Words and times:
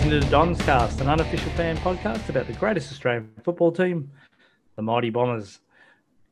Listening 0.00 0.18
to 0.18 0.26
the 0.26 0.30
Dons 0.30 0.62
Cast, 0.62 1.02
an 1.02 1.08
unofficial 1.08 1.50
fan 1.50 1.76
podcast 1.76 2.30
about 2.30 2.46
the 2.46 2.54
greatest 2.54 2.90
Australian 2.90 3.30
football 3.44 3.70
team, 3.70 4.10
the 4.76 4.80
Mighty 4.80 5.10
Bombers. 5.10 5.60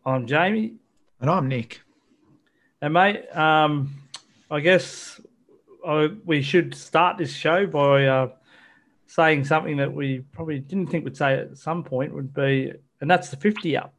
I'm 0.06 0.26
Jamie. 0.26 0.76
And 1.20 1.28
I'm 1.28 1.48
Nick. 1.48 1.82
And, 2.80 2.94
mate, 2.94 3.28
um, 3.36 3.92
I 4.50 4.60
guess 4.60 5.20
I, 5.86 6.08
we 6.24 6.40
should 6.40 6.74
start 6.74 7.18
this 7.18 7.30
show 7.30 7.66
by 7.66 8.06
uh, 8.06 8.30
saying 9.06 9.45
something 9.45 9.76
that 9.76 9.92
we 9.92 10.20
probably 10.32 10.60
didn't 10.60 10.87
think 10.87 11.04
we'd 11.04 11.14
say 11.14 11.34
at 11.34 11.59
some 11.59 11.84
point 11.84 12.14
would 12.14 12.32
be, 12.32 12.73
and 13.02 13.10
that's 13.10 13.28
the 13.28 13.37
50 13.37 13.76
up. 13.76 13.92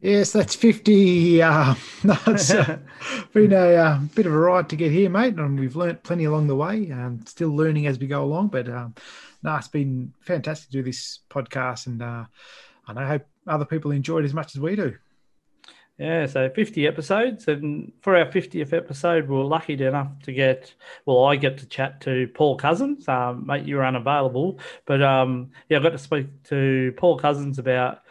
Yes, 0.00 0.32
that's 0.32 0.54
50. 0.54 1.42
Uh, 1.42 1.74
that's 2.04 2.50
uh, 2.52 2.78
been 3.32 3.52
a 3.52 3.74
uh, 3.74 3.98
bit 4.14 4.26
of 4.26 4.32
a 4.32 4.38
ride 4.38 4.68
to 4.68 4.76
get 4.76 4.92
here, 4.92 5.10
mate, 5.10 5.34
and 5.34 5.58
we've 5.58 5.74
learnt 5.74 6.04
plenty 6.04 6.24
along 6.24 6.46
the 6.46 6.54
way. 6.54 6.90
Um, 6.92 7.20
still 7.26 7.54
learning 7.54 7.86
as 7.88 7.98
we 7.98 8.06
go 8.06 8.22
along, 8.22 8.48
but 8.48 8.68
um, 8.68 8.94
no, 9.42 9.56
it's 9.56 9.68
been 9.68 10.12
fantastic 10.20 10.70
to 10.70 10.76
do 10.78 10.82
this 10.84 11.20
podcast, 11.28 11.88
and 11.88 12.00
uh, 12.00 12.24
I 12.86 13.06
hope 13.06 13.26
other 13.46 13.64
people 13.64 13.90
enjoy 13.90 14.20
it 14.20 14.24
as 14.24 14.34
much 14.34 14.54
as 14.54 14.60
we 14.60 14.76
do. 14.76 14.96
Yeah, 15.98 16.26
so 16.26 16.48
50 16.48 16.86
episodes. 16.86 17.48
And 17.48 17.92
for 18.02 18.16
our 18.16 18.26
50th 18.26 18.72
episode, 18.72 19.28
we 19.28 19.36
are 19.36 19.42
lucky 19.44 19.74
enough 19.82 20.12
to 20.22 20.32
get, 20.32 20.72
well, 21.06 21.24
I 21.24 21.34
get 21.34 21.58
to 21.58 21.66
chat 21.66 22.00
to 22.02 22.28
Paul 22.34 22.56
Cousins. 22.56 23.08
Um, 23.08 23.44
mate, 23.44 23.64
you 23.64 23.74
were 23.76 23.84
unavailable. 23.84 24.60
But 24.86 25.02
um, 25.02 25.50
yeah, 25.68 25.78
I 25.78 25.82
got 25.82 25.90
to 25.90 25.98
speak 25.98 26.28
to 26.44 26.94
Paul 26.96 27.18
Cousins 27.18 27.58
about 27.58 28.02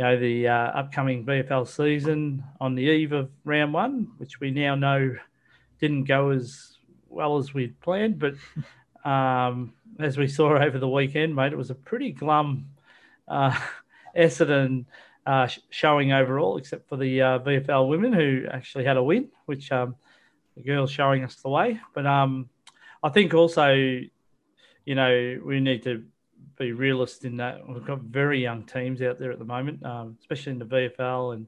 you 0.00 0.06
know, 0.06 0.18
the 0.18 0.48
uh, 0.48 0.54
upcoming 0.54 1.26
VFL 1.26 1.68
season 1.68 2.42
on 2.58 2.74
the 2.74 2.84
eve 2.84 3.12
of 3.12 3.28
round 3.44 3.74
one, 3.74 4.08
which 4.16 4.40
we 4.40 4.50
now 4.50 4.74
know 4.74 5.14
didn't 5.78 6.04
go 6.04 6.30
as 6.30 6.78
well 7.10 7.36
as 7.36 7.52
we'd 7.52 7.78
planned. 7.80 8.18
But 8.18 8.36
um, 9.04 9.74
as 9.98 10.16
we 10.16 10.26
saw 10.26 10.56
over 10.56 10.78
the 10.78 10.88
weekend, 10.88 11.36
mate, 11.36 11.52
it 11.52 11.58
was 11.58 11.68
a 11.68 11.74
pretty 11.74 12.12
glum 12.12 12.70
uh, 13.28 13.54
Essendon 14.16 14.86
uh, 15.26 15.48
showing 15.68 16.12
overall, 16.12 16.56
except 16.56 16.88
for 16.88 16.96
the 16.96 17.20
uh, 17.20 17.38
VFL 17.40 17.86
women 17.86 18.14
who 18.14 18.46
actually 18.50 18.86
had 18.86 18.96
a 18.96 19.02
win, 19.02 19.28
which 19.44 19.70
um, 19.70 19.96
the 20.56 20.62
girls 20.62 20.90
showing 20.90 21.24
us 21.24 21.34
the 21.34 21.50
way. 21.50 21.78
But 21.92 22.06
um, 22.06 22.48
I 23.02 23.10
think 23.10 23.34
also, 23.34 23.74
you 23.74 24.94
know, 24.94 25.40
we 25.44 25.60
need 25.60 25.82
to 25.82 26.04
be 26.60 26.72
realist 26.72 27.24
in 27.24 27.36
that 27.38 27.66
we've 27.66 27.84
got 27.84 28.00
very 28.02 28.40
young 28.40 28.62
teams 28.64 29.00
out 29.02 29.18
there 29.18 29.32
at 29.32 29.38
the 29.38 29.44
moment, 29.44 29.84
um, 29.84 30.16
especially 30.20 30.52
in 30.52 30.58
the 30.58 30.64
VFL 30.66 31.34
and 31.34 31.46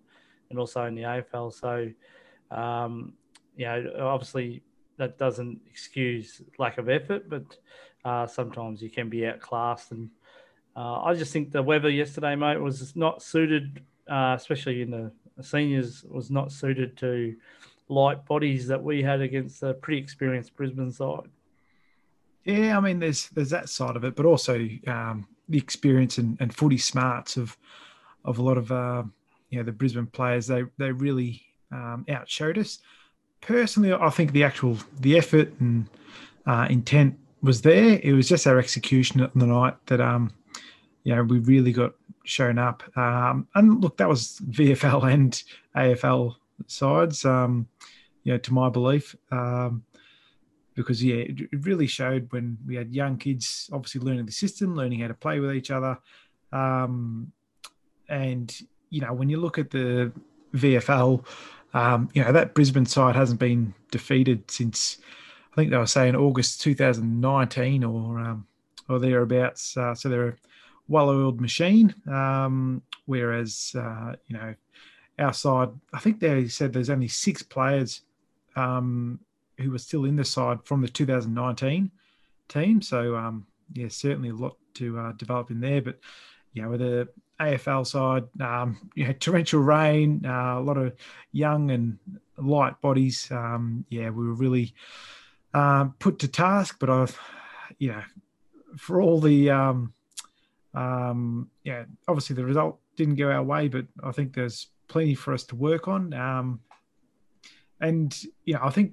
and 0.51 0.59
also 0.59 0.85
in 0.85 0.95
the 0.95 1.03
AFL. 1.03 1.53
So, 1.53 1.91
um, 2.51 3.15
you 3.57 3.67
know, 3.67 3.93
obviously 4.01 4.63
that 4.99 5.19
doesn't 5.19 5.61
excuse 5.71 6.43
lack 6.59 6.79
of 6.79 6.89
effort, 6.89 7.29
but 7.29 7.57
uh, 8.05 8.27
sometimes 8.27 8.83
you 8.83 8.91
can 8.91 9.09
be 9.09 9.27
outclassed. 9.27 9.93
And 9.93 10.11
uh, 10.77 11.03
I 11.03 11.15
just 11.15 11.33
think 11.33 11.53
the 11.53 11.63
weather 11.63 11.89
yesterday, 11.89 12.37
mate, 12.37 12.59
was 12.59 12.95
not 12.95 13.23
suited, 13.23 13.83
uh, 14.09 14.35
especially 14.37 14.83
in 14.83 14.91
the 14.91 15.13
seniors, 15.43 16.05
was 16.05 16.31
not 16.31 16.53
suited 16.53 16.97
to 16.99 17.35
light 17.89 18.25
bodies 18.27 18.67
that 18.69 18.83
we 18.83 19.03
had 19.03 19.21
against 19.21 19.63
a 19.63 19.75
pretty 19.75 20.01
experienced 20.01 20.55
Brisbane 20.55 20.93
side. 20.93 21.29
Yeah, 22.45 22.77
I 22.77 22.81
mean, 22.81 22.99
there's 22.99 23.29
there's 23.29 23.51
that 23.51 23.69
side 23.69 23.97
of 23.97 24.05
it, 24.05 24.17
but 24.17 24.27
also 24.27 24.69
um, 24.87 25.29
the 25.49 25.59
experience 25.59 26.19
and, 26.19 26.37
and 26.41 26.55
footy 26.55 26.79
smarts 26.79 27.37
of 27.37 27.57
of 28.25 28.39
a 28.39 28.43
lot 28.43 28.59
of 28.59 28.73
uh, 28.73 29.05
you 29.51 29.59
know 29.59 29.65
the 29.65 29.73
Brisbane 29.73 30.07
players. 30.07 30.47
They 30.47 30.65
they 30.79 30.93
really 30.93 31.43
um, 31.71 32.05
outshowed 32.09 32.59
us. 32.59 32.81
Personally, 33.41 33.93
I 33.93 34.11
think 34.11 34.33
the 34.33 34.45
actual 34.45 34.77
the 35.01 35.17
effort 35.17 35.53
and 35.61 35.87
uh, 36.47 36.67
intent 36.69 37.19
was 37.43 37.63
there. 37.63 38.01
It 38.03 38.13
was 38.13 38.29
just 38.29 38.47
our 38.47 38.59
execution 38.59 39.21
on 39.21 39.31
the 39.35 39.47
night 39.47 39.75
that 39.87 40.01
um 40.01 40.33
you 41.05 41.15
know 41.15 41.23
we 41.23 41.39
really 41.41 41.73
got 41.73 41.93
shown 42.25 42.59
up. 42.59 42.83
Um, 42.97 43.47
and 43.55 43.81
look, 43.81 43.97
that 43.99 44.09
was 44.09 44.41
VFL 44.51 45.13
and 45.13 45.43
AFL 45.77 46.37
sides. 46.67 47.25
Um, 47.25 47.69
you 48.25 48.33
know, 48.33 48.39
to 48.39 48.53
my 48.53 48.69
belief. 48.69 49.17
Um, 49.31 49.85
because 50.75 51.03
yeah, 51.03 51.17
it, 51.17 51.49
really 51.65 51.87
showed 51.87 52.31
when 52.33 52.59
we 52.67 52.77
had 52.77 52.95
young 52.95 53.17
kids, 53.17 53.69
obviously 53.73 54.01
learning 54.01 54.27
the 54.27 54.33
system, 54.33 54.75
learning 54.75 55.01
how 55.01 55.09
to 55.09 55.15
play 55.15 55.41
with 55.41 55.55
each 55.55 55.71
other, 55.71 55.99
um, 56.53 57.33
and 58.09 58.61
you 58.91 59.01
know 59.01 59.13
when 59.13 59.29
you 59.29 59.39
look 59.39 59.59
at 59.59 59.71
the 59.71 60.13
VFL, 60.55 61.25
um, 61.75 62.09
you 62.15 62.23
know 62.23 62.33
that 62.33 62.55
Brisbane 62.55 62.87
side 62.87 63.17
hasn't 63.17 63.41
been 63.41 63.75
defeated 63.91 64.51
since 64.51 64.99
I 65.53 65.57
think 65.57 65.71
they 65.71 65.77
were 65.77 65.87
saying 65.87 66.17
August 66.17 66.61
2019 66.63 67.85
or 67.85 68.19
um, 68.19 68.47
or 68.89 68.99
thereabouts. 68.99 69.77
Uh, 69.77 69.95
so 69.95 70.09
they're 70.09 70.29
a 70.29 70.37
well-oiled 70.89 71.41
machine, 71.41 71.95
um, 72.11 72.83
whereas 73.07 73.73
uh, 73.77 74.15
you 74.27 74.37
know 74.37 74.55
our 75.19 75.33
side, 75.33 75.69
I 75.93 75.99
think 75.99 76.21
they 76.21 76.49
said 76.49 76.73
there's 76.73 76.91
only 76.91 77.09
six 77.09 77.43
players 77.43 78.03
um, 78.57 79.21
who 79.59 79.71
was 79.71 79.85
still 79.85 80.05
in 80.05 80.17
the 80.17 80.25
side 80.25 80.59
from 80.65 80.81
the 80.81 80.89
2019 80.89 81.91
team. 82.49 82.83
So 82.83 83.17
um, 83.17 83.47
yeah, 83.73 83.89
certainly 83.89 84.31
a 84.31 84.35
lot 84.35 84.57
to 84.75 84.99
uh, 84.99 85.13
develop 85.13 85.51
in 85.51 85.61
there. 85.61 85.83
But 85.83 85.99
yeah, 86.53 86.67
with 86.67 86.81
the 86.81 87.09
AFL 87.41 87.87
side, 87.87 88.25
um, 88.41 88.91
you 88.95 89.07
know, 89.07 89.13
torrential 89.13 89.61
rain, 89.61 90.25
uh, 90.25 90.59
a 90.59 90.63
lot 90.63 90.77
of 90.77 90.95
young 91.33 91.71
and 91.71 91.99
light 92.37 92.81
bodies. 92.81 93.29
Um, 93.31 93.85
yeah, 93.89 94.11
we 94.11 94.27
were 94.27 94.35
really 94.35 94.75
um, 95.55 95.95
put 95.99 96.19
to 96.21 96.29
task. 96.29 96.77
But 96.79 96.91
I've, 96.91 97.19
you 97.79 97.93
know, 97.93 98.03
for 98.77 99.01
all 99.01 99.21
the, 99.21 99.51
um, 99.51 99.93
um, 100.75 101.51
yeah, 101.65 101.85
obviously 102.09 102.37
the 102.37 102.45
result 102.45 102.79
didn't 102.97 103.17
go 103.17 103.31
our 103.31 103.43
way, 103.43 103.69
but 103.69 103.87
I 104.03 104.13
think 104.13 104.35
there's 104.35 104.69
plenty 104.89 105.15
for 105.15 105.33
us 105.33 105.45
to 105.45 105.57
work 105.57 105.89
on. 105.89 106.13
Um, 106.15 106.61
and 107.81 108.17
yeah, 108.45 108.59
I 108.63 108.71
think 108.71 108.93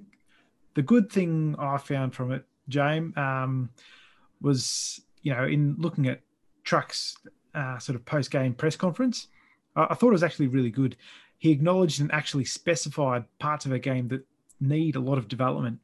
the 0.80 0.86
good 0.86 1.12
thing 1.12 1.54
I 1.58 1.76
found 1.76 2.14
from 2.14 2.32
it, 2.32 2.42
James, 2.70 3.14
um, 3.14 3.68
was 4.40 5.02
you 5.20 5.34
know 5.34 5.44
in 5.44 5.76
looking 5.78 6.06
at 6.06 6.22
Truck's 6.64 7.18
uh, 7.54 7.78
sort 7.78 7.96
of 7.96 8.06
post 8.06 8.30
game 8.30 8.54
press 8.54 8.76
conference, 8.76 9.26
I, 9.76 9.88
I, 9.90 9.94
thought 9.94 10.08
it 10.08 10.12
was 10.12 10.22
actually 10.22 10.46
really 10.46 10.70
good. 10.70 10.96
He 11.36 11.50
acknowledged 11.50 12.00
and 12.00 12.10
actually 12.12 12.46
specified 12.46 13.24
parts 13.38 13.66
of 13.66 13.72
a 13.72 13.78
game 13.78 14.08
that 14.08 14.24
need 14.58 14.96
a 14.96 15.00
lot 15.00 15.18
of 15.18 15.28
development, 15.28 15.80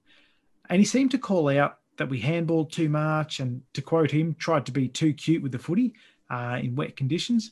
and 0.71 0.79
he 0.79 0.87
seemed 0.87 1.11
to 1.11 1.19
call 1.19 1.51
out 1.51 1.81
that 1.99 2.09
we 2.09 2.23
handballed 2.23 2.73
too 2.73 2.89
much, 2.89 3.41
and 3.41 3.61
to 3.75 3.83
quote 3.83 4.11
him, 4.11 4.35
tried 4.39 4.65
to 4.65 4.73
be 4.73 4.89
too 4.89 5.13
cute 5.13 5.43
with 5.43 5.53
the 5.53 5.59
footy 5.59 5.93
uh, 6.31 6.59
in 6.63 6.75
wet 6.75 6.97
conditions. 6.97 7.51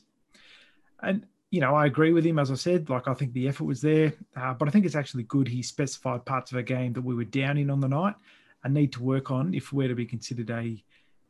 And 1.03 1.27
you 1.51 1.61
know, 1.61 1.75
I 1.75 1.85
agree 1.85 2.11
with 2.11 2.25
him. 2.25 2.39
As 2.39 2.51
I 2.51 2.55
said, 2.55 2.89
like 2.89 3.07
I 3.07 3.13
think 3.13 3.33
the 3.33 3.47
effort 3.47 3.65
was 3.65 3.81
there, 3.81 4.13
uh, 4.35 4.53
but 4.53 4.67
I 4.67 4.71
think 4.71 4.85
it's 4.85 4.95
actually 4.95 5.23
good 5.23 5.47
he 5.47 5.61
specified 5.61 6.25
parts 6.25 6.51
of 6.51 6.57
a 6.57 6.63
game 6.63 6.93
that 6.93 7.01
we 7.01 7.15
were 7.15 7.23
down 7.23 7.57
in 7.57 7.69
on 7.69 7.79
the 7.79 7.87
night 7.87 8.15
and 8.63 8.73
need 8.73 8.91
to 8.93 9.03
work 9.03 9.31
on 9.31 9.53
if 9.53 9.71
we're 9.71 9.87
to 9.87 9.95
be 9.95 10.05
considered 10.05 10.49
a 10.49 10.83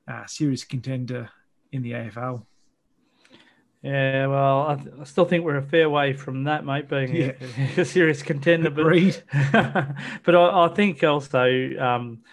uh, 0.07 0.25
serious 0.25 0.63
contender 0.63 1.29
in 1.71 1.81
the 1.81 1.91
AFL. 1.91 2.45
Yeah, 3.81 4.25
well, 4.25 4.67
I, 4.67 4.75
th- 4.75 4.95
I, 4.99 5.03
still 5.03 5.25
think 5.25 5.45
we're 5.45 5.57
a 5.57 5.61
fair 5.61 5.87
way 5.91 6.13
from 6.13 6.45
that, 6.45 6.65
mate, 6.65 6.89
being 6.89 7.15
yeah. 7.15 7.33
a, 7.77 7.81
a, 7.81 7.85
serious 7.85 8.23
contender. 8.23 8.69
Agreed. 8.69 9.21
But, 9.51 9.89
but 10.23 10.35
I, 10.35 10.65
I, 10.65 10.67
think 10.69 11.03
also, 11.03 11.43
um, 11.77 12.23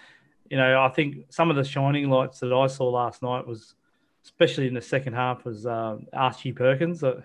you 0.49 0.57
know, 0.57 0.81
I 0.81 0.89
think 0.89 1.25
some 1.29 1.51
of 1.51 1.55
the 1.55 1.63
shining 1.63 2.09
lights 2.09 2.39
that 2.39 2.51
I 2.51 2.65
saw 2.65 2.89
last 2.89 3.21
night 3.21 3.45
was, 3.45 3.75
especially 4.23 4.67
in 4.67 4.73
the 4.73 4.81
second 4.81 5.13
half, 5.13 5.45
was 5.45 5.67
uh, 5.67 5.97
Archie 6.11 6.53
Perkins. 6.53 7.03
Uh, 7.03 7.21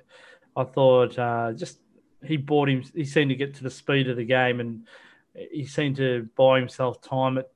I 0.58 0.64
thought 0.64 1.16
uh, 1.16 1.52
just 1.52 1.78
he 2.24 2.36
bought 2.36 2.68
him. 2.68 2.82
He 2.94 3.04
seemed 3.04 3.30
to 3.30 3.36
get 3.36 3.54
to 3.54 3.62
the 3.62 3.70
speed 3.70 4.08
of 4.10 4.16
the 4.16 4.24
game, 4.24 4.58
and 4.58 4.86
he 5.52 5.64
seemed 5.64 5.96
to 5.96 6.28
buy 6.36 6.58
himself 6.58 7.00
time 7.00 7.38
at, 7.38 7.50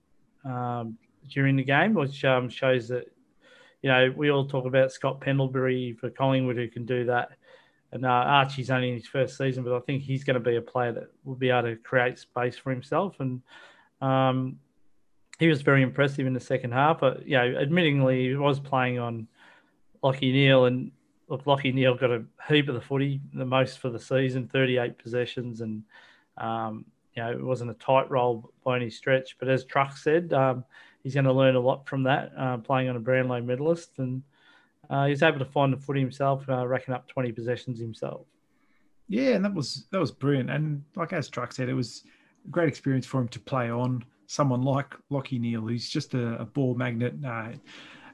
um, 0.44 0.96
during 1.28 1.56
the 1.56 1.64
game, 1.64 1.94
which 1.94 2.25
um, 2.25 2.49
shows 2.49 2.88
that 2.88 3.12
you 3.82 3.90
know 3.90 4.12
we 4.16 4.31
all 4.31 4.46
talk 4.46 4.66
about 4.66 4.93
Scott 4.93 5.20
Pendlebury 5.20 5.94
for 5.94 6.10
Collingwood 6.10 6.56
who 6.56 6.69
can 6.69 6.87
do 6.87 7.06
that, 7.06 7.31
and 7.90 8.06
uh, 8.06 8.08
Archie's 8.08 8.70
only 8.70 8.90
in 8.90 8.94
his 8.94 9.08
first 9.08 9.37
season, 9.37 9.64
but 9.64 9.75
I 9.75 9.81
think 9.81 10.02
he's 10.02 10.22
going 10.22 10.34
to 10.34 10.40
be 10.40 10.56
a 10.56 10.62
player 10.62 10.93
that 10.93 11.10
will 11.25 11.34
be 11.34 11.50
able 11.50 11.70
to 11.70 11.76
create 11.76 12.20
space 12.20 12.56
for 12.56 12.70
himself, 12.70 13.16
and 13.19 13.43
um, 14.00 14.60
he 15.40 15.49
was 15.49 15.62
very 15.62 15.82
impressive 15.82 16.25
in 16.25 16.34
the 16.34 16.40
second 16.40 16.70
half. 16.70 17.00
But 17.00 17.26
you 17.26 17.37
know, 17.37 17.49
admittingly, 17.49 18.28
he 18.28 18.37
was 18.37 18.60
playing 18.60 19.00
on 19.00 19.26
Lachie 20.04 20.32
Neale 20.32 20.66
and 20.66 20.93
look, 21.32 21.44
Lachie 21.44 21.73
Neale 21.73 21.94
got 21.94 22.11
a 22.11 22.23
heap 22.46 22.69
of 22.69 22.75
the 22.75 22.81
footy, 22.81 23.20
the 23.32 23.46
most 23.46 23.79
for 23.79 23.88
the 23.88 23.99
season, 23.99 24.49
38 24.52 24.99
possessions, 24.99 25.62
and 25.62 25.82
um, 26.37 26.84
you 27.17 27.23
know 27.23 27.32
it 27.32 27.43
wasn't 27.43 27.70
a 27.70 27.75
tight 27.75 28.11
role 28.11 28.52
by 28.64 28.76
any 28.76 28.90
stretch. 28.90 29.37
But 29.38 29.49
as 29.49 29.64
Truck 29.64 29.96
said, 29.96 30.34
um, 30.34 30.62
he's 31.02 31.14
going 31.14 31.25
to 31.25 31.32
learn 31.32 31.56
a 31.56 31.61
lot 31.61 31.88
from 31.88 32.02
that, 32.02 32.32
uh, 32.38 32.58
playing 32.58 32.90
on 32.90 32.96
a 32.96 33.00
Brownlow 33.00 33.40
medalist, 33.40 33.93
and 33.96 34.23
uh, 34.90 35.06
he's 35.06 35.23
able 35.23 35.38
to 35.38 35.46
find 35.46 35.73
the 35.73 35.79
footy 35.79 36.00
himself, 36.00 36.46
uh, 36.50 36.67
racking 36.67 36.93
up 36.93 37.08
20 37.08 37.32
possessions 37.32 37.81
himself. 37.81 38.26
Yeah, 39.08 39.31
and 39.31 39.44
that 39.44 39.55
was 39.55 39.87
that 39.90 39.99
was 39.99 40.12
brilliant. 40.12 40.50
And 40.50 40.85
like 40.96 41.14
as 41.14 41.31
Truck 41.31 41.52
said, 41.52 41.70
it 41.70 41.75
was 41.75 42.05
a 42.44 42.50
great 42.50 42.69
experience 42.69 43.06
for 43.06 43.23
him 43.23 43.28
to 43.28 43.40
play 43.40 43.70
on 43.70 44.05
someone 44.26 44.61
like 44.61 44.94
Lachie 45.11 45.40
Neale, 45.40 45.62
who's 45.62 45.88
just 45.88 46.12
a, 46.12 46.40
a 46.40 46.44
ball 46.44 46.75
magnet. 46.75 47.14
Uh, 47.26 47.52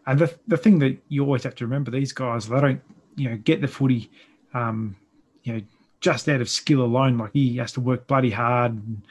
and 0.06 0.20
the 0.20 0.32
the 0.46 0.56
thing 0.56 0.78
that 0.78 0.96
you 1.08 1.24
always 1.24 1.42
have 1.42 1.56
to 1.56 1.64
remember, 1.64 1.90
these 1.90 2.12
guys 2.12 2.48
they 2.48 2.60
don't 2.60 2.80
you 3.18 3.28
know 3.28 3.36
get 3.36 3.60
the 3.60 3.68
footy, 3.68 4.10
um, 4.54 4.96
you 5.42 5.52
know, 5.52 5.60
just 6.00 6.28
out 6.28 6.40
of 6.40 6.48
skill 6.48 6.82
alone. 6.82 7.18
Like 7.18 7.32
he 7.32 7.56
has 7.56 7.72
to 7.72 7.80
work 7.80 8.06
bloody 8.06 8.30
hard, 8.30 8.72
and, 8.72 9.02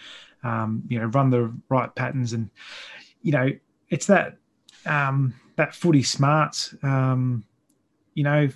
um, 0.43 0.83
you 0.87 0.99
know, 0.99 1.05
run 1.07 1.29
the 1.29 1.53
right 1.69 1.93
patterns, 1.93 2.33
and 2.33 2.49
you 3.21 3.31
know, 3.31 3.49
it's 3.89 4.07
that 4.07 4.37
um, 4.85 5.33
that 5.57 5.75
footy 5.75 6.03
smarts. 6.03 6.75
Um, 6.83 7.43
you 8.13 8.23
know, 8.23 8.49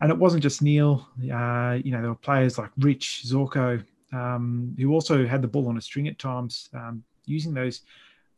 and 0.00 0.10
it 0.10 0.18
wasn't 0.18 0.42
just 0.42 0.62
Neale. 0.62 1.08
Uh, 1.32 1.78
you 1.82 1.92
know, 1.92 2.00
there 2.00 2.10
were 2.10 2.14
players 2.14 2.58
like 2.58 2.70
Rich 2.78 3.24
Zorko, 3.26 3.82
um, 4.12 4.74
who 4.78 4.92
also 4.92 5.26
had 5.26 5.42
the 5.42 5.48
ball 5.48 5.68
on 5.68 5.78
a 5.78 5.80
string 5.80 6.08
at 6.08 6.18
times, 6.18 6.68
um, 6.74 7.02
using 7.24 7.54
those 7.54 7.82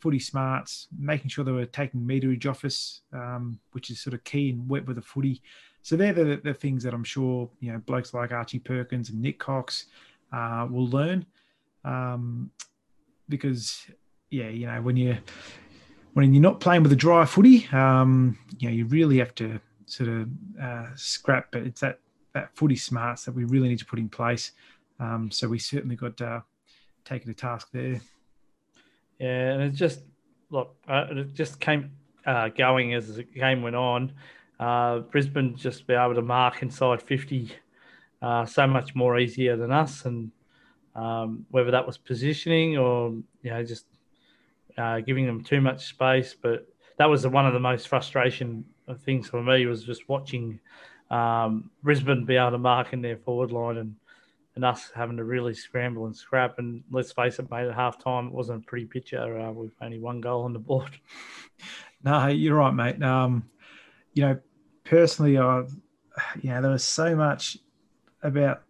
footy 0.01 0.19
smarts, 0.19 0.89
making 0.99 1.29
sure 1.29 1.45
they 1.45 1.53
were 1.53 1.67
taking 1.67 2.01
meterage 2.01 2.47
off 2.47 2.65
us, 2.65 3.03
um, 3.13 3.59
which 3.71 3.91
is 3.91 4.01
sort 4.01 4.15
of 4.15 4.25
key 4.25 4.51
and 4.51 4.69
wet 4.69 4.87
with 4.87 4.97
the 4.97 5.03
footy. 5.03 5.41
So 5.83 5.97
they're 5.97 6.13
the, 6.13 6.41
the, 6.43 6.55
things 6.55 6.85
that 6.85 6.95
I'm 6.95 7.05
sure 7.05 7.51
you 7.61 7.73
know 7.73 7.79
blokes 7.79 8.15
like 8.15 8.33
Archie 8.33 8.61
Perkins 8.61 9.11
and 9.11 9.21
Nick 9.21 9.39
Cox 9.39 9.87
uh, 10.33 10.67
will 10.71 10.87
learn, 10.87 11.27
um, 11.85 12.51
because 13.29 13.87
yeah, 14.31 14.49
you 14.49 14.67
know 14.67 14.81
when 14.81 14.97
you 14.97 15.19
when 16.15 16.33
you're 16.33 16.43
not 16.43 16.61
playing 16.61 16.83
with 16.83 16.93
a 16.93 16.97
dry 16.97 17.25
footy, 17.25 17.69
um, 17.73 18.39
you 18.59 18.69
know 18.69 18.75
you 18.75 18.87
really 18.87 19.19
have 19.19 19.35
to 19.37 19.61
sort 19.87 20.09
of 20.09 20.29
uh, 20.61 20.87
scrap, 20.95 21.49
but 21.51 21.63
it's 21.63 21.81
that 21.81 21.99
that 22.33 22.55
footy 22.57 22.77
smarts 22.77 23.25
that 23.25 23.33
we 23.33 23.45
really 23.45 23.69
need 23.69 23.79
to 23.79 23.85
put 23.85 23.99
in 23.99 24.09
place. 24.09 24.53
Um, 25.01 25.31
so 25.31 25.49
we 25.49 25.59
certainly 25.59 25.97
got 25.97 26.21
uh, 26.21 26.41
taken 27.05 27.31
a 27.31 27.35
task 27.35 27.69
there. 27.73 28.01
Yeah, 29.19 29.53
and 29.53 29.63
it 29.63 29.71
just 29.71 30.01
look, 30.51 30.77
uh, 30.89 31.07
it 31.11 31.35
just 31.35 31.61
came 31.61 31.91
uh, 32.27 32.49
going 32.49 32.95
as 32.95 33.17
the 33.17 33.25
game 33.25 33.63
went 33.63 33.77
on. 33.77 34.13
Uh, 34.63 35.01
Brisbane 35.01 35.57
just 35.57 35.89
be 35.89 35.95
able 35.95 36.15
to 36.15 36.23
mark 36.23 36.63
inside 36.63 37.03
50 37.03 37.51
uh, 38.23 38.47
so 38.47 38.65
much 38.65 38.95
more 38.95 39.19
easier 39.19 39.57
than 39.57 39.73
us, 39.73 40.05
and 40.05 40.31
um, 40.95 41.45
whether 41.51 41.73
that 41.73 41.85
was 41.85 41.99
positioning 41.99 42.79
or 42.79 43.11
you 43.43 43.51
know 43.51 43.65
just 43.65 43.87
uh, 44.79 45.01
giving 45.01 45.27
them 45.27 45.43
too 45.43 45.61
much 45.61 45.87
space, 45.87 46.37
but 46.41 46.69
that 46.99 47.07
was 47.07 47.27
one 47.27 47.45
of 47.45 47.55
the 47.55 47.59
most 47.59 47.89
frustration 47.89 48.65
things 49.05 49.29
for 49.29 49.43
me 49.43 49.67
was 49.67 49.83
just 49.83 50.09
watching 50.09 50.61
um, 51.11 51.71
Brisbane 51.83 52.25
be 52.25 52.37
able 52.37 52.53
to 52.53 52.59
mark 52.59 52.93
in 52.93 53.03
their 53.03 53.17
forward 53.17 53.51
line 53.51 53.79
and 53.79 53.97
and 54.55 54.65
us 54.65 54.93
having 54.95 55.17
to 55.17 55.25
really 55.25 55.55
scramble 55.55 56.05
and 56.05 56.15
scrap. 56.15 56.59
And 56.59 56.85
let's 56.91 57.11
face 57.11 57.39
it, 57.39 57.51
mate, 57.51 57.69
at 57.69 57.75
half 57.75 57.99
time, 57.99 58.27
it 58.27 58.33
wasn't 58.33 58.63
a 58.63 58.67
pretty 58.67 58.85
picture 58.85 59.41
uh, 59.41 59.51
with 59.51 59.73
only 59.81 59.99
one 59.99 60.21
goal 60.21 60.45
on 60.45 60.53
the 60.53 60.59
board. 60.59 60.91
No, 62.05 62.27
you're 62.27 62.57
right, 62.57 62.75
mate. 62.75 63.01
Um, 63.01 63.49
you 64.13 64.25
know, 64.25 64.41
personally, 64.85 65.39
I, 65.39 65.65
you 66.41 66.51
know, 66.51 66.63
there 66.63 66.71
was 66.71 66.85
so 66.85 67.15
much 67.17 67.59
about. 68.23 68.63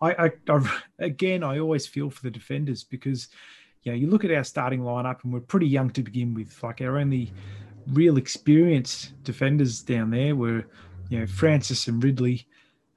I, 0.00 0.26
I, 0.26 0.30
I, 0.48 0.80
again, 0.98 1.42
I 1.42 1.58
always 1.58 1.86
feel 1.86 2.10
for 2.10 2.22
the 2.22 2.30
defenders 2.30 2.84
because, 2.84 3.28
you 3.82 3.92
know, 3.92 3.96
you 3.96 4.08
look 4.08 4.24
at 4.24 4.30
our 4.30 4.44
starting 4.44 4.80
lineup 4.80 5.24
and 5.24 5.32
we're 5.32 5.40
pretty 5.40 5.66
young 5.66 5.88
to 5.90 6.02
begin 6.02 6.34
with. 6.34 6.62
Like 6.62 6.82
our 6.82 6.98
only 6.98 7.32
real 7.86 8.18
experienced 8.18 9.22
defenders 9.24 9.80
down 9.80 10.10
there 10.10 10.36
were, 10.36 10.66
you 11.08 11.20
know, 11.20 11.26
Francis 11.26 11.88
and 11.88 12.02
Ridley. 12.02 12.46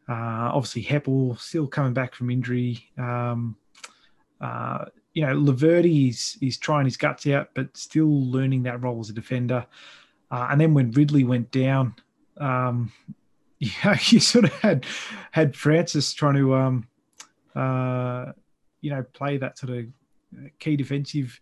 Uh, 0.10 0.52
obviously, 0.54 0.84
Heppell 0.84 1.40
still 1.40 1.68
coming 1.68 1.94
back 1.94 2.16
from 2.16 2.30
injury. 2.30 2.90
Um, 2.98 3.56
uh, 4.42 4.86
you 5.14 5.26
know, 5.26 5.36
Laverde 5.36 6.10
is, 6.10 6.38
is 6.42 6.58
trying 6.58 6.86
his 6.86 6.98
guts 6.98 7.28
out, 7.28 7.50
but 7.54 7.76
still 7.78 8.30
learning 8.30 8.64
that 8.64 8.82
role 8.82 9.00
as 9.00 9.10
a 9.10 9.14
defender. 9.14 9.66
Uh, 10.32 10.48
and 10.52 10.60
then 10.60 10.74
when 10.74 10.92
Ridley 10.92 11.24
went 11.24 11.52
down, 11.52 11.96
um, 12.40 12.92
yeah, 13.60 13.98
you 14.08 14.20
sort 14.20 14.46
of 14.46 14.54
had 14.54 14.86
had 15.32 15.56
Francis 15.56 16.14
trying 16.14 16.36
to, 16.36 16.56
um, 16.56 16.88
uh, 17.56 18.32
you 18.82 18.90
know, 18.90 19.04
play 19.14 19.38
that 19.38 19.58
sort 19.58 19.78
of 19.78 19.86
key 20.60 20.76
defensive 20.76 21.40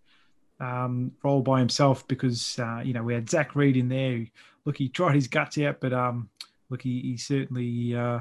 um, 0.60 1.12
role 1.24 1.42
by 1.42 1.60
himself 1.60 2.08
because 2.08 2.58
uh, 2.60 2.82
you 2.84 2.94
know 2.94 3.04
we 3.04 3.14
had 3.14 3.30
Zach 3.30 3.56
Reid 3.56 3.78
in 3.78 3.90
there. 3.90 4.26
Look, 4.66 4.78
he 4.78 4.90
tried 4.90 5.16
his 5.16 5.28
guts 5.28 5.58
out, 5.60 5.80
but 5.80 5.94
um, 5.94 6.30
look, 6.70 6.82
he, 6.82 7.00
he 7.02 7.18
certainly 7.18 7.96
uh, 7.96 8.20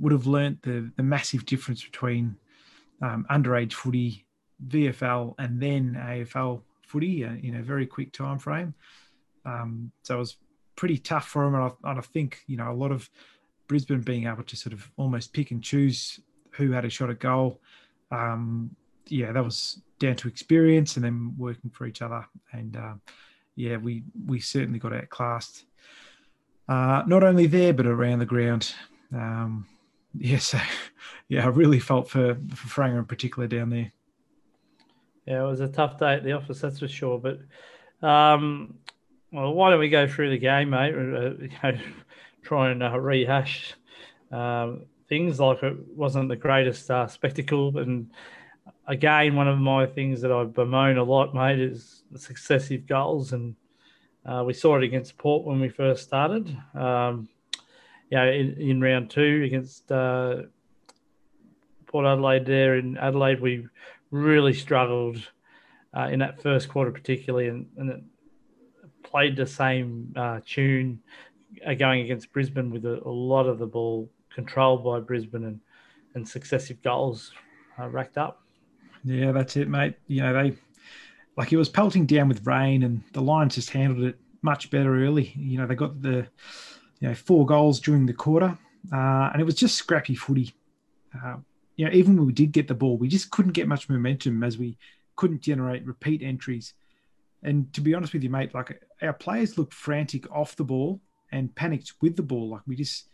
would 0.00 0.12
have 0.12 0.26
learnt 0.26 0.62
the 0.62 0.90
the 0.96 1.02
massive 1.02 1.44
difference 1.46 1.84
between 1.84 2.36
um, 3.02 3.26
underage 3.30 3.72
footy, 3.72 4.24
VFL, 4.66 5.34
and 5.38 5.60
then 5.60 5.96
AFL 6.00 6.62
footy 6.82 7.24
uh, 7.24 7.34
in 7.42 7.56
a 7.56 7.62
very 7.62 7.86
quick 7.86 8.12
time 8.12 8.38
frame. 8.38 8.74
Um, 9.44 9.92
so 10.02 10.16
it 10.16 10.18
was 10.18 10.36
pretty 10.78 10.96
tough 10.96 11.26
for 11.26 11.44
him, 11.44 11.56
and 11.56 11.64
I, 11.64 11.90
and 11.90 11.98
I, 11.98 12.02
think 12.02 12.44
you 12.46 12.56
know 12.56 12.70
a 12.70 12.72
lot 12.72 12.92
of 12.92 13.10
Brisbane 13.66 14.00
being 14.00 14.28
able 14.28 14.44
to 14.44 14.56
sort 14.56 14.72
of 14.72 14.88
almost 14.96 15.32
pick 15.32 15.50
and 15.50 15.62
choose 15.62 16.20
who 16.52 16.70
had 16.70 16.84
a 16.84 16.88
shot 16.88 17.10
at 17.10 17.18
goal. 17.18 17.60
Um, 18.12 18.70
yeah, 19.08 19.32
that 19.32 19.44
was 19.44 19.82
down 19.98 20.14
to 20.16 20.28
experience 20.28 20.94
and 20.94 21.04
then 21.04 21.34
working 21.36 21.70
for 21.70 21.84
each 21.86 22.00
other. 22.00 22.24
And 22.52 22.76
uh, 22.76 22.94
yeah, 23.56 23.76
we 23.76 24.04
we 24.24 24.38
certainly 24.38 24.78
got 24.78 24.92
outclassed, 24.92 25.64
uh, 26.68 27.02
not 27.08 27.24
only 27.24 27.48
there 27.48 27.74
but 27.74 27.86
around 27.86 28.20
the 28.20 28.26
ground. 28.26 28.72
Um, 29.12 29.66
yeah, 30.16 30.38
so 30.38 30.60
yeah, 31.28 31.44
I 31.44 31.48
really 31.48 31.80
felt 31.80 32.08
for 32.08 32.36
for 32.54 32.68
Franger 32.68 32.98
in 32.98 33.04
particular 33.04 33.48
down 33.48 33.70
there. 33.70 33.92
Yeah, 35.26 35.42
it 35.42 35.46
was 35.46 35.60
a 35.60 35.68
tough 35.68 35.98
day 35.98 36.14
at 36.14 36.24
the 36.24 36.32
office, 36.32 36.60
that's 36.60 36.78
for 36.78 36.88
sure. 36.88 37.18
But 37.18 37.40
um, 38.06 38.78
well, 39.32 39.52
why 39.52 39.70
don't 39.70 39.80
we 39.80 39.88
go 39.88 40.06
through 40.06 40.30
the 40.30 40.38
game, 40.38 40.70
mate? 40.70 40.94
Uh, 40.94 41.72
try 42.42 42.70
and 42.70 42.82
uh, 42.82 42.98
rehash 42.98 43.74
um, 44.30 44.82
things 45.08 45.40
like 45.40 45.62
it 45.62 45.76
wasn't 45.96 46.28
the 46.28 46.36
greatest 46.36 46.90
uh, 46.90 47.06
spectacle. 47.06 47.76
And 47.78 48.10
again, 48.86 49.36
one 49.36 49.48
of 49.48 49.58
my 49.58 49.86
things 49.86 50.20
that 50.20 50.32
I 50.32 50.44
bemoan 50.44 50.98
a 50.98 51.02
lot, 51.02 51.34
mate, 51.34 51.60
is 51.60 52.02
the 52.10 52.18
successive 52.18 52.86
goals. 52.86 53.32
And 53.32 53.56
uh, 54.24 54.44
we 54.46 54.52
saw 54.52 54.76
it 54.76 54.84
against 54.84 55.18
Port 55.18 55.44
when 55.44 55.60
we 55.60 55.68
first 55.68 56.04
started. 56.04 56.56
Um, 56.74 57.28
in, 58.10 58.56
in 58.58 58.80
round 58.80 59.10
two 59.10 59.42
against 59.44 59.90
uh, 59.92 60.42
Port 61.86 62.06
Adelaide 62.06 62.46
there 62.46 62.76
in 62.76 62.96
Adelaide, 62.98 63.40
we 63.40 63.66
really 64.10 64.54
struggled 64.54 65.18
uh, 65.96 66.08
in 66.10 66.18
that 66.20 66.42
first 66.42 66.68
quarter, 66.68 66.90
particularly, 66.90 67.48
and, 67.48 67.66
and 67.76 67.90
it 67.90 68.02
played 69.08 69.36
the 69.36 69.46
same 69.46 70.12
uh, 70.16 70.40
tune 70.44 71.00
uh, 71.66 71.74
going 71.74 72.02
against 72.02 72.32
Brisbane 72.32 72.70
with 72.70 72.84
a, 72.84 73.02
a, 73.04 73.08
lot 73.08 73.46
of 73.46 73.58
the 73.58 73.66
ball 73.66 74.10
controlled 74.32 74.84
by 74.84 75.00
Brisbane 75.00 75.44
and, 75.44 75.60
and 76.14 76.28
successive 76.28 76.80
goals 76.82 77.32
uh, 77.78 77.88
racked 77.88 78.18
up. 78.18 78.42
Yeah, 79.04 79.32
that's 79.32 79.56
it, 79.56 79.68
mate. 79.68 79.94
You 80.06 80.22
know, 80.22 80.32
they 80.34 80.56
like 81.36 81.52
it 81.52 81.56
was 81.56 81.68
pelting 81.68 82.06
down 82.06 82.28
with 82.28 82.46
rain, 82.46 82.82
and 82.82 83.02
the 83.12 83.22
Lions 83.22 83.54
just 83.54 83.70
handled 83.70 84.04
it 84.04 84.18
much 84.42 84.70
better 84.70 85.04
early. 85.04 85.32
You 85.36 85.58
know, 85.58 85.66
they 85.66 85.74
got 85.74 86.02
the 86.02 86.26
you 87.00 87.08
know, 87.08 87.14
four 87.14 87.46
goals 87.46 87.80
during 87.80 88.06
the 88.06 88.12
quarter, 88.12 88.58
uh, 88.92 89.30
and 89.32 89.40
it 89.40 89.44
was 89.44 89.54
just 89.54 89.76
scrappy 89.76 90.14
footy. 90.14 90.52
Uh, 91.14 91.36
you 91.76 91.86
know, 91.86 91.92
even 91.92 92.16
when 92.16 92.26
we 92.26 92.32
did 92.32 92.52
get 92.52 92.68
the 92.68 92.74
ball, 92.74 92.98
we 92.98 93.08
just 93.08 93.30
couldn't 93.30 93.52
get 93.52 93.68
much 93.68 93.88
momentum 93.88 94.42
as 94.42 94.58
we 94.58 94.76
couldn't 95.16 95.40
generate 95.40 95.86
repeat 95.86 96.22
entries. 96.22 96.74
And 97.42 97.72
to 97.74 97.80
be 97.80 97.94
honest 97.94 98.12
with 98.12 98.22
you, 98.22 98.30
mate, 98.30 98.54
like 98.54 98.82
our 99.02 99.12
players 99.12 99.58
looked 99.58 99.74
frantic 99.74 100.30
off 100.30 100.56
the 100.56 100.64
ball 100.64 101.00
and 101.30 101.54
panicked 101.54 101.92
with 102.00 102.16
the 102.16 102.22
ball. 102.22 102.48
Like 102.48 102.62
we 102.66 102.76
just 102.76 103.08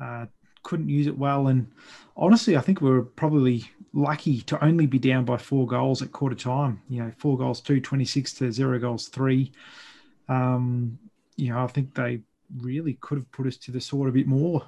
uh, 0.00 0.26
couldn't 0.62 0.88
use 0.88 1.06
it 1.06 1.16
well. 1.16 1.48
And 1.48 1.70
honestly, 2.16 2.56
I 2.56 2.60
think 2.60 2.80
we 2.80 2.90
were 2.90 3.02
probably 3.02 3.64
lucky 3.92 4.42
to 4.42 4.62
only 4.62 4.86
be 4.86 4.98
down 4.98 5.24
by 5.24 5.36
four 5.36 5.66
goals 5.66 6.02
at 6.02 6.12
quarter 6.12 6.36
time. 6.36 6.82
You 6.88 7.04
know, 7.04 7.12
four 7.18 7.38
goals, 7.38 7.60
two, 7.60 7.80
26 7.80 8.34
to 8.34 8.52
zero 8.52 8.78
goals, 8.78 9.08
three. 9.08 9.52
Um, 10.28 10.98
you 11.36 11.50
know, 11.50 11.62
I 11.62 11.66
think 11.68 11.94
they 11.94 12.20
really 12.58 12.94
could 12.94 13.18
have 13.18 13.30
put 13.32 13.46
us 13.46 13.56
to 13.58 13.70
the 13.70 13.80
sword 13.80 14.08
a 14.08 14.12
bit 14.12 14.26
more. 14.26 14.64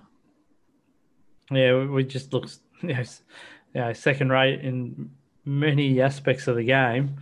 Yeah, 1.50 1.84
we 1.84 2.04
just 2.04 2.32
looked 2.32 2.58
you 2.82 2.96
know, 3.74 3.92
second 3.92 4.30
rate 4.30 4.60
in 4.60 5.10
many 5.44 6.00
aspects 6.00 6.48
of 6.48 6.56
the 6.56 6.64
game, 6.64 7.20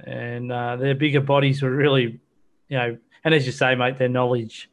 and 0.00 0.52
uh, 0.52 0.76
their 0.76 0.94
bigger 0.94 1.20
bodies 1.20 1.62
were 1.62 1.70
really, 1.70 2.20
you 2.68 2.78
know, 2.78 2.98
and 3.24 3.34
as 3.34 3.46
you 3.46 3.52
say, 3.52 3.74
mate, 3.74 3.98
their 3.98 4.08
knowledge 4.08 4.70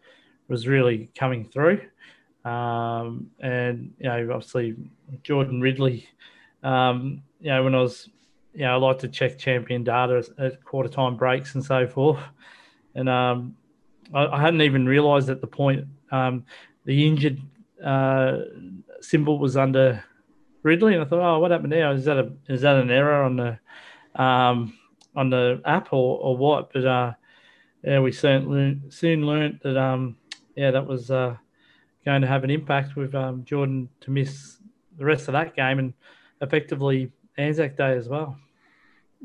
was 0.47 0.67
really 0.67 1.09
coming 1.15 1.45
through. 1.45 1.81
Um, 2.45 3.31
and 3.39 3.93
you 3.97 4.09
know, 4.09 4.29
obviously 4.33 4.75
Jordan 5.23 5.61
Ridley. 5.61 6.07
Um, 6.61 7.23
you 7.39 7.49
know, 7.49 7.63
when 7.63 7.75
I 7.75 7.81
was, 7.81 8.09
you 8.53 8.61
know, 8.61 8.73
I 8.73 8.75
like 8.75 8.99
to 8.99 9.07
check 9.07 9.37
champion 9.37 9.83
data 9.83 10.25
at 10.37 10.63
quarter 10.63 10.89
time 10.89 11.17
breaks 11.17 11.55
and 11.55 11.63
so 11.63 11.87
forth, 11.87 12.19
and 12.95 13.09
um, 13.09 13.55
I, 14.13 14.25
I 14.27 14.41
hadn't 14.41 14.61
even 14.61 14.85
realised 14.85 15.29
at 15.29 15.41
the 15.41 15.47
point 15.47 15.87
um, 16.11 16.45
the 16.85 17.07
injured 17.07 17.41
uh, 17.83 18.39
symbol 19.01 19.39
was 19.39 19.57
under 19.57 20.03
Ridley, 20.63 20.93
and 20.93 21.03
I 21.03 21.05
thought, 21.05 21.19
oh, 21.19 21.39
what 21.39 21.51
happened 21.51 21.71
there? 21.71 21.91
Is 21.91 22.05
that 22.05 22.17
a 22.17 22.31
is 22.47 22.61
that 22.61 22.75
an 22.75 22.91
error 22.91 23.23
on 23.23 23.35
the 23.35 24.21
um, 24.21 24.77
on 25.15 25.29
the 25.29 25.61
app 25.65 25.93
or, 25.93 26.19
or 26.19 26.37
what. 26.37 26.71
But 26.73 26.85
uh, 26.85 27.13
yeah, 27.83 27.99
we 27.99 28.11
soon 28.11 28.83
soon 28.89 29.25
learned 29.25 29.59
that 29.63 29.77
um, 29.77 30.17
yeah, 30.55 30.71
that 30.71 30.85
was 30.85 31.11
uh, 31.11 31.35
going 32.05 32.21
to 32.21 32.27
have 32.27 32.43
an 32.43 32.49
impact 32.49 32.95
with 32.95 33.15
um, 33.15 33.43
Jordan 33.45 33.89
to 34.01 34.11
miss 34.11 34.57
the 34.97 35.05
rest 35.05 35.27
of 35.27 35.33
that 35.33 35.55
game 35.55 35.79
and 35.79 35.93
effectively 36.41 37.11
Anzac 37.37 37.77
Day 37.77 37.95
as 37.97 38.07
well. 38.07 38.37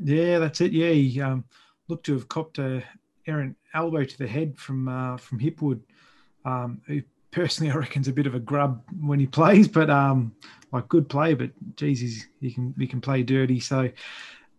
Yeah, 0.01 0.39
that's 0.39 0.61
it. 0.61 0.71
Yeah, 0.71 0.89
he 0.89 1.21
um, 1.21 1.43
looked 1.87 2.05
to 2.05 2.13
have 2.13 2.29
copped 2.29 2.57
a 2.57 2.83
errant 3.27 3.55
elbow 3.73 4.03
to 4.03 4.17
the 4.17 4.27
head 4.27 4.57
from 4.57 4.87
uh, 4.87 5.17
from 5.17 5.39
Hipwood, 5.39 5.81
um, 6.45 6.81
who 6.87 7.01
personally 7.31 7.71
I 7.73 7.75
reckon's 7.75 8.07
a 8.07 8.13
bit 8.13 8.27
of 8.27 8.35
a 8.35 8.39
grub 8.39 8.83
when 9.01 9.19
he 9.19 9.27
plays, 9.27 9.67
but 9.67 9.89
um, 9.89 10.33
like 10.71 10.87
good 10.87 11.09
play. 11.09 11.33
But 11.33 11.51
geez, 11.75 12.27
he 12.39 12.51
can 12.51 12.73
he 12.77 12.87
can 12.87 13.01
play 13.01 13.23
dirty. 13.23 13.59
So 13.59 13.89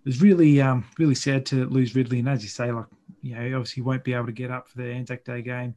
it 0.00 0.06
was 0.06 0.22
really 0.22 0.60
um, 0.60 0.84
really 0.98 1.14
sad 1.14 1.44
to 1.46 1.66
lose 1.66 1.94
Ridley. 1.94 2.20
And 2.20 2.28
as 2.28 2.42
you 2.42 2.48
say, 2.48 2.72
like 2.72 2.86
you 3.22 3.34
know, 3.34 3.58
obviously 3.58 3.82
won't 3.82 4.04
be 4.04 4.14
able 4.14 4.26
to 4.26 4.32
get 4.32 4.50
up 4.50 4.68
for 4.68 4.78
the 4.78 4.90
Anzac 4.90 5.24
Day 5.24 5.42
game, 5.42 5.74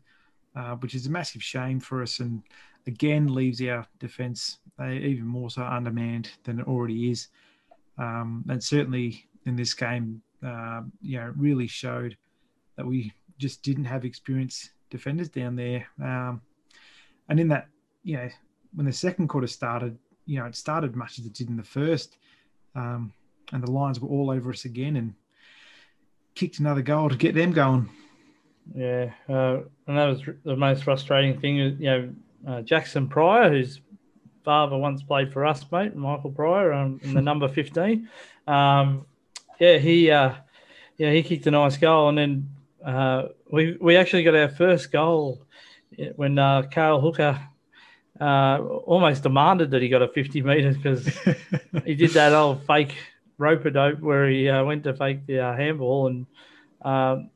uh, 0.56 0.75
which 0.75 0.96
is 0.96 1.06
a 1.08 1.12
massive 1.12 1.44
shame 1.44 1.80
for 1.80 2.01
us. 2.01 2.20
And 2.20 2.42
again, 2.88 3.34
leaves 3.34 3.62
our 3.62 3.86
defence 4.00 4.60
uh, 4.80 4.89
even 4.89 5.25
more 5.25 5.50
so 5.50 5.63
undermanned 5.63 6.30
than 6.44 6.60
it 6.60 6.68
already 6.68 7.12
is. 7.12 7.27
Um, 7.98 8.46
and 8.50 8.63
certainly 8.63 9.27
in 9.46 9.56
this 9.56 9.74
game, 9.74 10.22
uh, 10.46 10.82
you 11.01 11.18
know, 11.18 11.34
really 11.38 11.68
showed 11.68 12.18
that 12.77 12.86
we 12.86 13.12
just 13.38 13.62
didn't 13.62 13.86
have 13.86 14.06
experienced 14.06 14.72
defenders 14.89 15.30
down 15.30 15.56
there. 15.56 15.86
Um, 16.01 16.42
and 17.30 17.39
in 17.39 17.48
that, 17.50 17.68
you 18.03 18.18
know, 18.18 18.30
when 18.74 18.86
the 18.86 18.94
second 18.94 19.27
quarter 19.27 19.48
started, 19.48 19.98
you 20.25 20.39
know, 20.39 20.46
it 20.46 20.56
started 20.56 20.96
much 20.96 21.20
as 21.20 21.25
it 21.25 21.34
did 21.34 21.50
in 21.50 21.58
the 21.58 21.63
first. 21.63 22.18
Um, 22.75 23.13
and 23.52 23.64
the 23.64 23.72
Lions 23.72 24.00
were 24.00 24.10
all 24.10 24.32
over 24.32 24.52
us 24.52 24.66
again 24.66 24.96
and 24.96 25.14
kicked 26.36 26.60
another 26.60 26.82
goal 26.82 27.10
to 27.10 27.16
get 27.16 27.36
them 27.36 27.52
going. 27.52 27.90
Yeah, 28.76 29.12
uh, 29.28 29.60
and 29.88 29.98
that 29.98 30.06
was 30.06 30.22
the 30.44 30.56
most 30.56 30.84
frustrating 30.84 31.40
thing. 31.40 31.58
You 31.58 31.78
know, 31.80 32.14
uh, 32.48 32.62
Jaxon 32.62 33.10
Prior, 33.10 33.50
whose 33.50 33.82
father 34.46 34.78
once 34.78 35.04
played 35.04 35.34
for 35.34 35.46
us, 35.46 35.66
mate, 35.72 35.96
Michael 35.96 36.32
Prior, 36.32 36.72
um, 36.72 37.00
in 37.04 37.14
the 37.14 37.22
number 37.30 37.48
fifteen. 37.50 38.10
Um, 38.48 39.06
yeah, 39.60 39.78
he 39.78 40.10
uh, 40.10 40.34
yeah 40.98 41.12
he 41.12 41.24
kicked 41.24 41.46
a 41.48 41.52
nice 41.52 41.78
goal, 41.78 42.10
and 42.10 42.18
then 42.18 42.50
uh, 42.86 43.24
we 43.52 43.78
we 43.82 43.98
actually 43.98 44.24
got 44.24 44.36
our 44.36 44.50
first 44.50 44.92
goal 44.92 45.46
when 46.16 46.40
uh, 46.40 46.64
Cale 46.64 47.02
Hooker 47.02 47.40
uh, 48.20 48.58
almost 48.86 49.24
demanded 49.24 49.72
that 49.72 49.82
he 49.82 49.90
got 49.90 50.02
a 50.02 50.08
50 50.08 50.42
metres 50.42 50.78
because 50.78 51.08
he 51.86 51.96
did 51.96 52.12
that 52.12 52.34
old 52.34 52.66
fake 52.66 52.96
rope 53.38 53.66
a 53.66 53.72
dope 53.72 54.00
where 54.00 54.28
he 54.28 54.50
uh, 54.50 54.63
went 54.63 54.84
to 54.84 54.94
fake 54.94 55.25
the 55.25 55.40
uh, 55.40 55.56
handball 55.56 56.08
and 56.08 56.25
um, 56.84 57.30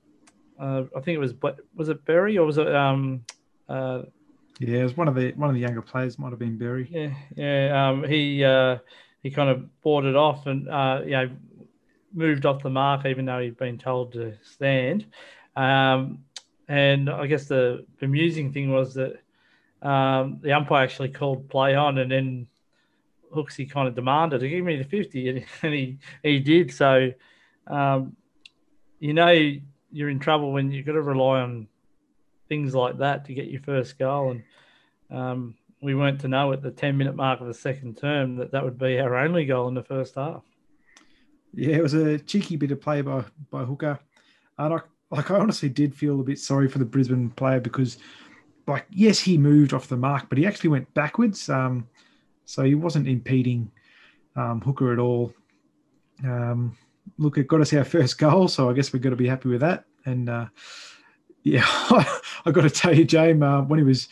uh, 0.60 0.84
I 0.96 1.01
think 1.01 1.16
it 1.16 1.20
was 1.20 1.34
was 1.75 1.89
it 1.89 2.06
Barry 2.06 2.38
or 2.38 2.46
was 2.46 2.58
it 2.58 2.74
um, 2.74 3.24
uh, 3.70 4.04
yeah 4.60 4.80
it 4.80 4.84
was 4.84 4.98
one 4.98 5.08
of 5.08 5.16
the 5.16 5.32
one 5.34 5.50
of 5.50 5.56
the 5.56 5.62
younger 5.62 5.82
players 5.82 6.18
might 6.20 6.30
have 6.30 6.39
been 6.39 6.58
Barry. 6.58 6.88
yeah 6.92 7.13
yeah 7.36 7.89
um, 7.89 8.04
he 8.04 8.44
uh, 8.44 8.77
he 9.24 9.32
kind 9.32 9.50
of 9.50 9.82
bought 9.82 10.06
it 10.06 10.16
off 10.16 10.48
and 10.48 10.70
uh, 10.70 11.01
you 11.04 11.12
know 11.12 11.30
moved 12.13 12.46
off 12.46 12.63
the 12.63 12.70
mark 12.70 13.06
even 13.06 13.25
though 13.25 13.39
he'd 13.39 13.58
been 13.58 13.77
told 13.77 14.13
to 14.13 14.34
stand 14.42 15.06
um, 15.56 16.20
and 16.68 17.10
I 17.10 17.27
guess 17.27 17.46
the 17.46 17.86
amusing 18.01 18.51
thing 18.51 18.72
was 18.72 18.94
that 18.96 19.20
um, 19.82 20.39
the 20.42 20.54
umpire 20.54 20.84
actually 20.84 21.10
called 21.10 21.50
play 21.50 21.75
on, 21.75 21.98
and 21.98 22.12
then 22.12 22.48
Hooksy 23.36 23.69
kind 23.69 23.88
of 23.88 23.96
demanded 23.96 24.39
to 24.39 24.50
give 24.50 24.63
me 24.63 24.77
the 24.77 24.84
50, 24.84 25.29
and, 25.29 25.46
and 25.63 25.74
he, 25.74 25.98
he 26.24 26.39
did. 26.39 26.74
So, 26.74 27.12
um, 27.67 28.15
you 29.00 29.13
know, 29.13 29.31
you're 29.91 30.10
in 30.10 30.19
trouble 30.19 30.51
when 30.51 30.72
you've 30.72 30.86
got 30.86 30.93
to 30.93 31.01
rely 31.01 31.41
on 31.41 31.67
things 32.50 32.74
like 32.74 33.00
that 33.00 33.25
to 33.25 33.34
get 33.34 33.48
your 33.48 33.62
first 33.62 33.98
goal. 34.00 34.31
And 34.31 34.43
um, 35.10 35.55
we 35.81 35.96
weren't 35.96 36.22
to 36.22 36.27
know 36.27 36.53
at 36.53 36.62
the 36.62 36.72
10 36.72 36.98
minute 36.98 37.15
mark 37.15 37.41
of 37.41 37.48
the 37.48 37.53
second 37.53 37.98
term 37.98 38.38
that 38.38 38.51
that 38.51 38.63
would 38.63 38.77
be 38.77 39.00
our 39.00 39.15
only 39.15 39.46
goal 39.46 39.67
in 39.67 39.74
the 39.74 39.84
first 39.84 40.15
half. 40.15 40.43
Yeah, 41.53 41.77
it 41.77 41.84
was 41.84 41.93
a 41.93 42.19
cheeky 42.19 42.55
bit 42.55 42.72
of 42.72 42.81
play 42.81 43.01
by, 43.01 43.24
by 43.50 43.63
Hooker. 43.63 44.00
And 44.57 44.74
I, 44.74 44.79
like 45.12 45.31
I 45.31 45.39
honestly 45.39 45.69
did 45.69 45.96
feel 45.96 46.19
a 46.19 46.24
bit 46.24 46.39
sorry 46.39 46.67
for 46.67 46.79
the 46.79 46.86
Brisbane 46.86 47.29
player 47.31 47.60
because, 47.60 47.98
like, 48.65 48.86
yes, 48.91 49.19
he 49.19 49.38
moved 49.38 49.74
off 49.74 49.88
the 49.88 49.98
mark, 49.98 50.27
but 50.29 50.38
he 50.38 50.46
actually 50.46 50.69
went 50.69 50.93
backwards. 50.93 51.50
Um, 51.50 51.88
so 52.48 52.63
he 52.63 52.75
wasn't 52.75 53.10
impeding 53.10 53.70
um, 54.38 54.62
Hooker 54.62 54.94
at 54.94 55.00
all. 55.00 55.34
Um, 56.24 56.77
look, 57.18 57.38
it 57.38 57.48
got 57.48 57.60
us 57.60 57.74
our 57.74 57.84
first 57.96 58.18
goal, 58.18 58.48
so 58.48 58.70
I 58.70 58.74
guess 58.74 58.94
we've 58.94 59.01
got 59.01 59.10
to 59.10 59.18
be 59.18 59.27
happy 59.27 59.50
with 59.50 59.60
that. 59.60 59.84
And 60.06 60.30
uh, 60.30 60.46
yeah, 61.44 61.66
I 61.68 62.51
got 62.51 62.62
to 62.62 62.70
tell 62.70 62.96
you, 62.96 63.04
James, 63.04 63.44
uh, 63.44 63.62
when 63.63 63.80
he 63.80 63.84
was 63.84 64.08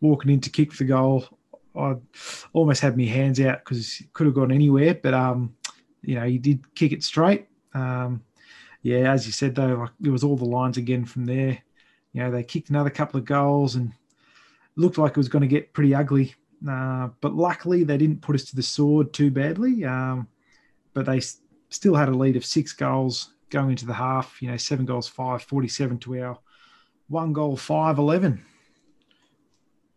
walking 0.00 0.32
in 0.32 0.40
to 0.40 0.50
kick 0.50 0.72
the 0.72 0.84
goal, 0.84 1.24
I 1.76 1.94
almost 2.52 2.80
had 2.80 2.96
my 2.96 3.04
hands 3.04 3.40
out 3.40 3.60
because 3.64 4.00
it 4.00 4.12
could 4.12 4.26
have 4.26 4.34
gone 4.34 4.50
anywhere. 4.50 4.94
But 5.00 5.14
um, 5.14 5.54
you 6.02 6.16
know, 6.16 6.26
he 6.26 6.36
did 6.38 6.74
kick 6.74 6.90
it 6.90 7.04
straight. 7.04 7.46
Um, 7.74 8.24
yeah, 8.82 9.12
as 9.12 9.24
you 9.24 9.32
said 9.32 9.54
though, 9.54 9.74
like 9.74 9.90
there 10.00 10.12
was 10.12 10.24
all 10.24 10.36
the 10.36 10.44
lines 10.44 10.78
again 10.78 11.04
from 11.04 11.26
there. 11.26 11.58
You 12.12 12.22
know, 12.24 12.32
they 12.32 12.42
kicked 12.42 12.70
another 12.70 12.90
couple 12.90 13.20
of 13.20 13.24
goals 13.24 13.76
and 13.76 13.92
looked 14.74 14.98
like 14.98 15.12
it 15.12 15.16
was 15.16 15.28
going 15.28 15.42
to 15.42 15.48
get 15.48 15.72
pretty 15.72 15.94
ugly. 15.94 16.34
Uh, 16.68 17.08
but 17.20 17.34
luckily, 17.34 17.84
they 17.84 17.98
didn't 17.98 18.22
put 18.22 18.34
us 18.34 18.44
to 18.44 18.56
the 18.56 18.62
sword 18.62 19.12
too 19.12 19.30
badly. 19.30 19.84
Um, 19.84 20.28
but 20.94 21.06
they 21.06 21.20
still 21.70 21.94
had 21.94 22.08
a 22.08 22.16
lead 22.16 22.36
of 22.36 22.44
six 22.44 22.72
goals 22.72 23.34
going 23.50 23.70
into 23.70 23.86
the 23.86 23.94
half. 23.94 24.40
You 24.40 24.50
know, 24.50 24.56
seven 24.56 24.84
goals, 24.86 25.08
five, 25.08 25.42
47 25.42 25.98
to 25.98 26.22
our 26.22 26.38
one 27.08 27.32
goal, 27.32 27.56
five, 27.56 27.98
11. 27.98 28.44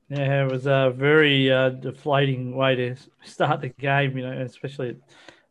Yeah, 0.10 0.44
it 0.44 0.52
was 0.52 0.66
a 0.66 0.94
very 0.96 1.52
uh, 1.52 1.70
deflating 1.70 2.56
way 2.56 2.76
to 2.76 2.96
start 3.24 3.62
the 3.62 3.70
game, 3.70 4.18
you 4.18 4.24
know, 4.26 4.42
especially 4.42 4.90
at 4.90 4.98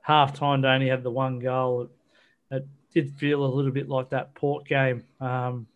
half 0.03 0.35
time 0.35 0.63
to 0.63 0.69
only 0.69 0.89
have 0.89 1.03
the 1.03 1.11
one 1.11 1.39
goal. 1.39 1.83
It, 1.83 1.91
it 2.57 2.69
did 2.93 3.15
feel 3.15 3.45
a 3.45 3.47
little 3.47 3.71
bit 3.71 3.89
like 3.89 4.11
that 4.11 4.35
Port 4.35 4.67
game. 4.67 5.05
Um, 5.21 5.67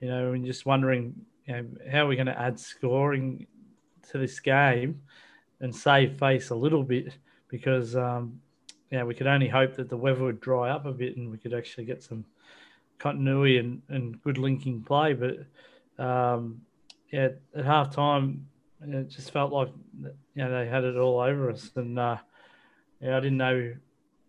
you 0.00 0.08
know, 0.08 0.32
and 0.32 0.44
just 0.44 0.66
wondering, 0.66 1.14
you 1.46 1.54
know, 1.54 1.64
how 1.90 2.04
are 2.04 2.08
we 2.08 2.16
going 2.16 2.26
to 2.26 2.38
add 2.38 2.58
scoring 2.58 3.46
to 4.12 4.18
this 4.18 4.38
game 4.40 5.00
and 5.60 5.74
save 5.74 6.18
face 6.18 6.50
a 6.50 6.54
little 6.54 6.82
bit 6.82 7.14
because, 7.48 7.96
um, 7.96 8.40
yeah, 8.90 9.04
we 9.04 9.14
could 9.14 9.26
only 9.26 9.48
hope 9.48 9.74
that 9.76 9.88
the 9.88 9.96
weather 9.96 10.24
would 10.24 10.40
dry 10.40 10.70
up 10.70 10.86
a 10.86 10.92
bit 10.92 11.16
and 11.16 11.30
we 11.30 11.38
could 11.38 11.54
actually 11.54 11.84
get 11.84 12.02
some 12.02 12.24
continuity 12.98 13.58
and, 13.58 13.82
and 13.88 14.22
good 14.22 14.38
linking 14.38 14.82
play. 14.82 15.12
But 15.14 15.46
um, 16.02 16.62
yeah, 17.10 17.28
at 17.54 17.64
half 17.64 17.94
time, 17.94 18.46
it 18.80 19.08
just 19.08 19.30
felt 19.30 19.52
like 19.52 19.68
you 20.02 20.12
know 20.34 20.50
they 20.50 20.68
had 20.68 20.84
it 20.84 20.96
all 20.96 21.20
over 21.20 21.50
us, 21.50 21.70
and 21.76 21.98
uh, 21.98 22.16
yeah, 23.00 23.16
I 23.16 23.20
didn't 23.20 23.38
know 23.38 23.74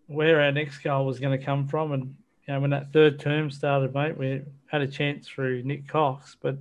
where 0.06 0.40
our 0.40 0.52
next 0.52 0.78
goal 0.78 1.06
was 1.06 1.18
going 1.18 1.38
to 1.38 1.44
come 1.44 1.66
from. 1.66 1.92
And 1.92 2.14
you 2.46 2.54
know, 2.54 2.60
when 2.60 2.70
that 2.70 2.92
third 2.92 3.18
term 3.18 3.50
started, 3.50 3.94
mate, 3.94 4.16
we 4.16 4.42
had 4.66 4.82
a 4.82 4.86
chance 4.86 5.26
through 5.26 5.62
Nick 5.62 5.88
Cox, 5.88 6.36
but 6.40 6.58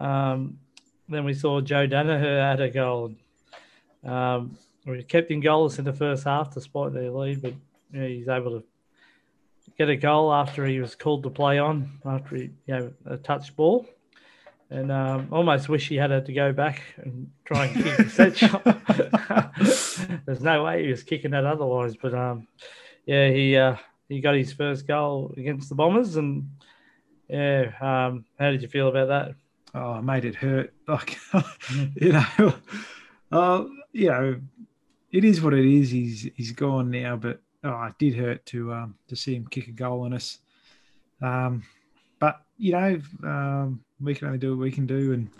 um, 0.00 0.58
then 1.08 1.24
we 1.24 1.34
saw 1.34 1.60
Joe 1.60 1.86
Daniher 1.86 2.50
had 2.50 2.60
a 2.60 2.70
goal. 2.70 3.14
Um, 4.04 4.56
we 4.86 5.02
kept 5.02 5.30
him 5.30 5.42
goalless 5.42 5.78
in 5.78 5.84
the 5.84 5.92
first 5.92 6.24
half 6.24 6.52
despite 6.52 6.92
their 6.92 7.10
lead, 7.10 7.42
but 7.42 7.54
you 7.92 8.00
know, 8.00 8.06
he's 8.06 8.28
able 8.28 8.60
to 8.60 8.64
get 9.76 9.88
a 9.88 9.96
goal 9.96 10.32
after 10.32 10.66
he 10.66 10.80
was 10.80 10.94
called 10.94 11.22
to 11.22 11.30
play 11.30 11.58
on 11.58 11.90
after 12.04 12.36
he, 12.36 12.42
you 12.66 12.74
know, 12.74 12.92
a 13.06 13.16
touch 13.16 13.54
ball. 13.54 13.86
And 14.70 14.92
um, 14.92 15.28
almost 15.30 15.70
wish 15.70 15.88
he 15.88 15.96
had 15.96 16.26
to 16.26 16.32
go 16.32 16.52
back 16.52 16.82
and 16.98 17.30
try 17.46 17.66
and 17.66 17.84
kick 17.84 17.96
the 17.96 18.10
set 18.10 18.36
shot. 18.36 18.62
There's 20.26 20.42
no 20.42 20.64
way 20.64 20.84
he 20.84 20.90
was 20.90 21.02
kicking 21.02 21.30
that 21.30 21.46
otherwise. 21.46 21.96
But 21.96 22.12
um, 22.12 22.46
yeah, 23.06 23.30
he 23.30 23.56
uh, 23.56 23.76
he 24.10 24.20
got 24.20 24.34
his 24.34 24.52
first 24.52 24.86
goal 24.86 25.32
against 25.38 25.70
the 25.70 25.74
Bombers, 25.74 26.16
and 26.16 26.50
yeah, 27.28 27.70
um, 27.80 28.26
how 28.38 28.50
did 28.50 28.60
you 28.60 28.68
feel 28.68 28.88
about 28.88 29.08
that? 29.08 29.34
Oh, 29.74 30.00
made 30.00 30.24
it 30.24 30.34
hurt. 30.34 30.74
Like 30.88 31.18
you 31.96 32.12
know, 32.12 32.54
uh, 33.30 33.64
you 33.92 34.08
know, 34.08 34.40
it 35.12 35.24
is 35.24 35.42
what 35.42 35.52
it 35.52 35.66
is. 35.66 35.90
He's 35.90 36.30
he's 36.34 36.52
gone 36.52 36.90
now, 36.90 37.16
but 37.16 37.42
oh, 37.64 37.84
it 37.84 37.94
did 37.98 38.14
hurt 38.14 38.46
to 38.46 38.72
um, 38.72 38.94
to 39.08 39.16
see 39.16 39.34
him 39.34 39.46
kick 39.46 39.68
a 39.68 39.72
goal 39.72 40.02
on 40.02 40.14
us. 40.14 40.38
Um, 41.20 41.64
but 42.18 42.42
you 42.56 42.72
know, 42.72 43.00
um, 43.22 43.84
we 44.00 44.14
can 44.14 44.28
only 44.28 44.38
do 44.38 44.56
what 44.56 44.62
we 44.62 44.72
can 44.72 44.86
do, 44.86 45.12
and 45.12 45.30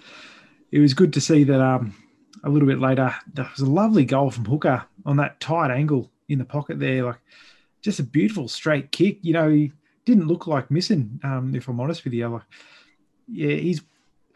it 0.70 0.80
was 0.80 0.94
good 0.94 1.12
to 1.14 1.20
see 1.20 1.44
that 1.44 1.60
um, 1.60 1.94
a 2.44 2.50
little 2.50 2.68
bit 2.68 2.80
later 2.80 3.14
there 3.32 3.48
was 3.50 3.66
a 3.66 3.70
lovely 3.70 4.04
goal 4.04 4.30
from 4.30 4.44
Hooker 4.44 4.84
on 5.06 5.16
that 5.16 5.40
tight 5.40 5.70
angle 5.70 6.10
in 6.28 6.38
the 6.38 6.44
pocket 6.44 6.78
there, 6.78 7.04
like 7.04 7.20
just 7.80 8.00
a 8.00 8.04
beautiful 8.04 8.48
straight 8.48 8.92
kick. 8.92 9.18
You 9.22 9.32
know, 9.32 9.48
he 9.48 9.72
didn't 10.04 10.28
look 10.28 10.46
like 10.46 10.70
missing. 10.70 11.20
Um, 11.22 11.54
if 11.54 11.68
I'm 11.68 11.80
honest 11.80 12.04
with 12.04 12.12
you, 12.12 12.28
like, 12.28 12.42
yeah, 13.26 13.56
he's 13.56 13.82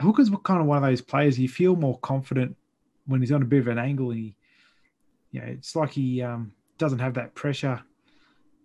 Hooker's 0.03 0.31
kind 0.45 0.61
of 0.61 0.67
one 0.67 0.79
of 0.79 0.83
those 0.83 1.01
players 1.01 1.39
you 1.39 1.49
feel 1.49 1.77
more 1.77 1.99
confident 1.99 2.57
when 3.07 3.21
he's 3.21 3.33
on 3.33 3.43
a 3.43 3.47
bit 3.47 3.61
of 3.61 3.69
an 3.69 3.79
angle 3.79 4.11
he, 4.11 4.37
you 5.31 5.41
know, 5.41 5.47
it's 5.47 5.75
like 5.75 5.91
he 5.91 6.23
um, 6.23 6.53
doesn't 6.79 6.99
have 6.99 7.15
that 7.15 7.35
pressure 7.35 7.83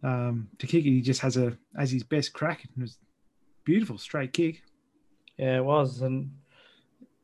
um, 0.04 0.50
to 0.60 0.68
kick 0.68 0.86
it. 0.86 0.90
He 0.90 1.02
just 1.02 1.22
has 1.22 1.38
a 1.38 1.58
as 1.78 1.92
his 1.92 2.04
best 2.04 2.34
crack. 2.34 2.64
It 2.64 2.70
was 2.80 2.98
beautiful 3.64 3.98
straight 3.98 4.34
kick. 4.34 4.64
Yeah, 5.38 5.58
it 5.58 5.66
was, 5.66 6.02
and 6.02 6.32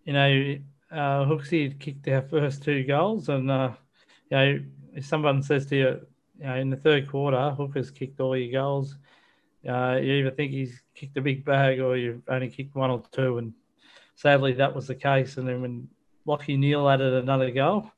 you 0.05 0.13
know, 0.13 0.57
uh, 0.91 1.25
Hooksy 1.25 1.63
had 1.63 1.79
kicked 1.79 2.07
our 2.07 2.21
first 2.21 2.63
two 2.63 2.83
goals, 2.83 3.29
and 3.29 3.49
uh, 3.49 3.71
you 4.29 4.37
know, 4.37 4.59
if 4.93 5.05
someone 5.05 5.41
says 5.41 5.65
to 5.67 5.75
you, 5.75 6.07
you 6.39 6.45
know, 6.45 6.55
in 6.55 6.69
the 6.69 6.77
third 6.77 7.09
quarter, 7.09 7.51
Hooker's 7.51 7.91
kicked 7.91 8.19
all 8.19 8.37
your 8.37 8.51
goals, 8.51 8.97
uh, 9.67 9.97
you 10.01 10.13
either 10.13 10.31
think 10.31 10.51
he's 10.51 10.81
kicked 10.93 11.17
a 11.17 11.21
big 11.21 11.43
bag 11.45 11.79
or 11.79 11.95
you've 11.97 12.21
only 12.27 12.49
kicked 12.49 12.75
one 12.75 12.91
or 12.91 13.03
two, 13.11 13.37
and 13.39 13.53
sadly 14.15 14.53
that 14.53 14.75
was 14.75 14.87
the 14.87 14.95
case. 14.95 15.37
And 15.37 15.47
then 15.47 15.61
when 15.61 15.87
Lachie 16.27 16.57
Neale 16.57 16.89
added 16.89 17.13
another 17.13 17.51
goal, 17.51 17.91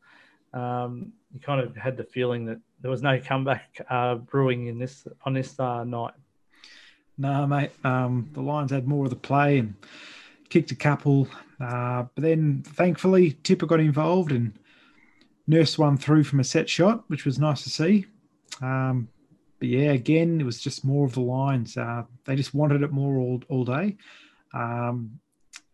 um, 0.53 1.11
you 1.33 1.39
kind 1.39 1.61
of 1.61 1.75
had 1.75 1.97
the 1.97 2.03
feeling 2.03 2.45
that 2.45 2.59
there 2.81 2.91
was 2.91 3.01
no 3.01 3.19
comeback 3.19 3.85
uh, 3.89 4.15
brewing 4.15 4.67
in 4.67 4.79
this 4.79 5.07
on 5.25 5.33
this 5.33 5.59
uh, 5.59 5.83
night. 5.83 6.13
No, 7.17 7.47
mate. 7.47 7.71
Um, 7.83 8.29
the 8.33 8.41
Lions 8.41 8.71
had 8.71 8.87
more 8.87 9.05
of 9.05 9.09
the 9.09 9.15
play 9.15 9.59
and 9.59 9.75
kicked 10.49 10.71
a 10.71 10.75
couple, 10.75 11.27
uh, 11.59 12.03
but 12.13 12.21
then 12.21 12.63
thankfully 12.65 13.33
Tippa 13.43 13.67
got 13.67 13.79
involved 13.79 14.31
and 14.31 14.57
nursed 15.47 15.79
one 15.79 15.97
through 15.97 16.23
from 16.23 16.39
a 16.39 16.43
set 16.43 16.69
shot, 16.69 17.03
which 17.07 17.25
was 17.25 17.39
nice 17.39 17.63
to 17.63 17.69
see. 17.69 18.05
Um, 18.61 19.07
but 19.59 19.69
yeah, 19.69 19.91
again, 19.91 20.41
it 20.41 20.43
was 20.43 20.59
just 20.59 20.83
more 20.83 21.05
of 21.05 21.13
the 21.13 21.21
Lions. 21.21 21.77
Uh, 21.77 22.03
they 22.25 22.35
just 22.35 22.53
wanted 22.53 22.81
it 22.81 22.91
more 22.91 23.17
all 23.17 23.41
all 23.49 23.65
day, 23.65 23.97
um, 24.53 25.19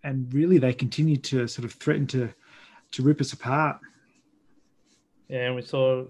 and 0.03 0.33
really 0.33 0.57
they 0.57 0.73
continued 0.73 1.23
to 1.25 1.47
sort 1.47 1.65
of 1.65 1.73
threaten 1.73 2.07
to 2.07 2.33
to 2.91 3.03
rip 3.03 3.21
us 3.21 3.33
apart. 3.33 3.79
Yeah, 5.27 5.47
and 5.47 5.55
we 5.55 5.61
saw 5.61 6.05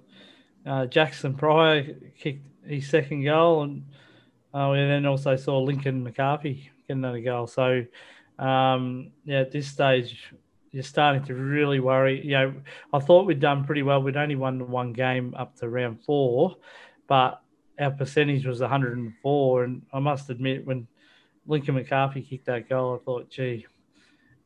uh, 0.66 0.88
Jaxon 0.88 1.38
Prior 1.38 1.84
kicked 2.18 2.46
his 2.66 2.90
second 2.90 3.24
goal, 3.24 3.64
and 3.64 3.86
uh, 4.54 4.70
we 4.72 4.78
then 4.78 5.06
also 5.06 5.36
saw 5.36 5.60
Lincoln 5.60 6.04
McCarthy 6.04 6.72
get 6.88 6.98
another 6.98 7.22
goal. 7.22 7.48
So, 7.48 7.86
um, 8.40 9.12
yeah, 9.26 9.42
at 9.42 9.52
this 9.52 9.68
stage, 9.68 10.34
you're 10.72 10.84
starting 10.84 11.24
to 11.26 11.36
really 11.36 11.80
worry. 11.80 12.26
You 12.26 12.32
know, 12.32 12.54
I 12.94 13.00
thought 13.00 13.26
we'd 13.26 13.40
done 13.40 13.64
pretty 13.64 13.84
well. 13.84 14.02
We'd 14.02 14.18
only 14.18 14.36
won 14.36 14.70
one 14.70 14.94
game 14.94 15.36
up 15.38 15.56
to 15.58 15.70
round 15.70 16.02
four, 16.04 16.56
but 17.08 17.42
our 17.80 17.92
percentage 17.92 18.46
was 18.46 18.62
104. 18.62 19.64
And 19.64 19.82
I 19.94 20.00
must 20.00 20.30
admit, 20.30 20.66
when 20.66 20.88
Lincoln 21.46 21.76
McCarthy 21.76 22.22
kicked 22.22 22.46
that 22.46 22.70
goal, 22.70 23.00
I 23.00 23.04
thought, 23.04 23.30
gee, 23.30 23.66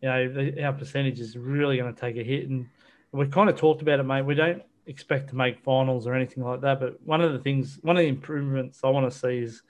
you 0.06 0.12
know, 0.12 0.64
our 0.64 0.74
percentage 0.74 1.20
is 1.20 1.36
really 1.36 1.78
going 1.78 1.92
to 1.92 2.00
take 2.00 2.16
a 2.18 2.24
hit. 2.24 2.48
And 2.48 2.68
we 3.12 3.28
kind 3.28 3.50
of 3.50 3.58
talked 3.58 3.82
about 3.82 4.00
it, 4.00 4.04
mate. 4.04 4.22
We 4.22 4.36
don't 4.36 4.62
expect 4.86 5.30
to 5.30 5.36
make 5.36 5.64
finals 5.64 6.06
or 6.06 6.14
anything 6.14 6.44
like 6.44 6.62
that. 6.62 6.80
But 6.80 7.02
one 7.04 7.22
of 7.22 7.34
the 7.34 7.40
things, 7.40 7.80
one 7.82 7.98
of 7.98 8.02
the 8.04 8.08
improvements 8.08 8.82
I 8.84 8.90
want 8.90 9.12
to 9.12 9.18
see 9.18 9.40
is 9.40 9.64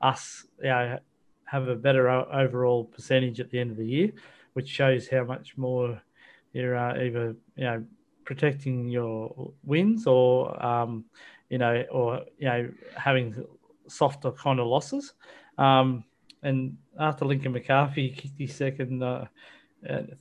us, 0.00 0.44
you 0.58 0.68
know, 0.68 0.98
have 1.44 1.68
a 1.68 1.76
better 1.76 2.10
overall 2.10 2.84
percentage 2.84 3.38
at 3.38 3.50
the 3.50 3.60
end 3.60 3.70
of 3.70 3.76
the 3.76 3.86
year, 3.86 4.10
which 4.54 4.68
shows 4.68 5.08
how 5.08 5.22
much 5.22 5.56
more 5.56 6.02
you're 6.52 6.76
uh, 6.76 7.00
either, 7.00 7.36
you 7.54 7.64
know, 7.64 7.84
protecting 8.24 8.88
your 8.88 9.52
wins 9.62 10.08
or, 10.08 10.60
um, 10.64 11.04
you 11.50 11.58
know, 11.58 11.84
or, 11.92 12.22
you 12.38 12.48
know, 12.48 12.68
having 12.96 13.44
softer 13.86 14.32
kind 14.32 14.58
of 14.58 14.66
losses. 14.66 15.14
Um, 15.56 16.02
and 16.42 16.76
after 16.98 17.24
Lincoln 17.24 17.52
McCarthy 17.52 18.10
kicked 18.10 18.38
his 18.38 18.54
second, 18.54 19.02
uh, 19.02 19.26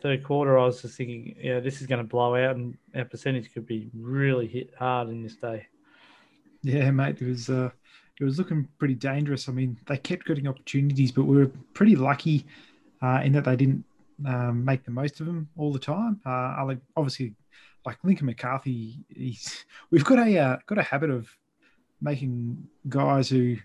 third 0.02 0.24
quarter, 0.24 0.58
I 0.58 0.66
was 0.66 0.82
just 0.82 0.98
thinking, 0.98 1.36
yeah, 1.42 1.60
this 1.60 1.82
is 1.82 1.88
going 1.88 2.02
to 2.02 2.08
blow 2.08 2.36
out, 2.36 2.56
and 2.56 2.78
our 2.96 3.06
percentage 3.06 3.54
could 3.54 3.66
be 3.66 3.90
really 3.94 4.48
hit 4.48 4.72
hard 4.78 5.10
in 5.10 5.24
this 5.24 5.36
day. 5.36 5.68
Yeah, 6.64 6.92
mate, 6.92 7.22
it 7.22 7.28
was 7.28 7.50
uh, 7.50 7.70
it 8.20 8.24
was 8.24 8.38
looking 8.38 8.68
pretty 8.78 8.96
dangerous. 8.96 9.48
I 9.48 9.52
mean, 9.52 9.78
they 9.88 9.98
kept 9.98 10.26
getting 10.26 10.48
opportunities, 10.48 11.12
but 11.12 11.24
we 11.24 11.38
were 11.38 11.52
pretty 11.74 11.96
lucky 11.96 12.46
uh, 13.02 13.22
in 13.24 13.34
that 13.34 13.46
they 13.46 13.56
didn't 13.56 13.84
um, 14.26 14.66
make 14.66 14.84
the 14.84 14.92
most 14.92 15.20
of 15.20 15.28
them 15.28 15.50
all 15.58 15.72
the 15.72 15.80
time. 15.80 16.20
Uh, 16.26 16.76
obviously, 16.96 17.34
like 17.86 17.98
Lincoln 18.04 18.26
McCarthy, 18.26 19.00
he's 19.10 19.66
we've 19.92 20.06
got 20.06 20.20
a 20.20 20.38
uh, 20.38 20.58
got 20.66 20.78
a 20.78 20.84
habit 20.84 21.10
of 21.10 21.30
making 22.02 22.68
guys 22.90 23.30
who, 23.30 23.58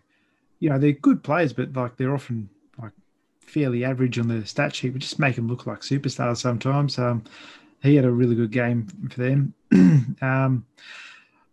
you 0.61 0.71
know, 0.71 0.79
they're 0.79 0.93
good 0.93 1.23
players, 1.23 1.53
but 1.53 1.73
like 1.75 1.97
they're 1.97 2.15
often 2.15 2.49
fairly 3.47 3.85
average 3.85 4.19
on 4.19 4.29
the 4.29 4.47
stat 4.47 4.75
sheet. 4.75 4.93
We 4.93 4.99
just 4.99 5.19
make 5.19 5.37
them 5.37 5.49
look 5.49 5.67
like 5.67 5.81
superstars 5.81 6.39
sometimes. 6.39 6.99
Um, 6.99 7.25
he 7.83 7.97
had 7.97 8.05
a 8.05 8.11
really 8.11 8.35
good 8.35 8.53
game 8.53 8.87
for 9.11 9.21
them. 9.21 9.55
um, 10.23 10.65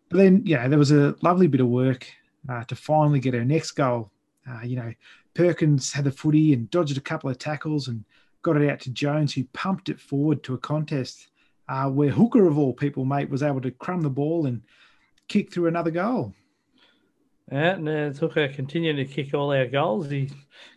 but 0.10 0.18
then, 0.18 0.44
yeah, 0.46 0.68
there 0.68 0.80
was 0.80 0.92
a 0.92 1.16
lovely 1.22 1.48
bit 1.48 1.62
of 1.62 1.68
work 1.68 2.08
uh, 2.48 2.64
to 2.66 2.76
finally 2.76 3.20
get 3.20 3.36
our 3.36 3.46
next 3.46 3.72
goal. 3.72 4.12
Uh, 4.50 4.62
you 4.64 4.76
know, 4.76 4.94
Perkins 5.34 5.92
had 5.92 6.06
the 6.06 6.12
footy 6.12 6.54
and 6.54 6.70
dodged 6.72 6.98
a 6.98 7.02
couple 7.02 7.30
of 7.30 7.38
tackles 7.38 7.88
and 7.88 8.04
got 8.42 8.58
it 8.58 8.70
out 8.70 8.80
to 8.82 8.92
Jones, 8.92 9.34
who 9.34 9.44
pumped 9.54 9.90
it 9.90 10.00
forward 10.00 10.44
to 10.44 10.54
a 10.54 10.58
contest 10.58 11.28
uh, 11.68 11.90
where 11.90 12.10
Hooker, 12.10 12.48
of 12.48 12.58
all 12.58 12.74
people, 12.74 13.06
mate, 13.06 13.30
was 13.30 13.44
able 13.44 13.62
to 13.62 13.72
crumb 13.72 14.02
the 14.02 14.10
ball 14.10 14.46
and 14.48 14.62
kick 15.28 15.52
through 15.52 15.68
another 15.68 15.92
goal. 15.92 16.34
Yeah, 17.52 17.76
and 17.76 17.90
uh, 17.90 18.10
Hooker 18.12 18.48
continued 18.50 18.98
to 18.98 19.06
kick 19.06 19.34
all 19.34 19.52
our 19.52 19.66
goals. 19.66 20.10
He 20.10 20.30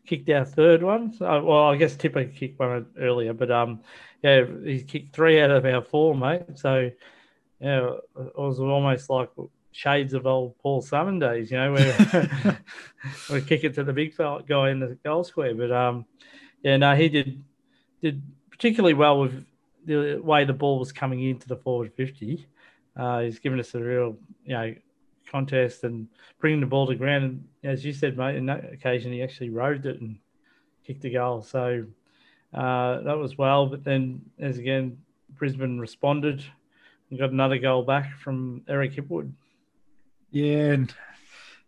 kicked 0.07 0.31
our 0.31 0.45
third 0.45 0.83
one. 0.83 1.13
So, 1.13 1.45
well, 1.45 1.65
I 1.65 1.77
guess 1.77 1.97
Tippa 1.97 2.35
kicked 2.35 2.59
one 2.59 2.87
earlier, 2.99 3.35
but 3.35 3.51
um, 3.51 3.81
yeah, 4.23 4.45
he 4.65 4.83
kicked 4.83 5.15
three 5.15 5.41
out 5.41 5.51
of 5.51 5.67
our 5.67 5.83
four, 5.83 6.15
mate. 6.15 6.43
So 6.55 6.91
yeah, 7.61 7.91
it 8.17 8.39
was 8.39 8.59
almost 8.59 9.11
like 9.11 9.29
shades 9.73 10.15
of 10.15 10.27
old 10.27 10.57
Paul 10.59 10.81
Salmon 10.81 11.19
days, 11.19 11.51
you 11.51 11.59
know, 11.59 11.73
where 11.73 12.59
we 13.31 13.43
kick 13.43 13.65
it 13.65 13.75
to 13.75 13.85
the 13.85 13.93
big 13.93 14.17
guy 14.17 14.71
in 14.71 14.81
the 14.81 14.99
goal 15.05 15.25
square. 15.25 15.55
But 15.55 15.73
um, 15.73 16.07
yeah, 16.63 16.79
no, 16.79 16.97
he 16.97 17.11
did 17.11 17.45
did 18.01 18.23
particularly 18.51 18.95
well 18.95 19.21
with 19.21 19.45
the 19.85 20.17
way 20.23 20.45
the 20.45 20.55
ball 20.55 20.79
was 20.79 20.93
coming 20.93 21.23
into 21.23 21.49
the 21.49 21.57
forward 21.57 21.93
fifty. 21.95 22.47
Uh, 22.97 23.21
he's 23.21 23.39
given 23.39 23.61
us 23.61 23.75
a 23.75 23.81
real, 23.81 24.17
you 24.45 24.55
know 24.55 24.75
contest 25.31 25.85
and 25.85 26.09
bringing 26.41 26.61
the 26.61 26.67
ball 26.67 26.87
to 26.87 26.95
ground. 26.95 27.25
And 27.25 27.49
as 27.65 27.85
you 27.85 27.93
said, 27.93 28.17
mate, 28.17 28.37
in 28.37 28.47
that 28.47 28.73
occasion, 28.73 29.13
he 29.13 29.23
actually 29.23 29.51
roved 29.51 29.87
it 29.87 30.01
and 30.01 30.19
kicked 30.87 31.05
a 31.05 31.11
goal. 31.11 31.43
So 31.43 31.85
uh, 32.55 33.01
that 33.01 33.19
was 33.19 33.39
well. 33.39 33.67
But 33.67 33.85
then, 33.85 34.23
as 34.39 34.59
again, 34.59 34.99
Brisbane 35.31 35.79
responded 35.79 36.45
and 37.11 37.19
got 37.19 37.31
another 37.31 37.59
goal 37.59 37.83
back 37.83 38.19
from 38.19 38.63
Eric 38.69 38.95
Hipwood. 38.95 39.33
Yeah, 40.31 40.73
and 40.73 40.95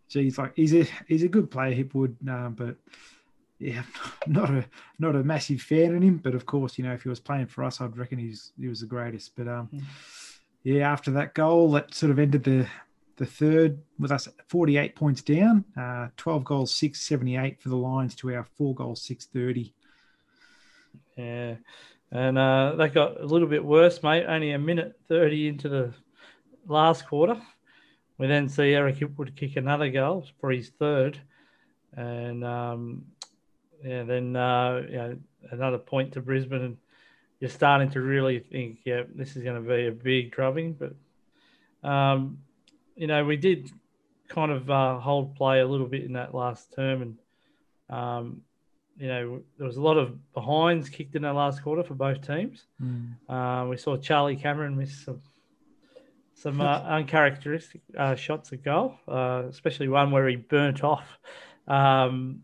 geez, 0.09 0.37
like 0.37 0.53
he's 0.55 0.73
a 0.73 0.85
he's 1.07 1.23
a 1.23 1.27
good 1.27 1.51
player, 1.51 1.75
Hipwood, 1.75 2.15
uh, 2.27 2.49
but 2.49 2.75
yeah, 3.59 3.83
not 4.27 4.49
a 4.49 4.65
not 4.99 5.15
a 5.15 5.23
massive 5.23 5.61
fan 5.61 5.95
of 5.95 6.03
him. 6.03 6.17
But 6.17 6.35
of 6.35 6.45
course, 6.45 6.77
you 6.77 6.83
know, 6.83 6.93
if 6.93 7.03
he 7.03 7.09
was 7.09 7.19
playing 7.19 7.47
for 7.47 7.63
us, 7.63 7.81
I'd 7.81 7.97
reckon 7.97 8.19
he's 8.19 8.51
he 8.59 8.67
was 8.67 8.81
the 8.81 8.87
greatest. 8.87 9.35
But 9.35 9.47
um, 9.47 9.69
mm. 9.73 9.83
yeah, 10.63 10.91
after 10.91 11.11
that 11.11 11.33
goal, 11.33 11.71
that 11.71 11.93
sort 11.93 12.11
of 12.11 12.19
ended 12.19 12.43
the 12.43 12.67
the 13.17 13.25
third 13.25 13.81
with 13.97 14.11
us 14.11 14.27
48 14.47 14.95
points 14.95 15.21
down, 15.21 15.63
uh, 15.77 16.07
12 16.17 16.43
goals, 16.43 16.75
678 16.75 17.61
for 17.61 17.69
the 17.69 17.75
Lions 17.75 18.15
to 18.15 18.33
our 18.35 18.43
four 18.57 18.75
goals, 18.75 19.01
630. 19.03 19.73
Yeah. 21.17 21.55
And 22.11 22.37
uh, 22.37 22.75
that 22.77 22.93
got 22.93 23.19
a 23.19 23.25
little 23.25 23.47
bit 23.47 23.63
worse, 23.63 24.01
mate. 24.03 24.25
Only 24.25 24.51
a 24.51 24.59
minute 24.59 24.99
30 25.07 25.47
into 25.47 25.69
the 25.69 25.93
last 26.67 27.07
quarter. 27.07 27.41
We 28.17 28.27
then 28.27 28.47
see 28.47 28.73
Eric 28.73 28.97
Hipwood 28.97 29.35
kick 29.35 29.57
another 29.57 29.89
goal 29.89 30.25
for 30.39 30.51
his 30.51 30.69
third. 30.69 31.19
And 31.95 32.43
um, 32.43 33.05
yeah, 33.83 34.03
then 34.03 34.35
uh, 34.35 34.81
you 34.87 34.95
know, 34.95 35.17
another 35.51 35.77
point 35.77 36.13
to 36.13 36.21
Brisbane. 36.21 36.61
And 36.61 36.77
you're 37.39 37.49
starting 37.49 37.89
to 37.91 38.01
really 38.01 38.39
think, 38.39 38.79
yeah, 38.85 39.03
this 39.13 39.35
is 39.35 39.43
going 39.43 39.61
to 39.61 39.69
be 39.69 39.87
a 39.87 39.91
big 39.91 40.31
drubbing. 40.31 40.73
But 40.73 41.89
um, 41.89 42.39
you 42.95 43.07
know, 43.07 43.25
we 43.25 43.37
did 43.37 43.69
kind 44.27 44.51
of 44.51 44.69
uh, 44.69 44.99
hold 44.99 45.35
play 45.35 45.59
a 45.59 45.67
little 45.67 45.87
bit 45.87 46.03
in 46.03 46.13
that 46.13 46.33
last 46.33 46.73
term, 46.73 47.01
and 47.01 47.17
um, 47.89 48.41
you 48.97 49.07
know, 49.07 49.41
there 49.57 49.67
was 49.67 49.77
a 49.77 49.81
lot 49.81 49.97
of 49.97 50.17
behinds 50.33 50.89
kicked 50.89 51.15
in 51.15 51.23
that 51.23 51.35
last 51.35 51.61
quarter 51.61 51.83
for 51.83 51.95
both 51.95 52.25
teams. 52.25 52.65
Mm. 52.81 53.15
Uh, 53.27 53.67
we 53.67 53.77
saw 53.77 53.97
Charlie 53.97 54.35
Cameron 54.35 54.77
miss 54.77 55.03
some 55.03 55.21
some 56.33 56.61
uh, 56.61 56.79
uncharacteristic 56.85 57.81
uh, 57.97 58.15
shots 58.15 58.53
at 58.53 58.63
goal, 58.63 58.95
uh, 59.07 59.43
especially 59.49 59.87
one 59.87 60.11
where 60.11 60.27
he 60.27 60.35
burnt 60.35 60.83
off. 60.83 61.17
Um, 61.67 62.43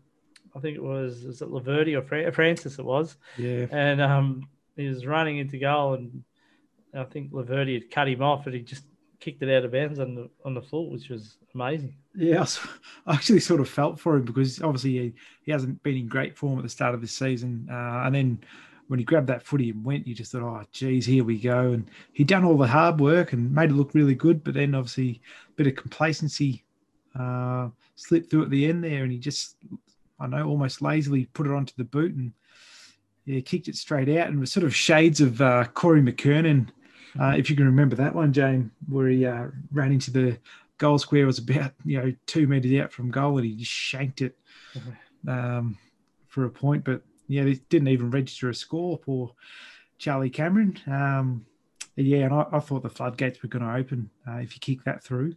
I 0.54 0.60
think 0.60 0.76
it 0.76 0.82
was 0.82 1.24
was 1.24 1.40
it 1.40 1.48
Laverde 1.48 1.96
or 1.96 2.02
Fra- 2.02 2.32
Francis? 2.32 2.78
It 2.78 2.84
was. 2.84 3.16
Yeah. 3.38 3.66
And 3.70 4.00
um, 4.00 4.48
he 4.76 4.86
was 4.88 5.06
running 5.06 5.38
into 5.38 5.58
goal, 5.58 5.94
and 5.94 6.22
I 6.94 7.04
think 7.04 7.32
Laverde 7.32 7.74
had 7.74 7.90
cut 7.90 8.08
him 8.08 8.22
off, 8.22 8.46
and 8.46 8.54
he 8.54 8.60
just 8.60 8.84
kicked 9.22 9.42
it 9.42 9.56
out 9.56 9.64
of 9.64 9.72
bounds 9.72 10.00
on 10.00 10.14
the 10.14 10.28
on 10.44 10.52
the 10.54 10.60
floor, 10.60 10.90
which 10.90 11.08
was 11.08 11.36
amazing. 11.54 11.94
Yeah, 12.14 12.44
I 13.06 13.14
actually 13.14 13.40
sort 13.40 13.60
of 13.60 13.68
felt 13.68 13.98
for 13.98 14.16
him 14.16 14.24
because 14.24 14.60
obviously 14.60 14.90
he, 14.90 15.14
he 15.44 15.52
hasn't 15.52 15.82
been 15.82 15.96
in 15.96 16.08
great 16.08 16.36
form 16.36 16.58
at 16.58 16.64
the 16.64 16.68
start 16.68 16.94
of 16.94 17.00
the 17.00 17.06
season, 17.06 17.68
uh, 17.70 18.02
and 18.04 18.14
then 18.14 18.44
when 18.88 18.98
he 18.98 19.04
grabbed 19.04 19.28
that 19.28 19.44
footy 19.44 19.70
and 19.70 19.84
went, 19.84 20.06
you 20.06 20.14
just 20.14 20.32
thought, 20.32 20.42
oh, 20.42 20.66
geez, 20.72 21.06
here 21.06 21.24
we 21.24 21.38
go. 21.38 21.72
And 21.72 21.88
he'd 22.12 22.26
done 22.26 22.44
all 22.44 22.58
the 22.58 22.66
hard 22.66 23.00
work 23.00 23.32
and 23.32 23.50
made 23.50 23.70
it 23.70 23.74
look 23.74 23.94
really 23.94 24.14
good, 24.14 24.44
but 24.44 24.52
then 24.52 24.74
obviously 24.74 25.22
a 25.48 25.52
bit 25.52 25.68
of 25.68 25.76
complacency 25.76 26.64
uh, 27.18 27.68
slipped 27.94 28.30
through 28.30 28.42
at 28.42 28.50
the 28.50 28.66
end 28.66 28.84
there, 28.84 29.04
and 29.04 29.12
he 29.12 29.18
just, 29.18 29.56
I 30.20 30.26
know, 30.26 30.46
almost 30.46 30.82
lazily 30.82 31.26
put 31.26 31.46
it 31.46 31.52
onto 31.52 31.72
the 31.76 31.84
boot 31.84 32.14
and 32.14 32.32
yeah, 33.24 33.40
kicked 33.40 33.68
it 33.68 33.76
straight 33.76 34.08
out, 34.08 34.28
and 34.28 34.40
was 34.40 34.52
sort 34.52 34.64
of 34.64 34.74
shades 34.74 35.20
of 35.20 35.40
uh, 35.40 35.64
Corey 35.72 36.02
McKernan, 36.02 36.68
uh, 37.20 37.34
if 37.36 37.50
you 37.50 37.56
can 37.56 37.66
remember 37.66 37.96
that 37.96 38.14
one, 38.14 38.32
Jane, 38.32 38.70
where 38.88 39.08
he 39.08 39.26
uh, 39.26 39.46
ran 39.70 39.92
into 39.92 40.10
the 40.10 40.38
goal 40.78 40.98
square, 40.98 41.26
was 41.26 41.38
about 41.38 41.72
you 41.84 42.00
know 42.00 42.12
two 42.26 42.46
meters 42.46 42.80
out 42.80 42.92
from 42.92 43.10
goal, 43.10 43.38
and 43.38 43.46
he 43.46 43.56
just 43.56 43.70
shanked 43.70 44.20
it 44.22 44.36
um, 45.28 45.76
for 46.28 46.44
a 46.44 46.50
point, 46.50 46.84
but 46.84 47.02
yeah, 47.28 47.44
he 47.44 47.54
didn't 47.68 47.88
even 47.88 48.10
register 48.10 48.48
a 48.50 48.54
score. 48.54 48.98
for 49.04 49.32
Charlie 49.98 50.30
Cameron. 50.30 50.78
Um, 50.86 51.46
yeah, 51.96 52.24
and 52.24 52.34
I, 52.34 52.46
I, 52.52 52.58
thought 52.58 52.82
the 52.82 52.90
floodgates 52.90 53.42
were 53.42 53.48
going 53.48 53.64
to 53.64 53.74
open 53.74 54.10
uh, 54.26 54.36
if 54.36 54.54
you 54.54 54.60
kick 54.60 54.82
that 54.84 55.04
through. 55.04 55.34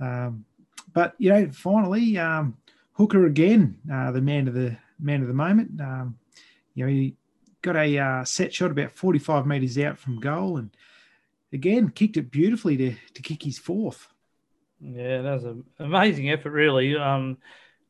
Um, 0.00 0.44
but 0.92 1.14
you 1.18 1.30
know, 1.30 1.50
finally, 1.52 2.16
um, 2.16 2.56
Hooker 2.92 3.26
again, 3.26 3.78
uh, 3.92 4.12
the 4.12 4.20
man 4.20 4.48
of 4.48 4.54
the 4.54 4.76
man 4.98 5.20
of 5.20 5.28
the 5.28 5.34
moment. 5.34 5.80
Um, 5.80 6.16
you 6.74 6.84
know, 6.84 6.90
he 6.90 7.16
got 7.64 7.76
a 7.76 7.98
uh, 7.98 8.24
set 8.24 8.54
shot 8.54 8.70
about 8.70 8.92
45 8.92 9.46
metres 9.46 9.78
out 9.78 9.98
from 9.98 10.20
goal, 10.20 10.58
and 10.58 10.70
again 11.52 11.88
kicked 11.88 12.16
it 12.16 12.30
beautifully 12.30 12.76
to 12.76 12.94
to 13.14 13.22
kick 13.22 13.42
his 13.42 13.58
fourth. 13.58 14.08
Yeah, 14.80 15.22
that 15.22 15.32
was 15.32 15.44
an 15.44 15.64
amazing 15.78 16.30
effort, 16.30 16.50
really. 16.50 16.94
Um, 16.94 17.38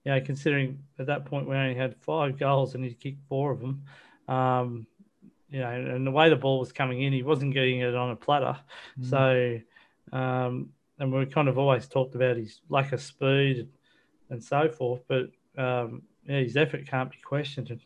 you 0.04 0.12
know, 0.12 0.20
considering 0.20 0.78
at 0.98 1.06
that 1.06 1.24
point 1.24 1.48
we 1.48 1.56
only 1.56 1.74
had 1.74 1.96
five 1.96 2.38
goals 2.38 2.74
and 2.74 2.84
he 2.84 2.94
kicked 2.94 3.26
four 3.28 3.50
of 3.50 3.60
them. 3.60 3.82
Um, 4.28 4.86
you 5.50 5.60
know, 5.60 5.70
and 5.70 6.06
the 6.06 6.10
way 6.10 6.30
the 6.30 6.36
ball 6.36 6.60
was 6.60 6.72
coming 6.72 7.02
in, 7.02 7.12
he 7.12 7.22
wasn't 7.22 7.54
getting 7.54 7.80
it 7.80 7.94
on 7.94 8.10
a 8.10 8.16
platter. 8.16 8.58
Mm. 9.00 9.10
So, 10.12 10.16
um, 10.16 10.70
and 10.98 11.12
we 11.12 11.26
kind 11.26 11.48
of 11.48 11.58
always 11.58 11.88
talked 11.88 12.14
about 12.14 12.36
his 12.36 12.60
lack 12.68 12.92
of 12.92 13.00
speed 13.00 13.68
and 14.30 14.42
so 14.42 14.68
forth, 14.68 15.02
but 15.08 15.30
um, 15.56 16.02
yeah, 16.26 16.40
his 16.40 16.56
effort 16.56 16.86
can't 16.86 17.10
be 17.10 17.18
questioned. 17.24 17.80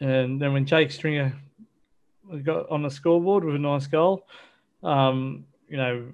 And 0.00 0.40
then 0.40 0.52
when 0.52 0.66
Jake 0.66 0.90
Stringer 0.90 1.34
got 2.42 2.70
on 2.70 2.82
the 2.82 2.90
scoreboard 2.90 3.44
with 3.44 3.54
a 3.54 3.58
nice 3.58 3.86
goal, 3.86 4.26
um, 4.82 5.44
you 5.68 5.76
know, 5.76 6.06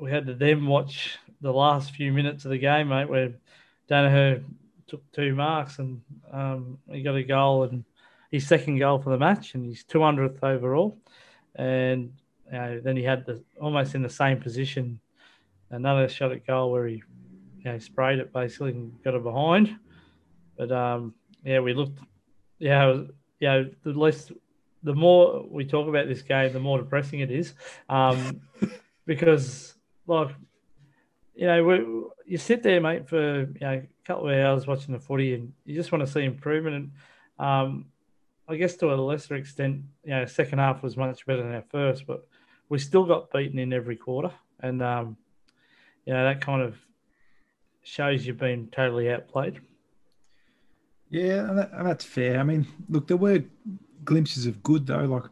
we 0.00 0.10
had 0.10 0.26
to 0.26 0.34
then 0.34 0.66
watch 0.66 1.18
the 1.40 1.52
last 1.52 1.92
few 1.92 2.12
minutes 2.12 2.44
of 2.44 2.50
the 2.50 2.58
game, 2.58 2.88
mate, 2.88 3.08
where 3.08 3.32
Daniher 3.90 4.42
took 4.86 5.02
two 5.12 5.34
marks 5.34 5.78
and 5.78 6.00
um, 6.32 6.78
he 6.90 7.02
got 7.02 7.16
a 7.16 7.22
goal 7.22 7.64
and 7.64 7.84
his 8.30 8.46
second 8.46 8.78
goal 8.78 8.98
for 8.98 9.10
the 9.10 9.18
match 9.18 9.54
and 9.54 9.66
his 9.66 9.84
200th 9.84 10.42
overall. 10.42 10.98
And 11.54 12.12
you 12.46 12.52
know, 12.52 12.80
then 12.80 12.96
he 12.96 13.02
had 13.02 13.26
the 13.26 13.42
almost 13.60 13.94
in 13.94 14.02
the 14.02 14.08
same 14.08 14.40
position 14.40 15.00
another 15.70 16.08
shot 16.08 16.32
at 16.32 16.46
goal 16.46 16.72
where 16.72 16.86
he 16.86 17.02
you 17.58 17.64
know, 17.64 17.78
sprayed 17.78 18.18
it 18.18 18.32
basically 18.32 18.72
and 18.72 19.02
got 19.02 19.14
it 19.14 19.22
behind. 19.22 19.76
But 20.56 20.72
um, 20.72 21.14
yeah, 21.44 21.60
we 21.60 21.74
looked, 21.74 21.98
yeah, 22.58 23.02
yeah, 23.40 23.64
the 23.82 23.92
less, 23.92 24.32
the 24.82 24.94
more 24.94 25.46
we 25.48 25.64
talk 25.64 25.88
about 25.88 26.08
this 26.08 26.22
game, 26.22 26.52
the 26.52 26.60
more 26.60 26.78
depressing 26.78 27.20
it 27.20 27.30
is, 27.30 27.54
um, 27.88 28.40
because 29.06 29.74
like 30.06 30.30
you 31.38 31.46
know, 31.46 31.62
we, 31.62 32.32
you 32.32 32.36
sit 32.36 32.64
there, 32.64 32.80
mate, 32.80 33.08
for 33.08 33.42
you 33.42 33.60
know, 33.60 33.74
a 33.74 33.88
couple 34.04 34.28
of 34.28 34.36
hours 34.36 34.66
watching 34.66 34.92
the 34.92 34.98
footy, 34.98 35.34
and 35.34 35.52
you 35.64 35.76
just 35.76 35.92
want 35.92 36.04
to 36.04 36.12
see 36.12 36.24
improvement. 36.24 36.90
And 37.38 37.46
um, 37.46 37.86
I 38.48 38.56
guess 38.56 38.74
to 38.78 38.92
a 38.92 38.96
lesser 38.96 39.36
extent, 39.36 39.82
you 40.02 40.10
know, 40.10 40.24
second 40.24 40.58
half 40.58 40.82
was 40.82 40.96
much 40.96 41.24
better 41.26 41.44
than 41.44 41.54
our 41.54 41.64
first, 41.70 42.08
but 42.08 42.26
we 42.68 42.80
still 42.80 43.04
got 43.04 43.30
beaten 43.30 43.60
in 43.60 43.72
every 43.72 43.94
quarter, 43.94 44.32
and 44.58 44.82
um, 44.82 45.16
you 46.04 46.12
know 46.12 46.24
that 46.24 46.40
kind 46.40 46.60
of 46.60 46.76
shows 47.84 48.26
you've 48.26 48.38
been 48.38 48.66
totally 48.72 49.08
outplayed. 49.08 49.60
Yeah, 51.10 51.48
and, 51.48 51.58
that, 51.58 51.70
and 51.72 51.86
that's 51.86 52.04
fair. 52.04 52.38
I 52.38 52.42
mean, 52.42 52.66
look, 52.88 53.08
there 53.08 53.16
were 53.16 53.42
glimpses 54.04 54.46
of 54.46 54.62
good 54.62 54.86
though, 54.86 55.04
like 55.04 55.24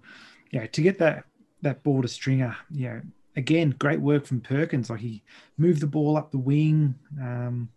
you 0.50 0.60
know, 0.60 0.66
to 0.66 0.82
get 0.82 0.98
that 0.98 1.24
that 1.62 1.82
ball 1.82 2.02
to 2.02 2.08
stringer, 2.08 2.56
you 2.70 2.88
know, 2.88 3.00
again, 3.36 3.74
great 3.78 4.00
work 4.00 4.26
from 4.26 4.40
Perkins. 4.40 4.90
Like 4.90 5.00
he 5.00 5.22
moved 5.58 5.80
the 5.80 5.86
ball 5.86 6.16
up 6.16 6.30
the 6.30 6.38
wing. 6.38 6.94
Um, 7.20 7.68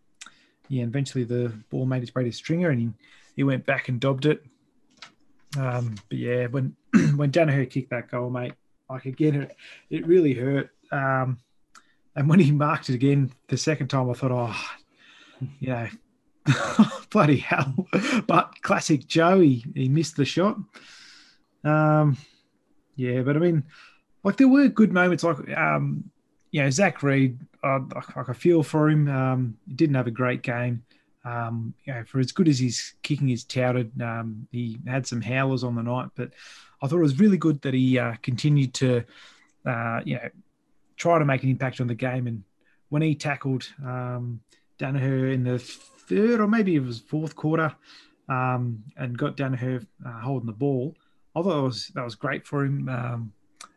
yeah, 0.69 0.83
eventually 0.83 1.23
the 1.23 1.51
ball 1.69 1.85
made 1.85 2.03
its 2.03 2.13
way 2.15 2.23
to 2.23 2.31
Stringer, 2.31 2.69
and 2.69 2.79
he, 2.79 2.89
he 3.35 3.43
went 3.43 3.65
back 3.65 3.89
and 3.89 3.99
dobbed 3.99 4.25
it. 4.25 4.43
Um, 5.57 5.95
but 6.07 6.17
yeah, 6.17 6.45
when 6.47 6.75
when 7.15 7.31
Daniher 7.31 7.69
kicked 7.69 7.89
that 7.89 8.09
goal, 8.09 8.29
mate, 8.29 8.53
like 8.89 9.05
again, 9.05 9.35
it, 9.35 9.55
it 9.89 10.07
really 10.07 10.33
hurt. 10.33 10.69
Um, 10.91 11.39
and 12.15 12.29
when 12.29 12.39
he 12.39 12.51
marked 12.51 12.89
it 12.89 12.95
again 12.95 13.31
the 13.47 13.57
second 13.57 13.87
time, 13.87 14.09
I 14.09 14.13
thought, 14.13 14.31
oh, 14.31 15.47
you 15.59 15.69
know, 15.69 15.87
bloody 17.09 17.37
hell. 17.37 17.87
But 18.27 18.61
classic 18.61 19.07
Joe, 19.07 19.39
he, 19.39 19.89
missed 19.89 20.15
the 20.15 20.25
shot. 20.25 20.57
Um, 21.63 22.17
yeah, 22.95 23.21
but 23.21 23.35
I 23.35 23.39
mean, 23.39 23.63
like 24.23 24.37
there 24.37 24.47
were 24.47 24.67
good 24.67 24.91
moments, 24.91 25.23
like 25.23 25.37
um, 25.57 26.09
you 26.51 26.61
know 26.61 26.69
Zach 26.69 27.03
Reid. 27.03 27.39
Uh, 27.63 27.79
like 27.93 28.29
I 28.29 28.33
feel 28.33 28.63
for 28.63 28.89
him. 28.89 29.07
Um, 29.09 29.57
he 29.67 29.73
didn't 29.73 29.95
have 29.95 30.07
a 30.07 30.11
great 30.11 30.41
game. 30.41 30.83
Um, 31.25 31.73
you 31.83 31.93
know, 31.93 32.03
for 32.05 32.19
as 32.19 32.31
good 32.31 32.47
as 32.47 32.59
his 32.59 32.93
kicking 33.03 33.29
is 33.29 33.43
touted, 33.43 33.91
um, 34.01 34.47
he 34.51 34.79
had 34.87 35.05
some 35.05 35.21
howlers 35.21 35.63
on 35.63 35.75
the 35.75 35.83
night. 35.83 36.09
But 36.15 36.31
I 36.81 36.87
thought 36.87 36.99
it 36.99 37.03
was 37.03 37.19
really 37.19 37.37
good 37.37 37.61
that 37.61 37.73
he 37.73 37.99
uh, 37.99 38.15
continued 38.21 38.73
to, 38.75 39.03
uh, 39.65 40.01
you 40.05 40.15
know, 40.15 40.29
try 40.95 41.19
to 41.19 41.25
make 41.25 41.43
an 41.43 41.49
impact 41.49 41.81
on 41.81 41.87
the 41.87 41.95
game. 41.95 42.27
And 42.27 42.43
when 42.87 43.01
he 43.01 43.15
tackled 43.15 43.69
um, 43.85 44.41
Daniher 44.79 45.33
in 45.33 45.43
the 45.43 45.59
third 46.09 46.39
or 46.39 46.47
maybe 46.47 46.75
it 46.75 46.83
was 46.83 46.99
fourth 46.99 47.35
quarter, 47.35 47.73
um, 48.27 48.83
and 48.97 49.17
got 49.17 49.37
Daniher 49.37 49.85
uh, 50.05 50.19
holding 50.19 50.47
the 50.47 50.53
ball, 50.53 50.95
I 51.35 51.41
thought 51.41 51.55
that 51.55 51.63
was 51.63 51.87
that 51.95 52.03
was 52.03 52.15
great 52.15 52.45
for 52.45 52.65
him. 52.65 52.89
Um, 52.89 53.33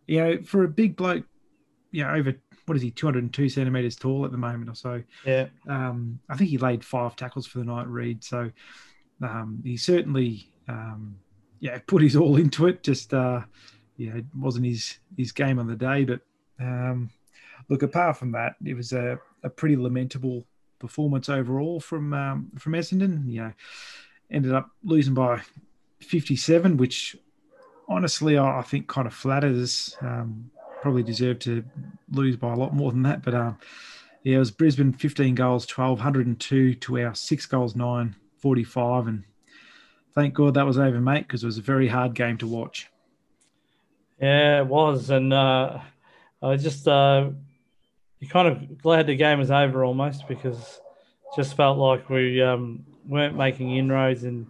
you 0.07 0.18
know, 0.18 0.42
for 0.42 0.64
a 0.64 0.68
big 0.68 0.97
bloke, 0.97 1.25
you 1.90 2.05
know, 2.05 2.12
over 2.12 2.35
what 2.66 2.77
is 2.77 2.83
he, 2.83 2.90
202 2.90 3.49
centimeters 3.49 3.97
tall 3.97 4.25
at 4.25 4.31
the 4.31 4.38
moment 4.38 4.71
or 4.71 4.75
so. 4.75 5.03
Yeah. 5.27 5.47
Um, 5.68 6.18
I 6.29 6.37
think 6.37 6.51
he 6.51 6.59
laid 6.59 6.85
five 6.85 7.16
tackles 7.16 7.47
for 7.47 7.59
the 7.59 7.64
night, 7.64 7.88
Reid. 7.88 8.23
So 8.23 8.51
um, 9.21 9.61
he 9.64 9.77
certainly, 9.77 10.51
um, 10.68 11.16
yeah, 11.61 11.79
put 11.87 12.03
his 12.03 12.16
all 12.16 12.37
into 12.37 12.66
it. 12.66 12.83
Just, 12.83 13.12
uh, 13.14 13.42
yeah, 13.97 14.16
it 14.16 14.25
wasn't 14.37 14.66
his 14.66 14.99
his 15.16 15.33
game 15.33 15.59
on 15.59 15.66
the 15.66 15.77
day, 15.77 16.05
but 16.05 16.21
um, 16.61 17.11
look, 17.68 17.83
apart 17.83 18.16
from 18.16 18.33
that, 18.33 18.57
it 18.64 18.75
was 18.75 18.92
a, 18.92 19.18
a 19.42 19.51
pretty 19.51 19.77
lamentable 19.77 20.47
performance 20.83 21.31
overall 21.31 21.81
from 21.81 22.12
um, 22.12 22.51
from 22.59 22.75
Essendon. 22.75 23.27
You 23.27 23.45
know, 23.45 23.53
ended 24.31 24.53
up 24.53 24.71
losing 24.85 25.14
by 25.14 25.40
57, 26.01 26.77
which 26.77 27.16
honestly, 27.88 28.38
I, 28.38 28.62
think 28.62 28.88
kind 28.88 29.07
of 29.07 29.14
flatters. 29.14 29.97
Um, 30.03 30.51
probably 30.83 31.05
deserved 31.05 31.40
to 31.42 31.64
lose 32.11 32.37
by 32.37 32.53
a 32.53 32.57
lot 32.57 32.75
more 32.75 32.90
than 32.90 33.03
that. 33.05 33.23
But 33.23 33.35
um, 33.35 33.59
yeah, 34.25 34.37
it 34.37 34.40
was 34.40 34.51
Brisbane 34.51 34.92
15 34.92 35.35
goals, 35.37 35.64
12, 35.66 35.99
102 35.99 36.75
to 36.75 37.01
our 37.01 37.14
six 37.14 37.47
goals, 37.47 37.77
nine, 37.77 38.16
45. 38.38 39.07
And 39.07 39.25
thank 40.12 40.35
God 40.35 40.55
that 40.55 40.66
was 40.66 40.79
over, 40.79 41.01
mate, 41.01 41.27
because 41.27 41.45
it 41.45 41.47
was 41.47 41.59
a 41.59 41.62
very 41.62 41.87
hard 41.87 42.14
game 42.14 42.37
to 42.38 42.47
watch. 42.49 42.88
Yeah, 44.21 44.61
it 44.61 44.66
was. 44.66 45.09
And 45.11 45.33
uh, 45.33 45.79
I 46.42 46.57
just 46.57 46.87
uh, 46.88 47.31
you're 48.22 48.30
kind 48.30 48.46
of 48.46 48.80
glad 48.80 49.08
the 49.08 49.16
game 49.16 49.40
was 49.40 49.50
over 49.50 49.85
almost 49.85 50.28
because 50.28 50.56
it 50.56 51.37
just 51.37 51.56
felt 51.56 51.76
like 51.76 52.08
we 52.08 52.40
um, 52.40 52.85
weren't 53.04 53.37
making 53.37 53.76
inroads. 53.76 54.22
And 54.22 54.46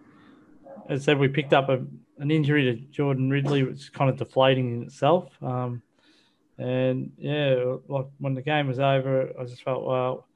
as 0.90 1.00
I 1.00 1.04
said, 1.04 1.18
we 1.18 1.28
picked 1.28 1.54
up 1.54 1.70
a 1.70 1.82
an 2.18 2.30
injury 2.30 2.64
to 2.64 2.76
Jordan 2.92 3.30
Ridley, 3.30 3.62
which 3.62 3.78
is 3.78 3.88
kind 3.88 4.10
of 4.10 4.18
deflating 4.18 4.74
in 4.74 4.82
itself. 4.82 5.32
Um, 5.42 5.80
and 6.58 7.12
yeah, 7.16 7.76
like 7.88 8.06
when 8.18 8.34
the 8.34 8.42
game 8.42 8.68
was 8.68 8.78
over, 8.78 9.30
I 9.40 9.44
just 9.44 9.62
felt 9.62 9.86
well. 9.86 10.28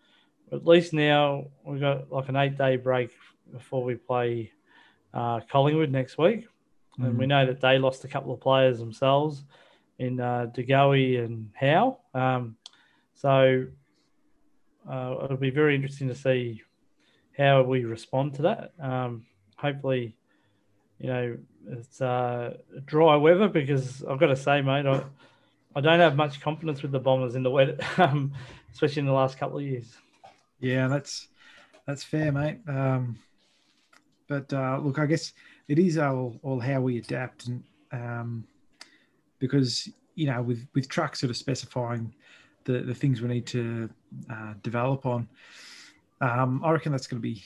At 0.51 0.67
least 0.67 0.95
now 0.95 1.49
we've 1.63 1.79
got 1.79 2.11
like 2.11 2.31
an 2.31 2.37
eight-day 2.37 2.77
break 2.77 3.11
before 3.53 3.85
we 3.85 3.97
play 3.97 4.51
uh, 5.13 5.41
Collingwood 5.53 5.93
next 5.93 6.17
week, 6.17 6.45
mm-hmm. 6.45 7.05
and 7.05 7.19
we 7.19 7.27
mm. 7.27 7.29
know 7.29 7.47
that 7.47 7.61
they 7.61 7.79
lost 7.79 8.03
a 8.05 8.09
couple 8.09 8.33
of 8.33 8.41
players 8.41 8.79
themselves 8.79 9.45
in 9.99 10.21
uh, 10.21 10.47
DeGoey 10.55 11.23
and 11.23 11.51
Howe. 11.55 11.99
Um, 12.15 12.57
so 13.17 13.67
uh, 14.89 15.17
it'll 15.25 15.37
be 15.37 15.51
very 15.51 15.75
interesting 15.75 16.09
to 16.09 16.15
see 16.15 16.63
how 17.37 17.63
we 17.63 17.85
respond 17.85 18.35
to 18.35 18.43
that. 18.43 18.73
Um, 18.81 19.27
hopefully, 19.57 20.17
you 20.99 21.09
know, 21.09 21.37
it's 21.69 22.01
uh, 22.01 22.57
dry 22.85 23.17
weather 23.17 23.49
because 23.49 24.05
I've 24.05 24.21
got 24.21 24.29
to 24.29 24.37
say, 24.37 24.63
mate, 24.63 24.87
I, 24.87 25.03
I 25.75 25.81
don't 25.81 26.01
have 26.01 26.17
much 26.17 26.41
confidence 26.41 26.83
with 26.83 26.93
the 26.93 27.01
Bombers 27.01 27.35
in 27.35 27.43
the 27.43 27.51
wet, 27.51 27.81
um, 27.99 28.33
especially 28.73 29.01
in 29.01 29.07
the 29.07 29.13
last 29.13 29.39
couple 29.39 29.59
of 29.59 29.65
years. 29.65 29.97
Yeah, 30.61 30.89
that's 30.89 31.29
that's 31.87 32.03
fair, 32.03 32.33
mate. 32.33 32.61
Um, 32.69 33.19
but 34.29 34.53
uh, 34.53 34.81
look, 34.83 34.99
I 34.99 35.07
guess 35.07 35.33
it 35.69 35.79
is 35.79 35.99
all, 35.99 36.39
all 36.43 36.61
how 36.61 36.81
we 36.81 36.99
adapt, 36.99 37.47
and 37.47 37.63
um, 37.93 38.45
because 39.39 39.89
you 40.15 40.27
know, 40.27 40.43
with 40.43 40.67
with 40.75 40.89
trucks 40.89 41.21
sort 41.21 41.31
of 41.31 41.37
specifying 41.37 42.15
the, 42.67 42.81
the 42.81 42.95
things 42.95 43.23
we 43.23 43.29
need 43.29 43.47
to 43.47 43.89
uh, 44.31 44.55
develop 44.63 45.07
on. 45.07 45.27
Um, 46.21 46.63
I 46.65 46.73
reckon 46.73 46.93
that's 46.93 47.07
going 47.07 47.23
to 47.23 47.29
be 47.29 47.43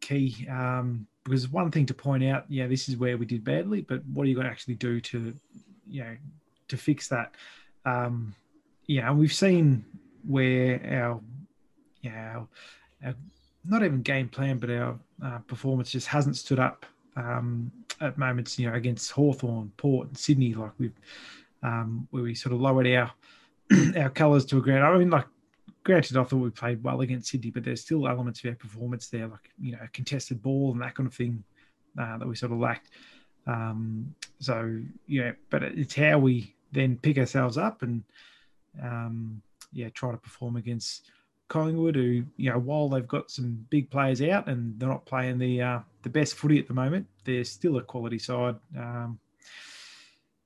key 0.00 0.46
um, 0.50 1.06
because 1.24 1.48
one 1.48 1.70
thing 1.70 1.86
to 1.86 1.94
point 1.94 2.24
out, 2.24 2.44
yeah, 2.48 2.66
this 2.66 2.88
is 2.88 2.96
where 2.96 3.16
we 3.16 3.26
did 3.26 3.44
badly, 3.44 3.82
but 3.82 4.02
what 4.12 4.24
are 4.24 4.26
you 4.26 4.34
going 4.34 4.46
to 4.46 4.50
actually 4.50 4.74
do 4.74 5.00
to, 5.00 5.34
you 5.86 6.02
know, 6.02 6.16
to 6.68 6.76
fix 6.76 7.08
that? 7.08 7.34
Um, 7.84 8.34
yeah, 8.86 9.12
we've 9.12 9.32
seen 9.32 9.84
where 10.26 10.80
our, 11.02 11.20
yeah, 12.02 12.36
our, 12.36 12.48
our, 13.04 13.14
not 13.64 13.82
even 13.82 14.00
game 14.02 14.28
plan, 14.28 14.58
but 14.58 14.70
our 14.70 14.98
uh, 15.22 15.38
performance 15.40 15.90
just 15.90 16.06
hasn't 16.06 16.36
stood 16.36 16.58
up 16.58 16.86
um, 17.16 17.70
at 18.00 18.16
moments, 18.16 18.58
you 18.58 18.70
know, 18.70 18.74
against 18.74 19.10
Hawthorn, 19.10 19.70
Port, 19.76 20.08
and 20.08 20.16
Sydney, 20.16 20.54
like 20.54 20.72
we've, 20.78 20.98
um, 21.62 22.06
where 22.10 22.22
we 22.22 22.34
sort 22.34 22.54
of 22.54 22.60
lowered 22.60 22.86
our 22.86 23.10
our 23.96 24.10
colours 24.10 24.44
to 24.46 24.58
a 24.58 24.60
ground. 24.60 24.84
I 24.84 24.98
mean, 24.98 25.10
like, 25.10 25.26
granted, 25.84 26.16
I 26.16 26.24
thought 26.24 26.36
we 26.38 26.50
played 26.50 26.82
well 26.82 27.00
against 27.00 27.30
Sydney, 27.30 27.50
but 27.50 27.64
there's 27.64 27.82
still 27.82 28.08
elements 28.08 28.42
of 28.44 28.50
our 28.50 28.56
performance 28.56 29.08
there, 29.08 29.26
like 29.26 29.50
you 29.60 29.72
know, 29.72 29.86
contested 29.92 30.42
ball 30.42 30.72
and 30.72 30.82
that 30.82 30.94
kind 30.94 31.06
of 31.06 31.14
thing 31.14 31.42
uh, 31.98 32.18
that 32.18 32.28
we 32.28 32.36
sort 32.36 32.52
of 32.52 32.58
lacked. 32.58 32.90
Um, 33.46 34.14
so 34.40 34.80
yeah, 35.06 35.32
but 35.50 35.62
it's 35.62 35.94
how 35.94 36.18
we 36.18 36.54
then 36.72 36.98
pick 36.98 37.18
ourselves 37.18 37.56
up 37.56 37.82
and 37.82 38.04
um, 38.82 39.40
yeah, 39.72 39.88
try 39.90 40.10
to 40.10 40.18
perform 40.18 40.56
against 40.56 41.10
Collingwood, 41.48 41.96
who 41.96 42.24
you 42.36 42.50
know, 42.50 42.58
while 42.58 42.88
they've 42.88 43.08
got 43.08 43.30
some 43.30 43.66
big 43.70 43.90
players 43.90 44.20
out 44.20 44.48
and 44.48 44.78
they're 44.78 44.88
not 44.88 45.06
playing 45.06 45.38
the 45.38 45.62
uh, 45.62 45.80
the 46.02 46.10
best 46.10 46.34
footy 46.34 46.58
at 46.58 46.68
the 46.68 46.74
moment, 46.74 47.06
they're 47.24 47.44
still 47.44 47.78
a 47.78 47.82
quality 47.82 48.18
side. 48.18 48.56
Um, 48.76 49.18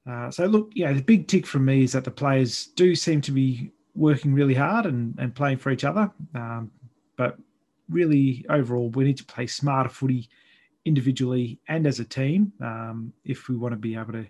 uh, 0.09 0.31
so 0.31 0.47
look, 0.47 0.73
yeah, 0.75 0.93
the 0.93 1.03
big 1.03 1.29
tick 1.29 1.47
from 1.47 1.65
me 1.65 1.85
is 1.85 1.93
that 1.93 2.05
the 2.05 2.11
players 2.11 2.67
do 2.75 2.95
seem 2.95 3.21
to 3.21 3.33
be 3.33 3.71
working 3.95 4.35
really 4.35 4.55
hard 4.55 4.87
and, 4.87 5.15
and 5.19 5.35
playing 5.35 5.59
for 5.59 5.71
each 5.71 5.85
other. 5.85 6.11
Um, 6.35 6.71
but 7.17 7.37
really, 7.89 8.45
overall, 8.49 8.89
we 8.91 9.05
need 9.05 9.19
to 9.19 9.25
play 9.25 9.47
smarter 9.47 9.89
footy 9.89 10.29
individually 10.85 11.61
and 11.69 11.87
as 11.87 12.01
a 12.01 12.05
team 12.05 12.53
um, 12.61 13.13
if 13.25 13.49
we 13.49 13.57
want 13.57 13.73
to 13.73 13.77
be 13.77 13.95
able 13.95 14.13
to, 14.13 14.27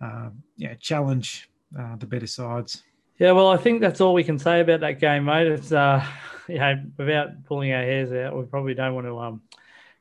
uh, 0.00 0.30
yeah, 0.56 0.74
challenge 0.74 1.48
uh, 1.78 1.96
the 1.96 2.06
better 2.06 2.26
sides. 2.26 2.82
Yeah, 3.18 3.32
well, 3.32 3.48
I 3.48 3.56
think 3.56 3.80
that's 3.80 4.00
all 4.00 4.14
we 4.14 4.24
can 4.24 4.38
say 4.38 4.60
about 4.60 4.80
that 4.80 5.00
game, 5.00 5.24
mate. 5.24 5.46
It's 5.46 5.72
uh, 5.72 6.04
you 6.48 6.58
know, 6.58 6.82
without 6.96 7.44
pulling 7.44 7.72
our 7.72 7.82
hairs 7.82 8.12
out, 8.12 8.36
we 8.36 8.44
probably 8.44 8.74
don't 8.74 8.94
want 8.94 9.06
to 9.06 9.18
um, 9.18 9.42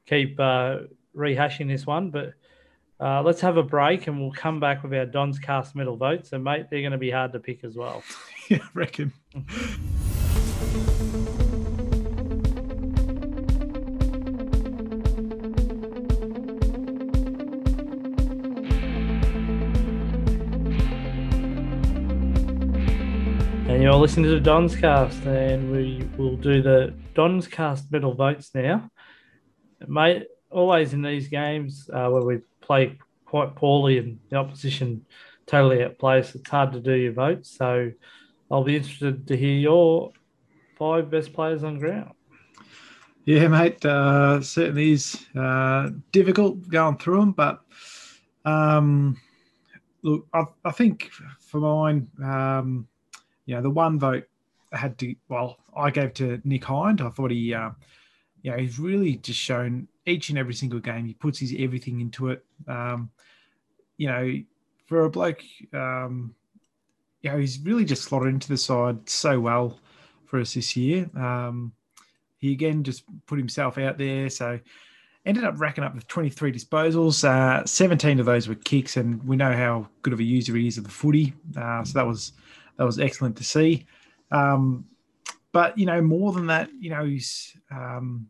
keep 0.05 0.39
uh, 0.39 0.79
rehashing 1.15 1.67
this 1.67 1.85
one, 1.85 2.09
but 2.09 2.33
uh, 2.99 3.21
let's 3.21 3.41
have 3.41 3.57
a 3.57 3.63
break 3.63 4.07
and 4.07 4.19
we'll 4.19 4.31
come 4.31 4.59
back 4.59 4.81
with 4.81 4.93
our 4.93 5.05
Don's 5.05 5.37
cast 5.37 5.75
medal 5.75 5.95
votes. 5.95 6.33
And, 6.33 6.43
mate, 6.43 6.65
they're 6.69 6.81
going 6.81 6.93
to 6.93 6.97
be 6.97 7.11
hard 7.11 7.31
to 7.33 7.39
pick 7.39 7.63
as 7.63 7.75
well. 7.75 8.03
yeah, 8.49 8.59
I 8.61 8.69
reckon. 8.73 9.13
And 23.69 23.83
you're 23.83 23.93
listening 23.93 24.23
to 24.23 24.31
the 24.31 24.39
Don's 24.39 24.75
Cast, 24.75 25.23
and 25.25 25.71
we 25.71 26.09
will 26.17 26.35
do 26.35 26.63
the 26.63 26.95
Don's 27.13 27.47
Cast 27.47 27.91
medal 27.91 28.15
votes 28.15 28.49
now. 28.55 28.89
Mate, 29.87 30.25
always 30.49 30.93
in 30.93 31.03
these 31.03 31.27
games 31.27 31.87
uh, 31.93 32.09
where 32.09 32.23
we 32.23 32.39
play 32.67 32.97
quite 33.25 33.55
poorly 33.55 33.97
and 33.97 34.19
the 34.29 34.35
opposition 34.35 35.05
totally 35.45 35.77
outplays, 35.77 36.35
it's 36.35 36.49
hard 36.49 36.73
to 36.73 36.79
do 36.79 36.93
your 36.93 37.13
vote. 37.13 37.45
So 37.45 37.91
I'll 38.51 38.63
be 38.63 38.75
interested 38.75 39.25
to 39.27 39.37
hear 39.37 39.57
your 39.57 40.11
five 40.77 41.09
best 41.09 41.33
players 41.33 41.63
on 41.63 41.79
ground. 41.79 42.11
Yeah, 43.25 43.47
mate, 43.47 43.83
uh, 43.85 44.41
certainly 44.41 44.91
is 44.91 45.25
uh, 45.35 45.89
difficult 46.11 46.67
going 46.69 46.97
through 46.97 47.19
them, 47.19 47.31
but 47.31 47.59
um, 48.45 49.17
look, 50.01 50.27
I, 50.33 50.43
I, 50.63 50.71
think 50.71 51.09
for 51.41 51.59
mine, 51.59 52.07
um, 52.23 52.87
you 53.45 53.55
know, 53.55 53.61
the 53.61 53.69
one 53.69 53.99
vote 53.99 54.23
I 54.71 54.77
had 54.77 54.97
to, 54.99 55.13
well, 55.27 55.57
I 55.75 55.91
gave 55.91 56.13
to 56.15 56.41
Nick 56.45 56.63
Hind. 56.63 57.01
I 57.01 57.09
thought 57.09 57.31
he, 57.31 57.53
uh, 57.53 57.71
you 58.43 58.51
know, 58.51 58.57
he's 58.57 58.79
really 58.79 59.17
just 59.17 59.39
shown 59.39 59.89
each 60.07 60.29
and 60.29 60.39
every 60.39 60.53
single 60.53 60.79
game. 60.79 61.05
He 61.05 61.13
puts 61.13 61.39
his 61.39 61.53
everything 61.57 62.01
into 62.01 62.29
it. 62.29 62.43
Um, 62.67 63.11
you 63.97 64.07
know, 64.07 64.33
for 64.85 65.03
a 65.03 65.09
bloke, 65.09 65.43
um, 65.73 66.33
you 67.21 67.31
know, 67.31 67.37
he's 67.37 67.59
really 67.59 67.85
just 67.85 68.03
slotted 68.03 68.29
into 68.29 68.47
the 68.47 68.57
side 68.57 69.09
so 69.09 69.39
well 69.39 69.79
for 70.25 70.39
us 70.39 70.53
this 70.53 70.75
year. 70.75 71.09
Um, 71.15 71.73
he 72.37 72.51
again 72.51 72.83
just 72.83 73.03
put 73.25 73.37
himself 73.37 73.77
out 73.77 73.97
there. 73.97 74.29
So 74.29 74.59
ended 75.25 75.43
up 75.43 75.59
racking 75.59 75.83
up 75.83 75.93
with 75.93 76.07
23 76.07 76.51
disposals. 76.51 77.23
Uh, 77.23 77.65
17 77.65 78.19
of 78.19 78.25
those 78.25 78.47
were 78.47 78.55
kicks, 78.55 78.97
and 78.97 79.21
we 79.27 79.35
know 79.35 79.51
how 79.51 79.87
good 80.01 80.13
of 80.13 80.19
a 80.19 80.23
user 80.23 80.55
he 80.55 80.67
is 80.67 80.77
of 80.77 80.85
the 80.85 80.89
footy. 80.89 81.33
Uh, 81.55 81.83
so 81.83 81.99
that 81.99 82.07
was 82.07 82.31
that 82.77 82.85
was 82.85 82.99
excellent 82.99 83.35
to 83.37 83.43
see. 83.43 83.85
Um, 84.31 84.85
but 85.51 85.77
you 85.77 85.85
know, 85.85 86.01
more 86.01 86.31
than 86.31 86.47
that, 86.47 86.69
you 86.79 86.89
know, 86.89 87.03
he's 87.03 87.57
um, 87.71 88.27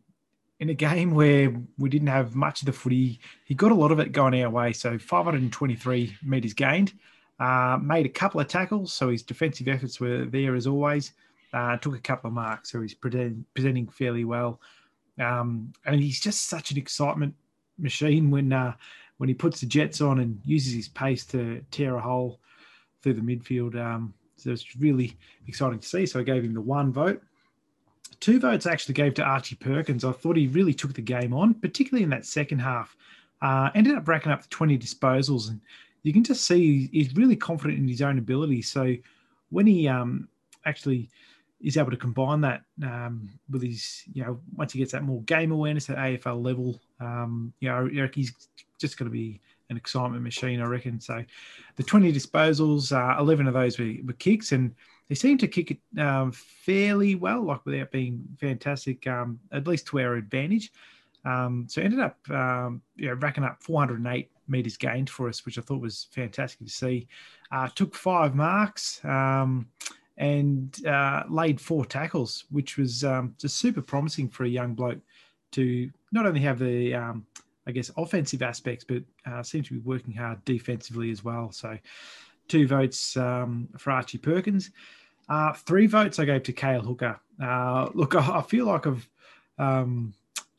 in 0.60 0.70
a 0.70 0.74
game 0.74 1.12
where 1.14 1.54
we 1.78 1.88
didn't 1.88 2.08
have 2.08 2.34
much 2.34 2.62
of 2.62 2.66
the 2.66 2.72
footy, 2.72 3.20
he 3.44 3.54
got 3.54 3.70
a 3.70 3.74
lot 3.74 3.92
of 3.92 4.00
it 4.00 4.12
going 4.12 4.42
our 4.42 4.50
way. 4.50 4.72
So 4.72 4.98
523 4.98 6.16
metres 6.22 6.52
gained, 6.52 6.92
uh, 7.38 7.78
made 7.80 8.06
a 8.06 8.10
couple 8.10 8.40
of 8.40 8.48
tackles. 8.48 8.92
So 8.92 9.10
his 9.10 9.22
defensive 9.22 9.68
efforts 9.68 10.00
were 10.00 10.24
there 10.24 10.54
as 10.54 10.66
always. 10.66 11.12
Uh, 11.52 11.76
took 11.78 11.96
a 11.96 12.00
couple 12.00 12.28
of 12.28 12.34
marks, 12.34 12.70
so 12.70 12.82
he's 12.82 12.92
presenting, 12.92 13.44
presenting 13.54 13.88
fairly 13.88 14.24
well. 14.24 14.60
Um, 15.18 15.72
and 15.86 16.00
he's 16.00 16.20
just 16.20 16.48
such 16.48 16.72
an 16.72 16.76
excitement 16.76 17.34
machine 17.78 18.30
when 18.30 18.52
uh, 18.52 18.74
when 19.16 19.28
he 19.28 19.34
puts 19.34 19.60
the 19.60 19.66
jets 19.66 20.00
on 20.00 20.20
and 20.20 20.40
uses 20.44 20.74
his 20.74 20.88
pace 20.88 21.24
to 21.26 21.64
tear 21.70 21.96
a 21.96 22.00
hole 22.00 22.40
through 23.02 23.14
the 23.14 23.20
midfield. 23.20 23.76
Um, 23.76 24.12
so 24.36 24.50
it's 24.50 24.76
really 24.76 25.16
exciting 25.46 25.78
to 25.78 25.88
see. 25.88 26.06
So 26.06 26.20
I 26.20 26.22
gave 26.22 26.44
him 26.44 26.54
the 26.54 26.60
one 26.60 26.92
vote. 26.92 27.22
Two 28.20 28.40
votes 28.40 28.66
actually 28.66 28.94
gave 28.94 29.14
to 29.14 29.22
Archie 29.22 29.56
Perkins. 29.56 30.04
I 30.04 30.12
thought 30.12 30.36
he 30.36 30.48
really 30.48 30.74
took 30.74 30.94
the 30.94 31.02
game 31.02 31.32
on, 31.32 31.54
particularly 31.54 32.02
in 32.02 32.10
that 32.10 32.26
second 32.26 32.58
half. 32.58 32.96
Uh, 33.40 33.70
ended 33.74 33.94
up 33.94 34.08
racking 34.08 34.32
up 34.32 34.48
20 34.50 34.76
disposals, 34.76 35.48
and 35.48 35.60
you 36.02 36.12
can 36.12 36.24
just 36.24 36.44
see 36.46 36.88
he's 36.92 37.14
really 37.14 37.36
confident 37.36 37.78
in 37.78 37.86
his 37.86 38.02
own 38.02 38.18
ability. 38.18 38.62
So 38.62 38.94
when 39.50 39.66
he 39.66 39.86
um, 39.86 40.28
actually 40.64 41.08
is 41.60 41.76
able 41.76 41.90
to 41.90 41.96
combine 41.96 42.40
that 42.40 42.62
um, 42.82 43.28
with 43.50 43.62
his, 43.62 44.04
you 44.12 44.24
know, 44.24 44.40
once 44.56 44.72
he 44.72 44.78
gets 44.78 44.92
that 44.92 45.02
more 45.02 45.22
game 45.22 45.52
awareness 45.52 45.90
at 45.90 45.96
AFL 45.96 46.42
level, 46.42 46.80
um, 47.00 47.52
you 47.60 47.68
know, 47.68 47.88
Eric, 47.92 48.14
he's 48.14 48.32
just 48.78 48.98
going 48.98 49.10
to 49.10 49.12
be 49.12 49.40
an 49.70 49.76
excitement 49.76 50.22
machine, 50.22 50.60
I 50.60 50.66
reckon. 50.66 51.00
So 51.00 51.24
the 51.76 51.82
20 51.82 52.12
disposals, 52.12 52.92
uh, 52.92 53.20
11 53.20 53.46
of 53.46 53.54
those 53.54 53.78
were, 53.78 53.92
were 54.04 54.12
kicks, 54.14 54.52
and 54.52 54.74
they 55.08 55.14
seem 55.14 55.38
to 55.38 55.48
kick 55.48 55.70
it 55.70 56.00
um, 56.00 56.32
fairly 56.32 57.14
well, 57.14 57.42
like 57.42 57.64
without 57.64 57.90
being 57.90 58.22
fantastic, 58.38 59.06
um, 59.06 59.40
at 59.52 59.66
least 59.66 59.86
to 59.86 60.00
our 60.00 60.14
advantage. 60.14 60.72
Um, 61.24 61.66
so 61.68 61.82
ended 61.82 62.00
up 62.00 62.18
um, 62.30 62.82
you 62.96 63.08
know, 63.08 63.14
racking 63.14 63.44
up 63.44 63.62
408 63.62 64.30
meters 64.46 64.76
gained 64.76 65.10
for 65.10 65.28
us, 65.28 65.44
which 65.44 65.58
I 65.58 65.62
thought 65.62 65.80
was 65.80 66.08
fantastic 66.10 66.66
to 66.66 66.72
see. 66.72 67.08
Uh, 67.50 67.68
took 67.74 67.94
five 67.94 68.34
marks 68.34 69.04
um, 69.04 69.66
and 70.16 70.86
uh, 70.86 71.24
laid 71.28 71.60
four 71.60 71.84
tackles, 71.84 72.44
which 72.50 72.76
was 72.76 73.04
um, 73.04 73.34
just 73.38 73.56
super 73.56 73.82
promising 73.82 74.28
for 74.28 74.44
a 74.44 74.48
young 74.48 74.74
bloke 74.74 75.00
to 75.52 75.90
not 76.12 76.26
only 76.26 76.40
have 76.40 76.58
the 76.58 76.94
I 77.68 77.70
guess 77.70 77.90
offensive 77.98 78.40
aspects, 78.40 78.82
but 78.82 79.02
uh, 79.26 79.42
to 79.42 79.62
be 79.62 79.78
working 79.80 80.14
hard 80.14 80.42
defensively 80.46 81.10
as 81.10 81.22
well. 81.22 81.52
So 81.52 81.78
two 82.48 82.66
votes 82.66 83.16
um, 83.16 83.68
for 83.78 83.90
Archie 83.90 84.18
Perkins. 84.18 84.70
Uh, 85.28 85.52
three 85.52 85.86
votes 85.86 86.18
I 86.18 86.24
gave 86.24 86.42
to 86.44 86.52
Cale 86.52 86.80
Hooker. 86.80 87.20
Uh, 87.42 87.88
look, 87.94 88.14
I, 88.14 88.38
I, 88.38 88.42
feel 88.42 88.66
like 88.66 88.86
I've 88.86 89.08
um, 89.58 90.14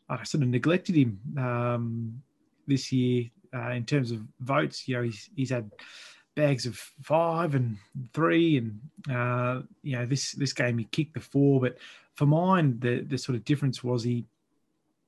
I 0.08 0.24
sort 0.24 0.44
of 0.44 0.50
neglected 0.50 0.96
him 0.96 1.20
um, 1.38 2.22
this 2.68 2.92
year 2.92 3.30
uh, 3.54 3.72
in 3.72 3.86
terms 3.86 4.12
of 4.12 4.22
votes. 4.40 4.88
You 4.88 4.98
know, 4.98 5.04
he's 5.04 5.30
he's 5.36 5.50
had 5.50 5.72
bags 6.36 6.66
of 6.66 6.78
five 7.02 7.56
and 7.56 7.78
three, 8.14 8.58
and 8.58 8.80
uh, 9.12 9.62
you 9.82 9.98
know 9.98 10.06
this 10.06 10.34
this 10.34 10.54
game 10.54 10.78
he 10.78 10.86
kicked 10.86 11.16
the 11.16 11.20
four. 11.20 11.60
But 11.60 11.78
for 12.16 12.26
mine, 12.26 12.80
the 12.80 13.02
the 13.02 13.18
sort 13.18 13.36
of 13.36 13.46
difference 13.46 13.84
was 13.84 14.04
he 14.04 14.26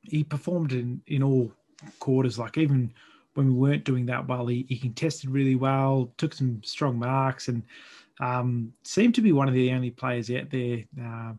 he 0.02 0.24
performed 0.24 0.74
in 0.74 1.02
in 1.08 1.24
all 1.24 1.52
quarters. 2.00 2.40
Like 2.40 2.58
even 2.58 2.94
when 3.34 3.48
we 3.48 3.54
weren't 3.54 3.86
doing 3.86 4.06
that 4.08 4.28
well, 4.28 4.48
he, 4.48 4.66
he 4.68 4.78
contested 4.78 5.30
really 5.30 5.56
well, 5.56 6.12
took 6.18 6.34
some 6.34 6.62
strong 6.64 6.98
marks, 7.00 7.48
and 7.48 7.64
um, 8.20 8.74
seemed 8.84 9.16
to 9.16 9.22
be 9.22 9.32
one 9.32 9.48
of 9.48 9.54
the 9.54 9.72
only 9.72 9.90
players 9.90 10.30
out 10.30 10.50
there 10.50 10.84
uh, 11.02 11.34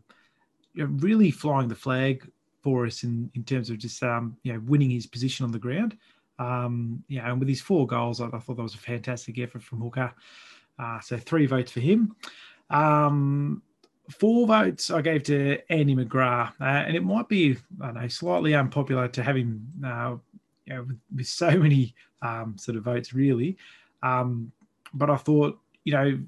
really 0.75 1.31
flying 1.31 1.67
the 1.67 1.75
flag 1.75 2.29
for 2.61 2.85
us 2.85 3.03
in, 3.03 3.29
in 3.35 3.43
terms 3.43 3.69
of 3.69 3.77
just 3.77 4.01
um, 4.03 4.37
you 4.43 4.53
know 4.53 4.59
winning 4.65 4.89
his 4.89 5.05
position 5.05 5.45
on 5.45 5.51
the 5.51 5.59
ground. 5.59 5.97
Um, 6.39 7.03
yeah, 7.07 7.29
and 7.29 7.39
with 7.39 7.47
his 7.47 7.61
four 7.61 7.85
goals, 7.85 8.19
I, 8.19 8.25
I, 8.25 8.39
thought 8.39 8.57
that 8.57 8.63
was 8.63 8.73
a 8.73 8.79
fantastic 8.79 9.37
effort 9.37 9.61
from 9.61 9.81
Hooker. 9.81 10.13
Uh, 10.79 10.99
so 10.99 11.17
three 11.17 11.45
votes 11.45 11.71
for 11.71 11.79
him. 11.79 12.15
Um, 12.71 13.61
four 14.09 14.47
votes 14.47 14.89
I 14.89 15.01
gave 15.01 15.23
to 15.23 15.59
Andy 15.71 15.95
McGrath, 15.95 16.53
uh, 16.59 16.63
and 16.63 16.95
it 16.95 17.03
might 17.03 17.29
be 17.29 17.57
I 17.81 17.91
know 17.91 18.07
slightly 18.07 18.55
unpopular 18.55 19.07
to 19.09 19.23
have 19.23 19.35
him 19.35 19.67
uh, 19.85 20.15
you 20.65 20.73
know, 20.73 20.83
with, 20.83 20.99
with 21.15 21.27
so 21.27 21.51
many 21.57 21.93
um, 22.21 22.55
sort 22.57 22.77
of 22.77 22.83
votes 22.83 23.13
really, 23.13 23.57
um, 24.01 24.51
but 24.93 25.09
I 25.09 25.17
thought 25.17 25.59
you 25.83 25.93
know 25.93 26.19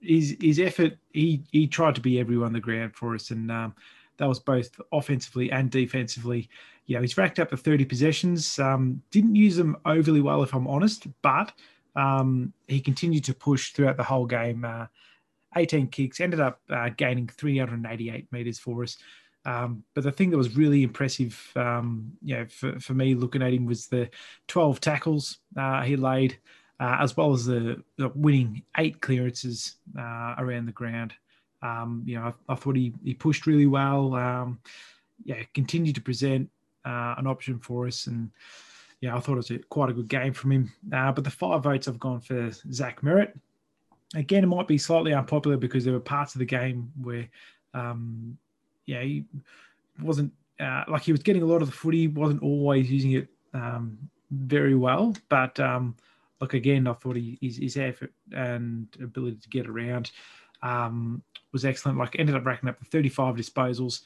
his 0.00 0.36
his 0.40 0.60
effort 0.60 0.96
he 1.12 1.42
he 1.52 1.66
tried 1.66 1.94
to 1.96 2.00
be 2.00 2.20
everyone 2.20 2.48
on 2.48 2.52
the 2.52 2.60
ground 2.60 2.94
for 2.94 3.14
us, 3.14 3.30
and 3.30 3.50
um, 3.50 3.74
that 4.18 4.28
was 4.28 4.38
both 4.38 4.80
offensively 4.92 5.50
and 5.50 5.70
defensively. 5.70 6.48
You 6.86 6.96
know, 6.96 7.02
he's 7.02 7.18
racked 7.18 7.40
up 7.40 7.50
the 7.50 7.56
30 7.56 7.84
possessions. 7.84 8.58
Um, 8.58 9.02
didn't 9.10 9.34
use 9.34 9.56
them 9.56 9.76
overly 9.84 10.20
well, 10.20 10.42
if 10.42 10.54
I'm 10.54 10.68
honest, 10.68 11.06
but 11.20 11.52
um, 11.96 12.52
he 12.68 12.80
continued 12.80 13.24
to 13.24 13.34
push 13.34 13.72
throughout 13.72 13.96
the 13.96 14.04
whole 14.04 14.26
game. 14.26 14.64
Uh, 14.64 14.86
18 15.56 15.88
kicks, 15.88 16.20
ended 16.20 16.40
up 16.40 16.60
uh, 16.70 16.90
gaining 16.96 17.28
388 17.28 18.30
meters 18.30 18.58
for 18.58 18.82
us. 18.82 18.98
Um, 19.46 19.84
but 19.94 20.04
the 20.04 20.12
thing 20.12 20.30
that 20.30 20.36
was 20.36 20.56
really 20.56 20.82
impressive, 20.82 21.52
um, 21.56 22.12
you 22.22 22.34
know, 22.36 22.46
for, 22.46 22.78
for 22.80 22.94
me 22.94 23.14
looking 23.14 23.42
at 23.42 23.52
him 23.52 23.64
was 23.64 23.86
the 23.86 24.10
12 24.48 24.80
tackles 24.80 25.38
uh, 25.56 25.82
he 25.82 25.96
laid, 25.96 26.38
uh, 26.80 26.98
as 27.00 27.16
well 27.16 27.32
as 27.32 27.46
the, 27.46 27.82
the 27.96 28.08
winning 28.14 28.62
eight 28.76 29.00
clearances 29.00 29.76
uh, 29.98 30.34
around 30.38 30.66
the 30.66 30.72
ground. 30.72 31.14
Um, 31.62 32.02
you 32.04 32.16
know, 32.16 32.34
I, 32.48 32.52
I, 32.52 32.56
thought 32.56 32.76
he, 32.76 32.92
he 33.04 33.14
pushed 33.14 33.46
really 33.46 33.66
well. 33.66 34.14
Um, 34.14 34.60
yeah, 35.24 35.42
continued 35.54 35.94
to 35.94 36.02
present 36.02 36.50
uh, 36.84 37.14
an 37.16 37.26
option 37.26 37.58
for 37.58 37.86
us, 37.86 38.08
and 38.08 38.30
yeah, 39.00 39.16
I 39.16 39.20
thought 39.20 39.34
it 39.34 39.36
was 39.36 39.50
a, 39.50 39.58
quite 39.58 39.90
a 39.90 39.94
good 39.94 40.08
game 40.08 40.32
from 40.32 40.52
him. 40.52 40.72
Uh, 40.92 41.12
but 41.12 41.24
the 41.24 41.30
five 41.30 41.62
votes 41.62 41.88
I've 41.88 41.98
gone 41.98 42.20
for 42.20 42.50
Zach 42.72 43.00
Merrett 43.00 43.32
again, 44.14 44.44
it 44.44 44.48
might 44.48 44.68
be 44.68 44.78
slightly 44.78 45.12
unpopular 45.12 45.56
because 45.56 45.84
there 45.84 45.94
were 45.94 46.00
parts 46.00 46.34
of 46.34 46.38
the 46.38 46.44
game 46.44 46.90
where, 47.00 47.28
um, 47.74 48.38
yeah, 48.86 49.02
he 49.02 49.24
wasn't 50.00 50.32
uh, 50.60 50.84
like 50.88 51.02
he 51.02 51.12
was 51.12 51.22
getting 51.22 51.42
a 51.42 51.46
lot 51.46 51.62
of 51.62 51.68
the 51.68 51.76
footy, 51.76 52.08
wasn't 52.08 52.42
always 52.42 52.90
using 52.90 53.12
it 53.12 53.28
um, 53.52 53.98
very 54.30 54.74
well. 54.74 55.14
But 55.28 55.58
um, 55.60 55.96
look, 56.40 56.54
again, 56.54 56.86
I 56.86 56.94
thought 56.94 57.16
he, 57.16 57.38
his, 57.40 57.58
his 57.58 57.76
effort 57.76 58.12
and 58.32 58.88
ability 59.02 59.38
to 59.42 59.48
get 59.48 59.66
around 59.66 60.10
um, 60.62 61.22
was 61.52 61.64
excellent. 61.64 61.98
Like, 61.98 62.16
ended 62.18 62.36
up 62.36 62.46
racking 62.46 62.68
up 62.68 62.78
the 62.78 62.86
35 62.86 63.36
disposals. 63.36 64.00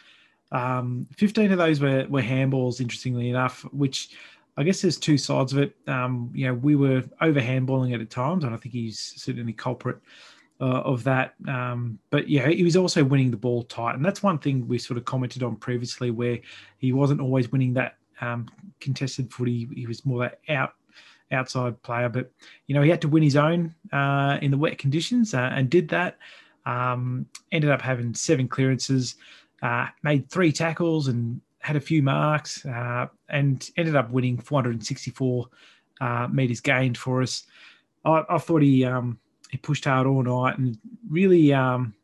Um, 0.53 1.07
15 1.17 1.53
of 1.53 1.59
those 1.59 1.81
were, 1.81 2.07
were 2.09 2.23
handballs, 2.23 2.81
interestingly 2.81 3.31
enough, 3.31 3.63
which 3.73 4.11
I 4.57 4.65
guess 4.65 4.83
there's 4.83 4.99
two 4.99 5.19
sides 5.19 5.53
of 5.53 5.61
it. 5.61 5.77
Um, 5.87 6.31
you 6.35 6.47
know, 6.47 6.55
we 6.55 6.75
were 6.75 7.05
over 7.21 7.41
handballing 7.41 7.95
it 7.95 8.01
at 8.01 8.11
times, 8.11 8.45
and 8.45 8.53
I 8.53 8.57
think 8.57 8.75
he's 8.75 8.99
certainly 9.17 9.53
culprit 9.53 9.99
uh, 10.61 10.83
of 10.83 11.05
that. 11.05 11.35
Um, 11.49 11.99
but 12.11 12.29
yeah, 12.29 12.49
he 12.49 12.63
was 12.63 12.77
also 12.77 13.03
winning 13.03 13.31
the 13.31 13.37
ball 13.37 13.63
tight, 13.65 13.95
and 13.95 14.05
that's 14.05 14.23
one 14.23 14.39
thing 14.39 14.67
we 14.69 14.79
sort 14.79 14.99
of 14.99 15.05
commented 15.05 15.43
on 15.43 15.57
previously, 15.57 16.11
where 16.11 16.39
he 16.79 16.93
wasn't 16.93 17.21
always 17.21 17.51
winning 17.51 17.75
that 17.75 17.97
um, 18.21 18.47
contested 18.81 19.33
footy. 19.33 19.69
He 19.75 19.87
was 19.87 20.05
more 20.05 20.21
that 20.21 20.41
out 20.49 20.75
outside 21.33 21.81
player, 21.83 22.09
but 22.09 22.31
you 22.67 22.75
know, 22.75 22.83
he 22.83 22.91
had 22.91 23.01
to 23.03 23.09
win 23.09 23.23
his 23.23 23.37
own 23.37 23.75
uh, 23.93 24.39
in 24.43 24.51
the 24.51 24.59
wet 24.59 24.79
conditions, 24.79 25.35
uh, 25.35 25.51
and 25.53 25.71
did 25.71 25.89
that. 25.89 26.19
Um, 26.67 27.27
ended 27.53 27.71
up 27.71 27.81
having 27.81 28.15
seven 28.15 28.47
clearances, 28.47 29.17
uh, 29.63 29.87
made 30.03 30.31
three 30.31 30.53
tackles, 30.53 31.09
and 31.09 31.41
had 31.61 31.77
a 31.77 31.81
few 31.81 32.03
marks 32.03 32.65
uh, 32.65 33.07
and 33.29 33.71
ended 33.77 33.95
up 33.95 34.11
winning 34.11 34.39
464 34.39 35.47
uh, 36.01 36.29
meters 36.33 36.61
gained 36.61 36.97
for 36.97 37.23
us. 37.23 37.45
I, 38.05 38.25
I 38.29 38.39
thought 38.39 38.63
he 38.63 38.85
um, 38.85 39.19
he 39.51 39.59
pushed 39.59 39.85
hard 39.85 40.07
all 40.07 40.23
night 40.23 40.59
and 40.59 40.79
really 41.09 41.53
um, 41.53 41.95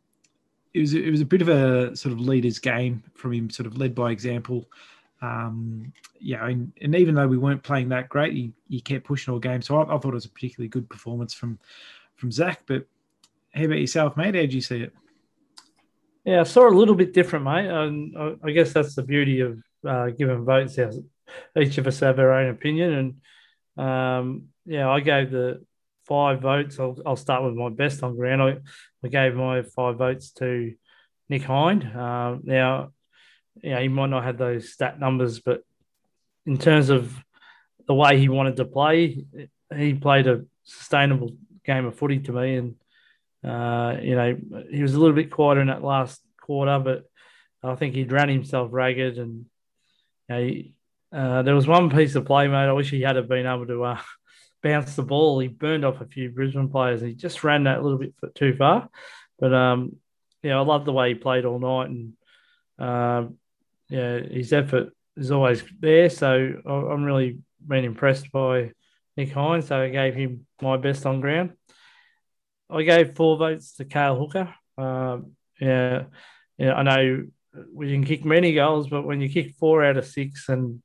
it 0.76 0.80
was 0.80 0.92
it 0.92 1.10
was 1.10 1.22
a 1.22 1.26
bit 1.26 1.40
of 1.40 1.48
a 1.48 1.96
sort 1.96 2.12
of 2.12 2.20
leader's 2.20 2.58
game 2.58 3.02
from 3.14 3.32
him, 3.32 3.48
sort 3.48 3.66
of 3.66 3.78
led 3.78 3.94
by 3.94 4.10
example. 4.10 4.68
Um, 5.22 5.90
yeah, 6.20 6.46
and, 6.46 6.70
and, 6.82 6.94
even 6.94 7.14
though 7.14 7.26
we 7.26 7.38
weren't 7.38 7.62
playing 7.62 7.88
that 7.88 8.10
great, 8.10 8.34
he, 8.34 8.52
he 8.68 8.82
kept 8.82 9.06
pushing 9.06 9.32
all 9.32 9.40
game. 9.40 9.62
So 9.62 9.80
I, 9.80 9.84
I 9.84 9.98
thought 9.98 10.10
it 10.10 10.12
was 10.12 10.26
a 10.26 10.30
particularly 10.30 10.68
good 10.68 10.90
performance 10.90 11.32
from 11.32 11.58
from 12.16 12.30
Zach. 12.30 12.60
But 12.66 12.84
how 13.54 13.64
about 13.64 13.78
yourself, 13.78 14.18
mate? 14.18 14.34
How 14.34 14.42
did 14.42 14.52
you 14.52 14.60
see 14.60 14.82
it? 14.82 14.92
Yeah, 16.26 16.40
I 16.40 16.44
saw 16.44 16.68
a 16.68 16.70
little 16.70 16.94
bit 16.94 17.14
different, 17.14 17.46
mate. 17.46 17.70
And 17.70 18.38
I 18.44 18.50
guess 18.50 18.74
that's 18.74 18.94
the 18.94 19.02
beauty 19.02 19.40
of 19.40 19.58
uh, 19.86 20.10
giving 20.10 20.44
votes. 20.44 20.78
Each 21.58 21.78
of 21.78 21.86
us 21.86 22.00
have 22.00 22.18
our 22.18 22.32
own 22.32 22.50
opinion, 22.50 23.20
and 23.78 23.82
um, 23.86 24.48
yeah, 24.66 24.90
I 24.90 25.00
gave 25.00 25.30
the 25.30 25.64
five 26.06 26.40
votes. 26.40 26.78
I'll, 26.78 26.96
I'll 27.04 27.16
start 27.16 27.44
with 27.44 27.54
my 27.54 27.68
best 27.68 28.02
on 28.02 28.16
ground. 28.16 28.42
I, 28.42 28.58
I 29.04 29.08
gave 29.08 29.34
my 29.34 29.62
five 29.62 29.96
votes 29.96 30.30
to 30.32 30.74
Nick 31.28 31.42
Hind. 31.42 31.84
Uh, 31.84 32.36
now, 32.42 32.92
yeah, 33.62 33.80
he 33.80 33.88
might 33.88 34.10
not 34.10 34.24
have 34.24 34.38
those 34.38 34.72
stat 34.72 35.00
numbers, 35.00 35.40
but 35.40 35.62
in 36.46 36.58
terms 36.58 36.90
of 36.90 37.12
the 37.86 37.94
way 37.94 38.18
he 38.18 38.28
wanted 38.28 38.56
to 38.56 38.64
play, 38.64 39.24
he 39.74 39.94
played 39.94 40.26
a 40.26 40.44
sustainable 40.64 41.36
game 41.64 41.86
of 41.86 41.96
footy 41.96 42.20
to 42.20 42.32
me, 42.32 42.56
and 42.56 42.74
uh, 43.44 43.96
you 44.02 44.14
know, 44.14 44.36
he 44.70 44.82
was 44.82 44.94
a 44.94 45.00
little 45.00 45.14
bit 45.14 45.30
quieter 45.30 45.60
in 45.60 45.68
that 45.68 45.84
last 45.84 46.20
quarter, 46.40 46.78
but 46.78 47.04
I 47.62 47.74
think 47.74 47.94
he'd 47.94 48.12
ran 48.12 48.28
himself 48.28 48.68
ragged. 48.72 49.18
And 49.18 49.46
you 50.28 50.34
know, 50.34 50.42
he, 50.42 50.74
uh, 51.12 51.42
there 51.42 51.54
was 51.54 51.66
one 51.66 51.90
piece 51.90 52.14
of 52.14 52.24
play, 52.24 52.48
mate. 52.48 52.68
I 52.68 52.72
wish 52.72 52.90
he 52.90 53.02
had 53.02 53.28
been 53.28 53.46
able 53.46 53.66
to 53.66 53.96
uh, 54.62 54.68
bounce 54.68 54.96
the 54.96 55.02
ball. 55.02 55.38
He 55.38 55.48
burned 55.48 55.84
off 55.84 56.00
a 56.00 56.06
few 56.06 56.30
Brisbane 56.30 56.68
players. 56.68 57.02
And 57.02 57.10
he 57.10 57.16
just 57.16 57.44
ran 57.44 57.64
that 57.64 57.78
a 57.78 57.82
little 57.82 57.98
bit 57.98 58.14
too 58.34 58.54
far. 58.56 58.88
But 59.38 59.52
um, 59.52 59.96
yeah, 60.42 60.58
I 60.58 60.60
love 60.60 60.84
the 60.84 60.92
way 60.92 61.10
he 61.10 61.14
played 61.14 61.44
all 61.44 61.58
night, 61.58 61.90
and 61.90 62.12
um, 62.78 63.38
yeah, 63.88 64.18
his 64.20 64.52
effort 64.52 64.92
is 65.16 65.30
always 65.30 65.62
there. 65.80 66.08
So 66.10 66.54
I'm 66.64 67.04
really 67.04 67.38
been 67.66 67.84
impressed 67.84 68.30
by 68.30 68.72
Nick 69.16 69.32
Hines. 69.32 69.66
So 69.66 69.80
I 69.80 69.88
gave 69.88 70.14
him 70.14 70.46
my 70.60 70.76
best 70.76 71.04
on 71.06 71.20
ground. 71.20 71.52
I 72.70 72.82
gave 72.82 73.16
four 73.16 73.36
votes 73.36 73.74
to 73.74 73.84
Cale 73.84 74.18
Hooker. 74.18 74.54
Um, 74.78 75.32
yeah, 75.60 76.04
yeah, 76.58 76.74
I 76.74 76.82
know 76.82 77.26
we 77.72 77.92
can 77.92 78.04
kick 78.04 78.24
many 78.24 78.54
goals, 78.54 78.88
but 78.88 79.06
when 79.06 79.20
you 79.20 79.28
kick 79.28 79.54
four 79.58 79.84
out 79.84 79.96
of 79.96 80.06
six 80.06 80.48
and 80.48 80.82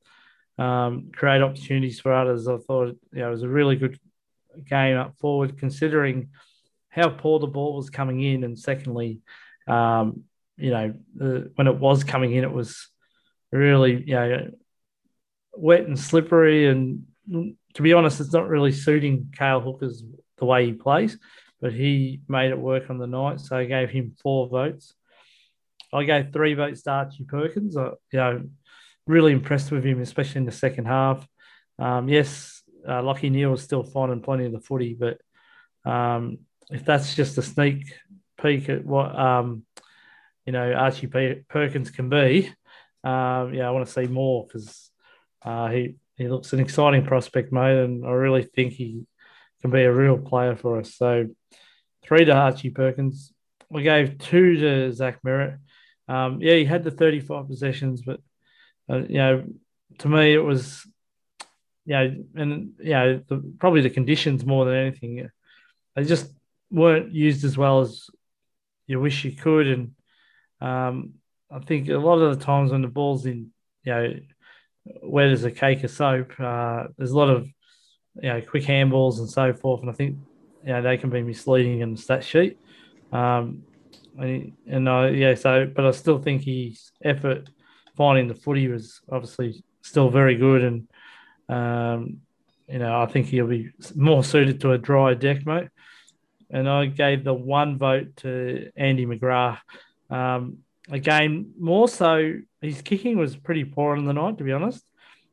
um, 0.62 1.12
create 1.13 1.41
opportunities 1.41 2.00
for 2.00 2.13
others, 2.13 2.47
I 2.47 2.58
thought 2.58 2.97
you 3.13 3.19
know, 3.19 3.28
it 3.28 3.32
was 3.32 3.43
a 3.43 3.50
really 3.50 3.76
good 3.76 4.00
game 4.69 4.97
up 4.97 5.17
forward, 5.19 5.58
considering 5.58 6.30
how 6.89 7.10
poor 7.10 7.39
the 7.39 7.47
ball 7.47 7.76
was 7.76 7.89
coming 7.89 8.21
in, 8.21 8.43
and 8.43 8.58
secondly, 8.58 9.21
um, 9.67 10.24
you 10.58 10.71
know, 10.71 10.93
the, 11.15 11.52
when 11.56 11.67
it 11.67 11.78
was 11.78 12.04
coming 12.04 12.34
in, 12.34 12.43
it 12.43 12.52
was 12.52 12.88
really 13.52 14.04
you 14.06 14.15
know 14.15 14.52
wet 15.54 15.82
and 15.82 16.00
slippery, 16.00 16.67
and 16.67 17.04
to 17.74 17.82
be 17.82 17.93
honest, 17.93 18.19
it's 18.19 18.34
not 18.34 18.50
really 18.50 18.71
suiting 18.71 19.34
Cale 19.38 19.62
Hooker's 19.62 20.04
the 20.38 20.45
way 20.45 20.65
he 20.65 20.74
plays 20.74 21.17
but 21.62 21.71
he 21.71 22.21
made 22.28 22.50
it 22.50 22.60
work 22.60 22.89
on 22.89 22.97
the 22.97 23.08
night, 23.08 23.39
so 23.39 23.56
I 23.56 23.65
gave 23.65 23.91
him 23.91 24.15
four 24.21 24.50
votes. 24.50 24.95
I 25.93 26.04
gave 26.04 26.34
three 26.34 26.56
votes 26.56 26.82
to 26.84 26.91
Archie 26.91 27.24
Perkins. 27.24 27.78
I, 27.78 27.91
you 28.12 28.19
know, 28.19 28.50
really 29.08 29.32
impressed 29.32 29.72
with 29.72 29.86
him, 29.86 30.02
especially 30.02 30.40
in 30.40 30.46
the 30.46 30.52
second 30.52 30.86
half. 30.86 31.28
Um, 31.80 32.08
yes, 32.10 32.62
uh, 32.88 33.02
Lachie 33.02 33.32
Neale 33.32 33.52
was 33.52 33.64
still 33.64 33.84
finding 33.84 34.22
plenty 34.22 34.46
of 34.46 34.52
the 34.52 34.60
footy, 34.60 34.98
but 34.98 35.20
um, 35.90 36.40
if 36.70 36.86
that's 36.86 37.16
just 37.16 37.38
a 37.38 37.42
sneak 37.42 37.94
peek 38.42 38.70
at 38.70 38.86
what 38.86 39.17
um, 39.17 39.65
you 40.46 40.54
know 40.54 40.73
Archie 40.73 41.08
P- 41.08 41.42
Perkins 41.48 41.92
can 41.92 42.10
be, 42.10 42.54
um, 43.04 43.54
yeah, 43.54 43.67
I 43.67 43.71
want 43.71 43.86
to 43.86 43.92
see 43.92 44.08
more 44.08 44.46
because 44.48 44.92
uh, 45.44 45.69
he 45.69 45.96
he 46.15 46.28
looks 46.28 46.54
an 46.54 46.60
exciting 46.60 47.06
prospect, 47.06 47.52
mate, 47.52 47.84
and 47.84 48.06
I 48.06 48.12
really 48.12 48.44
think 48.44 48.73
he 48.73 49.06
can 49.62 49.71
be 49.71 49.84
a 49.84 49.94
real 49.94 50.17
player 50.17 50.56
for 50.56 50.80
us. 50.80 50.96
So 50.96 51.28
three 52.04 52.25
to 52.25 52.34
Archie 52.34 52.69
Perkins. 52.69 53.34
We 53.69 53.84
gave 53.84 54.17
two 54.17 54.58
to 54.58 54.94
Zach 54.94 55.19
Merrett. 55.25 55.58
Um, 56.08 56.42
yeah, 56.42 56.56
he 56.56 56.65
had 56.65 56.84
the 56.84 56.92
35 56.92 57.48
possessions, 57.48 58.02
but 58.02 58.19
uh, 58.92 59.02
you 59.08 59.17
know, 59.17 59.44
to 60.00 60.10
me 60.10 60.33
it 60.33 60.44
was, 60.44 60.85
you 61.85 61.94
know, 61.94 62.15
and 62.35 62.73
you 62.79 62.92
know, 62.92 63.21
the, 63.27 63.54
probably 63.60 63.81
the 63.81 63.89
conditions 63.89 64.46
more 64.46 64.65
than 64.65 64.75
anything. 64.75 65.29
They 65.96 66.04
just 66.04 66.31
weren't 66.69 67.12
used 67.12 67.44
as 67.44 67.58
well 67.58 67.81
as 67.81 68.10
you 68.87 69.00
wish 69.00 69.23
you 69.23 69.31
could, 69.31 69.67
and 69.67 69.92
um, 70.60 71.13
I 71.50 71.60
think 71.60 71.89
a 71.89 71.98
lot 71.98 72.19
of 72.19 72.37
the 72.37 72.46
times 72.46 72.71
when 72.71 72.81
the 72.81 72.87
ball's 72.87 73.25
in, 73.25 73.52
you 73.83 73.94
know, 73.94 74.13
wet 75.04 75.29
as 75.29 75.44
a 75.44 75.52
cake 75.52 75.83
of 75.83 75.92
soap, 75.92 76.39
uh, 76.39 76.85
there's 76.98 77.12
a 77.12 77.17
lot 77.17 77.29
of 77.29 77.48
you 78.21 78.29
know 78.29 78.42
quick 78.42 78.63
handballs 78.63 79.19
and 79.19 79.29
so 79.29 79.54
forth, 79.54 79.81
and 79.81 79.89
I 79.89 79.94
think 79.94 80.17
you 80.65 80.73
know, 80.73 80.81
they 80.81 80.98
can 80.98 81.10
be 81.10 81.23
misleading 81.23 81.79
in 81.79 81.94
the 81.94 82.02
stat 82.02 82.23
sheet. 82.23 82.58
Um, 83.12 83.63
and, 84.17 84.54
and 84.67 84.89
uh, 84.89 85.10
yeah, 85.12 85.35
so 85.35 85.65
but 85.65 85.85
I 85.85 85.92
still 85.92 86.19
think 86.19 86.44
his 86.44 86.92
effort 87.04 87.50
finding 88.02 88.27
the 88.27 88.33
footy 88.33 88.67
was 88.67 88.99
obviously 89.12 89.63
still 89.83 90.10
very 90.10 90.35
good, 90.35 90.63
and 90.63 90.87
um, 91.47 92.21
you 92.67 92.79
know 92.79 92.99
I 92.99 93.06
think 93.06 93.27
he'll 93.27 93.45
be 93.45 93.69
more 93.93 94.23
suited 94.23 94.62
to 94.62 94.71
a 94.71 94.79
dry 94.79 95.13
deck, 95.13 95.45
mate. 95.45 95.69
and 96.49 96.67
I 96.67 96.87
gave 96.87 97.23
the 97.23 97.35
one 97.35 97.77
vote 97.77 98.15
to 98.23 98.71
Andy 98.75 99.06
McGrath. 99.06 99.60
Um, 100.10 100.63
again, 100.89 101.54
more 101.60 101.87
so, 101.87 102.39
his 102.60 102.81
kicking 102.81 103.19
was 103.19 103.35
pretty 103.35 103.65
poor 103.65 103.95
on 103.95 104.06
the 104.06 104.13
night, 104.13 104.39
to 104.39 104.43
be 104.43 104.52
honest. 104.52 104.83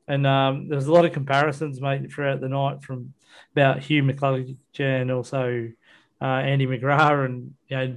And 0.06 0.26
um, 0.26 0.68
there 0.68 0.76
was 0.76 0.88
a 0.88 0.92
lot 0.92 1.06
of 1.06 1.12
comparisons 1.14 1.80
made 1.80 2.12
throughout 2.12 2.42
the 2.42 2.50
night 2.50 2.82
from 2.82 3.14
about 3.52 3.80
Hugh 3.80 4.02
McCluggage 4.02 4.58
and 4.78 5.10
also 5.10 5.70
uh, 6.20 6.24
Andy 6.24 6.66
McGrath. 6.66 7.24
And 7.24 7.54
you 7.68 7.76
know, 7.78 7.96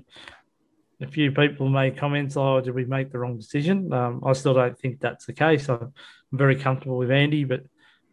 a 1.02 1.08
few 1.08 1.32
people 1.32 1.68
made 1.70 1.98
comments, 1.98 2.38
oh, 2.38 2.62
did 2.62 2.76
we 2.76 2.86
make 2.86 3.12
the 3.12 3.20
wrong 3.20 3.38
decision? 3.38 3.92
Um, 3.92 4.22
I 4.26 4.34
still 4.34 4.54
don't 4.54 4.78
think 4.78 5.00
that's 5.00 5.26
the 5.26 5.34
case. 5.34 5.68
I'm 5.70 5.94
very 6.32 6.56
comfortable 6.56 6.98
with 6.98 7.12
Andy, 7.12 7.44
but 7.44 7.62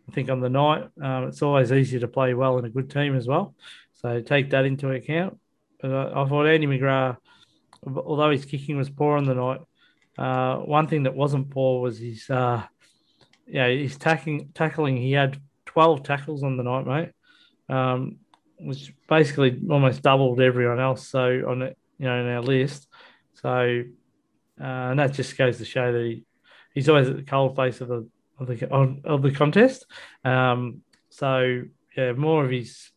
I 0.08 0.12
think 0.12 0.30
on 0.30 0.40
the 0.40 0.48
night, 0.48 0.88
um, 1.02 1.24
it's 1.24 1.42
always 1.42 1.70
easier 1.70 2.00
to 2.00 2.08
play 2.08 2.32
well 2.34 2.58
in 2.58 2.64
a 2.64 2.70
good 2.70 2.90
team 2.90 3.14
as 3.14 3.26
well. 3.26 3.54
So 3.94 4.20
take 4.20 4.50
that 4.50 4.64
into 4.64 4.90
account. 4.90 5.38
But 5.80 5.92
I, 5.92 6.22
I 6.22 6.28
thought 6.28 6.46
Andy 6.46 6.66
McGrath, 6.66 7.18
although 7.86 8.30
his 8.30 8.44
kicking 8.44 8.78
was 8.78 8.90
poor 8.90 9.18
on 9.18 9.24
the 9.24 9.34
night, 9.34 9.60
uh, 10.16 10.56
one 10.56 10.88
thing 10.88 11.04
that 11.04 11.14
wasn't 11.14 11.50
poor 11.50 11.80
was 11.80 11.98
his 11.98 12.28
uh, 12.30 12.62
yeah, 13.46 13.68
he's 13.68 13.96
tackling 13.96 14.50
tackling. 14.54 14.96
He 14.96 15.12
had 15.12 15.40
twelve 15.64 16.02
tackles 16.02 16.42
on 16.42 16.56
the 16.56 16.62
night, 16.64 16.86
mate, 16.86 17.10
um, 17.74 18.16
which 18.58 18.92
basically 19.08 19.60
almost 19.70 20.02
doubled 20.02 20.40
everyone 20.40 20.80
else. 20.80 21.06
So 21.06 21.44
on 21.48 21.74
you 21.98 22.06
know, 22.06 22.20
in 22.20 22.26
our 22.28 22.42
list. 22.42 22.86
So, 23.34 23.84
uh, 24.60 24.64
and 24.64 24.98
that 24.98 25.12
just 25.12 25.36
goes 25.36 25.58
to 25.58 25.64
show 25.64 25.92
that 25.92 26.04
he, 26.04 26.24
he's 26.74 26.88
always 26.88 27.08
at 27.08 27.16
the 27.16 27.22
cold 27.22 27.56
face 27.56 27.80
of 27.80 27.88
the 27.88 28.08
of 28.38 28.46
the 28.46 29.00
of 29.04 29.22
the 29.22 29.32
contest. 29.32 29.86
Um, 30.24 30.82
so 31.10 31.62
yeah, 31.96 32.12
more 32.12 32.44
of 32.44 32.50
his 32.50 32.90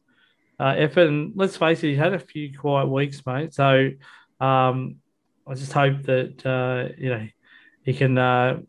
uh, 0.59 0.75
effort. 0.77 1.07
And 1.07 1.33
let's 1.35 1.57
face 1.57 1.83
it, 1.83 1.89
he 1.89 1.95
had 1.95 2.13
a 2.13 2.19
few 2.19 2.57
quiet 2.57 2.87
weeks, 2.87 3.25
mate. 3.25 3.53
So 3.53 3.89
um, 4.39 4.97
I 5.47 5.55
just 5.55 5.73
hope 5.73 6.03
that 6.03 6.45
uh, 6.45 6.93
you 6.97 7.09
know 7.09 7.27
he 7.83 7.93
can 7.93 8.17
uh, 8.17 8.59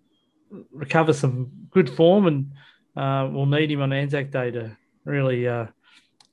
recover 0.72 1.12
some 1.12 1.51
good 1.70 1.91
form, 1.91 2.26
and 2.26 2.53
uh, 2.97 3.28
we'll 3.30 3.47
need 3.47 3.70
him 3.70 3.83
on 3.83 3.93
Anzac 3.93 4.30
Day 4.30 4.51
to 4.51 4.76
really 5.05 5.47
uh, 5.47 5.66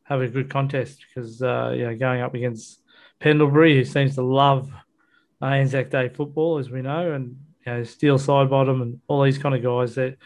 have 0.04 0.22
a 0.22 0.28
good 0.28 0.50
contest 0.50 1.06
because 1.08 1.41
uh, 1.41 1.74
you 1.76 1.86
know 1.86 1.95
going 1.95 2.22
up 2.22 2.34
against 2.34 2.79
Pendlebury, 3.20 3.76
who 3.76 3.86
seems 3.86 4.16
to 4.16 4.22
love 4.22 4.72
uh, 5.42 5.46
Anzac 5.46 5.90
Day 5.90 6.10
football, 6.10 6.58
as 6.58 6.70
we 6.70 6.82
know, 6.82 7.12
and 7.12 7.38
you 7.66 7.74
know 7.74 7.84
Steele 7.84 8.18
Sidebottom 8.18 8.82
and 8.82 9.02
all 9.08 9.24
these 9.24 9.38
kind 9.38 9.56
of 9.56 9.64
guys 9.64 9.96
that 9.96 10.18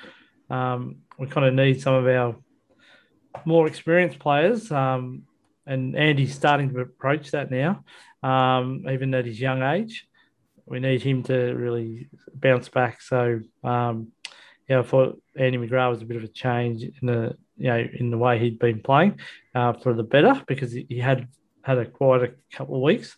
um, 0.49 0.97
we 1.17 1.27
kind 1.27 1.47
of 1.47 1.53
need 1.53 1.81
some 1.81 1.95
of 1.95 2.07
our 2.07 2.35
more 3.45 3.67
experienced 3.67 4.19
players. 4.19 4.71
Um, 4.71 5.23
and 5.65 5.95
Andy's 5.95 6.35
starting 6.35 6.73
to 6.73 6.81
approach 6.81 7.31
that 7.31 7.49
now, 7.49 7.83
um, 8.21 8.85
even 8.89 9.13
at 9.13 9.25
his 9.25 9.39
young 9.39 9.63
age 9.63 10.07
we 10.65 10.79
need 10.79 11.01
him 11.01 11.23
to 11.23 11.53
really 11.53 12.09
bounce 12.33 12.69
back. 12.69 13.01
So, 13.01 13.41
um, 13.63 14.11
yeah, 14.69 14.79
I 14.79 14.83
thought 14.83 15.21
Andy 15.37 15.57
McGrath 15.57 15.91
was 15.91 16.01
a 16.01 16.05
bit 16.05 16.17
of 16.17 16.23
a 16.23 16.27
change 16.27 16.83
in 16.83 17.07
the 17.07 17.37
you 17.57 17.67
know 17.67 17.85
in 17.99 18.09
the 18.09 18.17
way 18.17 18.39
he'd 18.39 18.59
been 18.59 18.81
playing 18.81 19.19
uh, 19.53 19.73
for 19.73 19.93
the 19.93 20.03
better 20.03 20.41
because 20.47 20.71
he 20.71 20.99
had 20.99 21.27
had 21.63 21.77
a 21.77 21.85
quite 21.85 22.23
a 22.23 22.33
couple 22.55 22.75
of 22.75 22.81
weeks. 22.81 23.17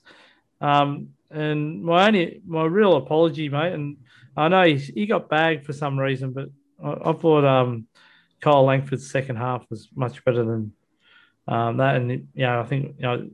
Um, 0.62 1.10
and 1.30 1.84
my 1.84 2.08
only 2.08 2.42
my 2.48 2.64
real 2.64 2.96
apology, 2.96 3.50
mate, 3.50 3.74
and 3.74 3.98
I 4.38 4.48
know 4.48 4.64
he, 4.64 4.76
he 4.78 5.06
got 5.06 5.30
bagged 5.30 5.66
for 5.66 5.74
some 5.74 6.00
reason, 6.00 6.32
but 6.32 6.50
I, 6.84 7.10
I 7.10 7.14
thought 7.14 7.44
um, 7.44 7.88
Kyle 8.40 8.64
Langford's 8.64 9.12
second 9.12 9.36
half 9.36 9.66
was 9.70 9.90
much 9.96 10.24
better 10.24 10.44
than 10.44 10.72
um, 11.48 11.78
that, 11.78 11.96
and 11.96 12.12
you 12.12 12.28
know 12.36 12.62
I 12.62 12.64
think 12.64 12.96
you 12.98 13.04
know 13.04 13.30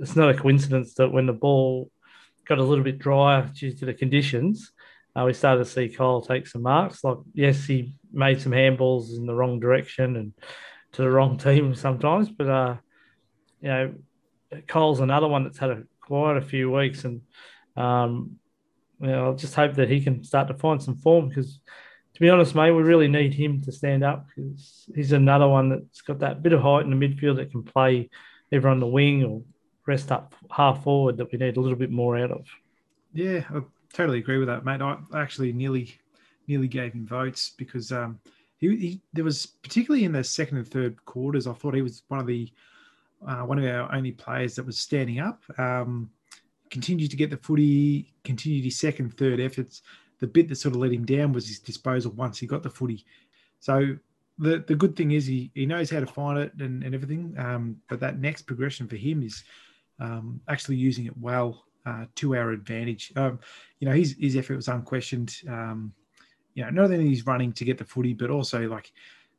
it's 0.00 0.16
not 0.16 0.30
a 0.30 0.34
coincidence 0.34 0.94
that 0.94 1.12
when 1.12 1.26
the 1.26 1.32
ball 1.32 1.90
got 2.46 2.58
a 2.58 2.62
little 2.62 2.84
bit 2.84 2.98
drier 2.98 3.50
due 3.54 3.72
to 3.72 3.84
the 3.84 3.94
conditions, 3.94 4.72
uh, 5.16 5.24
we 5.24 5.32
started 5.32 5.64
to 5.64 5.70
see 5.70 5.88
Kyle 5.88 6.20
take 6.20 6.46
some 6.46 6.62
marks. 6.62 7.02
Like, 7.02 7.18
yes, 7.34 7.64
he 7.64 7.94
made 8.12 8.40
some 8.40 8.52
handballs 8.52 9.16
in 9.16 9.26
the 9.26 9.34
wrong 9.34 9.58
direction 9.58 10.16
and 10.16 10.32
to 10.92 11.02
the 11.02 11.10
wrong 11.10 11.38
team 11.46 11.74
sometimes, 11.74 12.28
but 12.30 12.48
uh, 12.48 12.76
you 13.60 13.68
know, 13.68 13.94
Kyle's 14.66 15.00
another 15.00 15.28
one 15.28 15.44
that's 15.44 15.58
had 15.58 15.70
a, 15.70 15.82
quite 16.00 16.36
a 16.36 16.42
few 16.42 16.70
weeks, 16.70 17.04
and 17.04 17.22
um, 17.76 18.36
you 19.00 19.08
know, 19.08 19.32
I 19.32 19.34
just 19.34 19.54
hope 19.54 19.74
that 19.74 19.90
he 19.90 20.00
can 20.00 20.24
start 20.24 20.48
to 20.48 20.54
find 20.54 20.82
some 20.82 20.96
form 20.96 21.28
because. 21.28 21.60
To 22.14 22.20
be 22.20 22.30
honest, 22.30 22.54
mate, 22.54 22.70
we 22.70 22.82
really 22.82 23.08
need 23.08 23.34
him 23.34 23.60
to 23.60 23.70
stand 23.70 24.02
up 24.02 24.26
because 24.26 24.88
he's 24.94 25.12
another 25.12 25.46
one 25.46 25.68
that's 25.68 26.00
got 26.00 26.20
that 26.20 26.42
bit 26.42 26.54
of 26.54 26.62
height 26.62 26.86
in 26.86 26.90
the 26.90 26.96
midfield 26.96 27.36
that 27.36 27.50
can 27.50 27.62
play 27.62 28.08
either 28.50 28.68
on 28.68 28.80
the 28.80 28.86
wing 28.86 29.22
or 29.22 29.42
rest 29.86 30.10
up 30.10 30.34
half 30.50 30.82
forward 30.82 31.16
that 31.16 31.30
we 31.30 31.38
need 31.38 31.56
a 31.56 31.60
little 31.60 31.78
bit 31.78 31.90
more 31.90 32.16
out 32.16 32.30
of. 32.30 32.46
Yeah, 33.12 33.44
I 33.50 33.60
totally 33.92 34.18
agree 34.18 34.38
with 34.38 34.48
that, 34.48 34.64
mate. 34.64 34.82
I 34.82 34.96
actually 35.14 35.52
nearly 35.52 35.94
nearly 36.46 36.68
gave 36.68 36.92
him 36.92 37.06
votes 37.06 37.52
because 37.56 37.90
um, 37.92 38.18
he, 38.58 38.76
he 38.76 39.00
there 39.12 39.24
was 39.24 39.46
particularly 39.46 40.04
in 40.04 40.12
the 40.12 40.22
second 40.22 40.58
and 40.58 40.68
third 40.68 41.04
quarters. 41.04 41.46
I 41.46 41.52
thought 41.52 41.74
he 41.74 41.82
was 41.82 42.02
one 42.08 42.20
of 42.20 42.26
the 42.26 42.50
uh, 43.26 43.42
one 43.42 43.58
of 43.58 43.64
our 43.64 43.92
only 43.94 44.12
players 44.12 44.56
that 44.56 44.66
was 44.66 44.78
standing 44.78 45.20
up. 45.20 45.42
Um, 45.58 46.10
continued 46.70 47.10
to 47.10 47.16
get 47.16 47.30
the 47.30 47.36
footy, 47.36 48.12
continued 48.24 48.64
his 48.64 48.78
second, 48.78 49.16
third 49.16 49.40
efforts. 49.40 49.82
The 50.18 50.26
bit 50.26 50.48
that 50.48 50.56
sort 50.56 50.74
of 50.74 50.80
let 50.80 50.92
him 50.92 51.04
down 51.04 51.32
was 51.32 51.46
his 51.46 51.58
disposal 51.58 52.12
once 52.12 52.38
he 52.38 52.46
got 52.46 52.62
the 52.62 52.70
footy. 52.70 53.04
So 53.60 53.96
the 54.38 54.64
the 54.66 54.74
good 54.74 54.96
thing 54.96 55.12
is 55.12 55.26
he, 55.26 55.50
he 55.54 55.66
knows 55.66 55.90
how 55.90 56.00
to 56.00 56.06
find 56.06 56.38
it 56.38 56.52
and, 56.58 56.82
and 56.82 56.94
everything. 56.94 57.34
Um, 57.38 57.76
but 57.88 58.00
that 58.00 58.18
next 58.18 58.42
progression 58.42 58.86
for 58.86 58.96
him 58.96 59.22
is 59.22 59.44
um, 59.98 60.40
actually 60.48 60.76
using 60.76 61.06
it 61.06 61.16
well 61.18 61.64
uh, 61.84 62.06
to 62.16 62.36
our 62.36 62.50
advantage. 62.50 63.12
Um, 63.16 63.38
you 63.78 63.88
know, 63.88 63.94
his 63.94 64.16
his 64.18 64.36
effort 64.36 64.56
was 64.56 64.68
unquestioned. 64.68 65.36
Um, 65.48 65.92
you 66.54 66.64
know, 66.64 66.70
not 66.70 66.90
only 66.90 67.08
he's 67.08 67.26
running 67.26 67.52
to 67.52 67.64
get 67.64 67.78
the 67.78 67.84
footy, 67.84 68.14
but 68.14 68.30
also 68.30 68.66
like 68.68 68.92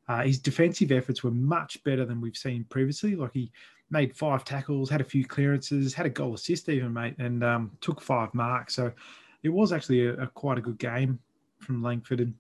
uh, 0.08 0.24
his 0.24 0.40
defensive 0.40 0.92
efforts 0.92 1.24
were 1.24 1.32
much 1.32 1.84
better 1.84 2.06
than 2.06 2.22
we've 2.22 2.38
seen 2.38 2.66
previously. 2.70 3.16
Like 3.16 3.34
he 3.34 3.52
made 3.90 4.16
five 4.16 4.44
tackles, 4.44 4.90
had 4.90 5.02
a 5.02 5.06
few 5.06 5.26
clearances, 5.26 5.94
had 5.94 6.06
a 6.06 6.10
goal 6.10 6.34
assist 6.34 6.70
even, 6.70 6.94
mate, 6.94 7.16
and 7.20 7.44
um, 7.44 7.72
took 7.82 8.02
five 8.02 8.34
marks. 8.34 8.76
So 8.76 8.92
it 9.44 9.50
was 9.50 9.72
actually 9.72 10.08
a, 10.08 10.14
a, 10.14 10.28
quite 10.28 10.58
a 10.58 10.62
good 10.62 10.78
game 10.78 11.20
from 11.60 11.84
Langford. 11.84 12.22
And 12.22 12.34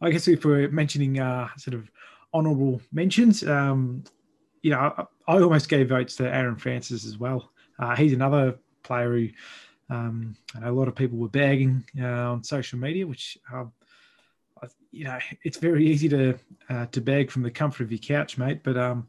I 0.00 0.10
guess 0.10 0.28
if 0.28 0.44
we're 0.44 0.68
mentioning 0.70 1.18
uh, 1.18 1.48
sort 1.56 1.74
of 1.74 1.90
honourable 2.32 2.80
mentions, 2.92 3.46
um, 3.46 4.04
you 4.62 4.70
know, 4.70 4.78
I, 4.78 5.04
I, 5.28 5.40
almost 5.40 5.68
gave 5.68 5.88
votes 5.88 6.16
to 6.16 6.34
Aaron 6.34 6.56
Francis 6.56 7.06
as 7.06 7.18
well. 7.18 7.50
Uh, 7.78 7.94
he's 7.96 8.12
another 8.12 8.58
player 8.82 9.12
who 9.12 9.28
um, 9.90 10.36
a 10.62 10.72
lot 10.72 10.88
of 10.88 10.94
people 10.94 11.18
were 11.18 11.28
bagging 11.28 11.84
uh, 12.00 12.32
on 12.32 12.42
social 12.42 12.78
media, 12.78 13.06
which 13.06 13.38
um, 13.52 13.72
you 14.92 15.04
know 15.04 15.18
it's 15.42 15.58
very 15.58 15.86
easy 15.86 16.08
to 16.08 16.38
uh, 16.70 16.86
to 16.86 17.00
bag 17.00 17.30
from 17.30 17.42
the 17.42 17.50
comfort 17.50 17.84
of 17.84 17.92
your 17.92 17.98
couch, 17.98 18.38
mate. 18.38 18.60
But 18.62 18.76
um, 18.76 19.06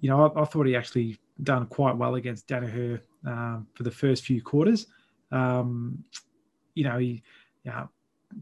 you 0.00 0.10
know, 0.10 0.26
I, 0.26 0.42
I, 0.42 0.44
thought 0.44 0.66
he 0.66 0.76
actually 0.76 1.18
done 1.42 1.66
quite 1.66 1.96
well 1.96 2.16
against 2.16 2.46
Daniher 2.48 3.00
um, 3.26 3.66
for 3.74 3.82
the 3.82 3.90
first 3.90 4.24
few 4.24 4.42
quarters. 4.42 4.86
Um, 5.32 6.02
you 6.74 6.84
know, 6.84 6.98
he 6.98 7.22
you 7.64 7.72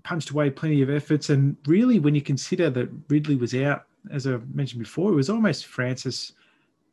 punched 0.05 0.30
away 0.30 0.50
plenty 0.50 0.82
of 0.82 0.90
efforts, 0.90 1.30
and 1.30 1.57
really, 1.66 1.98
when 1.98 2.14
you 2.14 2.22
consider 2.22 2.70
that 2.70 2.90
Ridley 3.09 3.36
was 3.36 3.55
out, 3.55 3.86
as 4.11 4.26
I 4.26 4.38
mentioned 4.53 4.82
before, 4.82 5.12
it 5.12 5.16
was 5.16 5.30
almost 5.30 5.66
Francis 5.66 6.32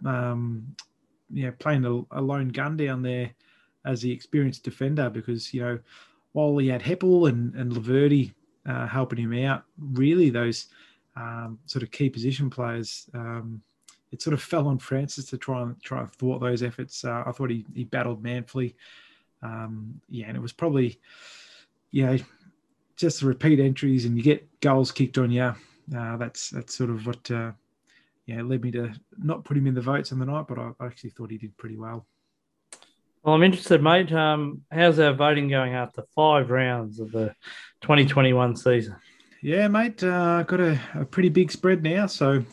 um, 0.05 0.75
you 1.31 1.45
know, 1.45 1.53
playing 1.59 1.85
a, 1.85 2.19
a, 2.19 2.21
lone 2.21 2.49
gun 2.49 2.77
down 2.77 3.01
there 3.01 3.31
as 3.85 4.01
the 4.01 4.11
experienced 4.11 4.63
defender 4.63 5.09
because, 5.09 5.53
you 5.53 5.61
know, 5.61 5.79
while 6.33 6.57
he 6.57 6.67
had 6.67 6.81
Heppell 6.81 7.29
and, 7.29 7.53
and 7.55 7.71
Laverde 7.71 8.33
uh, 8.67 8.87
helping 8.87 9.19
him 9.19 9.33
out, 9.45 9.63
really 9.77 10.29
those 10.29 10.67
um, 11.15 11.59
sort 11.65 11.83
of 11.83 11.91
key 11.91 12.09
position 12.09 12.49
players, 12.49 13.09
um, 13.13 13.61
it 14.11 14.21
sort 14.21 14.33
of 14.33 14.41
fell 14.41 14.67
on 14.67 14.79
Francis 14.79 15.25
to 15.25 15.37
try 15.37 15.61
and 15.61 15.81
try 15.83 16.01
and 16.01 16.11
thwart 16.13 16.41
those 16.41 16.63
efforts. 16.63 17.05
Uh, 17.05 17.23
I 17.25 17.31
thought 17.31 17.49
he, 17.49 17.65
he 17.73 17.83
battled 17.83 18.23
manfully. 18.23 18.75
Um, 19.41 20.01
yeah, 20.09 20.27
and 20.27 20.35
it 20.35 20.41
was 20.41 20.53
probably, 20.53 20.99
you 21.91 22.05
know, 22.05 22.17
just 22.95 23.21
the 23.21 23.27
repeat 23.27 23.59
entries 23.59 24.05
and 24.05 24.17
you 24.17 24.23
get 24.23 24.47
goals 24.59 24.91
kicked 24.91 25.17
on 25.17 25.31
you. 25.31 25.55
Uh, 25.95 26.17
that's 26.17 26.49
that's 26.49 26.75
sort 26.75 26.89
of 26.89 27.05
what 27.07 27.31
uh, 27.31 27.51
yeah, 28.25 28.41
led 28.41 28.63
me 28.63 28.71
to 28.71 28.91
not 29.17 29.43
put 29.43 29.57
him 29.57 29.67
in 29.67 29.73
the 29.73 29.81
votes 29.81 30.11
on 30.11 30.19
the 30.19 30.25
night, 30.25 30.45
but 30.47 30.59
I 30.59 30.71
actually 30.81 31.11
thought 31.11 31.31
he 31.31 31.37
did 31.37 31.57
pretty 31.57 31.77
well. 31.77 32.05
Well, 33.23 33.35
I'm 33.35 33.43
interested, 33.43 33.83
mate. 33.83 34.13
Um, 34.13 34.61
how's 34.71 34.97
our 34.97 35.11
voting 35.11 35.49
going 35.49 35.73
after 35.73 36.03
five 36.15 36.49
rounds 36.49 37.01
of 37.01 37.11
the 37.11 37.35
2021 37.81 38.55
season? 38.55 38.95
Yeah, 39.41 39.67
mate, 39.67 40.01
uh, 40.03 40.43
got 40.43 40.61
a, 40.61 40.79
a, 40.95 41.03
pretty 41.03 41.27
big 41.27 41.51
spread 41.51 41.83
now. 41.83 42.07
So 42.07 42.43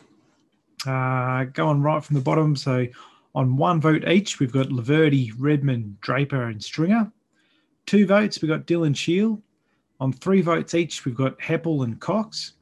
uh, 0.85 1.45
going 1.45 1.81
right 1.81 2.03
from 2.03 2.15
the 2.15 2.21
bottom. 2.21 2.55
So 2.57 2.85
on 3.33 3.55
one 3.55 3.79
vote 3.79 4.07
each, 4.09 4.39
we've 4.39 4.51
got 4.51 4.67
Laverde, 4.67 5.31
Redman, 5.37 5.97
Draper, 6.01 6.43
and 6.43 6.61
Stringer. 6.61 7.11
Two 7.85 8.05
votes, 8.05 8.41
we've 8.41 8.49
got 8.49 8.67
Dylan 8.67 8.95
Shiel. 8.95 9.41
On 10.01 10.11
three 10.11 10.41
votes 10.41 10.73
each, 10.73 11.05
we've 11.05 11.15
got 11.15 11.39
Heppell 11.39 11.85
and 11.85 11.99
Cox. 11.99 12.53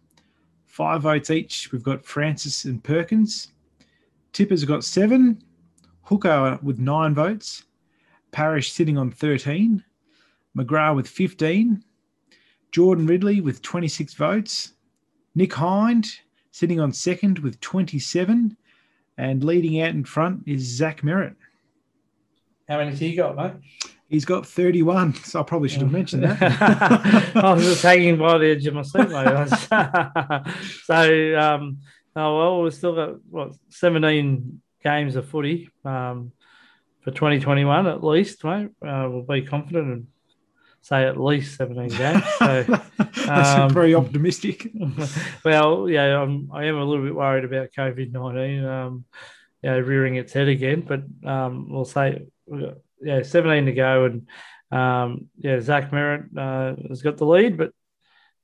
Five 0.68 1.02
votes 1.02 1.32
each. 1.32 1.72
We've 1.72 1.84
got 1.84 2.06
Francis 2.06 2.66
and 2.66 2.84
Perkins. 2.84 3.52
Tippa's 4.32 4.64
got 4.64 4.84
seven. 4.84 5.42
Hooker 6.04 6.60
with 6.62 6.78
nine 6.78 7.16
votes, 7.16 7.64
Parish 8.36 8.74
sitting 8.74 8.98
on 8.98 9.12
13, 9.12 9.82
McGrath 10.58 10.98
with 10.98 11.08
15, 11.08 11.82
Jordan 12.70 13.08
Ridley 13.08 13.40
with 13.40 13.62
26 13.62 14.14
votes, 14.16 14.74
Nick 15.36 15.54
Hind 15.54 16.06
sitting 16.52 16.82
on 16.82 16.92
second 16.92 17.40
with 17.40 17.58
27, 17.62 18.58
and 19.18 19.44
leading 19.46 19.80
out 19.80 19.92
in 19.92 20.04
front 20.04 20.44
is 20.46 20.64
Zach 20.64 21.00
Merrett. 21.02 21.38
How 22.68 22.78
many 22.80 22.94
he 22.94 23.16
got, 23.16 23.38
mate? 23.38 23.54
He's 24.10 24.26
got 24.26 24.46
31, 24.46 25.14
so 25.24 25.40
I 25.40 25.44
probably 25.44 25.70
should 25.70 25.84
have 25.84 25.94
mentioned 25.94 26.24
that. 26.24 27.36
I 27.38 27.54
was 27.54 27.64
just 27.64 27.84
hanging 27.84 28.18
by 28.18 28.38
the 28.38 28.48
edge 28.48 28.68
of 28.68 28.74
my 28.74 28.82
seat, 28.82 29.12
mate. 29.12 30.54
so, 30.84 31.40
um, 31.40 31.78
oh, 32.18 32.38
well, 32.38 32.62
we've 32.64 32.74
still 32.74 32.96
got, 32.96 33.16
what, 33.30 33.54
17 33.70 34.62
games 34.84 35.16
of 35.16 35.26
footy 35.30 35.70
um, 35.86 36.34
for 37.06 37.12
2021 37.12 37.86
at 37.86 38.04
least, 38.04 38.44
mate. 38.44 38.70
Uh, 38.86 39.08
we'll 39.10 39.22
be 39.22 39.44
confident 39.44 39.88
and 39.88 40.08
say 40.82 41.06
at 41.06 41.20
least 41.20 41.56
17 41.56 41.90
games. 41.90 42.24
So, 42.40 42.64
That's 42.98 43.60
um, 43.60 43.70
very 43.70 43.94
optimistic. 43.94 44.72
well, 45.46 45.88
yeah, 45.88 46.20
I'm, 46.20 46.50
I 46.52 46.66
am 46.66 46.78
a 46.78 46.84
little 46.84 47.06
bit 47.06 47.16
worried 47.16 47.46
about 47.46 47.72
COVID 47.78 48.12
19, 48.12 48.66
um, 48.66 49.06
you 49.62 49.70
know, 49.70 49.80
rearing 49.80 50.16
its 50.16 50.34
head 50.34 50.48
again, 50.48 50.82
but 50.82 51.04
um, 51.30 51.70
we'll 51.70 51.86
say, 51.86 52.26
yeah, 53.02 53.22
17 53.22 53.68
to 53.68 53.72
go. 53.72 54.06
And 54.06 54.28
um, 54.72 55.30
yeah, 55.38 55.60
Zach 55.62 55.92
Merrett 55.92 56.36
uh, 56.36 56.76
has 56.90 57.04
got 57.04 57.18
the 57.18 57.26
lead, 57.26 57.56
but 57.56 57.72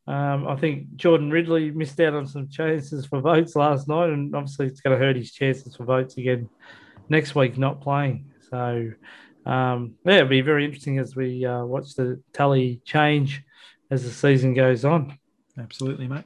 um, 0.06 0.48
I 0.48 0.56
think 0.56 0.96
Jordan 0.96 1.32
Ridley 1.32 1.72
missed 1.72 2.00
out 2.00 2.14
on 2.14 2.28
some 2.28 2.48
chances 2.48 3.08
for 3.08 3.22
votes 3.22 3.56
last 3.56 3.88
night, 3.88 4.10
and 4.10 4.36
obviously 4.36 4.68
it's 4.68 4.82
going 4.82 4.98
to 4.98 5.04
hurt 5.04 5.16
his 5.16 5.32
chances 5.32 5.76
for 5.76 5.84
votes 5.86 6.18
again 6.18 6.48
next 7.10 7.34
week, 7.34 7.58
not 7.58 7.82
playing. 7.82 8.31
So, 8.52 8.92
um, 9.46 9.96
yeah, 10.06 10.18
it'll 10.18 10.28
be 10.28 10.42
very 10.42 10.66
interesting 10.66 11.00
as 11.00 11.16
we 11.16 11.46
uh, 11.46 11.64
watch 11.64 11.96
the 11.96 12.22
tally 12.34 12.82
change 12.86 13.44
as 13.90 14.04
the 14.04 14.12
season 14.12 14.54
goes 14.54 14.86
on. 14.86 15.18
Absolutely, 15.58 16.08
mate. 16.08 16.26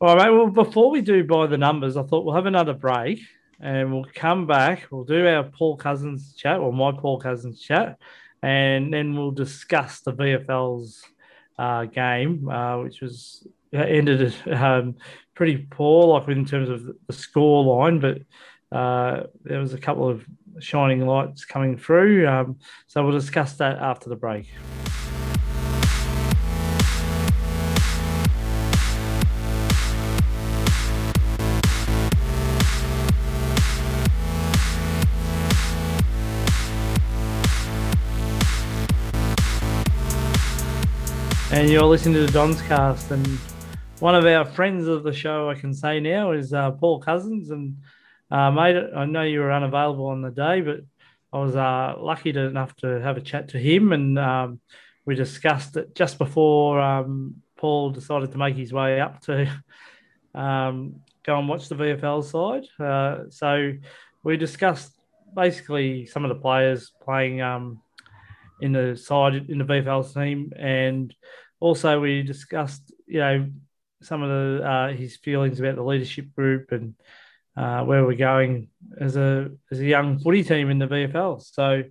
All 0.00 0.14
right, 0.14 0.26
mate. 0.26 0.36
Well, 0.36 0.48
before 0.48 0.90
we 0.90 1.00
do 1.00 1.24
by 1.24 1.46
the 1.46 1.58
numbers, 1.58 1.96
I 1.96 2.04
thought 2.04 2.24
we'll 2.24 2.34
have 2.34 2.46
another 2.46 2.74
break 2.74 3.20
and 3.60 3.92
we'll 3.92 4.06
come 4.14 4.46
back. 4.46 4.86
We'll 4.90 5.04
do 5.04 5.26
our 5.26 5.44
Paul 5.44 5.76
Cousins 5.76 6.34
chat, 6.36 6.58
or 6.58 6.72
my 6.72 6.92
Paul 6.92 7.18
Cousins 7.18 7.60
chat, 7.60 7.98
and 8.42 8.92
then 8.92 9.16
we'll 9.16 9.30
discuss 9.30 10.00
the 10.00 10.12
VFL's 10.12 11.02
uh, 11.58 11.86
game, 11.86 12.48
uh, 12.48 12.82
which 12.82 13.00
was 13.00 13.46
uh, 13.74 13.78
ended 13.78 14.34
um, 14.52 14.96
pretty 15.34 15.66
poor, 15.70 16.18
like 16.18 16.28
in 16.28 16.44
terms 16.44 16.68
of 16.68 16.86
the 17.06 17.12
score 17.12 17.64
line, 17.64 17.98
but 18.00 18.18
uh, 18.76 19.24
there 19.44 19.60
was 19.60 19.74
a 19.74 19.78
couple 19.78 20.08
of 20.08 20.24
shining 20.60 21.06
lights 21.06 21.44
coming 21.44 21.76
through. 21.76 22.26
Um, 22.28 22.58
so 22.86 23.02
we'll 23.02 23.12
discuss 23.12 23.54
that 23.54 23.78
after 23.78 24.08
the 24.08 24.16
break. 24.16 24.48
and 41.56 41.70
you're 41.70 41.84
listening 41.84 42.14
to 42.14 42.26
the 42.26 42.32
Don's 42.32 42.60
Cast. 42.60 43.10
And 43.10 43.26
one 44.00 44.14
of 44.14 44.26
our 44.26 44.44
friends 44.44 44.86
of 44.86 45.04
the 45.04 45.12
show, 45.12 45.48
I 45.48 45.54
can 45.54 45.72
say 45.72 46.00
now, 46.00 46.32
is 46.32 46.52
uh, 46.52 46.72
Paul 46.72 47.00
Cousins. 47.00 47.50
And 47.50 47.78
uh, 48.30 48.50
mate, 48.50 48.76
I 48.94 49.04
know 49.04 49.22
you 49.22 49.40
were 49.40 49.52
unavailable 49.52 50.06
on 50.06 50.22
the 50.22 50.30
day, 50.30 50.60
but 50.60 50.80
I 51.32 51.38
was 51.38 51.56
uh, 51.56 51.94
lucky 51.98 52.30
enough 52.30 52.74
to 52.76 53.00
have 53.00 53.16
a 53.16 53.20
chat 53.20 53.50
to 53.50 53.58
him, 53.58 53.92
and 53.92 54.18
um, 54.18 54.60
we 55.04 55.14
discussed 55.14 55.76
it 55.76 55.94
just 55.94 56.18
before 56.18 56.80
um, 56.80 57.42
Paul 57.56 57.90
decided 57.90 58.32
to 58.32 58.38
make 58.38 58.56
his 58.56 58.72
way 58.72 59.00
up 59.00 59.20
to 59.22 59.50
um, 60.34 61.00
go 61.24 61.38
and 61.38 61.48
watch 61.48 61.68
the 61.68 61.74
VFL 61.74 62.24
side. 62.24 62.84
Uh, 62.84 63.24
so 63.30 63.72
we 64.22 64.36
discussed 64.36 64.92
basically 65.34 66.06
some 66.06 66.24
of 66.24 66.28
the 66.30 66.40
players 66.40 66.92
playing 67.02 67.42
um, 67.42 67.80
in 68.60 68.72
the 68.72 68.96
side 68.96 69.34
in 69.34 69.58
the 69.58 69.64
VFL 69.64 70.14
team 70.14 70.52
and 70.56 71.14
also 71.60 72.00
we 72.00 72.22
discussed, 72.22 72.92
you 73.06 73.20
know, 73.20 73.48
some 74.02 74.22
of 74.22 74.28
the 74.28 74.64
uh, 74.64 74.88
his 74.92 75.16
feelings 75.16 75.58
about 75.58 75.76
the 75.76 75.82
leadership 75.82 76.34
group 76.34 76.70
and 76.72 76.94
uh, 77.56 77.84
where 77.84 78.04
we're 78.04 78.16
going 78.16 78.68
as 79.00 79.16
a 79.16 79.50
as 79.70 79.80
a 79.80 79.84
young 79.84 80.18
footy 80.18 80.44
team 80.44 80.70
in 80.70 80.78
the 80.78 80.86
VFL. 80.86 81.42
So 81.42 81.82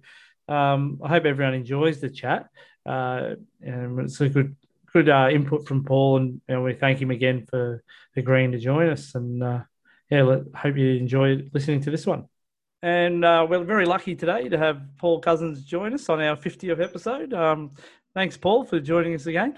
um, 0.53 0.99
I 1.03 1.09
hope 1.09 1.25
everyone 1.25 1.53
enjoys 1.53 1.99
the 1.99 2.09
chat. 2.09 2.47
Uh, 2.85 3.35
and 3.61 3.99
it's 3.99 4.21
a 4.21 4.29
good 4.29 4.55
good 4.93 5.09
uh, 5.09 5.29
input 5.31 5.67
from 5.67 5.83
Paul, 5.83 6.17
and, 6.17 6.41
and, 6.47 6.63
we 6.63 6.73
thank 6.73 7.01
him 7.01 7.11
again 7.11 7.45
for 7.49 7.83
agreeing 8.15 8.51
to 8.53 8.59
join 8.59 8.89
us. 8.89 9.15
And 9.15 9.43
uh, 9.43 9.61
yeah, 10.09 10.21
let, 10.21 10.43
hope 10.55 10.77
you 10.77 10.91
enjoy 10.91 11.49
listening 11.51 11.81
to 11.81 11.91
this 11.91 12.05
one. 12.05 12.25
And 12.81 13.25
uh, 13.25 13.47
we're 13.49 13.63
very 13.63 13.87
lucky 13.87 14.15
today 14.15 14.47
to 14.49 14.57
have 14.57 14.81
Paul 14.99 15.19
Cousins 15.19 15.65
join 15.65 15.93
us 15.95 16.07
on 16.07 16.21
our 16.21 16.37
50th 16.37 16.79
episode. 16.79 17.33
Um, 17.33 17.71
Thanks, 18.15 18.37
Paul, 18.37 18.63
for 18.63 18.79
joining 18.79 19.13
us 19.13 19.25
again. 19.25 19.57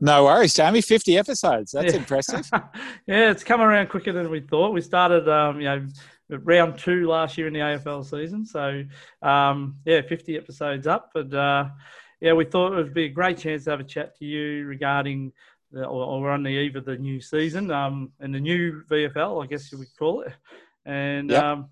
No 0.00 0.24
worries, 0.24 0.54
Jamie. 0.54 0.82
50 0.82 1.16
episodes. 1.16 1.72
That's 1.72 1.92
yeah. 1.92 2.00
impressive. 2.00 2.48
yeah, 3.06 3.30
it's 3.30 3.44
come 3.44 3.60
around 3.60 3.88
quicker 3.88 4.12
than 4.12 4.30
we 4.30 4.40
thought. 4.40 4.74
We 4.74 4.82
started, 4.82 5.28
um, 5.28 5.60
you 5.60 5.66
know, 5.66 5.86
round 6.28 6.78
two 6.78 7.08
last 7.08 7.38
year 7.38 7.46
in 7.46 7.54
the 7.54 7.60
AFL 7.60 8.04
season. 8.04 8.44
So, 8.44 8.84
um, 9.22 9.76
yeah, 9.86 10.02
50 10.02 10.36
episodes 10.36 10.86
up. 10.86 11.10
But, 11.14 11.32
uh, 11.32 11.70
yeah, 12.20 12.34
we 12.34 12.44
thought 12.44 12.72
it 12.72 12.76
would 12.76 12.94
be 12.94 13.04
a 13.04 13.10
great 13.10 13.38
chance 13.38 13.64
to 13.64 13.70
have 13.70 13.80
a 13.80 13.84
chat 13.84 14.16
to 14.18 14.26
you 14.26 14.66
regarding, 14.66 15.32
the, 15.72 15.84
or, 15.84 16.04
or 16.04 16.30
on 16.30 16.42
the 16.42 16.50
eve 16.50 16.76
of 16.76 16.84
the 16.84 16.96
new 16.96 17.20
season 17.20 17.70
um, 17.70 18.12
and 18.20 18.34
the 18.34 18.40
new 18.40 18.82
VFL, 18.90 19.42
I 19.42 19.46
guess 19.46 19.72
you 19.72 19.78
would 19.78 19.96
call 19.98 20.22
it. 20.22 20.32
And, 20.84 21.30
yep. 21.30 21.42
um, 21.42 21.70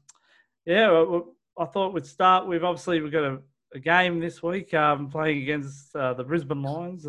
yeah, 0.64 1.20
I 1.58 1.64
thought 1.66 1.92
we'd 1.92 2.06
start 2.06 2.46
with 2.46 2.64
obviously 2.64 3.00
we've 3.00 3.12
got 3.12 3.24
a 3.24 3.38
a 3.74 3.78
game 3.78 4.20
this 4.20 4.42
week, 4.42 4.72
um, 4.72 5.10
playing 5.10 5.42
against 5.42 5.94
uh, 5.96 6.14
the 6.14 6.22
Brisbane 6.24 6.62
Lions, 6.62 7.06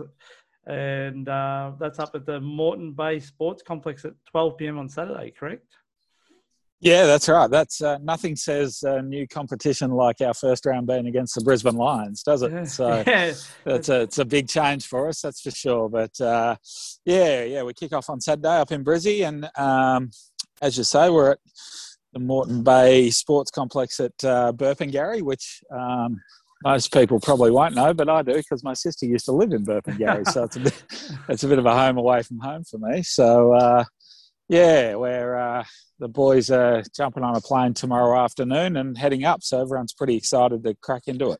and 0.67 1.29
uh, 1.29 1.73
that's 1.79 1.99
up 1.99 2.11
at 2.15 2.25
the 2.25 2.39
Moreton 2.39 2.93
Bay 2.93 3.19
Sports 3.19 3.61
Complex 3.61 4.05
at 4.05 4.13
12 4.31 4.57
p.m. 4.57 4.79
on 4.79 4.89
Saturday. 4.89 5.31
Correct? 5.31 5.65
Yeah, 6.81 7.05
that's 7.05 7.29
right. 7.29 7.49
That's 7.49 7.81
uh, 7.81 7.97
nothing 7.99 8.35
says 8.35 8.83
a 8.83 9.01
new 9.01 9.27
competition 9.27 9.91
like 9.91 10.21
our 10.21 10.33
first 10.33 10.65
round 10.65 10.87
being 10.87 11.07
against 11.07 11.35
the 11.35 11.41
Brisbane 11.41 11.75
Lions, 11.75 12.21
does 12.21 12.41
it? 12.41 12.51
Yeah. 12.51 12.63
So 12.65 13.03
yeah. 13.07 13.33
it's 13.65 13.89
a 13.89 14.01
it's 14.01 14.19
a 14.19 14.25
big 14.25 14.47
change 14.47 14.85
for 14.85 15.07
us, 15.07 15.21
that's 15.21 15.41
for 15.41 15.51
sure. 15.51 15.89
But 15.89 16.19
uh, 16.19 16.57
yeah, 17.05 17.43
yeah, 17.43 17.63
we 17.63 17.73
kick 17.73 17.93
off 17.93 18.09
on 18.09 18.19
Saturday 18.21 18.59
up 18.59 18.71
in 18.71 18.83
Brizzy, 18.83 19.27
and 19.27 19.49
um, 19.57 20.11
as 20.61 20.77
you 20.77 20.83
say, 20.83 21.09
we're 21.09 21.31
at 21.31 21.39
the 22.13 22.19
Moreton 22.19 22.61
Bay 22.63 23.09
Sports 23.09 23.51
Complex 23.51 23.99
at 23.99 24.23
uh, 24.23 24.51
Burpengary, 24.53 25.21
which 25.21 25.63
um, 25.71 26.21
most 26.63 26.93
people 26.93 27.19
probably 27.19 27.51
won't 27.51 27.75
know, 27.75 27.93
but 27.93 28.09
I 28.09 28.21
do 28.21 28.33
because 28.33 28.63
my 28.63 28.73
sister 28.73 29.05
used 29.05 29.25
to 29.25 29.31
live 29.31 29.51
in 29.51 29.65
Burpengary, 29.65 30.27
so 30.27 30.43
it's 30.43 30.55
a 30.55 30.59
bit 30.59 30.83
it's 31.29 31.43
a 31.43 31.47
bit 31.47 31.59
of 31.59 31.65
a 31.65 31.73
home 31.73 31.97
away 31.97 32.23
from 32.23 32.39
home 32.39 32.63
for 32.63 32.77
me. 32.77 33.03
So 33.03 33.53
uh, 33.53 33.83
yeah, 34.47 34.95
where 34.95 35.37
uh, 35.37 35.63
the 35.99 36.07
boys 36.07 36.49
are 36.51 36.83
jumping 36.95 37.23
on 37.23 37.35
a 37.35 37.41
plane 37.41 37.73
tomorrow 37.73 38.19
afternoon 38.19 38.77
and 38.77 38.97
heading 38.97 39.25
up, 39.25 39.43
so 39.43 39.61
everyone's 39.61 39.93
pretty 39.93 40.15
excited 40.15 40.63
to 40.63 40.75
crack 40.75 41.03
into 41.07 41.31
it. 41.31 41.39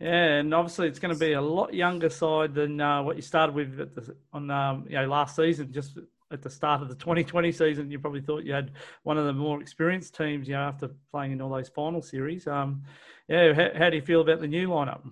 Yeah, 0.00 0.40
and 0.40 0.52
obviously 0.52 0.88
it's 0.88 0.98
going 0.98 1.14
to 1.14 1.18
be 1.18 1.32
a 1.32 1.40
lot 1.40 1.72
younger 1.72 2.10
side 2.10 2.54
than 2.54 2.80
uh, 2.80 3.02
what 3.02 3.16
you 3.16 3.22
started 3.22 3.54
with 3.54 3.76
the, 3.76 4.14
on 4.32 4.50
um, 4.50 4.84
you 4.88 4.96
know 4.96 5.06
last 5.06 5.36
season. 5.36 5.72
Just 5.72 5.98
at 6.32 6.42
the 6.42 6.50
start 6.50 6.82
of 6.82 6.88
the 6.88 6.94
2020 6.94 7.52
season, 7.52 7.90
you 7.90 7.98
probably 7.98 8.20
thought 8.20 8.44
you 8.44 8.52
had 8.52 8.72
one 9.04 9.18
of 9.18 9.26
the 9.26 9.32
more 9.32 9.60
experienced 9.60 10.14
teams. 10.14 10.48
You 10.48 10.54
know, 10.54 10.62
after 10.62 10.90
playing 11.10 11.32
in 11.32 11.40
all 11.40 11.50
those 11.50 11.68
final 11.68 12.02
series. 12.02 12.46
Um, 12.46 12.82
yeah, 13.28 13.52
how, 13.52 13.68
how, 13.78 13.90
do 13.90 13.96
you 13.96 14.02
feel 14.02 14.20
about 14.20 14.40
the 14.40 14.48
new 14.48 14.68
lineup? 14.68 15.02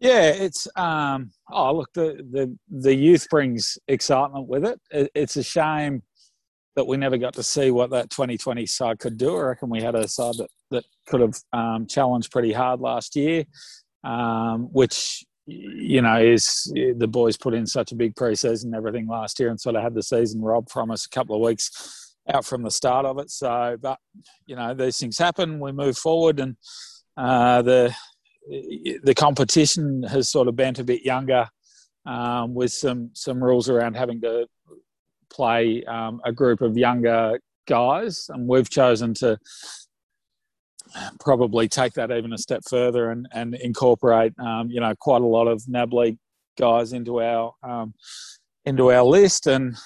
Yeah, 0.00 0.28
it's 0.28 0.66
um, 0.76 1.30
oh 1.50 1.76
look, 1.76 1.92
the 1.94 2.26
the 2.30 2.56
the 2.68 2.94
youth 2.94 3.28
brings 3.30 3.78
excitement 3.88 4.48
with 4.48 4.64
it. 4.64 4.80
it. 4.90 5.10
It's 5.14 5.36
a 5.36 5.42
shame 5.42 6.02
that 6.74 6.86
we 6.86 6.96
never 6.96 7.18
got 7.18 7.34
to 7.34 7.42
see 7.42 7.70
what 7.70 7.90
that 7.90 8.10
2020 8.10 8.64
side 8.64 8.98
could 8.98 9.18
do. 9.18 9.36
I 9.36 9.42
reckon 9.42 9.68
we 9.68 9.82
had 9.82 9.94
a 9.94 10.08
side 10.08 10.34
that 10.38 10.50
that 10.70 10.84
could 11.06 11.20
have 11.20 11.36
um, 11.52 11.86
challenged 11.86 12.32
pretty 12.32 12.52
hard 12.52 12.80
last 12.80 13.14
year, 13.14 13.44
um, 14.04 14.68
which 14.72 15.24
you 15.46 16.00
know 16.02 16.16
is 16.18 16.72
the 16.74 17.08
boys 17.08 17.36
put 17.36 17.54
in 17.54 17.66
such 17.66 17.92
a 17.92 17.96
big 17.96 18.14
preseason 18.14 18.64
and 18.64 18.74
everything 18.74 19.06
last 19.06 19.38
year, 19.40 19.50
and 19.50 19.60
sort 19.60 19.76
of 19.76 19.82
had 19.82 19.94
the 19.94 20.02
season 20.02 20.40
robbed 20.40 20.70
from 20.70 20.90
us 20.90 21.06
a 21.06 21.10
couple 21.10 21.34
of 21.34 21.42
weeks 21.42 22.14
out 22.32 22.44
from 22.44 22.62
the 22.62 22.70
start 22.70 23.04
of 23.04 23.18
it. 23.18 23.30
So, 23.30 23.76
but 23.80 23.98
you 24.46 24.56
know, 24.56 24.74
these 24.74 24.98
things 24.98 25.18
happen. 25.18 25.60
We 25.60 25.72
move 25.72 25.98
forward, 25.98 26.40
and 26.40 26.56
uh, 27.16 27.62
the 27.62 27.94
the 29.02 29.14
competition 29.14 30.02
has 30.04 30.28
sort 30.28 30.48
of 30.48 30.56
bent 30.56 30.78
a 30.78 30.84
bit 30.84 31.04
younger, 31.04 31.46
um, 32.06 32.54
with 32.54 32.72
some 32.72 33.10
some 33.14 33.42
rules 33.42 33.68
around 33.68 33.96
having 33.96 34.20
to 34.22 34.46
play 35.30 35.82
um, 35.84 36.20
a 36.24 36.32
group 36.32 36.60
of 36.60 36.76
younger 36.76 37.38
guys, 37.66 38.26
and 38.28 38.48
we've 38.48 38.70
chosen 38.70 39.14
to 39.14 39.38
probably 41.20 41.68
take 41.68 41.94
that 41.94 42.10
even 42.10 42.32
a 42.32 42.38
step 42.38 42.62
further 42.68 43.10
and, 43.10 43.28
and 43.32 43.54
incorporate, 43.54 44.32
um, 44.38 44.70
you 44.70 44.80
know, 44.80 44.94
quite 44.98 45.22
a 45.22 45.26
lot 45.26 45.46
of 45.46 45.62
NAB 45.68 45.92
League 45.92 46.18
guys 46.58 46.92
into 46.92 47.22
our 47.22 47.54
um, 47.62 47.94
into 48.64 48.92
our 48.92 49.02
list. 49.02 49.46
And 49.46 49.76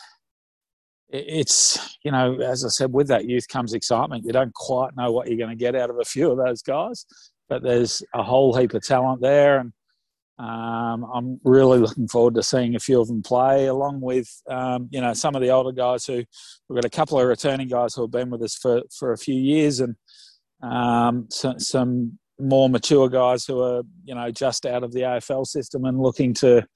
it's, 1.09 1.97
you 2.03 2.11
know, 2.11 2.41
as 2.41 2.65
I 2.65 2.69
said, 2.69 2.93
with 2.93 3.09
that 3.09 3.27
youth 3.27 3.49
comes 3.49 3.75
excitement. 3.75 4.25
You 4.25 4.33
don't 4.33 4.55
quite 4.55 4.97
know 4.97 5.13
what 5.13 5.29
you're 5.29 5.39
going 5.39 5.57
to 5.57 5.57
get 5.57 5.77
out 5.77 5.91
of 5.91 5.99
a 5.99 6.05
few 6.05 6.31
of 6.31 6.39
those 6.39 6.63
guys, 6.63 7.07
but 7.49 7.63
there's 7.63 8.03
a 8.15 8.23
whole 8.23 8.57
heap 8.57 8.75
of 8.75 8.83
talent 8.83 9.21
there. 9.23 9.61
And 9.61 9.73
um, 10.39 11.07
I'm 11.15 11.41
really 11.45 11.79
looking 11.79 12.09
forward 12.09 12.35
to 12.35 12.43
seeing 12.43 12.75
a 12.75 12.81
few 12.81 13.01
of 13.01 13.09
them 13.09 13.23
play, 13.23 13.67
along 13.67 14.03
with 14.03 14.29
um, 14.51 14.89
you 14.91 15.01
know 15.01 15.15
some 15.15 15.35
of 15.35 15.41
the 15.41 15.49
older 15.49 15.73
guys 15.73 16.05
who 16.05 16.25
we've 16.69 16.77
got 16.77 16.85
a 16.85 16.91
couple 16.91 17.19
of 17.19 17.27
returning 17.27 17.69
guys 17.69 17.95
who 17.95 18.03
have 18.03 18.11
been 18.11 18.29
with 18.29 18.43
us 18.43 18.55
for, 18.55 18.83
for 18.99 19.13
a 19.13 19.19
few 19.19 19.35
years, 19.35 19.81
and 19.81 19.97
um, 20.63 21.27
so, 21.31 21.55
some 21.59 22.19
more 22.39 22.69
mature 22.69 23.09
guys 23.09 23.45
who 23.47 23.61
are 23.61 23.83
you 24.05 24.15
know 24.15 24.31
just 24.31 24.67
out 24.67 24.83
of 24.83 24.93
the 24.93 25.01
AFL 25.01 25.47
system 25.47 25.85
and 25.85 25.99
looking 25.99 26.35
to 26.35 26.67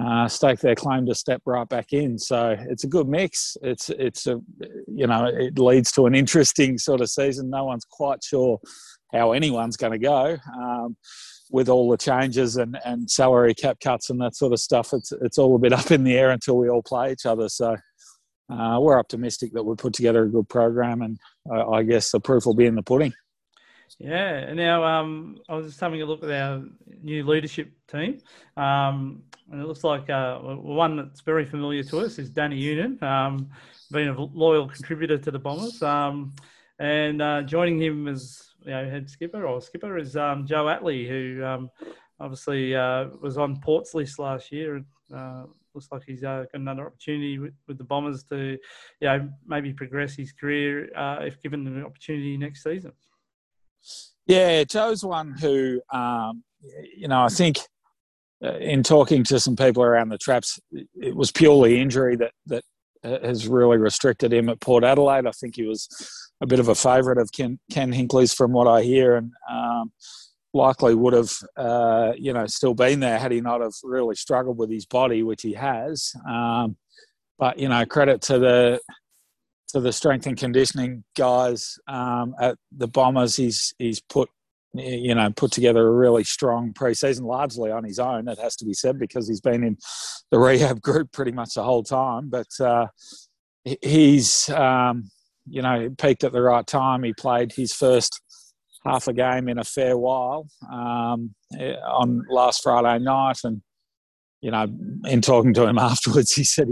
uh, 0.00 0.28
stake 0.28 0.60
their 0.60 0.74
claim 0.74 1.06
to 1.06 1.14
step 1.14 1.42
right 1.44 1.68
back 1.68 1.92
in. 1.92 2.18
So 2.18 2.56
it's 2.68 2.84
a 2.84 2.88
good 2.88 3.08
mix. 3.08 3.56
It's 3.62 3.90
it's 3.90 4.26
a 4.26 4.40
you 4.86 5.06
know 5.06 5.26
it 5.26 5.58
leads 5.58 5.90
to 5.92 6.06
an 6.06 6.14
interesting 6.14 6.78
sort 6.78 7.00
of 7.00 7.10
season. 7.10 7.50
No 7.50 7.64
one's 7.64 7.84
quite 7.84 8.22
sure 8.22 8.58
how 9.12 9.32
anyone's 9.32 9.76
going 9.76 9.92
to 9.92 9.98
go. 9.98 10.36
Um, 10.56 10.96
with 11.50 11.70
all 11.70 11.88
the 11.90 11.96
changes 11.96 12.56
and, 12.56 12.78
and 12.84 13.10
salary 13.10 13.54
cap 13.54 13.78
cuts 13.82 14.10
and 14.10 14.20
that 14.20 14.36
sort 14.36 14.52
of 14.52 14.60
stuff, 14.60 14.92
it's 14.92 15.12
it's 15.12 15.38
all 15.38 15.56
a 15.56 15.58
bit 15.58 15.72
up 15.72 15.90
in 15.90 16.04
the 16.04 16.16
air 16.16 16.30
until 16.30 16.58
we 16.58 16.68
all 16.68 16.82
play 16.82 17.12
each 17.12 17.26
other. 17.26 17.48
So 17.48 17.76
uh, 18.50 18.78
we're 18.80 18.98
optimistic 18.98 19.52
that 19.52 19.62
we'll 19.62 19.76
put 19.76 19.92
together 19.92 20.24
a 20.24 20.28
good 20.28 20.48
program, 20.48 21.02
and 21.02 21.18
uh, 21.50 21.70
I 21.70 21.82
guess 21.82 22.10
the 22.10 22.20
proof 22.20 22.46
will 22.46 22.54
be 22.54 22.66
in 22.66 22.74
the 22.74 22.82
pudding. 22.82 23.12
Yeah. 23.98 24.52
Now, 24.52 24.84
um, 24.84 25.38
I 25.48 25.54
was 25.54 25.66
just 25.66 25.80
having 25.80 26.02
a 26.02 26.06
look 26.06 26.22
at 26.22 26.30
our 26.30 26.62
new 27.02 27.24
leadership 27.24 27.72
team, 27.90 28.20
um, 28.56 29.22
and 29.50 29.60
it 29.60 29.66
looks 29.66 29.84
like 29.84 30.08
uh, 30.08 30.38
one 30.38 30.96
that's 30.96 31.20
very 31.22 31.44
familiar 31.44 31.82
to 31.84 32.00
us 32.00 32.18
is 32.18 32.30
Danny 32.30 32.62
Unan, 32.62 33.02
um, 33.02 33.48
being 33.90 34.08
a 34.08 34.20
loyal 34.20 34.68
contributor 34.68 35.18
to 35.18 35.30
the 35.30 35.38
Bombers, 35.38 35.82
um, 35.82 36.34
and 36.78 37.20
uh, 37.20 37.42
joining 37.42 37.80
him 37.80 38.08
as 38.08 38.48
you 38.64 38.70
know, 38.70 38.88
head 38.88 39.08
skipper 39.10 39.46
or 39.46 39.60
skipper 39.60 39.98
is 39.98 40.16
um, 40.16 40.46
Joe 40.46 40.66
Atley, 40.66 41.08
who 41.08 41.44
um, 41.44 41.70
obviously 42.20 42.74
uh, 42.74 43.06
was 43.20 43.38
on 43.38 43.60
Port's 43.60 43.94
list 43.94 44.18
last 44.18 44.52
year. 44.52 44.76
And, 44.76 44.84
uh, 45.14 45.44
looks 45.74 45.88
like 45.90 46.02
he's 46.06 46.24
uh, 46.24 46.44
got 46.52 46.60
another 46.60 46.86
opportunity 46.86 47.38
with, 47.38 47.54
with, 47.66 47.78
the 47.78 47.84
Bombers 47.84 48.24
to, 48.24 48.58
you 49.00 49.08
know, 49.08 49.28
maybe 49.46 49.72
progress 49.72 50.14
his 50.14 50.32
career 50.32 50.90
uh, 50.96 51.18
if 51.22 51.40
given 51.42 51.66
an 51.66 51.84
opportunity 51.84 52.36
next 52.36 52.62
season. 52.62 52.92
Yeah, 54.26 54.64
Joe's 54.64 55.04
one 55.04 55.34
who, 55.40 55.80
um, 55.92 56.42
you 56.96 57.08
know, 57.08 57.22
I 57.22 57.28
think 57.28 57.58
uh, 58.44 58.56
in 58.56 58.82
talking 58.82 59.24
to 59.24 59.40
some 59.40 59.56
people 59.56 59.82
around 59.82 60.10
the 60.10 60.18
traps, 60.18 60.60
it 60.72 61.14
was 61.14 61.32
purely 61.32 61.80
injury 61.80 62.16
that 62.16 62.32
that 62.46 62.64
has 63.02 63.46
really 63.46 63.76
restricted 63.76 64.32
him 64.32 64.48
at 64.48 64.60
Port 64.60 64.84
Adelaide. 64.84 65.26
I 65.26 65.30
think 65.32 65.56
he 65.56 65.64
was 65.64 65.88
a 66.40 66.46
bit 66.46 66.60
of 66.60 66.68
a 66.68 66.74
favourite 66.74 67.18
of 67.18 67.30
Ken, 67.32 67.58
Ken 67.70 67.92
Hinkley's 67.92 68.34
from 68.34 68.52
what 68.52 68.66
I 68.66 68.82
hear, 68.82 69.16
and 69.16 69.32
um, 69.50 69.92
likely 70.54 70.94
would 70.94 71.12
have, 71.12 71.32
uh, 71.56 72.12
you 72.16 72.32
know, 72.32 72.46
still 72.46 72.74
been 72.74 73.00
there 73.00 73.18
had 73.18 73.32
he 73.32 73.40
not 73.40 73.60
have 73.60 73.74
really 73.82 74.14
struggled 74.14 74.58
with 74.58 74.70
his 74.70 74.86
body, 74.86 75.22
which 75.22 75.42
he 75.42 75.52
has. 75.54 76.12
Um, 76.28 76.76
but 77.38 77.58
you 77.58 77.68
know, 77.68 77.84
credit 77.86 78.20
to 78.22 78.38
the 78.38 78.80
to 79.68 79.80
the 79.80 79.92
strength 79.92 80.26
and 80.26 80.36
conditioning 80.36 81.04
guys 81.16 81.78
um, 81.86 82.34
at 82.40 82.56
the 82.76 82.88
Bombers. 82.88 83.36
He's 83.36 83.74
he's 83.78 84.00
put 84.00 84.28
you 84.74 85.14
know 85.14 85.30
put 85.30 85.52
together 85.52 85.86
a 85.86 85.92
really 85.92 86.24
strong 86.24 86.72
preseason, 86.72 87.22
largely 87.22 87.70
on 87.70 87.84
his 87.84 87.98
own. 87.98 88.28
It 88.28 88.38
has 88.38 88.56
to 88.56 88.64
be 88.64 88.74
said 88.74 88.98
because 88.98 89.28
he's 89.28 89.40
been 89.40 89.62
in 89.62 89.76
the 90.30 90.38
rehab 90.38 90.80
group 90.82 91.12
pretty 91.12 91.32
much 91.32 91.54
the 91.54 91.62
whole 91.62 91.84
time. 91.84 92.28
But 92.28 92.48
uh, 92.60 92.86
he's 93.82 94.48
um, 94.48 95.10
you 95.50 95.62
know, 95.62 95.90
peaked 95.98 96.24
at 96.24 96.32
the 96.32 96.42
right 96.42 96.66
time. 96.66 97.02
He 97.02 97.12
played 97.12 97.52
his 97.52 97.72
first 97.72 98.20
half 98.84 99.08
a 99.08 99.12
game 99.12 99.48
in 99.48 99.58
a 99.58 99.64
fair 99.64 99.96
while 99.96 100.48
um, 100.70 101.34
on 101.86 102.24
last 102.30 102.62
Friday 102.62 103.02
night, 103.02 103.38
and 103.44 103.62
you 104.40 104.50
know, 104.50 104.66
in 105.06 105.20
talking 105.20 105.54
to 105.54 105.66
him 105.66 105.78
afterwards, 105.78 106.32
he 106.32 106.44
said 106.44 106.68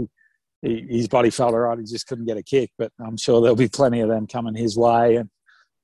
he, 0.61 0.87
he, 0.89 0.97
his 0.97 1.07
body 1.07 1.29
felt 1.29 1.53
all 1.53 1.59
right. 1.59 1.79
He 1.79 1.85
just 1.85 2.07
couldn't 2.07 2.25
get 2.25 2.37
a 2.37 2.43
kick, 2.43 2.71
but 2.77 2.91
I'm 2.99 3.17
sure 3.17 3.41
there'll 3.41 3.55
be 3.55 3.67
plenty 3.67 4.01
of 4.01 4.09
them 4.09 4.27
coming 4.27 4.55
his 4.55 4.77
way. 4.77 5.17
And 5.17 5.29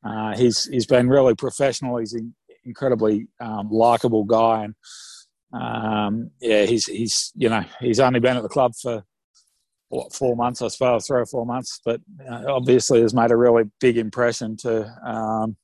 uh, 0.03 0.35
he's 0.35 0.65
he's 0.65 0.85
been 0.85 1.09
really 1.09 1.35
professional. 1.35 1.97
He's 1.97 2.13
an 2.13 2.33
incredibly 2.65 3.27
um, 3.39 3.69
likable 3.69 4.23
guy, 4.23 4.65
and 4.65 4.75
um, 5.53 6.31
yeah, 6.41 6.65
he's 6.65 6.85
he's 6.85 7.31
you 7.35 7.49
know 7.49 7.63
he's 7.79 7.99
only 7.99 8.19
been 8.19 8.37
at 8.37 8.43
the 8.43 8.49
club 8.49 8.73
for 8.81 9.03
what 9.89 10.13
four 10.13 10.35
months, 10.35 10.61
I 10.61 10.69
suppose, 10.69 11.05
three 11.05 11.21
or 11.21 11.25
four 11.25 11.45
months, 11.45 11.79
but 11.85 12.01
uh, 12.27 12.45
obviously 12.47 13.01
has 13.01 13.13
made 13.13 13.31
a 13.31 13.37
really 13.37 13.65
big 13.79 13.97
impression 13.97 14.57
to 14.57 14.91
um, 15.05 15.55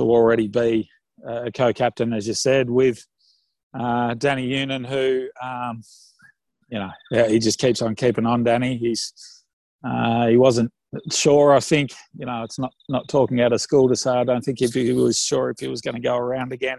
to 0.00 0.10
already 0.10 0.48
be 0.48 0.88
a 1.26 1.52
co-captain, 1.52 2.12
as 2.12 2.26
you 2.26 2.34
said, 2.34 2.68
with 2.68 3.04
uh, 3.78 4.14
Danny 4.14 4.50
Unan, 4.50 4.86
who 4.86 5.28
um, 5.42 5.82
you 6.68 6.78
know 6.78 6.90
yeah, 7.10 7.28
he 7.28 7.38
just 7.38 7.58
keeps 7.58 7.82
on 7.82 7.94
keeping 7.94 8.26
on. 8.26 8.44
Danny, 8.44 8.76
he's 8.76 9.12
uh, 9.84 10.26
he 10.28 10.36
wasn't 10.36 10.72
sure. 11.12 11.52
I 11.52 11.60
think 11.60 11.92
you 12.16 12.26
know 12.26 12.42
it's 12.42 12.58
not 12.58 12.72
not 12.88 13.08
talking 13.08 13.40
out 13.40 13.52
of 13.52 13.60
school 13.60 13.88
to 13.88 13.96
say 13.96 14.10
I 14.10 14.24
don't 14.24 14.42
think 14.42 14.60
if 14.62 14.74
he 14.74 14.92
was 14.92 15.18
sure 15.18 15.50
if 15.50 15.60
he 15.60 15.68
was 15.68 15.80
going 15.80 15.94
to 15.94 16.00
go 16.00 16.16
around 16.16 16.52
again 16.52 16.78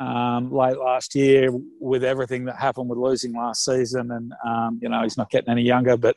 um, 0.00 0.52
late 0.52 0.78
last 0.78 1.14
year 1.14 1.50
with 1.80 2.04
everything 2.04 2.44
that 2.46 2.56
happened 2.56 2.88
with 2.88 2.98
losing 2.98 3.34
last 3.34 3.64
season, 3.64 4.10
and 4.10 4.32
um, 4.44 4.78
you 4.82 4.88
know 4.88 5.02
he's 5.02 5.16
not 5.16 5.30
getting 5.30 5.50
any 5.50 5.62
younger, 5.62 5.96
but 5.96 6.16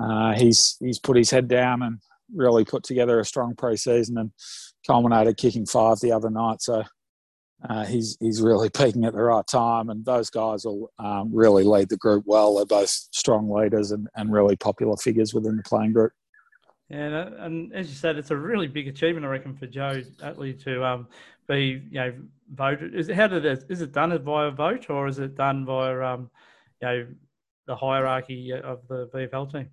uh, 0.00 0.32
he's 0.32 0.76
he's 0.80 0.98
put 0.98 1.16
his 1.16 1.30
head 1.30 1.48
down 1.48 1.82
and 1.82 1.98
really 2.34 2.64
put 2.64 2.82
together 2.82 3.20
a 3.20 3.24
strong 3.24 3.54
pre-season 3.54 4.16
and 4.16 4.30
culminated 4.86 5.36
kicking 5.36 5.66
five 5.66 6.00
the 6.00 6.12
other 6.12 6.30
night. 6.30 6.62
So 6.62 6.84
uh, 7.68 7.84
he's 7.84 8.16
he's 8.20 8.42
really 8.42 8.70
peaking 8.76 9.04
at 9.04 9.12
the 9.12 9.22
right 9.22 9.46
time, 9.46 9.90
and 9.90 10.04
those 10.04 10.30
guys 10.30 10.64
will 10.64 10.90
um, 10.98 11.30
really 11.32 11.64
lead 11.64 11.88
the 11.88 11.96
group 11.96 12.24
well. 12.26 12.56
They're 12.56 12.66
both 12.66 12.90
strong 12.90 13.50
leaders 13.50 13.90
and, 13.90 14.08
and 14.16 14.32
really 14.32 14.56
popular 14.56 14.96
figures 14.96 15.34
within 15.34 15.56
the 15.56 15.62
playing 15.62 15.92
group. 15.92 16.12
Yeah, 16.90 17.30
and 17.38 17.72
as 17.72 17.88
you 17.88 17.94
said, 17.94 18.18
it's 18.18 18.30
a 18.30 18.36
really 18.36 18.68
big 18.68 18.88
achievement, 18.88 19.24
I 19.24 19.30
reckon, 19.30 19.56
for 19.56 19.66
Joe 19.66 20.02
Atley 20.20 20.62
to 20.64 20.84
um, 20.84 21.08
be 21.48 21.82
you 21.90 22.00
know 22.00 22.14
voted? 22.52 22.94
Is 22.94 23.08
it 23.08 23.16
how 23.16 23.26
did 23.26 23.44
it 23.44 23.64
is 23.68 23.80
it 23.80 23.92
done 23.92 24.16
via 24.22 24.50
vote 24.50 24.90
or 24.90 25.06
is 25.06 25.18
it 25.18 25.34
done 25.34 25.64
via 25.64 26.00
um, 26.02 26.30
you 26.80 26.88
know 26.88 27.06
the 27.66 27.76
hierarchy 27.76 28.52
of 28.52 28.86
the 28.88 29.08
VFL 29.08 29.50
team? 29.50 29.70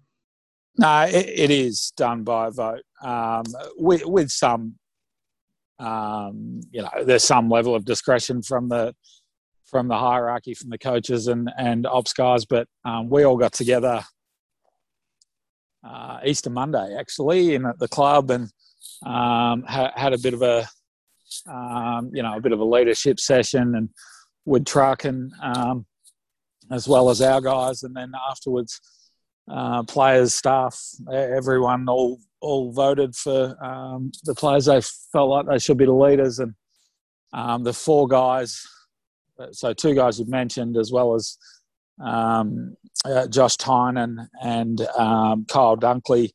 No, 0.77 1.01
it, 1.03 1.27
it 1.27 1.51
is 1.51 1.91
done 1.97 2.23
by 2.23 2.49
vote 2.49 2.83
um, 3.03 3.43
with 3.77 4.05
with 4.05 4.29
some 4.29 4.75
um, 5.81 6.61
you 6.71 6.81
know 6.81 6.89
there's 7.03 7.23
some 7.23 7.49
level 7.49 7.75
of 7.75 7.85
discretion 7.85 8.41
from 8.41 8.69
the 8.69 8.93
from 9.65 9.87
the 9.87 9.97
hierarchy 9.97 10.53
from 10.53 10.69
the 10.69 10.77
coaches 10.77 11.27
and 11.27 11.49
and 11.57 11.85
ops 11.85 12.13
guys, 12.13 12.45
but 12.45 12.67
um, 12.85 13.09
we 13.09 13.23
all 13.23 13.37
got 13.37 13.53
together 13.53 14.03
uh, 15.83 16.19
Easter 16.25 16.49
Monday 16.49 16.95
actually 16.99 17.55
in 17.55 17.65
at 17.65 17.79
the 17.79 17.87
club 17.87 18.31
and 18.31 18.49
um, 19.05 19.63
ha- 19.67 19.93
had 19.95 20.13
a 20.13 20.19
bit 20.19 20.33
of 20.33 20.41
a 20.41 20.67
um, 21.47 22.11
you 22.13 22.23
know, 22.23 22.35
a 22.35 22.41
bit 22.41 22.51
of 22.51 22.59
a 22.59 22.65
leadership 22.65 23.19
session 23.19 23.75
and 23.75 23.89
would 24.45 24.65
truck 24.65 25.05
and 25.05 25.31
um, 25.41 25.85
as 26.69 26.87
well 26.87 27.09
as 27.09 27.21
our 27.21 27.41
guys, 27.41 27.83
and 27.83 27.95
then 27.95 28.11
afterwards, 28.29 28.79
uh, 29.49 29.83
players, 29.83 30.33
staff, 30.33 30.79
everyone 31.11 31.87
all 31.89 32.19
all 32.41 32.71
voted 32.71 33.15
for 33.15 33.55
um, 33.63 34.11
the 34.23 34.35
players 34.35 34.65
they 34.65 34.81
felt 35.11 35.29
like 35.29 35.45
they 35.47 35.59
should 35.59 35.77
be 35.77 35.85
the 35.85 35.93
leaders, 35.93 36.39
and 36.39 36.53
um, 37.33 37.63
the 37.63 37.73
four 37.73 38.07
guys, 38.07 38.61
so 39.51 39.73
two 39.73 39.95
guys 39.95 40.19
you 40.19 40.25
mentioned, 40.27 40.77
as 40.77 40.91
well 40.91 41.13
as 41.13 41.37
um, 42.03 42.75
uh, 43.05 43.27
Josh 43.27 43.57
Tynan 43.57 44.27
and 44.41 44.81
um, 44.97 45.45
Kyle 45.47 45.77
Dunkley, 45.77 46.31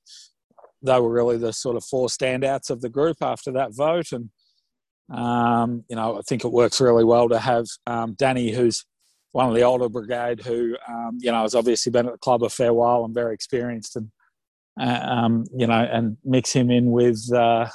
they 0.83 1.01
were 1.01 1.11
really 1.11 1.37
the 1.37 1.53
sort 1.53 1.77
of 1.77 1.85
four 1.85 2.09
standouts 2.09 2.71
of 2.71 2.81
the 2.81 2.89
group 2.89 3.19
after 3.21 3.53
that 3.53 3.75
vote, 3.75 4.13
and 4.13 4.31
um, 5.13 5.85
you 5.89 5.97
know, 5.97 6.19
I 6.19 6.23
think 6.23 6.45
it 6.45 6.53
works 6.53 6.81
really 6.81 7.05
well 7.05 7.29
to 7.29 7.39
have 7.39 7.67
um, 7.87 8.15
Danny, 8.15 8.53
who's 8.53 8.85
one 9.33 9.49
of 9.49 9.55
the 9.55 9.63
older 9.63 9.89
brigade, 9.89 10.41
who 10.41 10.77
you 11.19 11.33
know 11.33 11.43
has 11.43 11.55
obviously 11.55 11.91
been 11.91 12.07
at 12.07 12.13
the 12.13 12.19
club 12.19 12.43
a 12.43 12.49
fair 12.49 12.73
while 12.73 13.05
and 13.05 13.15
very 13.15 13.35
experienced, 13.35 13.97
and 13.97 14.07
uh, 14.07 14.16
um, 14.79 15.45
you 15.57 15.67
know, 15.67 15.89
and 15.91 16.17
mix 16.25 16.53
him 16.53 16.71
in 16.71 16.91
with 16.91 17.33
uh, 17.33 17.69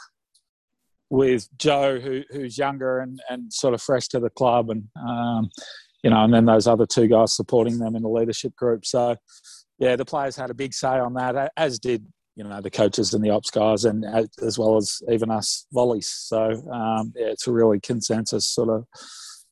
with 1.09 1.49
Joe, 1.57 1.99
who, 1.99 2.23
who's 2.29 2.57
younger 2.57 2.99
and, 2.99 3.19
and 3.29 3.51
sort 3.51 3.73
of 3.73 3.81
fresh 3.81 4.07
to 4.09 4.19
the 4.19 4.29
club, 4.29 4.69
and 4.69 4.87
um, 4.97 5.49
you 6.03 6.09
know, 6.09 6.23
and 6.23 6.33
then 6.33 6.45
those 6.45 6.67
other 6.67 6.85
two 6.85 7.07
guys 7.07 7.35
supporting 7.35 7.79
them 7.79 7.95
in 7.95 8.03
the 8.03 8.09
leadership 8.09 8.55
group. 8.55 8.85
So, 8.85 9.17
yeah, 9.77 9.95
the 9.95 10.05
players 10.05 10.35
had 10.35 10.49
a 10.49 10.55
big 10.55 10.73
say 10.73 10.87
on 10.99 11.13
that, 11.15 11.51
as 11.57 11.79
did 11.79 12.05
you 12.35 12.43
know 12.43 12.61
the 12.61 12.71
coaches 12.71 13.13
and 13.13 13.23
the 13.23 13.29
ops 13.29 13.51
guys, 13.51 13.85
and 13.85 14.05
as 14.41 14.57
well 14.57 14.77
as 14.77 15.01
even 15.11 15.29
us 15.29 15.65
volleys. 15.73 16.09
So 16.09 16.51
um, 16.71 17.13
yeah, 17.15 17.27
it's 17.27 17.47
a 17.47 17.51
really 17.51 17.79
consensus 17.79 18.47
sort 18.47 18.69
of 18.69 18.85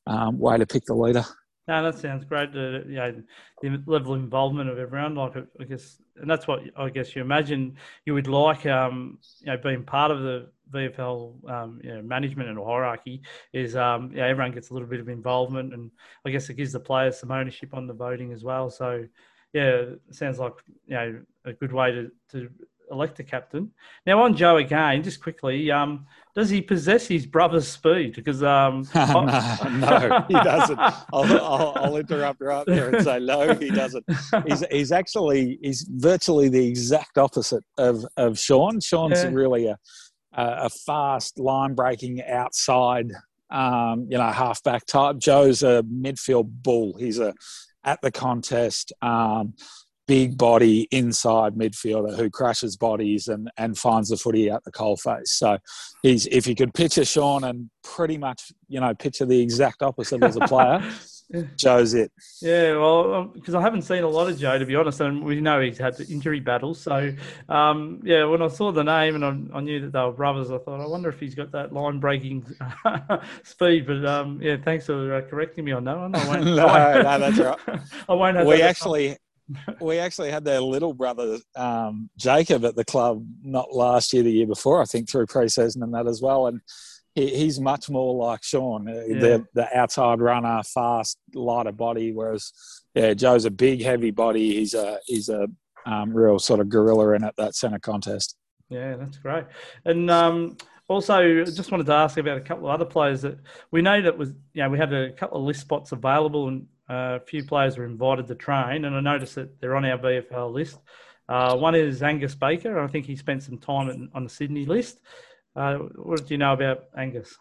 um, 0.06 0.38
way 0.38 0.56
to 0.56 0.66
pick 0.66 0.84
the 0.86 0.94
leader. 0.94 1.24
No, 1.70 1.84
that 1.84 2.00
sounds 2.00 2.24
great. 2.24 2.52
You 2.52 2.82
know, 2.84 3.22
the 3.62 3.80
level 3.86 4.14
of 4.14 4.18
involvement 4.18 4.68
of 4.68 4.76
everyone, 4.80 5.14
like 5.14 5.34
I 5.60 5.62
guess, 5.62 5.98
and 6.16 6.28
that's 6.28 6.48
what 6.48 6.62
I 6.76 6.90
guess 6.90 7.14
you 7.14 7.22
imagine 7.22 7.76
you 8.04 8.14
would 8.14 8.26
like. 8.26 8.66
Um, 8.66 9.18
you 9.38 9.46
know, 9.46 9.56
being 9.56 9.84
part 9.84 10.10
of 10.10 10.20
the 10.20 10.50
VFL 10.72 11.48
um, 11.48 11.80
you 11.84 11.94
know, 11.94 12.02
management 12.02 12.48
and 12.48 12.58
hierarchy 12.58 13.22
is 13.52 13.76
um, 13.76 14.10
yeah, 14.12 14.26
everyone 14.26 14.50
gets 14.50 14.70
a 14.70 14.72
little 14.72 14.88
bit 14.88 14.98
of 14.98 15.08
involvement, 15.08 15.72
and 15.72 15.92
I 16.26 16.30
guess 16.30 16.50
it 16.50 16.54
gives 16.54 16.72
the 16.72 16.80
players 16.80 17.20
some 17.20 17.30
ownership 17.30 17.72
on 17.72 17.86
the 17.86 17.94
voting 17.94 18.32
as 18.32 18.42
well. 18.42 18.68
So 18.68 19.04
yeah, 19.52 19.82
sounds 20.10 20.40
like 20.40 20.54
you 20.86 20.94
know 20.96 21.20
a 21.44 21.52
good 21.52 21.72
way 21.72 21.92
to, 21.92 22.10
to 22.32 22.50
elect 22.90 23.18
a 23.20 23.24
captain. 23.24 23.70
Now 24.06 24.22
on 24.22 24.36
Joe 24.36 24.56
again, 24.56 25.02
just 25.02 25.22
quickly, 25.22 25.70
um, 25.70 26.06
does 26.34 26.50
he 26.50 26.60
possess 26.60 27.06
his 27.06 27.26
brother's 27.26 27.66
speed? 27.66 28.14
Because 28.14 28.42
um, 28.42 28.86
no, 28.94 29.24
no, 29.70 30.24
he 30.28 30.34
doesn't. 30.34 30.78
I'll, 30.78 31.00
I'll, 31.12 31.72
I'll, 31.76 31.96
interrupt 31.96 32.40
right 32.40 32.64
there 32.66 32.90
and 32.90 33.04
say 33.04 33.18
no, 33.18 33.54
he 33.54 33.70
doesn't. 33.70 34.04
He's 34.46 34.64
he's 34.70 34.92
actually 34.92 35.58
he's 35.62 35.86
virtually 35.88 36.48
the 36.48 36.66
exact 36.66 37.18
opposite 37.18 37.64
of 37.78 38.04
of 38.16 38.38
Shaun. 38.38 38.80
Shaun's 38.80 39.22
yeah. 39.22 39.30
really 39.32 39.66
a 39.66 39.76
a 40.32 40.70
fast 40.70 41.38
line 41.38 41.74
breaking 41.74 42.22
outside. 42.22 43.10
Um, 43.50 44.06
you 44.08 44.16
know, 44.16 44.30
halfback 44.30 44.86
type. 44.86 45.18
Joe's 45.18 45.64
a 45.64 45.82
midfield 45.82 46.48
bull. 46.62 46.96
He's 46.98 47.18
a 47.18 47.34
at 47.84 48.00
the 48.02 48.12
contest. 48.12 48.92
Um, 49.02 49.54
big 50.10 50.36
body 50.36 50.88
inside 50.90 51.54
midfielder 51.54 52.16
who 52.16 52.28
crashes 52.28 52.76
bodies 52.76 53.28
and, 53.28 53.48
and 53.56 53.78
finds 53.78 54.08
the 54.08 54.16
footy 54.16 54.50
at 54.50 54.64
the 54.64 54.72
coalface. 54.72 55.28
So 55.28 55.56
he's 56.02 56.26
if 56.26 56.48
you 56.48 56.56
could 56.56 56.74
picture 56.74 57.04
Shaun 57.04 57.44
and 57.44 57.70
pretty 57.84 58.18
much 58.18 58.50
you 58.66 58.80
know 58.80 58.92
picture 58.92 59.24
the 59.24 59.40
exact 59.40 59.82
opposite 59.82 60.20
as 60.24 60.34
a 60.34 60.40
player. 60.40 60.82
Joe's 61.56 61.94
it. 61.94 62.10
Yeah, 62.42 62.76
well, 62.76 63.26
because 63.26 63.54
um, 63.54 63.60
I 63.60 63.62
haven't 63.62 63.82
seen 63.82 64.02
a 64.02 64.08
lot 64.08 64.28
of 64.28 64.36
Joe 64.36 64.58
to 64.58 64.66
be 64.66 64.74
honest, 64.74 65.00
and 65.00 65.24
we 65.24 65.40
know 65.40 65.60
he's 65.60 65.78
had 65.78 65.94
injury 66.10 66.40
battles. 66.40 66.80
So, 66.80 67.14
um, 67.48 68.00
yeah, 68.02 68.24
when 68.24 68.42
I 68.42 68.48
saw 68.48 68.72
the 68.72 68.82
name 68.82 69.14
and 69.14 69.24
I, 69.24 69.58
I, 69.58 69.60
knew 69.60 69.78
that 69.78 69.92
they 69.92 70.00
were 70.00 70.10
brothers, 70.10 70.50
I 70.50 70.58
thought, 70.58 70.80
I 70.80 70.86
wonder 70.86 71.08
if 71.08 71.20
he's 71.20 71.36
got 71.36 71.52
that 71.52 71.72
line 71.72 72.00
breaking 72.00 72.44
speed. 73.44 73.86
But 73.86 74.04
um, 74.04 74.42
yeah, 74.42 74.56
thanks 74.56 74.86
for 74.86 75.14
uh, 75.14 75.20
correcting 75.20 75.64
me 75.64 75.70
on 75.70 75.84
that 75.84 75.96
one. 75.96 76.12
I 76.16 76.26
won't, 76.26 76.44
no, 76.56 76.66
I 76.66 76.94
won't, 76.94 77.04
no, 77.04 77.18
that's 77.20 77.38
right. 77.38 77.80
I 78.08 78.12
won't 78.12 78.36
have. 78.36 78.46
We 78.48 78.62
actually 78.62 79.16
we 79.80 79.98
actually 79.98 80.30
had 80.30 80.44
their 80.44 80.60
little 80.60 80.92
brother 80.92 81.38
um, 81.56 82.10
Jacob 82.16 82.64
at 82.64 82.76
the 82.76 82.84
club 82.84 83.24
not 83.42 83.74
last 83.74 84.12
year, 84.12 84.22
the 84.22 84.32
year 84.32 84.46
before, 84.46 84.80
I 84.80 84.84
think, 84.84 85.08
through 85.08 85.26
pre-season 85.26 85.82
and 85.82 85.94
that 85.94 86.06
as 86.06 86.20
well. 86.22 86.46
And 86.46 86.60
he, 87.14 87.28
he's 87.28 87.60
much 87.60 87.90
more 87.90 88.14
like 88.14 88.42
Shaun, 88.42 88.88
uh, 88.88 89.04
yeah. 89.06 89.18
the 89.18 89.46
the 89.54 89.78
outside 89.78 90.20
runner, 90.20 90.62
fast, 90.62 91.18
lighter 91.34 91.72
body. 91.72 92.12
Whereas, 92.12 92.52
yeah, 92.94 93.14
Joe's 93.14 93.44
a 93.44 93.50
big, 93.50 93.82
heavy 93.82 94.10
body. 94.10 94.54
He's 94.54 94.74
a 94.74 94.98
he's 95.06 95.28
a 95.28 95.48
um, 95.86 96.12
real 96.12 96.38
sort 96.38 96.60
of 96.60 96.68
gorilla 96.68 97.12
in 97.14 97.24
at 97.24 97.36
that 97.36 97.54
centre 97.54 97.78
contest. 97.78 98.36
Yeah, 98.68 98.96
that's 98.96 99.18
great. 99.18 99.44
And 99.84 100.10
um, 100.10 100.56
also, 100.88 101.40
I 101.40 101.44
just 101.44 101.70
wanted 101.70 101.86
to 101.86 101.92
ask 101.92 102.16
about 102.18 102.38
a 102.38 102.40
couple 102.40 102.68
of 102.68 102.74
other 102.74 102.84
players 102.84 103.22
that 103.22 103.38
we 103.70 103.82
know 103.82 104.00
that 104.00 104.16
was, 104.16 104.30
you 104.52 104.62
know, 104.62 104.70
we 104.70 104.78
had 104.78 104.92
a 104.92 105.12
couple 105.12 105.38
of 105.38 105.44
list 105.44 105.60
spots 105.60 105.92
available 105.92 106.48
and 106.48 106.66
uh, 106.90 107.18
a 107.18 107.20
few 107.20 107.44
players 107.44 107.78
were 107.78 107.84
invited 107.84 108.26
to 108.26 108.34
train, 108.34 108.84
and 108.84 108.96
I 108.96 109.00
noticed 109.00 109.36
that 109.36 109.60
they're 109.60 109.76
on 109.76 109.84
our 109.84 109.98
VFL 109.98 110.52
list. 110.52 110.78
Uh, 111.28 111.56
one 111.56 111.76
is 111.76 112.02
Angus 112.02 112.34
Baker. 112.34 112.80
I 112.80 112.88
think 112.88 113.06
he 113.06 113.14
spent 113.14 113.44
some 113.44 113.58
time 113.58 114.10
on 114.12 114.24
the 114.24 114.30
Sydney 114.30 114.66
list. 114.66 114.98
Uh, 115.54 115.76
what 115.76 116.26
do 116.26 116.34
you 116.34 116.38
know 116.38 116.52
about 116.52 116.86
Angus? 116.96 117.36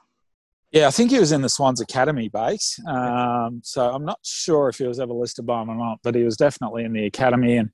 Yeah, 0.72 0.88
I 0.88 0.92
think 0.92 1.10
he 1.10 1.20
was 1.20 1.32
in 1.32 1.42
the 1.42 1.50
Swans 1.50 1.82
Academy 1.82 2.30
base. 2.30 2.80
Um, 2.88 3.62
so 3.64 3.90
I'm 3.90 4.06
not 4.06 4.20
sure 4.24 4.70
if 4.70 4.78
he 4.78 4.86
was 4.86 5.00
ever 5.00 5.14
listed 5.14 5.48
by 5.48 5.64
him 5.64 5.70
or 5.72 5.76
not, 5.76 6.00
but 6.04 6.14
he 6.14 6.24
was 6.24 6.38
definitely 6.38 6.84
in 6.84 6.94
the 6.94 7.08
academy. 7.08 7.58
And 7.58 7.72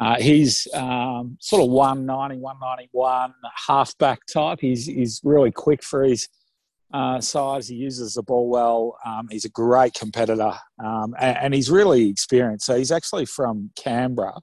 uh, 0.00 0.16
he's 0.18 0.66
um, 0.72 1.36
sort 1.40 1.62
of 1.62 1.68
190, 1.68 2.40
191 2.40 3.34
halfback 3.66 4.20
type. 4.32 4.60
He's, 4.62 4.86
he's 4.86 5.20
really 5.22 5.52
quick 5.52 5.82
for 5.82 6.04
his 6.04 6.26
uh, 6.92 7.20
size. 7.20 7.68
He 7.68 7.76
uses 7.76 8.14
the 8.14 8.22
ball 8.22 8.48
well. 8.48 8.96
Um, 9.04 9.28
he's 9.30 9.44
a 9.44 9.50
great 9.50 9.94
competitor, 9.94 10.52
um, 10.82 11.14
and, 11.18 11.36
and, 11.38 11.54
he's 11.54 11.70
really 11.70 12.08
experienced. 12.08 12.66
So 12.66 12.76
he's 12.76 12.92
actually 12.92 13.26
from 13.26 13.70
Canberra. 13.76 14.40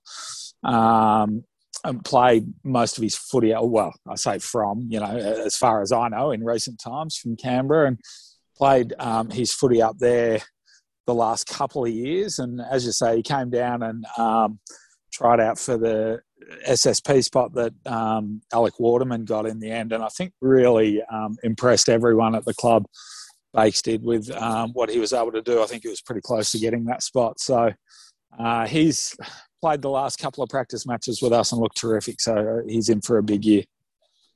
Um, 0.64 1.44
and 1.84 2.04
played 2.04 2.52
most 2.64 2.98
of 2.98 3.04
his 3.04 3.16
footy. 3.16 3.54
Well, 3.56 3.94
I 4.10 4.16
say 4.16 4.40
from 4.40 4.88
you 4.90 5.00
know, 5.00 5.06
as 5.06 5.56
far 5.56 5.84
as 5.84 5.92
I 5.92 6.08
know, 6.08 6.32
in 6.32 6.44
recent 6.44 6.80
times 6.80 7.16
from 7.16 7.36
Canberra, 7.36 7.88
and 7.88 8.00
played 8.58 8.94
um, 9.00 9.30
his 9.30 9.54
footy 9.54 9.82
up 9.82 9.98
there 10.00 10.40
the 11.06 11.14
last 11.14 11.48
couple 11.48 11.86
of 11.86 11.92
years. 11.92 12.40
And 12.40 12.62
as 12.62 12.86
you 12.86 12.92
say, 12.92 13.18
he 13.18 13.24
came 13.24 13.50
down 13.50 13.84
and 13.84 14.06
um, 14.18 14.60
tried 15.12 15.40
out 15.40 15.60
for 15.60 15.78
the 15.78 16.22
SSP 16.68 17.24
spot 17.24 17.54
that 17.54 17.74
um, 17.86 18.42
Alec 18.54 18.80
Waterman 18.80 19.26
got 19.26 19.46
in 19.46 19.60
the 19.60 19.72
end, 19.72 19.94
and 19.94 20.04
I 20.04 20.10
think 20.10 20.34
really 20.42 21.02
um, 21.04 21.38
impressed 21.44 21.90
everyone 21.90 22.36
at 22.36 22.46
the 22.46 22.54
club. 22.54 22.86
Bakes 23.54 23.82
did 23.82 24.04
with 24.04 24.30
um, 24.32 24.72
what 24.74 24.90
he 24.90 25.00
was 25.00 25.14
able 25.14 25.32
to 25.32 25.42
do. 25.42 25.64
I 25.64 25.66
think 25.66 25.84
he 25.84 25.90
was 25.90 26.02
pretty 26.02 26.22
close 26.22 26.52
to 26.52 26.60
getting 26.60 26.86
that 26.86 27.02
spot. 27.02 27.40
So 27.40 27.72
uh, 28.38 28.68
he's 28.68 29.16
played 29.62 29.82
the 29.82 29.90
last 29.90 30.20
couple 30.20 30.44
of 30.44 30.50
practice 30.50 30.86
matches 30.86 31.22
with 31.22 31.32
us 31.32 31.52
and 31.52 31.62
looked 31.62 31.78
terrific. 31.78 32.20
So 32.20 32.62
he's 32.68 32.90
in 32.90 33.02
for 33.02 33.18
a 33.18 33.24
big 33.24 33.46
year. 33.46 33.64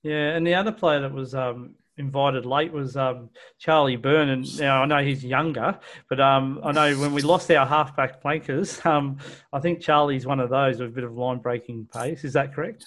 Yeah, 0.03 0.29
and 0.35 0.47
the 0.47 0.55
other 0.55 0.71
player 0.71 1.01
that 1.01 1.11
was 1.11 1.35
um, 1.35 1.75
invited 1.99 2.45
late 2.45 2.71
was 2.71 2.95
um, 2.97 3.29
Charlie 3.59 3.97
Byrne. 3.97 4.29
And 4.29 4.59
now 4.59 4.81
I 4.81 4.85
know 4.85 5.03
he's 5.03 5.23
younger, 5.23 5.77
but 6.09 6.19
um, 6.19 6.59
I 6.63 6.71
know 6.71 6.95
when 6.97 7.13
we 7.13 7.21
lost 7.21 7.51
our 7.51 7.65
halfback 7.65 8.21
flankers, 8.21 8.83
um, 8.85 9.17
I 9.53 9.59
think 9.59 9.81
Charlie's 9.81 10.25
one 10.25 10.39
of 10.39 10.49
those 10.49 10.79
with 10.79 10.89
a 10.89 10.93
bit 10.93 11.03
of 11.03 11.13
line 11.13 11.37
breaking 11.37 11.87
pace. 11.93 12.23
Is 12.23 12.33
that 12.33 12.55
correct? 12.55 12.85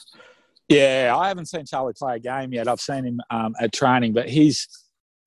Yeah, 0.68 1.14
I 1.16 1.28
haven't 1.28 1.46
seen 1.46 1.66
Charlie 1.66 1.92
play 1.92 2.16
a 2.16 2.18
game 2.18 2.52
yet. 2.52 2.66
I've 2.66 2.80
seen 2.80 3.04
him 3.04 3.20
um, 3.30 3.54
at 3.60 3.72
training, 3.72 4.12
but 4.12 4.28
he's. 4.28 4.66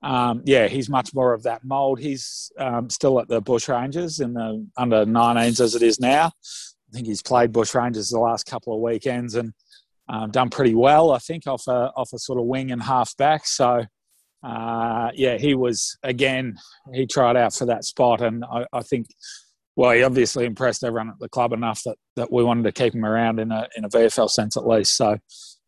Um, 0.04 0.44
yeah, 0.46 0.68
he's 0.68 0.88
much 0.88 1.16
more 1.16 1.34
of 1.34 1.42
that 1.44 1.64
mould. 1.64 2.00
He's 2.00 2.52
um, 2.60 2.92
still 2.92 3.20
at 3.20 3.28
the 3.28 3.42
Bushrangers 3.42 4.22
in 4.22 4.34
the 4.34 4.68
under 4.78 5.04
19s 5.04 5.60
as 5.60 5.74
it 5.74 5.82
is 5.82 6.00
now. 6.00 6.28
I 6.28 6.92
think 6.94 7.08
he's 7.08 7.24
played 7.24 7.52
Bushrangers 7.52 8.12
the 8.12 8.20
last 8.20 8.46
couple 8.46 8.76
of 8.76 8.82
weekends, 8.82 9.34
and 9.34 9.54
um, 10.08 10.32
done 10.32 10.50
pretty 10.50 10.76
well, 10.76 11.12
I 11.12 11.20
think, 11.20 11.48
off 11.48 11.68
a 11.68 11.92
off 11.96 12.14
a 12.14 12.20
sort 12.20 12.40
of 12.40 12.46
wing 12.46 12.72
and 12.72 12.82
half 12.82 13.16
back. 13.18 13.48
So, 13.48 13.84
uh, 14.44 15.12
yeah, 15.16 15.38
he 15.38 15.56
was 15.56 15.98
again. 16.04 16.58
He 16.94 17.08
tried 17.08 17.38
out 17.38 17.54
for 17.54 17.66
that 17.66 17.86
spot, 17.86 18.22
and 18.22 18.44
I, 18.46 18.66
I, 18.72 18.82
think, 18.82 19.08
well, 19.76 19.92
he 19.92 20.04
obviously 20.04 20.46
impressed 20.46 20.84
everyone 20.84 21.10
at 21.10 21.20
the 21.20 21.30
club 21.30 21.54
enough 21.54 21.82
that, 21.86 21.98
that 22.16 22.32
we 22.32 22.44
wanted 22.44 22.64
to 22.64 22.72
keep 22.72 22.94
him 22.94 23.06
around 23.06 23.40
in 23.40 23.52
a 23.52 23.68
in 23.76 23.86
a 23.86 23.90
VFL 23.90 24.30
sense 24.30 24.58
at 24.58 24.68
least. 24.68 24.96
So. 24.96 25.18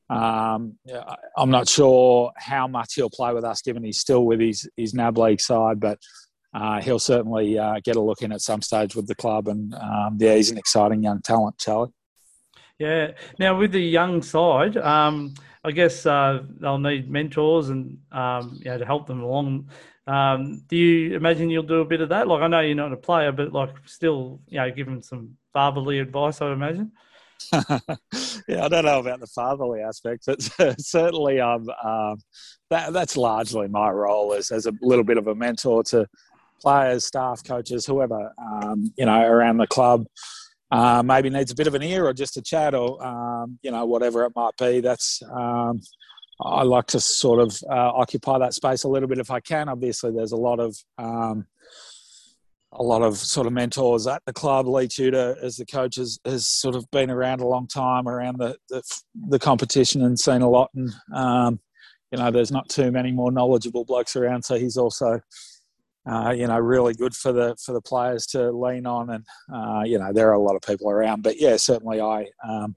Um, 0.10 0.80
yeah, 0.86 1.04
I'm 1.36 1.50
not 1.50 1.68
sure 1.68 2.32
how 2.38 2.66
much 2.66 2.94
he'll 2.94 3.10
play 3.10 3.34
with 3.34 3.44
us, 3.44 3.62
given 3.62 3.84
he's 3.84 4.00
still 4.00 4.24
with 4.24 4.40
his 4.40 4.66
his 4.78 4.94
NAB 4.94 5.18
league 5.18 5.42
side, 5.42 5.82
but 5.82 6.00
uh, 6.54 6.82
he'll 6.82 6.98
certainly 6.98 7.60
uh, 7.60 7.80
get 7.84 7.98
a 7.98 8.02
look 8.02 8.22
in 8.22 8.32
at 8.32 8.40
some 8.40 8.62
stage 8.62 8.96
with 8.96 9.08
the 9.08 9.16
club. 9.16 9.48
And 9.48 9.74
um, 9.76 10.18
yeah, 10.18 10.36
he's 10.36 10.50
an 10.50 10.58
exciting 10.58 11.04
young 11.04 11.22
talent, 11.22 11.58
Charlie. 11.60 11.92
Yeah. 12.80 13.12
Now 13.40 13.58
with 13.58 13.72
the 13.72 13.82
young 13.82 14.22
side, 14.22 14.78
um, 14.78 15.34
I 15.64 15.72
guess 15.72 16.06
uh, 16.06 16.44
they'll 16.60 16.78
need 16.78 17.10
mentors 17.10 17.70
and 17.70 17.98
um, 18.12 18.60
you 18.60 18.72
know 18.72 18.78
to 18.78 18.86
help 18.86 19.08
them 19.08 19.22
along. 19.22 19.70
Um, 20.06 20.64
do 20.68 20.78
you 20.78 21.16
imagine 21.16 21.50
you'll 21.50 21.64
do 21.64 21.82
a 21.82 21.86
bit 21.86 22.02
of 22.02 22.10
that? 22.10 22.28
Like 22.28 22.42
I 22.42 22.48
know 22.48 22.62
you're 22.62 22.76
not 22.76 22.94
a 22.94 22.98
player, 22.98 23.32
but 23.32 23.52
like 23.52 23.76
still, 23.86 24.40
you 24.48 24.60
know, 24.60 24.72
give 24.72 24.86
them 24.86 25.02
some 25.02 25.38
fatherly 25.54 26.00
advice. 26.00 26.42
I 26.42 26.54
imagine. 26.54 26.92
yeah, 27.54 28.64
I 28.64 28.68
don't 28.68 28.86
know 28.86 29.00
about 29.00 29.20
the 29.20 29.28
fatherly 29.28 29.82
aspect, 29.82 30.26
but 30.26 30.42
certainly, 30.80 31.40
um, 31.40 31.68
um, 31.84 32.20
that 32.70 32.94
that's 32.94 33.18
largely 33.18 33.68
my 33.68 33.90
role 33.90 34.34
as 34.34 34.52
as 34.52 34.68
a 34.68 34.74
little 34.82 35.04
bit 35.04 35.18
of 35.18 35.28
a 35.28 35.36
mentor 35.36 35.84
to 35.86 36.08
players, 36.62 37.06
staff, 37.06 37.44
coaches, 37.44 37.86
whoever 37.86 38.34
um, 38.40 38.94
you 38.98 39.06
know 39.06 39.22
around 39.22 39.58
the 39.58 39.68
club 39.68 40.06
uh, 40.72 41.02
maybe 41.04 41.30
needs 41.30 41.52
a 41.52 41.56
bit 41.56 41.68
of 41.68 41.76
an 41.76 41.84
ear 41.84 42.06
or 42.06 42.14
just 42.14 42.38
a 42.38 42.42
chat 42.42 42.76
or 42.76 43.04
um, 43.06 43.58
you 43.62 43.72
know 43.72 43.86
whatever 43.86 44.26
it 44.26 44.34
might 44.36 44.56
be. 44.58 44.82
That's 44.82 45.22
um, 45.32 45.82
I 46.42 46.64
like 46.64 46.88
to 46.88 47.00
sort 47.00 47.40
of 47.40 47.58
uh, 47.70 47.92
occupy 47.96 48.38
that 48.40 48.54
space 48.54 48.84
a 48.84 48.90
little 48.90 49.08
bit 49.08 49.20
if 49.20 49.32
I 49.32 49.40
can. 49.40 49.70
Obviously, 49.70 50.12
there's 50.12 50.34
a 50.34 50.38
lot 50.38 50.60
of 50.60 50.76
um, 50.98 51.48
a 52.74 52.84
lot 52.84 53.02
of 53.02 53.18
sort 53.18 53.48
of 53.48 53.54
mentors 53.54 54.08
at 54.08 54.22
the 54.26 54.34
club. 54.34 54.68
Lee 54.68 54.88
Tudor, 54.88 55.38
as 55.42 55.56
the 55.56 55.66
coach, 55.66 55.96
has, 55.96 56.20
has 56.26 56.48
sort 56.48 56.76
of 56.76 56.90
been 56.92 57.10
around 57.10 57.42
a 57.42 57.48
long 57.48 57.68
time 57.68 58.08
around 58.08 58.38
the 58.40 58.58
the, 58.70 58.82
the 59.30 59.40
competition 59.40 60.04
and 60.04 60.20
seen 60.20 60.42
a 60.42 60.50
lot. 60.50 60.70
And 60.76 60.92
um, 61.16 61.60
you 62.12 62.20
know, 62.20 62.30
there's 62.30 62.52
not 62.52 62.70
too 62.70 62.92
many 62.92 63.12
more 63.12 63.32
knowledgeable 63.32 63.86
blokes 63.86 64.16
around, 64.16 64.44
so 64.44 64.58
he's 64.58 64.78
also 64.78 65.20
uh, 66.10 66.32
you 66.32 66.48
know, 66.48 66.58
really 66.58 66.94
good 66.94 67.16
for 67.16 67.32
the 67.32 67.56
for 67.64 67.74
the 67.74 67.82
players 67.82 68.26
to 68.28 68.52
lean 68.52 68.86
on, 68.86 69.10
and 69.10 69.26
uh, 69.54 69.84
you 69.86 69.98
know, 69.98 70.14
there 70.14 70.30
are 70.30 70.34
a 70.34 70.42
lot 70.42 70.56
of 70.56 70.62
people 70.62 70.90
around. 70.90 71.24
But 71.24 71.40
yeah, 71.40 71.58
certainly 71.58 72.00
I, 72.00 72.28
um, 72.48 72.76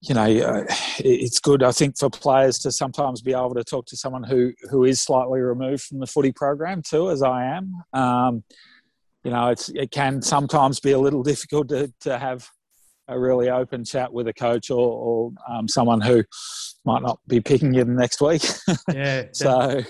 you 0.00 0.14
know, 0.14 0.24
uh, 0.24 0.64
it's 0.98 1.40
good. 1.40 1.62
I 1.62 1.72
think 1.72 1.98
for 1.98 2.10
players 2.10 2.58
to 2.60 2.70
sometimes 2.70 3.22
be 3.22 3.32
able 3.32 3.54
to 3.54 3.64
talk 3.64 3.86
to 3.86 3.96
someone 3.96 4.22
who 4.22 4.52
who 4.70 4.84
is 4.84 5.00
slightly 5.00 5.40
removed 5.40 5.82
from 5.82 5.98
the 5.98 6.06
footy 6.06 6.32
program 6.32 6.82
too, 6.82 7.10
as 7.10 7.22
I 7.22 7.44
am. 7.44 7.72
Um, 7.92 8.44
you 9.24 9.32
know, 9.32 9.48
it's 9.48 9.68
it 9.70 9.90
can 9.90 10.22
sometimes 10.22 10.78
be 10.78 10.92
a 10.92 10.98
little 10.98 11.22
difficult 11.22 11.68
to 11.70 11.92
to 12.00 12.18
have 12.18 12.48
a 13.08 13.18
really 13.18 13.50
open 13.50 13.84
chat 13.84 14.12
with 14.12 14.26
a 14.28 14.32
coach 14.32 14.70
or, 14.70 14.76
or 14.78 15.32
um, 15.48 15.68
someone 15.68 16.00
who 16.00 16.24
might 16.84 17.02
not 17.02 17.20
be 17.28 17.40
picking 17.40 17.72
you 17.72 17.84
the 17.84 17.92
next 17.92 18.20
week. 18.20 18.42
Yeah. 18.92 19.26
so 19.32 19.82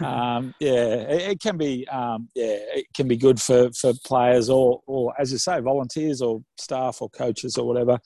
um, 0.00 0.54
yeah, 0.60 0.72
it, 0.72 1.30
it, 1.32 1.40
can 1.40 1.56
be 1.56 1.86
um, 1.88 2.28
yeah, 2.34 2.56
it 2.74 2.86
can 2.94 3.08
be 3.08 3.16
good 3.16 3.40
for, 3.40 3.70
for 3.72 3.92
players 4.04 4.48
or 4.48 4.80
or 4.86 5.14
as 5.20 5.32
you 5.32 5.38
say, 5.38 5.60
volunteers 5.60 6.22
or 6.22 6.42
staff 6.58 7.00
or 7.00 7.08
coaches 7.10 7.56
or 7.56 7.66
whatever. 7.66 7.98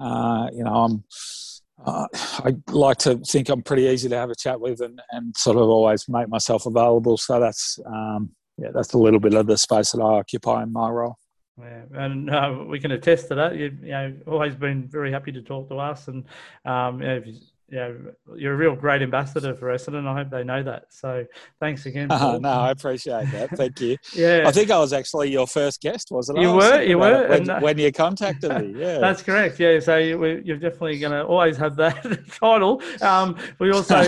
Uh, 0.00 0.48
you 0.52 0.64
know, 0.64 0.74
I'm. 0.74 1.04
Uh, 1.84 2.06
I 2.14 2.54
like 2.68 2.98
to 2.98 3.16
think 3.18 3.48
I'm 3.48 3.62
pretty 3.62 3.84
easy 3.84 4.08
to 4.08 4.16
have 4.16 4.30
a 4.30 4.36
chat 4.36 4.60
with 4.60 4.80
and, 4.82 5.00
and 5.10 5.36
sort 5.36 5.56
of 5.56 5.64
always 5.64 6.08
make 6.08 6.28
myself 6.28 6.64
available. 6.66 7.16
So 7.16 7.40
that's 7.40 7.76
um, 7.86 8.30
yeah, 8.56 8.68
that's 8.72 8.92
a 8.92 8.98
little 8.98 9.18
bit 9.18 9.34
of 9.34 9.46
the 9.46 9.58
space 9.58 9.92
that 9.92 10.00
I 10.00 10.18
occupy 10.18 10.62
in 10.62 10.72
my 10.72 10.88
role. 10.88 11.16
Yeah, 11.60 11.82
and 11.92 12.30
uh, 12.30 12.64
we 12.66 12.80
can 12.80 12.92
attest 12.92 13.28
to 13.28 13.34
that. 13.34 13.56
You, 13.56 13.76
you 13.82 13.90
know, 13.90 14.16
always 14.26 14.54
been 14.54 14.88
very 14.88 15.12
happy 15.12 15.32
to 15.32 15.42
talk 15.42 15.68
to 15.68 15.76
us, 15.76 16.08
and 16.08 16.24
um, 16.64 17.00
you 17.00 17.08
know, 17.08 17.22
you 17.24 17.40
know, 17.78 17.96
you're 18.36 18.52
a 18.52 18.56
real 18.56 18.76
great 18.76 19.02
ambassador 19.02 19.54
for 19.54 19.68
Essendon. 19.68 20.06
I 20.06 20.14
hope 20.14 20.30
they 20.30 20.44
know 20.44 20.62
that. 20.62 20.84
So 20.90 21.24
thanks 21.60 21.86
again. 21.86 22.08
Uh, 22.22 22.38
no, 22.38 22.50
I 22.50 22.70
appreciate 22.70 23.32
that. 23.32 23.50
Thank 23.56 23.80
you. 23.80 23.96
yeah, 24.14 24.44
I 24.46 24.52
think 24.52 24.70
I 24.70 24.78
was 24.78 24.92
actually 24.92 25.32
your 25.32 25.46
first 25.46 25.80
guest, 25.80 26.12
wasn't 26.12 26.38
I? 26.38 26.42
You 26.42 26.52
were, 26.52 26.82
you 26.82 26.98
were 26.98 27.26
when, 27.26 27.50
and, 27.50 27.62
when, 27.62 27.78
you 27.78 27.90
contacted 27.90 28.52
me. 28.60 28.74
Yeah, 28.82 28.98
that's 28.98 29.22
correct. 29.22 29.58
Yeah, 29.58 29.80
so 29.80 29.96
you, 29.96 30.22
are 30.22 30.56
definitely 30.56 31.00
going 31.00 31.12
to 31.12 31.24
always 31.24 31.56
have 31.56 31.74
that 31.76 32.28
title. 32.30 32.80
Um, 33.00 33.36
we 33.58 33.72
also 33.72 34.06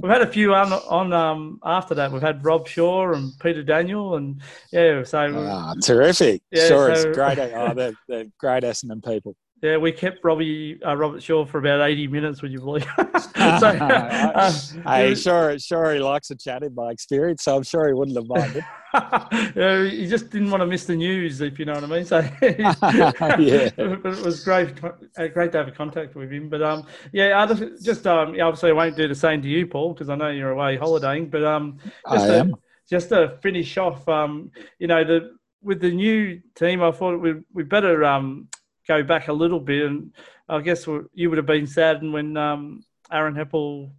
we've 0.00 0.10
had 0.10 0.22
a 0.22 0.26
few 0.26 0.54
on 0.54 0.72
on 0.72 1.12
um, 1.12 1.60
after 1.64 1.94
that. 1.94 2.10
We've 2.10 2.22
had 2.22 2.44
Rob 2.44 2.66
Shaw 2.66 3.12
and 3.12 3.32
Peter 3.38 3.62
Daniel, 3.62 4.16
and 4.16 4.40
yeah, 4.72 5.04
so 5.04 5.32
ah, 5.36 5.74
terrific. 5.82 6.42
Yeah, 6.50 6.66
sure, 6.66 6.96
so, 6.96 7.08
it's 7.08 7.16
great. 7.16 7.38
Oh, 7.38 7.74
they're, 7.74 7.92
they're 8.08 8.26
great 8.38 8.64
Essendon 8.64 9.04
people. 9.04 9.36
Yeah, 9.62 9.76
we 9.76 9.92
kept 9.92 10.24
Robbie 10.24 10.80
uh, 10.84 10.96
Robert 10.96 11.22
Shaw 11.22 11.46
for 11.46 11.58
about 11.58 11.82
eighty 11.82 12.08
minutes. 12.08 12.42
Would 12.42 12.50
you 12.50 12.58
believe? 12.58 12.82
so, 13.36 13.68
uh, 13.68 14.52
hey, 14.84 15.14
sure, 15.14 15.56
sure, 15.60 15.94
he 15.94 16.00
likes 16.00 16.32
a 16.32 16.34
chat 16.34 16.64
in 16.64 16.74
my 16.74 16.90
experience, 16.90 17.44
so 17.44 17.58
I'm 17.58 17.62
sure 17.62 17.86
he 17.86 17.94
wouldn't 17.94 18.16
have 18.16 18.26
minded. 18.26 18.64
yeah, 19.54 19.84
he 19.84 20.08
just 20.08 20.30
didn't 20.30 20.50
want 20.50 20.62
to 20.62 20.66
miss 20.66 20.84
the 20.86 20.96
news, 20.96 21.40
if 21.40 21.60
you 21.60 21.64
know 21.64 21.74
what 21.74 21.84
I 21.84 21.86
mean. 21.86 22.04
So 22.04 22.18
yeah, 22.42 23.70
it 23.76 24.24
was 24.24 24.42
great, 24.42 24.82
uh, 24.82 25.28
great 25.28 25.52
to 25.52 25.58
have 25.58 25.68
a 25.68 25.72
contact 25.72 26.16
with 26.16 26.32
him. 26.32 26.48
But 26.48 26.60
um, 26.60 26.84
yeah, 27.12 27.40
I 27.40 27.46
just, 27.46 27.84
just 27.84 28.06
um, 28.08 28.30
obviously 28.40 28.70
I 28.70 28.72
won't 28.74 28.96
do 28.96 29.06
the 29.06 29.14
same 29.14 29.42
to 29.42 29.48
you, 29.48 29.68
Paul, 29.68 29.92
because 29.92 30.08
I 30.08 30.16
know 30.16 30.28
you're 30.30 30.50
away 30.50 30.76
holidaying. 30.76 31.30
But 31.30 31.44
um, 31.44 31.78
just 32.10 32.24
I 32.24 32.26
to, 32.26 32.34
am. 32.40 32.56
just 32.90 33.10
to 33.10 33.38
finish 33.40 33.78
off, 33.78 34.08
um, 34.08 34.50
you 34.80 34.88
know, 34.88 35.04
the 35.04 35.36
with 35.62 35.80
the 35.80 35.92
new 35.92 36.40
team, 36.56 36.82
I 36.82 36.90
thought 36.90 37.20
we 37.20 37.34
we 37.52 37.62
better 37.62 38.04
um 38.04 38.48
go 38.92 39.02
back 39.02 39.28
a 39.28 39.32
little 39.32 39.60
bit, 39.60 39.86
and 39.86 40.12
I 40.48 40.60
guess 40.60 40.86
you 41.14 41.28
would 41.28 41.38
have 41.38 41.46
been 41.46 41.66
saddened 41.66 42.12
when 42.12 42.36
um, 42.36 42.84
Aaron 43.10 43.34
Heppell 43.34 43.92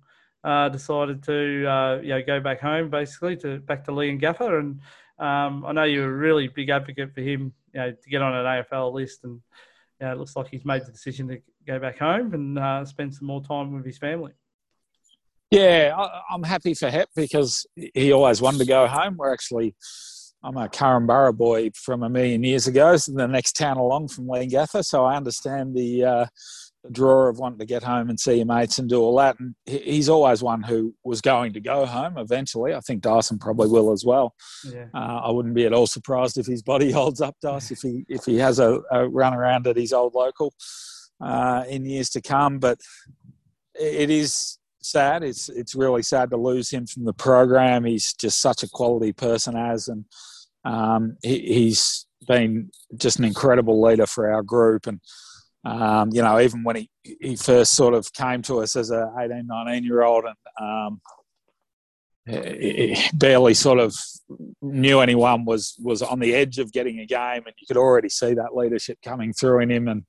uh, 0.43 0.69
decided 0.69 1.23
to 1.23 1.65
uh, 1.65 1.99
you 2.01 2.09
know 2.09 2.21
go 2.23 2.39
back 2.39 2.59
home, 2.59 2.89
basically 2.89 3.35
to 3.37 3.59
back 3.59 3.85
to 3.85 3.91
Leongatha, 3.91 4.59
and 4.59 4.79
um, 5.19 5.65
I 5.65 5.71
know 5.71 5.83
you're 5.83 6.09
a 6.09 6.17
really 6.27 6.47
big 6.47 6.69
advocate 6.69 7.13
for 7.13 7.21
him, 7.21 7.53
you 7.73 7.79
know, 7.79 7.91
to 7.91 8.09
get 8.09 8.21
on 8.21 8.33
an 8.33 8.45
AFL 8.45 8.93
list, 8.93 9.23
and 9.23 9.41
you 9.99 10.07
know, 10.07 10.13
it 10.13 10.17
looks 10.17 10.35
like 10.35 10.47
he's 10.49 10.65
made 10.65 10.85
the 10.85 10.91
decision 10.91 11.27
to 11.29 11.41
go 11.65 11.79
back 11.79 11.99
home 11.99 12.33
and 12.33 12.59
uh, 12.59 12.85
spend 12.85 13.13
some 13.13 13.27
more 13.27 13.43
time 13.43 13.73
with 13.73 13.85
his 13.85 13.97
family. 13.97 14.33
Yeah, 15.51 15.93
I, 15.95 16.33
am 16.33 16.41
happy 16.41 16.73
for 16.73 16.89
Hep 16.89 17.09
because 17.15 17.67
he 17.75 18.11
always 18.11 18.41
wanted 18.41 18.57
to 18.59 18.65
go 18.65 18.87
home. 18.87 19.17
We're 19.17 19.31
actually 19.31 19.75
I'm 20.43 20.57
a 20.57 20.67
Korumburra 20.67 21.35
boy 21.35 21.71
from 21.73 22.03
a 22.03 22.09
million 22.09 22.43
years 22.43 22.67
ago, 22.67 22.95
so 22.97 23.13
the 23.13 23.27
next 23.27 23.53
town 23.53 23.77
along 23.77 24.09
from 24.09 24.25
Leongatha. 24.25 24.83
So 24.83 25.05
I 25.05 25.15
understand 25.15 25.73
the, 25.73 26.03
uh, 26.03 26.25
the 26.83 26.91
draw 26.91 27.29
of 27.29 27.39
wanting 27.39 27.59
to 27.59 27.65
get 27.65 27.81
home 27.81 28.09
and 28.09 28.19
see 28.19 28.35
your 28.35 28.45
mates 28.45 28.77
and 28.77 28.89
do 28.89 28.99
all 28.99 29.15
that. 29.17 29.39
And 29.39 29.55
he's 29.65 30.09
always 30.09 30.43
one 30.43 30.61
who 30.61 30.93
was 31.05 31.21
going 31.21 31.53
to 31.53 31.61
go 31.61 31.85
home 31.85 32.17
eventually. 32.17 32.73
I 32.73 32.81
think 32.81 33.01
Dyson 33.01 33.39
probably 33.39 33.69
will 33.69 33.93
as 33.93 34.03
well. 34.03 34.35
Yeah. 34.69 34.87
Uh, 34.93 35.21
I 35.23 35.31
wouldn't 35.31 35.55
be 35.55 35.65
at 35.65 35.73
all 35.73 35.87
surprised 35.87 36.37
if 36.37 36.45
his 36.45 36.61
body 36.61 36.91
holds 36.99 37.21
up, 37.21 37.37
Dyson, 37.41 37.77
if 37.77 37.81
he 37.81 38.05
if 38.09 38.25
he 38.25 38.37
has 38.37 38.59
a, 38.59 38.81
a 38.91 39.07
run 39.07 39.33
around 39.33 39.65
at 39.65 39.77
his 39.77 39.93
old 39.93 40.13
local 40.13 40.53
uh, 41.21 41.63
in 41.69 41.85
years 41.85 42.09
to 42.11 42.21
come. 42.21 42.59
But 42.59 42.79
it 43.75 44.09
is 44.09 44.59
sad. 44.81 45.23
It's 45.23 45.47
it's 45.47 45.73
really 45.73 46.03
sad 46.03 46.31
to 46.31 46.37
lose 46.37 46.69
him 46.69 46.85
from 46.85 47.05
the 47.05 47.13
program. 47.13 47.85
He's 47.85 48.13
just 48.13 48.41
such 48.41 48.61
a 48.63 48.69
quality 48.69 49.13
person 49.13 49.55
as 49.55 49.87
and 49.87 50.03
um, 50.66 51.18
he, 51.22 51.39
he's 51.39 52.05
been 52.28 52.72
just 52.95 53.20
an 53.20 53.26
incredible 53.26 53.82
leader 53.82 54.05
for 54.05 54.32
our 54.32 54.43
group. 54.43 54.88
And, 54.88 54.99
um, 55.66 56.09
you 56.11 56.22
know, 56.22 56.39
even 56.39 56.64
when 56.64 56.78
he, 56.78 56.89
he 57.03 57.36
first 57.36 57.74
sort 57.74 57.93
of 57.93 58.11
came 58.14 58.41
to 58.43 58.59
us 58.61 58.76
as 58.76 58.91
a 58.91 59.11
18, 59.20 59.47
19 59.47 59.84
year 59.84 60.03
old 60.03 60.26
and 60.26 60.36
um, 60.61 61.01
barely 63.14 63.53
sort 63.53 63.80
of 63.80 63.95
knew 64.61 64.99
anyone 64.99 65.45
was, 65.45 65.76
was 65.82 66.01
on 66.01 66.20
the 66.20 66.34
edge 66.34 66.59
of 66.59 66.72
getting 66.72 66.99
a 66.99 67.05
game. 67.05 67.43
And 67.45 67.53
you 67.59 67.68
could 67.68 67.78
already 67.78 68.09
see 68.09 68.34
that 68.34 68.55
leadership 68.55 68.99
coming 69.03 69.34
through 69.34 69.61
in 69.61 69.72
him. 69.72 69.88
And 69.88 70.03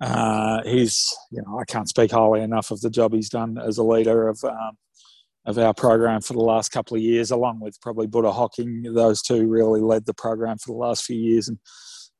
uh, 0.00 0.62
he's, 0.64 1.06
you 1.30 1.42
know, 1.42 1.58
I 1.58 1.64
can't 1.64 1.88
speak 1.88 2.10
highly 2.10 2.42
enough 2.42 2.70
of 2.70 2.80
the 2.80 2.90
job 2.90 3.12
he's 3.12 3.30
done 3.30 3.58
as 3.58 3.78
a 3.78 3.84
leader 3.84 4.28
of, 4.28 4.42
um, 4.44 4.76
of 5.46 5.58
our 5.58 5.72
program 5.72 6.20
for 6.20 6.32
the 6.32 6.40
last 6.40 6.70
couple 6.70 6.96
of 6.96 7.02
years, 7.02 7.30
along 7.30 7.60
with 7.60 7.80
probably 7.80 8.06
Buddha 8.06 8.32
Hocking. 8.32 8.82
Those 8.82 9.22
two 9.22 9.46
really 9.46 9.80
led 9.80 10.04
the 10.04 10.14
program 10.14 10.58
for 10.58 10.72
the 10.72 10.78
last 10.78 11.04
few 11.04 11.16
years 11.16 11.48
and 11.48 11.58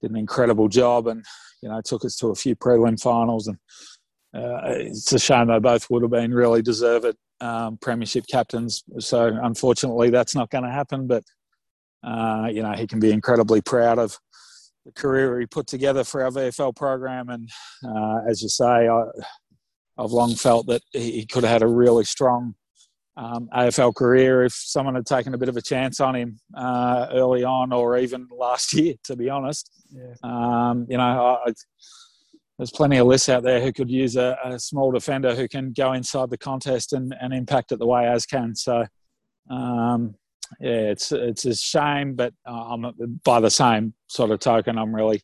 did 0.01 0.11
an 0.11 0.17
incredible 0.17 0.69
job, 0.69 1.09
and 1.09 1.25
you 1.63 1.69
know 1.69 1.81
took 1.85 2.05
us 2.05 2.17
to 2.17 2.29
a 2.29 2.35
few 2.35 2.55
prelim 2.55 3.01
finals. 3.01 3.49
And 3.49 3.59
uh, 4.35 4.61
it's 4.67 5.13
a 5.13 5.19
shame 5.19 5.49
they 5.49 5.59
both 5.59 5.91
would 5.91 6.03
have 6.03 6.11
been 6.11 6.33
really 6.33 6.63
deserved 6.63 7.17
um, 7.41 7.79
premiership 7.79 8.25
captains. 8.31 8.85
So 8.99 9.37
unfortunately, 9.43 10.11
that's 10.11 10.35
not 10.35 10.51
going 10.51 10.65
to 10.65 10.71
happen. 10.71 11.09
But 11.09 11.25
uh, 12.05 12.49
you 12.53 12.63
know 12.63 12.73
he 12.73 12.87
can 12.87 13.01
be 13.01 13.11
incredibly 13.11 13.61
proud 13.61 13.99
of 13.99 14.17
the 14.85 14.93
career 14.93 15.41
he 15.41 15.47
put 15.47 15.67
together 15.67 16.05
for 16.05 16.23
our 16.23 16.31
VFL 16.31 16.77
program. 16.77 17.29
And 17.29 17.51
uh, 17.85 18.21
as 18.29 18.41
you 18.41 18.49
say, 18.49 18.87
I, 18.87 19.03
I've 19.99 20.13
long 20.13 20.37
felt 20.37 20.69
that 20.69 20.83
he 20.93 21.27
could 21.27 21.43
have 21.43 21.53
had 21.53 21.63
a 21.63 21.67
really 21.67 22.05
strong 22.05 22.55
um, 23.17 23.49
AFL 23.55 23.95
career 23.95 24.45
if 24.45 24.53
someone 24.53 24.95
had 24.95 25.07
taken 25.07 25.35
a 25.35 25.39
bit 25.39 25.49
of 25.49 25.57
a 25.57 25.63
chance 25.63 26.01
on 26.01 26.15
him 26.15 26.39
uh, 26.55 27.09
early 27.13 27.45
on 27.45 27.73
or 27.73 27.97
even 27.97 28.29
last 28.37 28.73
year, 28.75 28.95
to 29.05 29.17
be 29.17 29.31
honest. 29.31 29.71
Yeah. 29.91 30.15
Um, 30.23 30.87
you 30.89 30.99
know, 30.99 31.39
I, 31.47 31.53
there's 32.59 32.71
plenty 32.71 32.97
of 32.99 33.07
lists 33.07 33.29
out 33.29 33.43
there 33.43 33.61
who 33.61 33.73
could 33.73 33.91
use 33.91 34.17
a, 34.17 34.37
a, 34.43 34.59
small 34.59 34.91
defender 34.91 35.35
who 35.35 35.47
can 35.47 35.73
go 35.73 35.93
inside 35.93 36.31
the 36.31 36.39
contest 36.39 36.95
and, 36.95 37.15
and 37.21 37.35
impact 37.35 37.73
it 37.73 37.79
the 37.79 37.87
way 37.87 38.07
as 38.07 38.25
can. 38.25 38.55
So, 38.55 38.87
um, 39.51 40.15
yeah, 40.61 40.91
it's 40.93 41.11
it's 41.13 41.45
a 41.45 41.55
shame, 41.55 42.15
but 42.15 42.33
uh, 42.47 42.77
by 43.25 43.41
the 43.41 43.51
same 43.51 43.95
sort 44.07 44.31
of 44.31 44.39
token, 44.39 44.79
I'm 44.79 44.95
really 44.95 45.21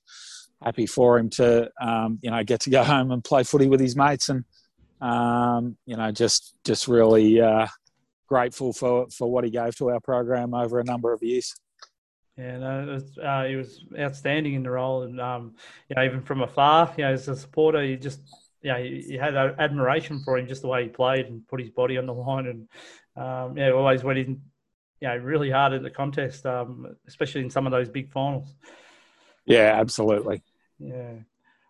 happy 0.63 0.87
for 0.87 1.19
him 1.19 1.31
to 1.31 1.71
um, 1.81 2.19
you 2.23 2.31
know 2.31 2.43
get 2.43 2.61
to 2.63 2.71
go 2.71 2.83
home 2.83 3.11
and 3.13 3.23
play 3.23 3.45
footy 3.45 3.69
with 3.69 3.81
his 3.81 3.97
mates 3.97 4.29
and 4.29 4.45
um, 5.01 5.77
you 5.87 5.97
know 5.97 6.11
just 6.11 6.55
just 6.65 6.89
really 6.89 7.41
uh, 7.41 7.67
grateful 8.33 8.73
for, 8.73 9.07
for 9.11 9.31
what 9.31 9.45
he 9.45 9.51
gave 9.51 9.77
to 9.77 9.91
our 9.91 10.01
program 10.01 10.55
over 10.55 10.81
a 10.81 10.85
number 10.85 11.13
of 11.13 11.23
years. 11.23 11.55
Yeah, 12.39 12.57
no, 12.59 12.83
it 12.83 12.95
was, 12.95 13.19
uh, 13.19 13.45
he 13.45 13.57
was 13.57 13.85
outstanding 13.99 14.55
in 14.55 14.63
the 14.63 14.71
role, 14.71 15.03
and 15.03 15.21
um, 15.21 15.55
you 15.91 15.97
know, 15.97 16.03
even 16.03 16.23
from 16.23 16.41
afar, 16.41 16.91
you 16.97 17.05
know, 17.05 17.13
as 17.13 17.29
a 17.29 17.37
supporter, 17.37 17.85
you 17.85 17.99
just, 17.99 18.21
you 18.63 18.73
know, 18.73 18.79
you, 18.79 18.97
you 19.07 19.21
had 19.21 19.37
admiration 19.37 20.23
for 20.25 20.39
him 20.39 20.49
just 20.49 20.63
the 20.63 20.69
way 20.69 20.85
he 20.85 20.89
played 20.89 21.27
and 21.27 21.47
put 21.47 21.61
his 21.61 21.69
body 21.69 21.99
on 21.99 22.07
the 22.07 22.15
line, 22.27 22.47
and 22.47 22.69
um, 23.23 23.59
yeah, 23.59 23.71
always 23.71 24.03
went 24.03 24.19
in, 24.19 24.41
you 25.03 25.09
know, 25.09 25.17
really 25.19 25.51
hard 25.51 25.75
at 25.75 25.83
the 25.83 25.91
contest, 25.91 26.47
um, 26.47 26.97
especially 27.07 27.43
in 27.43 27.51
some 27.51 27.67
of 27.67 27.71
those 27.71 27.91
big 27.91 28.11
finals. 28.11 28.49
Yeah, 29.45 29.79
absolutely. 29.79 30.43
Yeah. 30.79 31.17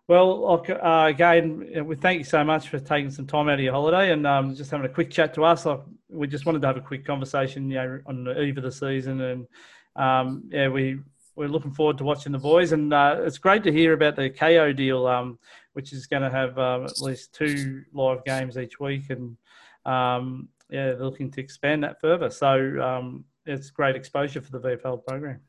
Well, 0.07 0.65
uh, 0.69 1.05
again, 1.05 1.85
we 1.85 1.95
thank 1.95 2.17
you 2.17 2.25
so 2.25 2.43
much 2.43 2.67
for 2.67 2.77
taking 2.77 3.09
some 3.09 3.25
time 3.25 3.47
out 3.47 3.53
of 3.53 3.61
your 3.61 3.71
holiday 3.71 4.11
and 4.11 4.27
um, 4.27 4.53
just 4.53 4.69
having 4.69 4.85
a 4.85 4.93
quick 4.93 5.09
chat 5.09 5.33
to 5.35 5.45
us. 5.45 5.65
we 6.09 6.27
just 6.27 6.45
wanted 6.45 6.61
to 6.61 6.67
have 6.67 6.75
a 6.77 6.81
quick 6.81 7.05
conversation, 7.05 7.69
you 7.69 7.75
know, 7.75 7.99
on 8.05 8.25
the 8.25 8.41
eve 8.41 8.57
of 8.57 8.63
the 8.63 8.71
season, 8.71 9.21
and 9.21 9.47
um, 9.95 10.43
yeah, 10.51 10.67
we 10.67 10.99
we're 11.35 11.47
looking 11.47 11.71
forward 11.71 11.97
to 11.97 12.03
watching 12.03 12.31
the 12.31 12.37
boys, 12.37 12.73
and 12.73 12.93
uh, 12.93 13.17
it's 13.21 13.37
great 13.37 13.63
to 13.63 13.71
hear 13.71 13.93
about 13.93 14.15
the 14.15 14.29
Kayo 14.29 14.75
deal, 14.75 15.07
um, 15.07 15.39
which 15.73 15.93
is 15.93 16.05
going 16.05 16.21
to 16.21 16.29
have 16.29 16.57
um, 16.59 16.83
at 16.83 16.99
least 16.99 17.33
two 17.33 17.83
live 17.93 18.23
games 18.25 18.57
each 18.57 18.79
week, 18.79 19.09
and 19.09 19.37
um, 19.85 20.49
yeah, 20.69 20.87
they're 20.87 21.05
looking 21.05 21.31
to 21.31 21.41
expand 21.41 21.83
that 21.83 21.99
further. 22.01 22.29
So 22.29 22.81
um, 22.81 23.25
it's 23.45 23.69
great 23.69 23.95
exposure 23.95 24.41
for 24.41 24.51
the 24.51 24.59
VFL 24.59 25.05
program. 25.05 25.39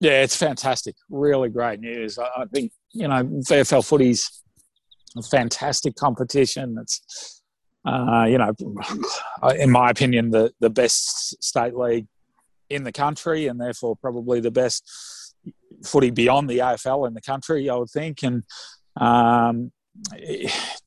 Yeah, 0.00 0.22
it's 0.22 0.36
fantastic. 0.36 0.94
Really 1.08 1.48
great 1.48 1.80
news. 1.80 2.18
I 2.18 2.44
think, 2.52 2.72
you 2.92 3.08
know, 3.08 3.24
VFL 3.24 3.86
footy's 3.86 4.42
a 5.16 5.22
fantastic 5.22 5.94
competition. 5.96 6.76
It's 6.80 7.42
uh, 7.84 8.26
you 8.28 8.38
know, 8.38 8.52
in 9.58 9.70
my 9.70 9.90
opinion, 9.90 10.30
the 10.30 10.52
the 10.60 10.70
best 10.70 11.42
state 11.42 11.74
league 11.74 12.06
in 12.70 12.84
the 12.84 12.92
country, 12.92 13.46
and 13.46 13.60
therefore 13.60 13.96
probably 13.96 14.40
the 14.40 14.50
best 14.50 14.84
footy 15.84 16.10
beyond 16.10 16.50
the 16.50 16.58
AFL 16.58 17.06
in 17.06 17.14
the 17.14 17.20
country, 17.20 17.70
I 17.70 17.76
would 17.76 17.90
think, 17.90 18.22
and 18.22 18.42
um, 19.00 19.72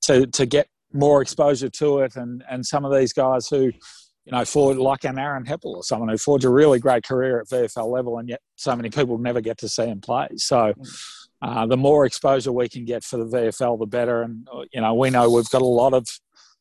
to 0.02 0.28
to 0.28 0.46
get 0.46 0.68
more 0.94 1.22
exposure 1.22 1.70
to 1.70 2.00
it, 2.00 2.16
and 2.16 2.44
and 2.50 2.66
some 2.66 2.86
of 2.86 2.94
these 2.94 3.14
guys 3.14 3.48
who 3.48 3.72
you 4.26 4.32
know, 4.32 4.46
for 4.46 4.76
like 4.76 5.04
an 5.04 5.18
Aaron 5.18 5.46
Heppell 5.46 5.76
or 5.78 5.84
someone 5.84 6.10
who 6.10 6.18
forged 6.18 6.46
a 6.46 6.50
really 6.50 6.80
great 6.80 7.04
career 7.04 7.40
at 7.40 7.48
VFL 7.48 7.92
level, 7.92 8.20
and 8.20 8.30
yet 8.30 8.40
so 8.56 8.76
many 8.76 8.90
people 8.90 9.18
never 9.18 9.42
get 9.42 9.58
to 9.60 9.70
see 9.70 9.86
him 9.86 10.00
play. 10.00 10.28
So, 10.36 10.74
uh, 11.42 11.66
the 11.66 11.78
more 11.78 12.06
exposure 12.06 12.52
we 12.52 12.70
can 12.70 12.86
get 12.86 13.04
for 13.04 13.18
the 13.18 13.26
VFL, 13.26 13.80
the 13.80 13.86
better. 13.86 14.22
And 14.22 14.48
you 14.72 14.82
know, 14.82 14.94
we 14.94 15.10
know 15.10 15.30
we've 15.30 15.50
got 15.50 15.62
a 15.62 15.66
lot 15.66 15.94
of 15.94 16.06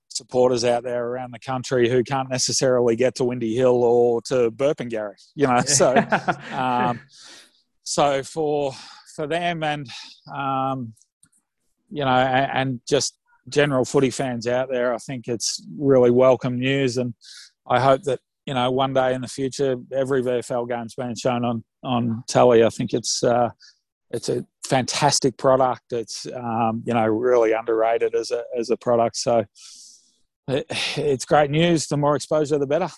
supporters 0.09 0.65
out 0.65 0.83
there 0.83 1.07
around 1.07 1.33
the 1.33 1.39
country 1.39 1.89
who 1.89 2.03
can't 2.03 2.31
necessarily 2.31 2.97
get 2.97 3.15
to 3.17 3.25
Windy 3.25 3.55
Hill 3.55 3.83
or 3.83 4.23
to 4.23 4.51
Burpengary. 4.51 5.17
You 5.35 5.47
know, 5.47 5.61
so 5.61 5.95
um, 6.53 7.01
so 7.83 8.23
for 8.23 8.73
for 9.15 9.27
them 9.27 9.63
and 9.63 9.87
um, 10.35 10.95
you 11.91 12.05
know, 12.05 12.11
and, 12.11 12.51
and 12.55 12.81
just 12.89 13.19
general 13.49 13.85
footy 13.85 14.11
fans 14.11 14.47
out 14.47 14.69
there, 14.71 14.95
I 14.95 14.99
think 14.99 15.29
it's 15.29 15.63
really 15.77 16.11
welcome 16.11 16.59
news 16.59 16.97
and 16.97 17.15
I 17.69 17.81
hope 17.81 18.03
that 18.05 18.21
you 18.47 18.55
know 18.55 18.71
one 18.71 18.95
day 18.95 19.15
in 19.15 19.21
the 19.21 19.29
future 19.29 19.77
every 19.93 20.23
VFL 20.23 20.69
game's 20.69 20.95
being 20.95 21.15
shown 21.15 21.45
on 21.45 21.65
on 21.83 22.25
telly. 22.29 22.65
I 22.65 22.71
think 22.71 22.95
it's 22.95 23.23
uh, 23.23 23.51
it's 24.11 24.29
a 24.29 24.45
fantastic 24.65 25.37
product. 25.37 25.93
It's 25.93 26.27
um, 26.35 26.83
you 26.85 26.95
know 26.95 27.07
really 27.07 27.53
underrated 27.53 28.15
as 28.15 28.31
a 28.31 28.45
as 28.57 28.71
a 28.71 28.77
product. 28.77 29.17
So 29.17 29.45
it, 30.49 30.67
it's 30.97 31.25
great 31.25 31.51
news. 31.51 31.87
The 31.87 31.97
more 31.97 32.17
exposure, 32.17 32.59
the 32.59 32.67
better. 32.67 32.89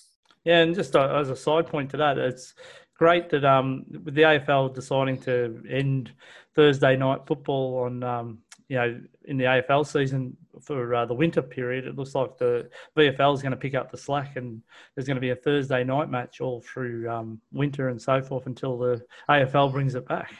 Yeah, 0.45 0.61
and 0.61 0.75
just 0.75 0.97
uh, 0.97 1.15
as 1.17 1.31
a 1.31 1.37
side 1.37 1.67
point 1.67 1.91
to 1.91 1.97
that, 1.99 2.19
it's 2.19 2.55
great 2.97 3.31
that 3.31 3.45
um, 3.45 3.85
with 4.05 4.15
the 4.15 4.23
AFL 4.23 4.75
deciding 4.75 5.19
to 5.23 5.63
end 5.69 6.13
Thursday 6.55 6.97
night 6.97 7.21
football 7.27 7.85
on 7.85 8.03
um, 8.03 8.39
you 8.69 8.77
know 8.77 9.01
in 9.27 9.37
the 9.37 9.45
AFL 9.45 9.87
season 9.87 10.37
for 10.61 10.95
uh, 10.95 11.07
the 11.07 11.15
winter 11.15 11.43
period, 11.43 11.87
it 11.87 11.97
looks 11.97 12.15
like 12.15 12.37
the 12.39 12.69
VFL 12.97 13.35
is 13.35 13.43
going 13.43 13.53
to 13.53 13.57
pick 13.57 13.75
up 13.75 13.91
the 13.91 13.97
slack, 13.97 14.37
and 14.37 14.63
there's 14.95 15.07
going 15.07 15.17
to 15.17 15.21
be 15.21 15.31
a 15.31 15.37
Thursday 15.37 15.85
night 15.85 16.11
match 16.11 16.41
all 16.41 16.61
through 16.61 17.09
um, 17.09 17.41
winter 17.53 17.89
and 17.89 18.01
so 18.01 18.21
forth 18.21 18.47
until 18.47 18.77
the 18.77 19.01
AFL 19.29 19.73
brings 19.73 19.95
it 19.95 20.07
back. 20.09 20.33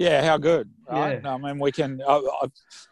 Yeah, 0.00 0.24
how 0.24 0.38
good, 0.38 0.70
right? 0.90 1.20
Yeah. 1.22 1.34
I 1.34 1.36
mean, 1.36 1.58
we 1.58 1.72
can. 1.72 2.00
Uh, 2.00 2.22
uh, 2.40 2.48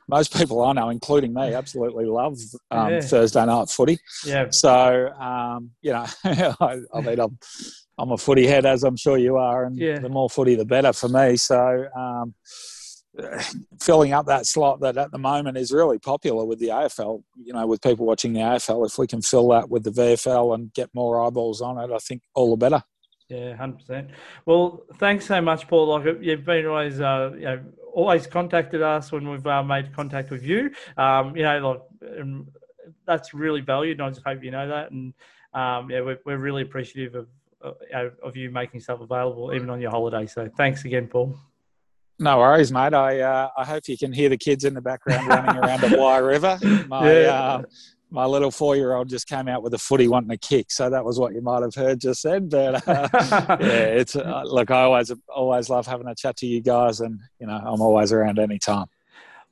most 0.09 0.37
people 0.37 0.63
I 0.63 0.75
know, 0.75 0.91
including 0.91 1.33
me, 1.33 1.55
absolutely 1.55 2.05
love 2.05 2.37
um, 2.71 2.91
yeah. 2.91 3.01
Thursday 3.01 3.47
night 3.47 3.71
footy. 3.71 3.99
Yeah. 4.27 4.49
So, 4.51 5.09
um, 5.15 5.71
you 5.81 5.93
know, 5.93 6.05
I, 6.25 6.81
I, 6.93 7.01
mean, 7.01 7.19
I'm, 7.19 7.39
I'm 7.97 8.13
a 8.13 8.19
footy 8.19 8.47
head, 8.47 8.67
as 8.67 8.85
I'm 8.85 8.99
sure 8.99 9.17
you 9.17 9.39
are, 9.39 9.65
and 9.65 9.79
yeah. 9.79 10.01
the 10.01 10.11
more 10.11 10.29
footy, 10.29 10.55
the 10.55 10.67
better 10.67 10.93
for 10.93 11.09
me. 11.09 11.39
So, 11.39 11.87
um, 11.97 12.35
filling 13.81 14.13
up 14.13 14.27
that 14.27 14.45
slot 14.45 14.81
that 14.81 14.99
at 14.99 15.11
the 15.11 15.19
moment 15.19 15.57
is 15.57 15.73
really 15.73 15.99
popular 15.99 16.45
with 16.45 16.59
the 16.59 16.69
AFL. 16.69 17.23
You 17.43 17.55
know, 17.55 17.67
with 17.67 17.81
people 17.81 18.05
watching 18.05 18.35
the 18.35 18.41
AFL, 18.41 18.87
if 18.87 18.99
we 18.99 19.07
can 19.07 19.23
fill 19.23 19.49
that 19.49 19.71
with 19.71 19.83
the 19.83 19.93
VFL 19.93 20.55
and 20.55 20.75
get 20.75 20.91
more 20.93 21.25
eyeballs 21.25 21.63
on 21.63 21.79
it, 21.79 21.91
I 21.91 21.99
think 22.01 22.21
all 22.35 22.51
the 22.51 22.59
better. 22.59 22.83
Yeah, 23.29 23.55
hundred 23.57 23.79
percent. 23.81 24.11
Well, 24.47 24.85
thanks 24.95 25.27
so 25.27 25.41
much, 25.43 25.69
Paul. 25.69 25.89
Like 25.89 26.17
you've 26.23 26.45
been 26.45 26.67
always, 26.67 27.01
uh, 27.01 27.33
you 27.35 27.45
know, 27.45 27.61
always 27.93 28.27
contacted 28.27 28.81
us 28.81 29.13
when 29.13 29.29
we've 29.29 29.47
uh, 29.47 29.63
made 29.63 29.95
contact 29.95 30.31
with 30.31 30.43
you. 30.43 30.71
Um, 30.97 31.37
you 31.37 31.43
know, 31.43 31.83
like 32.03 32.11
um, 32.21 32.49
that's 33.07 33.35
really 33.35 33.61
valued, 33.61 33.99
and 33.99 34.07
I 34.07 34.11
just 34.11 34.23
hope 34.25 34.43
you 34.43 34.51
know 34.51 34.67
that. 34.69 34.93
And 34.93 35.13
um, 35.53 35.91
yeah, 35.91 36.01
we're, 36.01 36.19
we're 36.25 36.39
really 36.39 36.63
appreciative 36.63 37.15
of 37.15 37.29
of 38.23 38.37
you 38.37 38.51
making 38.51 38.81
stuff 38.81 39.01
available 39.01 39.53
even 39.53 39.69
on 39.69 39.81
your 39.81 39.91
holiday. 39.91 40.27
So 40.27 40.49
thanks 40.57 40.85
again, 40.85 41.09
Paul. 41.09 41.37
No 42.21 42.39
worries, 42.39 42.73
mate. 42.73 42.95
I 42.95 43.21
uh, 43.21 43.49
I 43.57 43.65
hope 43.65 43.89
you 43.89 43.99
can 43.99 44.13
hear 44.13 44.29
the 44.29 44.39
kids 44.39 44.65
in 44.65 44.75
the 44.75 44.81
background 44.81 45.29
running 45.29 45.57
around 45.57 45.81
the 45.83 45.97
Wye 45.99 46.19
River. 46.19 46.59
My 46.89 47.13
yeah. 47.13 47.63
My 48.11 48.25
little 48.25 48.51
four 48.51 48.77
year 48.77 48.95
old 48.95 49.09
just 49.09 49.29
came 49.29 49.49
out 49.49 49.63
with 49.63 49.75
a 49.75 49.79
footy 49.79 50.09
wanting 50.09 50.31
a 50.31 50.37
kick, 50.37 50.71
so 50.71 50.89
that 50.91 51.05
was 51.05 51.19
what 51.19 51.35
you 51.35 51.43
might 51.43 51.63
have 51.63 51.75
heard 51.75 52.01
just 52.01 52.21
said. 52.21 52.49
But 52.51 52.87
uh, 52.89 53.09
yeah, 53.61 53.85
it's 54.01 54.17
uh, 54.17 54.43
look, 54.45 54.71
I 54.71 54.83
always 54.83 55.13
always 55.29 55.69
love 55.69 55.87
having 55.87 56.09
a 56.09 56.15
chat 56.15 56.37
to 56.39 56.47
you 56.47 56.61
guys, 56.61 57.01
and 57.01 57.21
you 57.39 57.47
know 57.47 57.57
I'm 57.57 57.81
always 57.81 58.13
around 58.13 58.39
any 58.39 58.59
time. 58.59 58.87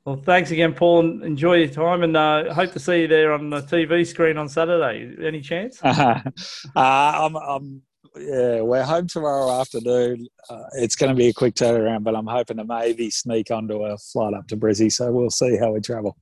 Well, 0.05 0.15
thanks 0.15 0.51
again, 0.51 0.73
Paul, 0.73 1.01
and 1.01 1.23
enjoy 1.23 1.55
your 1.55 1.67
time, 1.67 2.01
and 2.01 2.15
uh, 2.15 2.53
hope 2.53 2.71
to 2.71 2.79
see 2.79 3.01
you 3.01 3.07
there 3.07 3.33
on 3.33 3.49
the 3.49 3.61
TV 3.61 4.07
screen 4.07 4.37
on 4.37 4.47
Saturday. 4.47 5.15
Any 5.25 5.41
chance? 5.41 5.81
Uh, 5.83 6.71
I'm, 6.75 7.35
I'm 7.35 7.81
yeah, 8.15 8.61
we're 8.61 8.83
home 8.83 9.07
tomorrow 9.07 9.59
afternoon. 9.59 10.27
Uh, 10.49 10.63
it's 10.73 10.95
going 10.95 11.09
to 11.09 11.15
be 11.15 11.27
a 11.27 11.33
quick 11.33 11.55
turnaround, 11.55 12.03
but 12.03 12.15
I'm 12.15 12.25
hoping 12.25 12.57
to 12.57 12.63
maybe 12.63 13.09
sneak 13.09 13.51
onto 13.51 13.83
a 13.83 13.97
flight 13.97 14.33
up 14.33 14.47
to 14.47 14.57
Brizzy. 14.57 14.91
So 14.91 15.11
we'll 15.11 15.29
see 15.29 15.57
how 15.57 15.73
we 15.73 15.81
travel. 15.81 16.17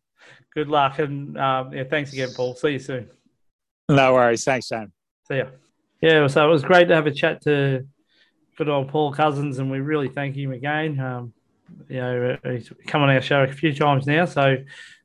Good 0.55 0.69
luck, 0.69 0.99
and 0.99 1.37
um, 1.37 1.73
yeah, 1.73 1.83
thanks 1.83 2.13
again, 2.13 2.29
Paul. 2.33 2.55
See 2.55 2.69
you 2.69 2.79
soon. 2.79 3.09
No 3.89 4.13
worries. 4.13 4.43
Thanks, 4.45 4.67
Sam. 4.67 4.91
See 5.27 5.37
ya. 5.37 5.47
Yeah, 6.01 6.27
so 6.27 6.47
it 6.47 6.51
was 6.51 6.63
great 6.63 6.87
to 6.87 6.95
have 6.95 7.07
a 7.07 7.11
chat 7.11 7.41
to 7.43 7.85
good 8.57 8.69
old 8.69 8.87
Paul 8.87 9.13
Cousins, 9.13 9.59
and 9.59 9.69
we 9.69 9.79
really 9.79 10.07
thank 10.07 10.35
him 10.35 10.51
again. 10.51 10.99
Um, 10.99 11.33
you 11.89 11.97
know, 11.97 12.37
he's 12.43 12.71
come 12.87 13.01
on 13.01 13.09
our 13.09 13.21
show 13.21 13.43
a 13.43 13.47
few 13.47 13.73
times 13.73 14.07
now, 14.07 14.25
so 14.25 14.57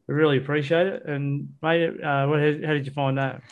we 0.06 0.14
really 0.14 0.38
appreciate 0.38 0.86
it. 0.86 1.04
And 1.06 1.48
mate, 1.62 2.00
uh, 2.02 2.26
how 2.28 2.36
did 2.36 2.86
you 2.86 2.92
find 2.92 3.18
that? 3.18 3.42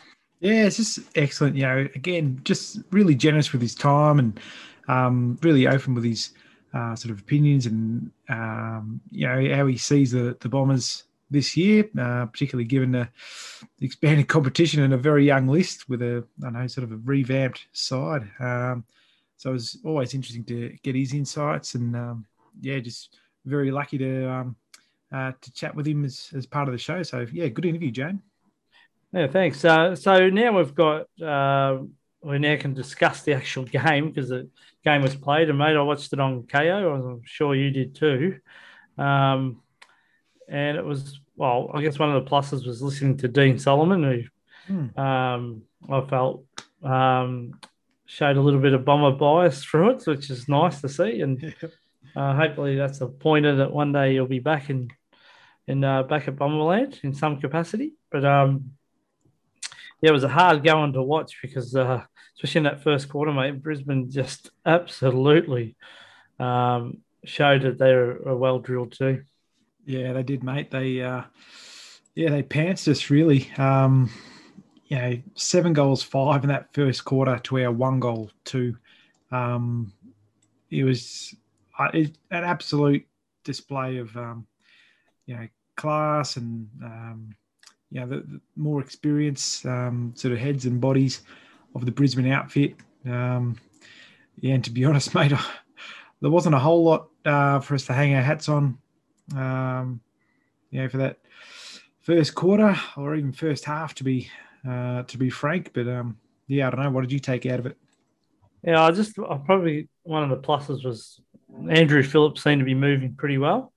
Yeah, 0.41 0.67
it's 0.67 0.77
just 0.77 1.01
excellent. 1.17 1.57
You 1.57 1.63
know, 1.63 1.89
again, 1.97 2.41
just 2.45 2.79
really 2.93 3.15
generous 3.17 3.53
with 3.53 3.61
his 3.61 3.75
time 3.75 4.21
and 4.21 4.41
um, 4.87 5.39
really 5.43 5.67
open 5.67 5.95
with 5.95 6.05
his 6.05 6.31
uh, 6.75 6.95
sort 6.95 7.11
of 7.11 7.21
opinions 7.21 7.67
and 7.67 8.11
um, 8.29 9.01
you 9.11 9.27
know 9.27 9.57
how 9.57 9.67
he 9.67 9.77
sees 9.77 10.13
the 10.13 10.37
the 10.41 10.49
Bombers 10.49 11.05
this 11.31 11.57
year, 11.57 11.89
uh, 11.99 12.27
particularly 12.27 12.65
given 12.65 12.93
the, 12.93 13.09
expanded 13.81 14.29
competition 14.37 14.83
and 14.83 14.95
a 14.95 14.99
very 14.99 15.25
young 15.25 15.47
list 15.47 15.89
with 15.89 16.03
a 16.03 16.25
I 16.45 16.51
know 16.51 16.67
sort 16.67 16.85
of 16.85 16.93
a 16.93 16.97
revamped 16.97 17.67
side. 17.73 18.29
Um, 18.41 18.85
so 19.37 19.51
it 19.51 19.55
was 19.55 19.79
always 19.85 20.15
interesting 20.15 20.45
to 20.45 20.77
get 20.83 20.97
his 20.97 21.15
insights 21.15 21.75
and 21.75 21.95
um, 21.95 22.27
yeah, 22.61 22.79
just 22.81 23.17
very 23.45 23.71
lucky 23.71 23.99
to 23.99 24.31
um, 24.31 24.57
uh, 25.13 25.33
to 25.41 25.53
chat 25.53 25.75
with 25.75 25.87
him 25.87 26.05
as, 26.05 26.31
as 26.35 26.47
part 26.47 26.69
of 26.69 26.73
the 26.73 26.79
show. 26.79 27.03
So 27.03 27.27
yeah, 27.33 27.49
good 27.49 27.65
interview, 27.65 27.91
Jane. 27.91 28.23
Yeah, 29.13 29.27
thanks. 29.27 29.65
Uh, 29.65 29.97
so 29.97 30.29
now 30.29 30.57
we've 30.59 30.75
got, 30.75 31.07
uh, 31.23 31.79
we 32.23 32.39
now 32.39 32.57
can 32.57 32.75
discuss 32.75 33.23
the 33.23 33.35
actual 33.35 33.65
game 33.65 34.09
because 34.09 34.29
the 34.29 34.49
game 34.85 35.03
was 35.03 35.17
played. 35.17 35.49
And, 35.49 35.59
mate, 35.59 35.77
I 35.77 35.83
watched 35.83 36.13
it 36.13 36.21
on 36.21 36.43
Kayo. 36.43 36.95
I'm 36.95 37.23
sure 37.25 37.55
you 37.55 37.71
did 37.71 37.95
too. 37.95 38.39
Um, 38.99 39.63
and 40.49 40.77
it 40.77 40.85
was, 40.85 41.21
well, 41.37 41.71
I 41.75 41.83
guess 41.83 41.99
one 41.99 42.15
of 42.15 42.25
the 42.25 42.31
pluses 42.31 42.67
was 42.67 42.83
listening 42.83 43.19
to 43.19 43.29
Dean 43.29 43.59
Solomon, 43.59 44.03
who 44.67 44.73
hmm. 44.73 44.99
um, 44.99 45.63
I 45.89 46.01
felt 46.03 46.45
um, 46.83 47.59
showed 48.07 48.37
a 48.37 48.41
little 48.41 48.61
bit 48.61 48.73
of 48.73 48.85
bomber 48.85 49.13
bias 49.13 49.63
through 49.63 49.91
it, 49.91 50.07
which 50.07 50.31
is 50.31 50.49
nice 50.49 50.81
to 50.81 50.89
see. 50.89 51.21
And 51.21 51.55
uh, 52.17 52.35
hopefully 52.35 52.77
that's 52.77 53.01
a 53.01 53.07
pointer 53.07 53.57
that 53.57 53.73
one 53.73 53.93
day 53.93 54.15
you'll 54.15 54.27
be 54.27 54.39
back 54.39 54.71
in, 54.71 54.89
in 55.67 55.85
uh, 55.85 56.05
back 56.05 56.29
at 56.29 56.37
Bomberland 56.37 56.99
in 57.03 57.15
some 57.15 57.41
capacity. 57.41 57.93
But 58.11 58.25
um, 58.25 58.73
yeah, 60.01 60.11
it 60.11 60.15
was 60.15 60.25
a 60.25 60.29
hard 60.29 60.65
going 60.65 60.95
to 60.95 61.03
watch 61.03 61.39
because, 61.43 61.75
uh, 61.77 62.03
especially 62.37 62.61
in 62.61 62.65
that 62.65 62.83
first 62.83 63.09
quarter, 63.09 63.33
mate, 63.33 63.63
Brisbane 63.63 64.11
just 64.11 64.51
absolutely 64.65 65.77
um, 66.39 67.03
showed 67.25 67.63
that 67.63 67.79
they're 67.79 68.17
a 68.17 68.37
well 68.37 68.61
drilled 68.61 68.93
team. 68.93 69.27
Yeah, 69.89 70.13
they 70.13 70.23
did, 70.23 70.45
mate. 70.45 70.71
They, 70.71 71.01
uh, 71.01 71.23
yeah, 72.15 72.29
they 72.29 72.43
pantsed 72.43 72.89
us 72.89 73.09
really. 73.09 73.51
Um, 73.57 74.11
you 74.85 74.99
know, 74.99 75.19
seven 75.35 75.73
goals, 75.73 76.03
five 76.03 76.43
in 76.45 76.49
that 76.51 76.75
first 76.75 77.07
quarter 77.07 77.39
to 77.39 77.65
our 77.65 77.73
one 77.73 77.99
goal, 77.99 78.31
two. 78.45 78.77
Um, 79.33 79.95
it 80.71 80.85
was 80.85 81.35
uh, 81.79 81.89
it, 81.95 82.19
an 82.31 82.45
absolute 82.45 83.07
display 83.45 83.97
of, 83.97 84.15
um, 84.15 84.47
you 85.25 85.37
know, 85.37 85.49
class 85.77 86.37
and 86.37 86.69
um, 86.85 87.35
you 87.91 88.01
know, 88.01 88.09
the, 88.09 88.17
the 88.17 88.41
more 88.57 88.83
experience, 88.83 89.65
um, 89.65 90.13
sort 90.15 90.35
of 90.35 90.39
heads 90.39 90.67
and 90.67 90.83
bodies 90.83 91.23
of 91.75 91.87
the 91.87 91.93
Brisbane 91.93 92.31
outfit. 92.31 92.75
Um, 93.07 93.57
yeah, 94.39 94.53
and 94.53 94.65
to 94.65 94.71
be 94.71 94.85
honest, 94.85 95.15
mate, 95.15 95.33
there 96.21 96.31
wasn't 96.31 96.57
a 96.57 96.59
whole 96.59 96.85
lot 96.85 97.09
uh, 97.25 97.61
for 97.61 97.75
us 97.75 97.87
to 97.87 97.95
hang 97.95 98.15
our 98.15 98.21
hats 98.21 98.51
on. 98.51 98.77
Um, 99.37 100.01
know, 100.73 100.89
for 100.89 100.99
that 100.99 101.19
first 102.01 102.35
quarter 102.35 102.77
or 102.97 103.15
even 103.15 103.33
first 103.33 103.65
half, 103.65 103.95
to 103.95 104.05
be 104.05 104.31
uh, 104.69 105.03
to 105.05 105.19
be 105.19 105.31
frank. 105.31 105.73
But 105.73 105.89
um, 105.89 106.19
yeah, 106.47 106.67
I 106.67 106.71
don't 106.71 106.81
know. 106.81 106.91
What 106.91 107.03
did 107.03 107.13
you 107.13 107.19
take 107.19 107.47
out 107.47 107.59
of 107.59 107.67
it? 107.67 107.77
Yeah, 108.63 108.83
I 108.83 108.91
just 108.91 109.19
I 109.19 109.37
probably 109.39 109.89
one 110.03 110.23
of 110.23 110.31
the 110.31 110.47
pluses 110.47 110.85
was 110.85 111.21
Andrew 111.69 112.03
Phillips 112.03 112.43
seemed 112.43 112.61
to 112.61 112.65
be 112.65 112.75
moving 112.75 113.15
pretty 113.15 113.39
well. 113.39 113.73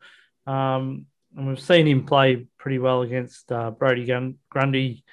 Um, 0.48 1.06
and 1.36 1.48
we've 1.48 1.60
seen 1.60 1.88
him 1.88 2.06
play 2.06 2.48
pretty 2.58 2.80
well 2.80 3.04
against 3.04 3.52
uh, 3.52 3.72
Brodie 3.72 4.12
Grundy 4.50 5.04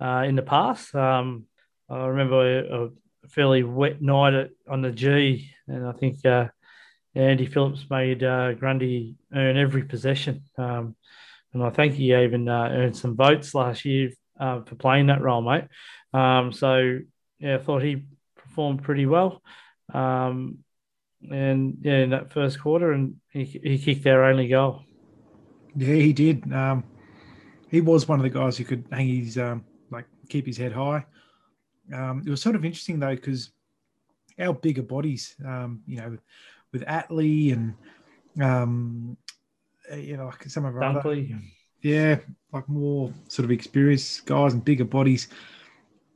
uh, 0.00 0.24
in 0.26 0.34
the 0.34 0.42
past. 0.42 0.94
Um, 0.94 1.44
I 1.88 2.06
remember 2.06 2.58
a, 2.58 2.84
a, 2.84 2.88
fairly 3.28 3.62
wet 3.62 4.02
night 4.02 4.34
at, 4.34 4.50
on 4.68 4.82
the 4.82 4.90
G, 4.90 5.50
and 5.68 5.86
I 5.86 5.92
think 5.92 6.26
uh, 6.26 6.48
Andy 7.14 7.46
Phillips 7.46 7.84
made 7.90 8.24
uh, 8.24 8.54
Grundy 8.54 9.16
earn 9.34 9.56
every 9.56 9.84
possession. 9.84 10.44
Um, 10.56 10.96
and 11.52 11.62
I 11.62 11.70
think 11.70 11.94
he 11.94 12.14
even 12.14 12.48
uh, 12.48 12.68
earned 12.70 12.96
some 12.96 13.16
votes 13.16 13.54
last 13.54 13.84
year 13.84 14.10
uh, 14.40 14.62
for 14.62 14.74
playing 14.74 15.06
that 15.06 15.20
role, 15.20 15.42
mate. 15.42 15.64
Um, 16.14 16.52
so 16.52 17.00
yeah, 17.38 17.56
I 17.56 17.58
thought 17.58 17.82
he 17.82 18.04
performed 18.36 18.82
pretty 18.82 19.06
well. 19.06 19.42
Um, 19.92 20.58
and 21.30 21.78
yeah, 21.82 21.98
in 21.98 22.10
that 22.10 22.32
first 22.32 22.60
quarter, 22.60 22.92
and 22.92 23.16
he, 23.30 23.44
he 23.44 23.78
kicked 23.78 24.06
our 24.06 24.24
only 24.24 24.48
goal. 24.48 24.82
Yeah, 25.76 25.94
he 25.94 26.12
did. 26.12 26.50
Um, 26.52 26.84
he 27.70 27.80
was 27.80 28.08
one 28.08 28.18
of 28.18 28.24
the 28.24 28.30
guys 28.30 28.56
who 28.56 28.64
could 28.64 28.84
hang 28.90 29.08
his 29.08 29.38
um, 29.38 29.64
like 29.90 30.06
keep 30.28 30.46
his 30.46 30.56
head 30.56 30.72
high. 30.72 31.04
Um, 31.92 32.22
it 32.26 32.30
was 32.30 32.42
sort 32.42 32.56
of 32.56 32.64
interesting 32.64 32.98
though 32.98 33.14
because 33.14 33.52
our 34.38 34.54
bigger 34.54 34.82
bodies, 34.82 35.34
you 35.38 35.96
know, 35.96 36.18
with 36.72 36.84
Atley 36.86 37.52
and 37.52 37.74
um, 38.40 39.16
you 39.94 40.16
know, 40.16 40.26
like 40.26 40.44
some 40.44 40.64
of 40.64 40.76
our 40.76 40.84
other, 40.84 41.26
yeah, 41.82 42.18
like 42.52 42.68
more 42.68 43.12
sort 43.28 43.44
of 43.44 43.50
experienced 43.50 44.24
guys 44.26 44.54
and 44.54 44.64
bigger 44.64 44.84
bodies. 44.84 45.28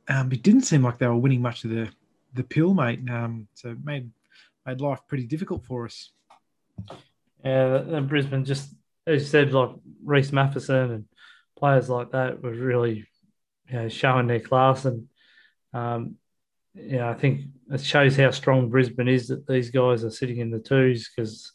Um, 0.07 0.31
it 0.31 0.41
didn't 0.41 0.61
seem 0.61 0.83
like 0.83 0.97
they 0.97 1.07
were 1.07 1.15
winning 1.15 1.41
much 1.41 1.63
of 1.63 1.71
the 1.71 1.89
the 2.33 2.43
pill, 2.43 2.73
mate. 2.73 2.99
Um, 3.09 3.47
so 3.53 3.69
it 3.69 3.83
made 3.83 4.09
made 4.65 4.81
life 4.81 5.01
pretty 5.07 5.25
difficult 5.25 5.65
for 5.65 5.85
us. 5.85 6.11
Yeah, 7.43 7.77
and 7.77 8.07
Brisbane 8.07 8.45
just 8.45 8.73
as 9.05 9.21
you 9.21 9.27
said, 9.27 9.53
like 9.53 9.71
Rhys 10.03 10.31
Mathieson 10.31 10.91
and 10.91 11.05
players 11.57 11.89
like 11.89 12.11
that 12.11 12.41
were 12.43 12.51
really, 12.51 13.05
you 13.69 13.75
know, 13.75 13.89
showing 13.89 14.27
their 14.27 14.41
class. 14.41 14.85
And 14.85 15.07
um, 15.73 16.15
yeah, 16.77 17.09
I 17.09 17.13
think 17.13 17.41
it 17.71 17.81
shows 17.81 18.15
how 18.15 18.31
strong 18.31 18.69
Brisbane 18.69 19.07
is 19.07 19.27
that 19.27 19.47
these 19.47 19.69
guys 19.69 20.03
are 20.03 20.09
sitting 20.09 20.37
in 20.37 20.51
the 20.51 20.59
twos 20.59 21.09
because 21.09 21.51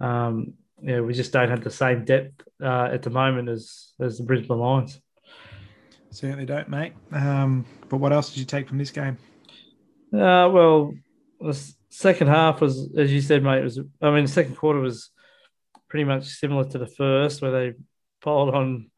um, 0.00 0.54
yeah, 0.82 1.00
we 1.00 1.14
just 1.14 1.32
don't 1.32 1.48
have 1.50 1.64
the 1.64 1.70
same 1.70 2.04
depth 2.04 2.42
uh, 2.62 2.88
at 2.92 3.02
the 3.02 3.10
moment 3.10 3.48
as 3.48 3.92
as 4.00 4.18
the 4.18 4.24
Brisbane 4.24 4.58
Lions. 4.58 5.00
Certainly 6.10 6.46
don't, 6.46 6.68
mate. 6.68 6.92
Um, 7.12 7.64
but 7.88 7.96
what 7.96 8.12
else 8.12 8.30
did 8.30 8.38
you 8.38 8.44
take 8.44 8.68
from 8.68 8.78
this 8.78 8.90
game? 8.90 9.18
Uh, 10.12 10.48
well, 10.48 10.94
the 11.40 11.60
second 11.88 12.28
half 12.28 12.60
was, 12.60 12.88
as 12.96 13.12
you 13.12 13.20
said, 13.20 13.42
mate. 13.42 13.62
Was 13.62 13.80
I 14.00 14.10
mean, 14.10 14.24
the 14.24 14.30
second 14.30 14.56
quarter 14.56 14.78
was 14.78 15.10
pretty 15.88 16.04
much 16.04 16.26
similar 16.26 16.64
to 16.64 16.78
the 16.78 16.86
first, 16.86 17.42
where 17.42 17.50
they 17.50 17.72
piled 18.20 18.54
on, 18.54 18.90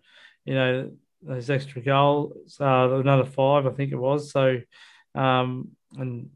you 0.44 0.54
know, 0.54 0.90
those 1.22 1.50
extra 1.50 1.80
goals, 1.82 2.56
uh, 2.60 2.90
another 2.98 3.24
five, 3.24 3.66
I 3.66 3.70
think 3.70 3.92
it 3.92 3.96
was. 3.96 4.30
So, 4.30 4.58
um, 5.16 5.70
and 5.96 6.30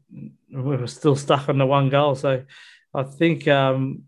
we 0.51 0.61
were 0.61 0.87
still 0.87 1.15
stuck 1.15 1.49
on 1.49 1.57
the 1.57 1.65
one 1.65 1.89
goal. 1.89 2.15
So, 2.15 2.43
I 2.93 3.03
think 3.03 3.47
um, 3.47 4.03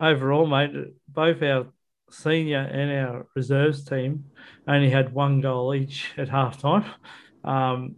overall, 0.00 0.46
mate, 0.46 0.72
both 1.08 1.42
our 1.42 1.66
senior 2.10 2.60
and 2.60 2.90
our 2.92 3.26
reserves 3.34 3.84
team 3.84 4.26
only 4.66 4.90
had 4.90 5.12
one 5.12 5.40
goal 5.40 5.74
each 5.74 6.12
at 6.16 6.28
half 6.28 6.60
time. 6.60 6.84
Um, 7.44 7.96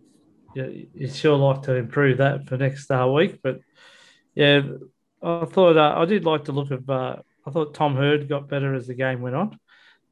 yeah, 0.55 0.67
you'd 0.95 1.15
sure 1.15 1.37
like 1.37 1.63
to 1.63 1.75
improve 1.75 2.19
that 2.19 2.49
for 2.49 2.57
next 2.57 2.91
uh, 2.91 3.07
week. 3.07 3.41
But 3.43 3.61
yeah, 4.35 4.63
I 5.23 5.45
thought 5.45 5.77
uh, 5.77 5.95
I 5.97 6.05
did 6.05 6.25
like 6.25 6.45
to 6.45 6.53
look 6.53 6.71
at. 6.71 6.89
Uh, 6.89 7.17
I 7.47 7.51
thought 7.51 7.75
Tom 7.75 7.97
Hird 7.97 8.29
got 8.29 8.49
better 8.49 8.75
as 8.75 8.87
the 8.87 8.95
game 8.95 9.23
went 9.23 9.37
on. 9.37 9.59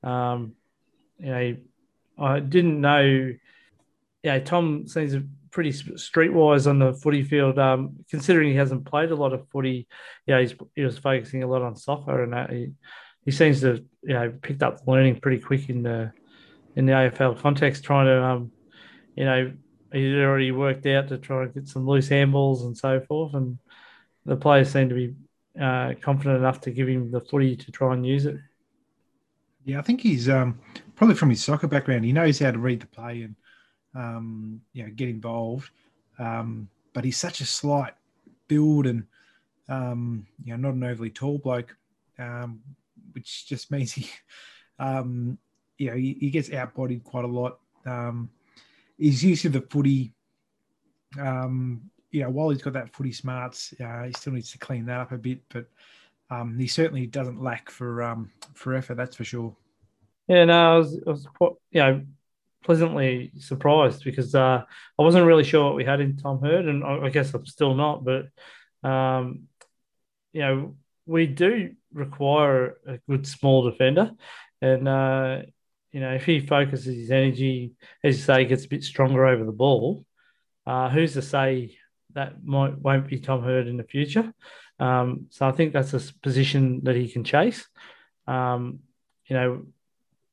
Um, 0.02 0.52
you 1.18 1.26
know, 1.26 1.56
I 2.18 2.40
didn't 2.40 2.80
know. 2.80 3.32
Yeah, 4.22 4.38
Tom 4.40 4.86
seems 4.86 5.14
pretty 5.50 5.72
streetwise 5.72 6.68
on 6.68 6.78
the 6.78 6.94
footy 6.94 7.22
field. 7.22 7.58
Um, 7.58 7.96
considering 8.10 8.50
he 8.50 8.56
hasn't 8.56 8.86
played 8.86 9.10
a 9.10 9.16
lot 9.16 9.32
of 9.32 9.48
footy, 9.50 9.86
yeah, 10.26 10.40
he's 10.40 10.54
he 10.74 10.82
was 10.82 10.98
focusing 10.98 11.42
a 11.42 11.46
lot 11.46 11.62
on 11.62 11.76
soccer 11.76 12.22
and 12.22 12.32
that. 12.32 12.50
He, 12.50 12.72
he 13.24 13.30
seems 13.30 13.60
to 13.60 13.84
you 14.02 14.14
know 14.14 14.32
picked 14.42 14.62
up 14.62 14.86
learning 14.86 15.20
pretty 15.20 15.42
quick 15.42 15.68
in 15.68 15.82
the 15.82 16.12
in 16.76 16.86
the 16.86 16.92
AFL 16.92 17.40
context, 17.40 17.84
trying 17.84 18.06
to 18.06 18.22
um, 18.22 18.52
you 19.16 19.24
know 19.24 19.52
he'd 19.92 20.22
already 20.22 20.52
worked 20.52 20.86
out 20.86 21.08
to 21.08 21.18
try 21.18 21.44
and 21.44 21.54
get 21.54 21.68
some 21.68 21.86
loose 21.86 22.08
handballs 22.08 22.62
and 22.62 22.76
so 22.76 23.00
forth, 23.00 23.34
and 23.34 23.58
the 24.24 24.36
players 24.36 24.70
seem 24.70 24.88
to 24.88 24.94
be 24.94 25.14
uh, 25.60 25.94
confident 26.00 26.38
enough 26.38 26.60
to 26.62 26.70
give 26.70 26.88
him 26.88 27.10
the 27.10 27.20
footy 27.20 27.56
to 27.56 27.72
try 27.72 27.94
and 27.94 28.06
use 28.06 28.26
it. 28.26 28.36
Yeah, 29.64 29.78
I 29.78 29.82
think 29.82 30.00
he's 30.00 30.28
um, 30.28 30.60
probably 30.94 31.16
from 31.16 31.30
his 31.30 31.42
soccer 31.42 31.66
background. 31.66 32.04
He 32.04 32.12
knows 32.12 32.38
how 32.38 32.52
to 32.52 32.58
read 32.58 32.80
the 32.80 32.86
play 32.86 33.22
and 33.22 33.34
um, 33.96 34.60
you 34.72 34.84
know, 34.84 34.90
get 34.94 35.08
involved. 35.08 35.70
Um, 36.18 36.68
but 36.92 37.04
he's 37.04 37.16
such 37.16 37.40
a 37.40 37.46
slight 37.46 37.94
build 38.48 38.86
and, 38.86 39.04
um, 39.68 40.26
you 40.44 40.52
know, 40.52 40.68
not 40.68 40.74
an 40.74 40.84
overly 40.84 41.10
tall 41.10 41.38
bloke, 41.38 41.76
um, 42.18 42.60
which 43.12 43.46
just 43.46 43.70
means 43.72 43.92
he, 43.92 44.08
um, 44.78 45.38
you 45.78 45.90
know, 45.90 45.96
he, 45.96 46.16
he 46.20 46.30
gets 46.30 46.50
outbodied 46.50 47.04
quite 47.04 47.24
a 47.24 47.28
lot. 47.28 47.58
Um, 47.84 48.30
his 48.98 49.24
use 49.24 49.44
of 49.44 49.52
the 49.52 49.60
footy, 49.60 50.12
um, 51.20 51.90
you 52.10 52.22
know, 52.22 52.30
while 52.30 52.50
he's 52.50 52.62
got 52.62 52.72
that 52.74 52.94
footy 52.94 53.12
smarts, 53.12 53.74
uh, 53.84 54.04
he 54.04 54.12
still 54.12 54.32
needs 54.32 54.52
to 54.52 54.58
clean 54.58 54.86
that 54.86 55.00
up 55.00 55.12
a 55.12 55.18
bit. 55.18 55.40
But 55.48 55.66
um, 56.30 56.58
he 56.58 56.66
certainly 56.66 57.06
doesn't 57.06 57.42
lack 57.42 57.70
for 57.70 58.02
um, 58.02 58.30
for 58.54 58.74
effort, 58.74 58.96
that's 58.96 59.16
for 59.16 59.24
sure. 59.24 59.54
Yeah, 60.28 60.44
no, 60.46 60.74
I 60.74 60.78
was, 60.78 60.98
I 61.06 61.10
was 61.10 61.26
you 61.70 61.80
know, 61.80 62.02
pleasantly 62.66 63.30
surprised 63.38 64.04
because 64.04 64.34
uh, 64.34 64.62
I 64.98 65.02
wasn't 65.02 65.26
really 65.26 65.44
sure 65.44 65.64
what 65.64 65.76
we 65.76 65.84
had 65.84 66.00
in 66.00 66.16
Tom 66.16 66.40
Hird, 66.40 66.66
and 66.68 66.84
I, 66.84 67.06
I 67.06 67.08
guess 67.10 67.32
I'm 67.32 67.46
still 67.46 67.74
not. 67.74 68.04
But 68.04 68.26
um, 68.86 69.44
you 70.32 70.42
know, 70.42 70.76
we 71.06 71.26
do 71.26 71.74
require 71.94 72.76
a 72.86 72.98
good 73.08 73.26
small 73.26 73.70
defender, 73.70 74.10
and 74.60 74.88
uh, 74.88 75.42
you 75.92 76.00
know, 76.00 76.12
if 76.12 76.26
he 76.26 76.40
focuses 76.40 76.94
his 76.94 77.10
energy, 77.10 77.72
as 78.04 78.18
you 78.18 78.22
say, 78.22 78.44
gets 78.44 78.64
a 78.66 78.68
bit 78.68 78.84
stronger 78.84 79.24
over 79.24 79.44
the 79.44 79.52
ball, 79.52 80.04
uh, 80.66 80.90
who's 80.90 81.14
to 81.14 81.22
say 81.22 81.78
that 82.14 82.44
might 82.44 82.76
won't 82.76 83.06
be 83.06 83.20
Tom 83.20 83.42
Hird 83.42 83.68
in 83.68 83.76
the 83.76 83.84
future? 83.84 84.34
Um, 84.78 85.28
so 85.30 85.46
I 85.46 85.52
think 85.52 85.72
that's 85.72 85.94
a 85.94 86.00
position 86.22 86.80
that 86.82 86.96
he 86.96 87.08
can 87.08 87.24
chase. 87.24 87.66
Um, 88.26 88.80
you 89.26 89.36
know, 89.36 89.66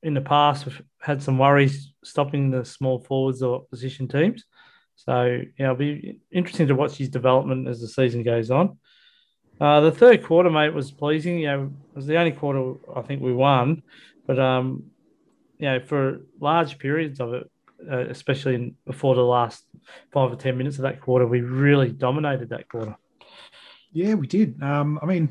in 0.03 0.13
the 0.13 0.21
past 0.21 0.65
we've 0.65 0.81
had 1.01 1.23
some 1.23 1.37
worries 1.37 1.93
stopping 2.03 2.51
the 2.51 2.63
small 2.63 2.99
forwards 2.99 3.41
or 3.41 3.55
opposition 3.55 4.07
teams. 4.07 4.43
So 4.95 5.41
yeah, 5.57 5.65
it'll 5.65 5.75
be 5.75 6.19
interesting 6.31 6.67
to 6.67 6.75
watch 6.75 6.97
his 6.97 7.09
development 7.09 7.67
as 7.67 7.81
the 7.81 7.87
season 7.87 8.23
goes 8.23 8.51
on. 8.51 8.77
Uh, 9.59 9.81
the 9.81 9.91
third 9.91 10.23
quarter, 10.23 10.49
mate, 10.49 10.73
was 10.73 10.91
pleasing. 10.91 11.39
You 11.39 11.47
know, 11.47 11.63
it 11.63 11.95
was 11.95 12.05
the 12.05 12.17
only 12.17 12.31
quarter 12.31 12.75
I 12.95 13.01
think 13.01 13.21
we 13.21 13.33
won, 13.33 13.83
but 14.27 14.39
um, 14.39 14.83
you 15.57 15.67
know, 15.67 15.79
for 15.79 16.21
large 16.39 16.77
periods 16.79 17.19
of 17.19 17.33
it, 17.33 17.49
uh, 17.89 18.05
especially 18.09 18.55
in, 18.55 18.75
before 18.85 19.15
the 19.15 19.23
last 19.23 19.63
five 20.11 20.31
or 20.31 20.35
ten 20.35 20.57
minutes 20.57 20.77
of 20.77 20.83
that 20.83 21.01
quarter, 21.01 21.27
we 21.27 21.41
really 21.41 21.91
dominated 21.91 22.49
that 22.49 22.67
quarter. 22.67 22.95
Yeah, 23.91 24.15
we 24.15 24.27
did. 24.27 24.61
Um, 24.61 24.99
I 25.01 25.05
mean, 25.05 25.29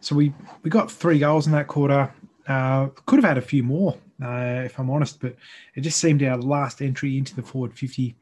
so 0.00 0.16
we 0.16 0.32
we 0.62 0.70
got 0.70 0.90
three 0.90 1.18
goals 1.18 1.46
in 1.46 1.52
that 1.52 1.66
quarter. 1.66 2.12
Uh, 2.50 2.88
could 3.06 3.22
have 3.22 3.28
had 3.28 3.38
a 3.38 3.42
few 3.42 3.62
more, 3.62 3.96
uh, 4.24 4.62
if 4.64 4.76
I'm 4.80 4.90
honest, 4.90 5.20
but 5.20 5.36
it 5.76 5.82
just 5.82 6.00
seemed 6.00 6.20
our 6.24 6.36
last 6.36 6.82
entry 6.82 7.16
into 7.16 7.36
the 7.36 7.42
forward 7.42 7.72
50, 7.72 8.16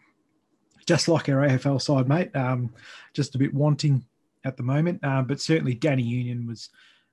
just 0.85 1.09
like 1.09 1.31
our 1.31 1.49
AFL 1.49 1.81
side, 1.81 2.07
mate, 2.07 2.37
um, 2.37 2.71
just 3.15 3.35
a 3.35 3.39
bit 3.39 3.55
wanting 3.55 4.05
at 4.45 4.59
the 4.59 4.63
moment. 4.63 5.01
Uh, 5.03 5.23
but 5.23 5.41
certainly 5.41 5.73
Danny 5.73 6.03
Union 6.03 6.47
was 6.47 6.69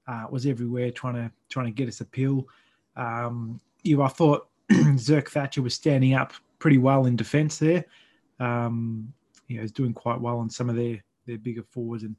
uh, 0.10 0.26
was 0.30 0.46
everywhere 0.46 0.92
trying 0.92 1.14
to 1.14 1.32
trying 1.50 1.68
to 1.68 1.72
get 1.72 1.88
us 1.88 2.02
a 2.02 2.06
pill. 2.06 2.50
Um, 2.98 3.62
you, 3.84 4.02
I 4.02 4.10
thought 4.10 4.50
Zerk 4.72 5.30
Thatcher 5.30 5.62
was 5.62 5.74
standing 5.74 6.16
up 6.16 6.34
pretty 6.60 6.80
well 6.80 7.06
in 7.06 7.16
defence 7.16 7.58
there. 7.58 7.86
Um, 8.42 9.14
you 9.48 9.56
know, 9.56 9.62
he's 9.62 9.72
doing 9.72 9.94
quite 9.94 10.20
well 10.20 10.40
on 10.40 10.50
some 10.50 10.70
of 10.70 10.76
their 10.76 11.02
their 11.28 11.38
bigger 11.38 11.64
forwards, 11.64 12.04
and 12.04 12.18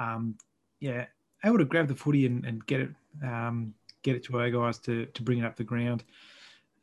um, 0.00 0.36
yeah, 0.80 1.06
able 1.44 1.58
to 1.58 1.64
grab 1.64 1.86
the 1.86 1.94
footy 1.94 2.26
and, 2.26 2.44
and 2.44 2.66
get 2.66 2.80
it 2.80 2.90
um, 3.22 3.72
get 4.02 4.16
it 4.16 4.24
to 4.24 4.38
our 4.38 4.50
guys 4.50 4.78
to 4.80 5.06
to 5.06 5.22
bring 5.22 5.38
it 5.38 5.44
up 5.44 5.56
the 5.56 5.64
ground. 5.64 6.04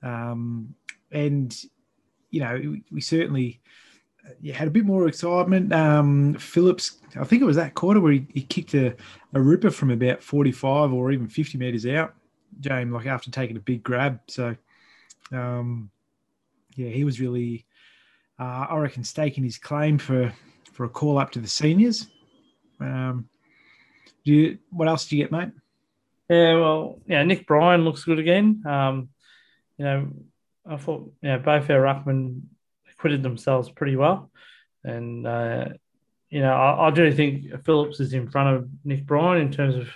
Um, 0.01 0.75
and 1.11 1.55
you 2.31 2.41
know, 2.41 2.55
we, 2.55 2.83
we 2.91 3.01
certainly 3.01 3.61
yeah, 4.41 4.55
had 4.55 4.67
a 4.67 4.71
bit 4.71 4.85
more 4.85 5.07
excitement. 5.07 5.73
Um, 5.73 6.33
Phillips, 6.35 6.97
I 7.19 7.23
think 7.23 7.41
it 7.41 7.45
was 7.45 7.55
that 7.55 7.73
quarter 7.73 7.99
where 7.99 8.13
he, 8.13 8.27
he 8.33 8.41
kicked 8.41 8.73
a, 8.73 8.95
a 9.33 9.41
ripper 9.41 9.71
from 9.71 9.91
about 9.91 10.21
45 10.21 10.93
or 10.93 11.11
even 11.11 11.27
50 11.27 11.57
metres 11.57 11.85
out, 11.85 12.13
James, 12.59 12.91
like 12.91 13.05
after 13.05 13.31
taking 13.31 13.57
a 13.57 13.61
big 13.61 13.83
grab. 13.83 14.19
So, 14.27 14.55
um, 15.31 15.89
yeah, 16.75 16.89
he 16.89 17.03
was 17.03 17.19
really, 17.19 17.65
uh, 18.39 18.67
I 18.69 18.77
reckon, 18.77 19.03
staking 19.03 19.43
his 19.43 19.57
claim 19.57 19.97
for, 19.97 20.31
for 20.71 20.85
a 20.85 20.89
call 20.89 21.17
up 21.17 21.31
to 21.31 21.39
the 21.39 21.47
seniors. 21.47 22.07
Um, 22.79 23.27
do 24.25 24.33
you, 24.33 24.57
what 24.69 24.87
else 24.87 25.05
did 25.05 25.15
you 25.15 25.23
get, 25.23 25.31
mate? 25.31 25.49
Yeah, 26.30 26.56
well, 26.56 26.99
yeah, 27.07 27.23
Nick 27.23 27.47
Bryan 27.47 27.84
looks 27.84 28.03
good 28.03 28.19
again. 28.19 28.64
Um, 28.65 29.10
you 29.77 29.85
know, 29.85 30.07
I 30.65 30.77
thought 30.77 31.11
you 31.22 31.30
know 31.30 31.39
both 31.39 31.69
our 31.69 31.81
ruckmen 31.81 32.41
acquitted 32.91 33.23
themselves 33.23 33.69
pretty 33.69 33.95
well, 33.95 34.30
and 34.84 35.26
uh, 35.26 35.69
you 36.30 36.41
know 36.41 36.53
I, 36.53 36.88
I, 36.88 36.91
do 36.91 37.11
think 37.11 37.64
Phillips 37.65 37.99
is 37.99 38.14
in 38.14 38.30
front 38.30 38.56
of 38.56 38.69
Nick 38.84 39.06
Bryan 39.06 39.41
in 39.41 39.51
terms 39.51 39.76
of, 39.76 39.89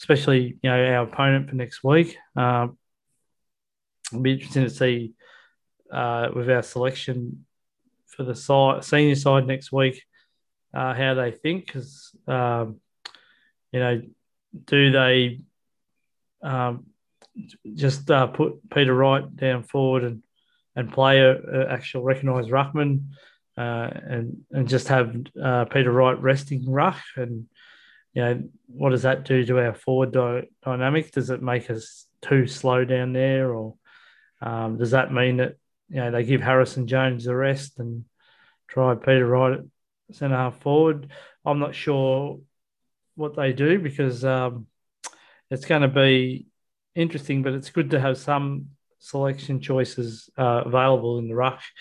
especially 0.00 0.58
you 0.62 0.70
know 0.70 0.84
our 0.84 1.04
opponent 1.04 1.48
for 1.48 1.54
next 1.54 1.84
week. 1.84 2.16
Uh, 2.36 2.68
it'll 4.10 4.22
be 4.22 4.32
interesting 4.32 4.64
to 4.64 4.70
see 4.70 5.12
uh, 5.92 6.28
with 6.34 6.50
our 6.50 6.62
selection 6.62 7.44
for 8.06 8.24
the 8.24 8.34
side, 8.34 8.82
senior 8.82 9.14
side 9.14 9.46
next 9.46 9.70
week 9.70 10.02
uh, 10.74 10.94
how 10.94 11.14
they 11.14 11.30
think 11.30 11.66
because 11.66 12.12
um, 12.26 12.80
you 13.72 13.80
know 13.80 14.02
do 14.64 14.90
they 14.90 15.40
um, 16.42 16.86
just 17.74 18.10
uh, 18.10 18.26
put 18.26 18.68
Peter 18.70 18.94
Wright 18.94 19.34
down 19.36 19.62
forward 19.62 20.04
and 20.04 20.22
and 20.76 20.92
play 20.92 21.20
a, 21.20 21.32
a 21.32 21.72
actual 21.72 22.02
recognised 22.02 22.50
ruckman, 22.50 23.06
uh, 23.56 23.90
and 23.92 24.38
and 24.52 24.68
just 24.68 24.88
have 24.88 25.14
uh, 25.42 25.64
Peter 25.64 25.90
Wright 25.90 26.20
resting 26.20 26.70
ruck, 26.70 27.00
and 27.16 27.46
you 28.12 28.22
know 28.22 28.42
what 28.66 28.90
does 28.90 29.02
that 29.02 29.24
do 29.24 29.44
to 29.44 29.58
our 29.58 29.74
forward 29.74 30.12
dy- 30.12 30.48
dynamic? 30.64 31.10
Does 31.12 31.30
it 31.30 31.42
make 31.42 31.70
us 31.70 32.06
too 32.22 32.46
slow 32.46 32.84
down 32.84 33.12
there, 33.12 33.52
or 33.52 33.74
um, 34.40 34.78
does 34.78 34.92
that 34.92 35.12
mean 35.12 35.38
that 35.38 35.56
you 35.88 35.96
know 35.96 36.10
they 36.10 36.24
give 36.24 36.40
Harrison 36.40 36.86
Jones 36.86 37.24
the 37.24 37.34
rest 37.34 37.78
and 37.78 38.04
try 38.68 38.94
Peter 38.94 39.26
Wright 39.26 39.58
at 39.58 40.14
centre 40.14 40.36
half 40.36 40.60
forward? 40.60 41.10
I'm 41.44 41.58
not 41.58 41.74
sure 41.74 42.40
what 43.16 43.34
they 43.34 43.52
do 43.52 43.80
because 43.80 44.24
um, 44.24 44.66
it's 45.50 45.64
going 45.64 45.82
to 45.82 45.88
be 45.88 46.46
interesting, 46.94 47.42
but 47.42 47.52
it's 47.52 47.70
good 47.70 47.90
to 47.90 48.00
have 48.00 48.18
some 48.18 48.68
selection 48.98 49.60
choices 49.60 50.28
uh, 50.36 50.62
available 50.66 51.18
in 51.18 51.28
the 51.28 51.34
rush. 51.34 51.72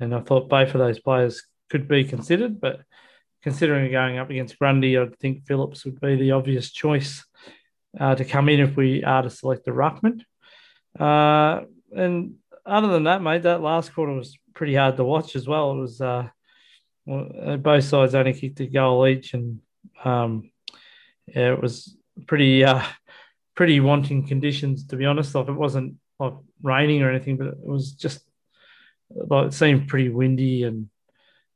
And 0.00 0.14
I 0.14 0.20
thought 0.20 0.48
both 0.48 0.74
of 0.74 0.78
those 0.78 1.00
players 1.00 1.42
could 1.70 1.88
be 1.88 2.04
considered, 2.04 2.60
but 2.60 2.80
considering 3.42 3.90
going 3.90 4.18
up 4.18 4.30
against 4.30 4.58
Grundy, 4.58 4.96
I'd 4.96 5.18
think 5.18 5.46
Phillips 5.46 5.84
would 5.84 6.00
be 6.00 6.16
the 6.16 6.32
obvious 6.32 6.70
choice 6.70 7.24
uh, 7.98 8.14
to 8.14 8.24
come 8.24 8.48
in 8.48 8.60
if 8.60 8.76
we 8.76 9.04
are 9.04 9.22
to 9.22 9.30
select 9.30 9.64
the 9.64 9.72
ruckman. 9.72 10.20
Uh, 10.98 11.64
and 11.94 12.34
other 12.66 12.88
than 12.88 13.04
that, 13.04 13.22
mate, 13.22 13.42
that 13.42 13.62
last 13.62 13.94
quarter 13.94 14.12
was 14.12 14.38
pretty 14.54 14.74
hard 14.74 14.96
to 14.96 15.04
watch 15.04 15.36
as 15.36 15.48
well. 15.48 15.72
It 15.72 15.80
was 15.80 16.00
uh, 16.00 16.28
both 17.06 17.84
sides 17.84 18.14
only 18.14 18.34
kicked 18.34 18.60
a 18.60 18.66
goal 18.66 19.06
each, 19.06 19.34
and 19.34 19.60
um, 20.04 20.50
yeah, 21.26 21.52
it 21.52 21.62
was 21.62 21.96
pretty 22.26 22.64
uh, 22.64 22.82
pretty 23.58 23.80
wanting 23.80 24.24
conditions 24.24 24.86
to 24.86 24.94
be 24.94 25.04
honest. 25.04 25.34
Like 25.34 25.48
it 25.48 25.52
wasn't 25.52 25.96
like 26.20 26.34
raining 26.62 27.02
or 27.02 27.10
anything, 27.10 27.36
but 27.36 27.48
it 27.48 27.58
was 27.58 27.90
just 27.90 28.20
like 29.10 29.48
it 29.48 29.52
seemed 29.52 29.88
pretty 29.88 30.10
windy 30.10 30.62
and 30.62 30.88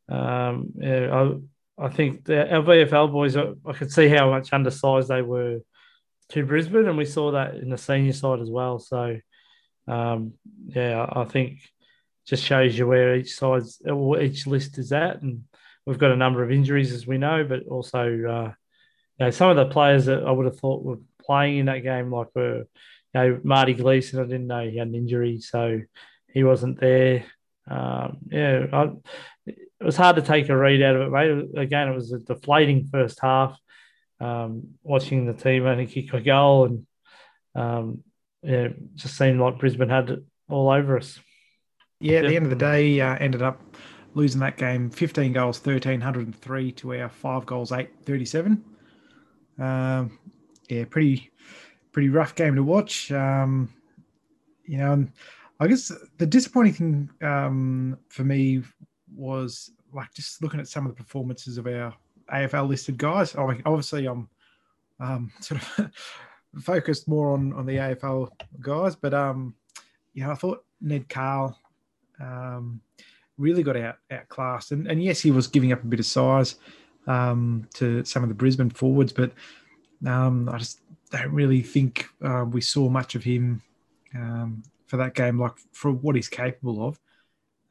um, 0.09 0.73
yeah, 0.79 1.37
I 1.79 1.85
I 1.87 1.89
think 1.91 2.25
the 2.25 2.57
our 2.57 2.63
VFL 2.65 3.13
boys 3.13 3.37
I 3.37 3.73
could 3.73 3.93
see 3.93 4.09
how 4.09 4.31
much 4.31 4.53
undersized 4.53 5.11
they 5.11 5.23
were 5.23 5.61
to 6.31 6.45
Brisbane, 6.45 6.89
and 6.89 6.99
we 6.99 7.05
saw 7.05 7.31
that 7.31 7.55
in 7.55 7.71
the 7.71 7.79
senior 7.79 8.13
side 8.13 8.41
as 8.41 8.51
well. 8.51 8.81
So 8.81 9.19
um, 9.87 10.33
yeah, 10.67 11.07
I 11.09 11.23
think 11.23 11.61
just 12.27 12.43
shows 12.43 12.77
you 12.77 12.89
where 12.89 13.15
each 13.15 13.37
side's 13.37 13.81
each 14.21 14.49
list 14.49 14.77
is 14.77 14.91
at, 14.91 15.23
and 15.23 15.45
we've 15.87 16.03
got 16.03 16.11
a 16.11 16.17
number 16.17 16.43
of 16.43 16.51
injuries 16.51 16.93
as 16.93 17.07
we 17.07 17.17
know, 17.17 17.45
but 17.45 17.69
also 17.69 18.01
uh, 18.01 18.53
you 19.19 19.27
know, 19.27 19.31
some 19.31 19.51
of 19.51 19.57
the 19.57 19.73
players 19.73 20.07
that 20.07 20.25
I 20.25 20.33
would 20.33 20.47
have 20.47 20.59
thought 20.59 20.83
were 20.83 20.99
playing 21.25 21.59
in 21.59 21.67
that 21.67 21.81
game, 21.83 22.11
like 22.11 22.29
were 22.35 22.59
you 22.59 22.67
know 23.15 23.41
Marty 23.43 23.75
Gleeson. 23.75 24.21
I 24.21 24.25
didn't 24.25 24.47
know 24.47 24.69
he 24.69 24.79
had 24.79 24.89
an 24.89 24.95
injury, 24.95 25.41
so 25.41 25.81
he 26.33 26.45
wasn't 26.45 26.81
there. 26.81 27.25
Um, 27.69 28.19
yeah, 28.31 28.67
I, 28.73 28.91
it 29.47 29.85
was 29.85 29.97
hard 29.97 30.17
to 30.17 30.23
take 30.23 30.49
a 30.49 30.57
read 30.57 30.83
out 30.83 30.97
of 30.97 31.03
it, 31.03 31.11
mate. 31.11 31.63
Again, 31.63 31.89
it 31.89 31.95
was 31.95 32.13
a 32.13 32.19
deflating 32.19 32.89
first 32.91 33.21
half. 33.21 33.59
Um, 34.21 34.75
watching 34.85 35.27
the 35.27 35.35
team 35.35 35.67
only 35.67 35.87
kick 35.87 36.13
a 36.15 36.21
goal, 36.21 36.67
and 36.67 36.87
um, 37.55 38.05
yeah, 38.43 38.69
just 38.95 39.17
seemed 39.17 39.41
like 39.41 39.59
Brisbane 39.59 39.89
had 39.89 40.11
it 40.11 40.25
all 40.49 40.71
over 40.71 40.97
us. 40.97 41.19
Yeah, 42.01 42.19
at 42.19 42.29
the 42.29 42.37
end 42.37 42.47
of 42.47 42.51
the 42.51 42.57
day, 42.57 43.01
uh, 43.01 43.17
ended 43.17 43.43
up 43.43 43.61
losing 44.15 44.41
that 44.41 44.57
game 44.57 44.91
15 44.91 45.33
goals, 45.33 45.59
1303 45.59 46.73
to 46.73 46.95
our 46.95 47.09
five 47.09 47.47
goals, 47.47 47.73
837. 47.73 48.65
Um, 49.59 50.19
yeah, 50.73 50.85
pretty 50.85 51.31
pretty 51.93 52.09
rough 52.09 52.35
game 52.35 52.57
to 52.57 52.63
watch. 52.63 53.13
Um, 53.13 53.69
you 54.65 54.79
know, 54.79 55.07
I 55.61 55.67
guess 55.67 55.93
the 56.19 56.27
disappointing 56.27 56.73
thing 56.73 57.11
um, 57.29 57.99
for 58.09 58.25
me 58.25 58.63
was 59.15 59.71
like 59.93 60.13
just 60.15 60.43
looking 60.43 60.61
at 60.61 60.69
some 60.69 60.87
of 60.87 60.97
the 60.97 61.03
performances 61.03 61.59
of 61.59 61.67
our 61.67 61.95
AFL 62.33 62.69
listed 62.69 62.97
guys. 62.97 63.37
I 63.37 63.47
mean, 63.47 63.63
obviously, 63.67 64.07
I'm 64.07 64.29
um, 65.01 65.31
sort 65.41 65.61
of 65.79 65.91
focused 66.63 67.09
more 67.09 67.33
on 67.33 67.53
on 67.53 67.67
the 67.67 67.77
AFL 67.77 68.29
guys, 68.61 68.97
but 68.97 69.13
um, 69.13 69.55
you 70.15 70.25
know, 70.25 70.31
I 70.31 70.35
thought 70.35 70.65
Ned 70.81 71.09
Carl 71.09 71.59
um, 72.21 72.81
really 73.37 73.63
got 73.63 73.77
out 73.77 73.99
outclassed, 74.11 74.73
and 74.73 74.87
and 74.87 75.03
yes, 75.03 75.21
he 75.21 75.31
was 75.31 75.47
giving 75.47 75.73
up 75.73 75.83
a 75.83 75.87
bit 75.87 76.01
of 76.01 76.07
size 76.07 76.57
um, 77.07 77.69
to 77.75 78.05
some 78.05 78.23
of 78.23 78.29
the 78.29 78.35
Brisbane 78.35 78.71
forwards, 78.71 79.13
but 79.13 79.33
um, 80.07 80.49
I 80.49 80.59
just 80.59 80.81
don't 81.11 81.33
really 81.33 81.63
think 81.63 82.07
uh, 82.23 82.45
we 82.49 82.61
saw 82.61 82.89
much 82.89 83.15
of 83.15 83.23
him 83.23 83.63
um, 84.15 84.63
for 84.87 84.97
that 84.97 85.15
game, 85.15 85.39
like 85.39 85.53
for 85.73 85.93
what 85.93 86.17
he's 86.17 86.29
capable 86.29 86.87
of. 86.87 87.01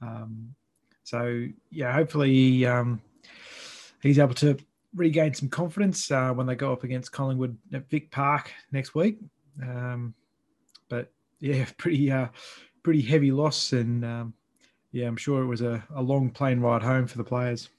Um, 0.01 0.55
so 1.03 1.47
yeah, 1.69 1.91
hopefully 1.93 2.65
um, 2.65 3.01
he's 4.01 4.19
able 4.19 4.33
to 4.35 4.57
regain 4.95 5.33
some 5.33 5.49
confidence 5.49 6.11
uh, 6.11 6.31
when 6.33 6.47
they 6.47 6.55
go 6.55 6.71
up 6.71 6.83
against 6.83 7.11
Collingwood 7.11 7.57
at 7.73 7.89
Vic 7.89 8.11
Park 8.11 8.51
next 8.71 8.95
week. 8.95 9.19
Um, 9.61 10.13
but 10.89 11.11
yeah, 11.39 11.65
pretty 11.77 12.11
uh, 12.11 12.27
pretty 12.83 13.01
heavy 13.01 13.31
loss, 13.31 13.73
and 13.73 14.05
um, 14.05 14.33
yeah, 14.91 15.07
I'm 15.07 15.17
sure 15.17 15.43
it 15.43 15.47
was 15.47 15.61
a, 15.61 15.83
a 15.95 16.01
long 16.01 16.29
plane 16.29 16.59
ride 16.59 16.83
home 16.83 17.07
for 17.07 17.17
the 17.17 17.23
players. 17.23 17.69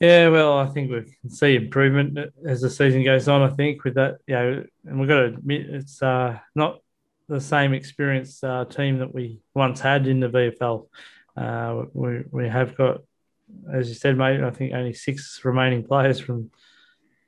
Yeah, 0.00 0.28
well, 0.28 0.58
I 0.58 0.66
think 0.66 0.90
we 0.90 1.02
can 1.20 1.30
see 1.30 1.56
improvement 1.56 2.18
as 2.46 2.60
the 2.60 2.68
season 2.68 3.02
goes 3.02 3.28
on. 3.28 3.42
I 3.42 3.48
think 3.48 3.82
with 3.82 3.94
that, 3.94 4.18
you 4.26 4.34
know, 4.34 4.64
and 4.84 5.00
we've 5.00 5.08
got 5.08 5.20
to 5.20 5.24
admit 5.26 5.70
it's 5.70 6.02
uh, 6.02 6.38
not 6.54 6.80
the 7.28 7.40
same 7.40 7.72
experienced 7.72 8.44
uh, 8.44 8.66
team 8.66 8.98
that 8.98 9.14
we 9.14 9.40
once 9.54 9.80
had 9.80 10.06
in 10.06 10.20
the 10.20 10.28
VFL. 10.28 10.88
Uh, 11.34 11.84
we 11.94 12.24
we 12.30 12.48
have 12.48 12.76
got, 12.76 13.00
as 13.72 13.88
you 13.88 13.94
said, 13.94 14.18
mate. 14.18 14.42
I 14.42 14.50
think 14.50 14.74
only 14.74 14.92
six 14.92 15.40
remaining 15.44 15.82
players 15.84 16.20
from. 16.20 16.50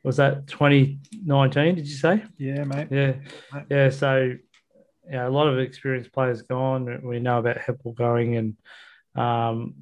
Was 0.05 0.19
that 0.19 0.47
2019? 0.47 1.75
Did 1.75 1.87
you 1.87 1.95
say? 1.95 2.23
Yeah, 2.39 2.65
mate. 2.65 2.89
Yeah, 2.91 3.15
yeah. 3.69 3.91
So, 3.91 4.35
yeah, 5.11 5.27
a 5.27 5.29
lot 5.29 5.49
of 5.49 5.59
experienced 5.59 6.13
players 6.13 6.43
gone. 6.43 7.01
We 7.03 7.19
know 7.19 7.39
about 7.39 7.59
Heppell 7.59 7.95
going, 7.95 8.37
and 8.37 8.57
um, 9.17 9.75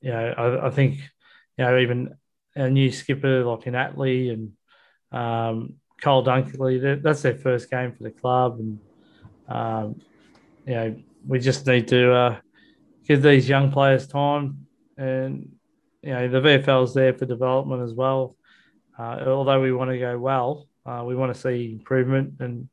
yeah, 0.00 0.32
I, 0.36 0.68
I 0.68 0.70
think 0.70 1.00
you 1.60 1.66
know, 1.66 1.78
even 1.78 2.14
a 2.56 2.70
new 2.70 2.90
skipper 2.90 3.44
like 3.44 3.66
in 3.66 3.74
Atley 3.74 4.32
and 4.32 4.52
um, 5.12 5.74
Cole 6.02 6.24
Dunkley. 6.24 7.02
That's 7.02 7.20
their 7.20 7.34
first 7.34 7.70
game 7.70 7.92
for 7.92 8.02
the 8.02 8.10
club, 8.10 8.58
and 8.60 8.78
um, 9.46 10.00
you 10.66 10.74
know 10.74 10.96
we 11.28 11.38
just 11.38 11.66
need 11.66 11.86
to 11.88 12.12
uh, 12.14 12.36
give 13.06 13.20
these 13.20 13.46
young 13.46 13.70
players 13.70 14.06
time, 14.06 14.66
and 14.96 15.52
you 16.02 16.12
know 16.12 16.28
the 16.28 16.40
VFL 16.40 16.84
is 16.84 16.94
there 16.94 17.12
for 17.12 17.26
development 17.26 17.82
as 17.82 17.92
well. 17.92 18.34
Uh, 18.98 19.22
although 19.26 19.60
we 19.60 19.70
want 19.70 19.90
to 19.90 19.98
go 19.98 20.18
well, 20.18 20.66
uh, 20.86 21.04
we 21.06 21.14
want 21.14 21.34
to 21.34 21.38
see 21.38 21.72
improvement, 21.72 22.36
and 22.40 22.70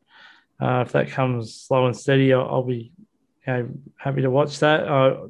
uh, 0.62 0.86
if 0.86 0.94
that 0.94 1.10
comes 1.10 1.56
slow 1.56 1.88
and 1.88 1.96
steady, 1.96 2.34
I'll, 2.34 2.48
I'll 2.48 2.64
be 2.64 2.94
you 3.46 3.54
know, 3.54 3.70
happy 3.98 4.22
to 4.22 4.30
watch 4.30 4.60
that. 4.60 5.30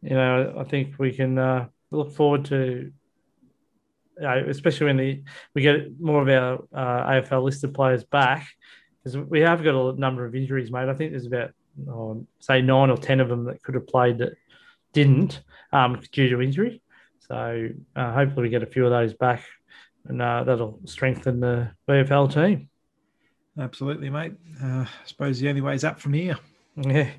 you 0.00 0.10
know, 0.10 0.54
I 0.58 0.64
think 0.64 0.98
we 0.98 1.12
can 1.12 1.38
uh, 1.38 1.66
look 1.90 2.12
forward 2.12 2.44
to 2.46 2.92
uh, 4.22 4.44
especially 4.48 4.86
when 4.86 4.96
the, 4.96 5.22
we 5.54 5.62
get 5.62 6.00
more 6.00 6.22
of 6.22 6.28
our 6.28 6.64
uh, 6.74 7.10
AFL 7.10 7.44
listed 7.44 7.72
players 7.74 8.04
back, 8.04 8.48
because 8.98 9.16
we 9.16 9.40
have 9.40 9.62
got 9.62 9.74
a 9.74 9.98
number 9.98 10.24
of 10.24 10.34
injuries, 10.34 10.70
mate. 10.70 10.88
I 10.88 10.94
think 10.94 11.12
there's 11.12 11.26
about, 11.26 11.52
oh, 11.88 12.26
say, 12.40 12.60
nine 12.60 12.90
or 12.90 12.96
10 12.96 13.20
of 13.20 13.28
them 13.28 13.44
that 13.44 13.62
could 13.62 13.74
have 13.74 13.86
played 13.86 14.18
that 14.18 14.32
didn't 14.92 15.40
um, 15.72 16.00
due 16.12 16.28
to 16.30 16.42
injury. 16.42 16.82
So 17.20 17.68
uh, 17.94 18.12
hopefully 18.12 18.44
we 18.44 18.48
get 18.48 18.62
a 18.62 18.66
few 18.66 18.84
of 18.84 18.90
those 18.90 19.14
back 19.14 19.44
and 20.06 20.20
uh, 20.20 20.44
that'll 20.44 20.80
strengthen 20.84 21.40
the 21.40 21.70
VFL 21.88 22.32
team. 22.32 22.70
Absolutely, 23.58 24.08
mate. 24.08 24.32
Uh, 24.62 24.84
I 24.84 24.88
suppose 25.04 25.38
the 25.38 25.48
only 25.48 25.60
way 25.60 25.74
is 25.74 25.84
up 25.84 26.00
from 26.00 26.14
here. 26.14 26.38
Yeah. 26.80 27.10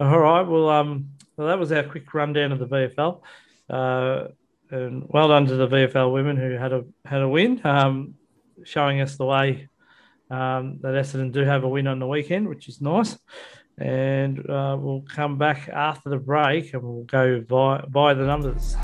All 0.00 0.18
right. 0.18 0.42
Well, 0.42 0.68
um, 0.68 1.10
well, 1.36 1.46
that 1.46 1.58
was 1.60 1.70
our 1.70 1.84
quick 1.84 2.12
rundown 2.12 2.50
of 2.50 2.58
the 2.58 2.66
VFL. 2.66 3.20
Uh, 3.68 4.28
and 4.70 5.04
well 5.08 5.28
done 5.28 5.46
to 5.46 5.56
the 5.56 5.68
VFL 5.68 6.12
women 6.12 6.36
who 6.36 6.52
had 6.52 6.72
a 6.72 6.84
had 7.04 7.22
a 7.22 7.28
win, 7.28 7.60
um, 7.64 8.14
showing 8.64 9.00
us 9.00 9.16
the 9.16 9.24
way 9.24 9.68
um, 10.30 10.78
that 10.82 10.94
Essendon 10.94 11.32
do 11.32 11.40
have 11.40 11.64
a 11.64 11.68
win 11.68 11.86
on 11.86 11.98
the 11.98 12.06
weekend, 12.06 12.48
which 12.48 12.68
is 12.68 12.80
nice. 12.80 13.18
And 13.78 14.38
uh, 14.50 14.76
we'll 14.78 15.04
come 15.08 15.38
back 15.38 15.68
after 15.68 16.10
the 16.10 16.18
break 16.18 16.74
and 16.74 16.82
we'll 16.82 17.04
go 17.04 17.40
by, 17.40 17.84
by 17.88 18.14
the 18.14 18.24
numbers. 18.24 18.76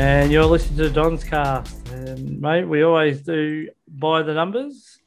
And 0.00 0.32
you're 0.32 0.46
listening 0.46 0.78
to 0.78 0.88
Don's 0.88 1.22
cast. 1.24 1.86
And 1.90 2.40
mate, 2.40 2.64
we 2.64 2.82
always 2.82 3.20
do 3.20 3.68
by 3.86 4.22
the 4.22 4.32
numbers. 4.32 4.98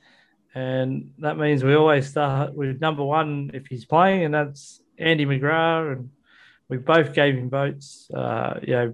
And 0.53 1.13
that 1.17 1.35
means 1.35 1.63
we 1.63 1.73
always 1.73 2.07
start 2.07 2.53
with 2.53 2.79
number 2.79 3.03
one 3.03 3.49
if 3.55 3.65
he's 3.65 3.85
playing, 3.85 4.23
and 4.23 4.31
that's 4.31 4.83
Andy 4.99 5.25
McGrath. 5.25 5.93
And 5.93 6.11
we 6.69 6.77
both 6.77 7.15
gave 7.15 7.33
him 7.33 7.49
votes, 7.49 8.07
uh, 8.15 8.59
you 8.61 8.73
know, 8.73 8.93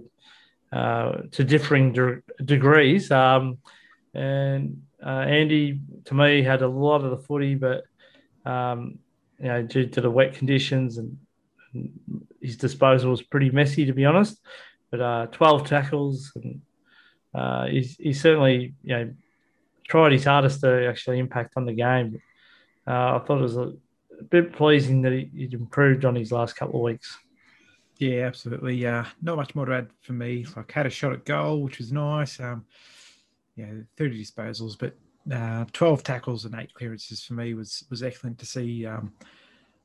uh, 0.72 1.22
to 1.32 1.44
differing 1.44 1.92
de- 1.92 2.22
degrees. 2.42 3.10
Um, 3.10 3.58
and 4.14 4.80
uh, 5.04 5.26
Andy, 5.28 5.82
to 6.06 6.14
me, 6.14 6.42
had 6.42 6.62
a 6.62 6.68
lot 6.68 7.04
of 7.04 7.10
the 7.10 7.18
footy, 7.18 7.56
but 7.56 7.84
um, 8.46 9.00
you 9.38 9.48
know, 9.48 9.62
due 9.64 9.86
to 9.88 10.00
the 10.00 10.10
wet 10.10 10.32
conditions 10.32 10.96
and, 10.96 11.18
and 11.74 11.90
his 12.40 12.56
disposal 12.56 13.10
was 13.10 13.20
pretty 13.20 13.50
messy, 13.50 13.84
to 13.84 13.92
be 13.92 14.06
honest 14.06 14.40
but 14.90 15.00
uh, 15.00 15.26
12 15.26 15.66
tackles, 15.66 16.32
and 16.34 16.60
uh, 17.34 17.66
he's, 17.66 18.20
certainly 18.20 18.74
you 18.82 18.96
know 18.96 19.12
tried 19.88 20.12
his 20.12 20.24
hardest 20.24 20.60
to 20.60 20.88
actually 20.88 21.18
impact 21.18 21.54
on 21.56 21.66
the 21.66 21.72
game. 21.72 22.20
Uh, 22.86 23.16
I 23.16 23.22
thought 23.24 23.38
it 23.38 23.42
was 23.42 23.56
a, 23.56 23.72
bit 24.28 24.52
pleasing 24.52 25.00
that 25.02 25.12
he, 25.12 25.30
would 25.34 25.54
improved 25.54 26.04
on 26.04 26.14
his 26.14 26.30
last 26.30 26.54
couple 26.54 26.80
of 26.80 26.84
weeks. 26.84 27.16
Yeah, 27.98 28.26
absolutely. 28.26 28.76
Yeah, 28.76 29.06
not 29.22 29.36
much 29.36 29.54
more 29.54 29.64
to 29.64 29.74
add 29.74 29.88
for 30.02 30.12
me. 30.12 30.46
Like 30.56 30.70
had 30.70 30.86
a 30.86 30.90
shot 30.90 31.12
at 31.12 31.24
goal, 31.24 31.62
which 31.62 31.78
was 31.78 31.90
nice. 31.90 32.38
Um, 32.38 32.66
yeah, 33.56 33.72
30 33.96 34.22
disposals, 34.22 34.76
but 34.78 34.94
uh, 35.32 35.64
12 35.72 36.02
tackles 36.02 36.44
and 36.44 36.54
eight 36.54 36.72
clearances 36.74 37.22
for 37.22 37.34
me 37.34 37.54
was 37.54 37.84
was 37.90 38.02
excellent 38.02 38.38
to 38.38 38.46
see. 38.46 38.86
Um, 38.86 39.12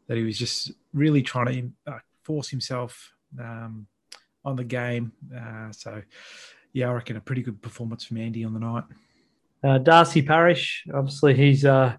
that 0.08 0.18
he 0.18 0.24
was 0.24 0.38
just 0.38 0.72
really 0.94 1.22
trying 1.22 1.74
to 1.86 1.92
uh, 1.94 2.00
force 2.24 2.50
himself 2.50 3.14
um, 3.40 3.88
on 4.46 4.56
the 4.56 4.64
game. 4.64 5.12
Uh, 5.36 5.72
so, 5.72 6.02
yeah, 6.72 6.90
I 6.90 6.94
reckon 6.94 7.18
a 7.18 7.22
pretty 7.22 7.42
good 7.42 7.62
performance 7.62 8.06
from 8.06 8.18
Andy 8.18 8.46
on 8.46 8.54
the 8.54 8.60
night. 8.60 8.84
Uh, 9.64 9.78
Darcy 9.80 10.22
Parish, 10.22 10.86
obviously, 10.94 11.34
he's 11.34 11.66
uh, 11.66 11.98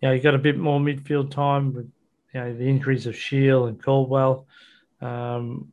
you 0.00 0.08
know, 0.08 0.14
he 0.14 0.20
got 0.20 0.34
a 0.34 0.38
bit 0.38 0.56
more 0.56 0.80
midfield 0.80 1.30
time 1.30 1.72
with 1.72 1.90
you 2.32 2.40
know 2.40 2.54
the 2.54 2.64
injuries 2.64 3.06
of 3.06 3.16
Shiel 3.16 3.66
and 3.66 3.82
Caldwell. 3.82 4.46
Um, 5.00 5.72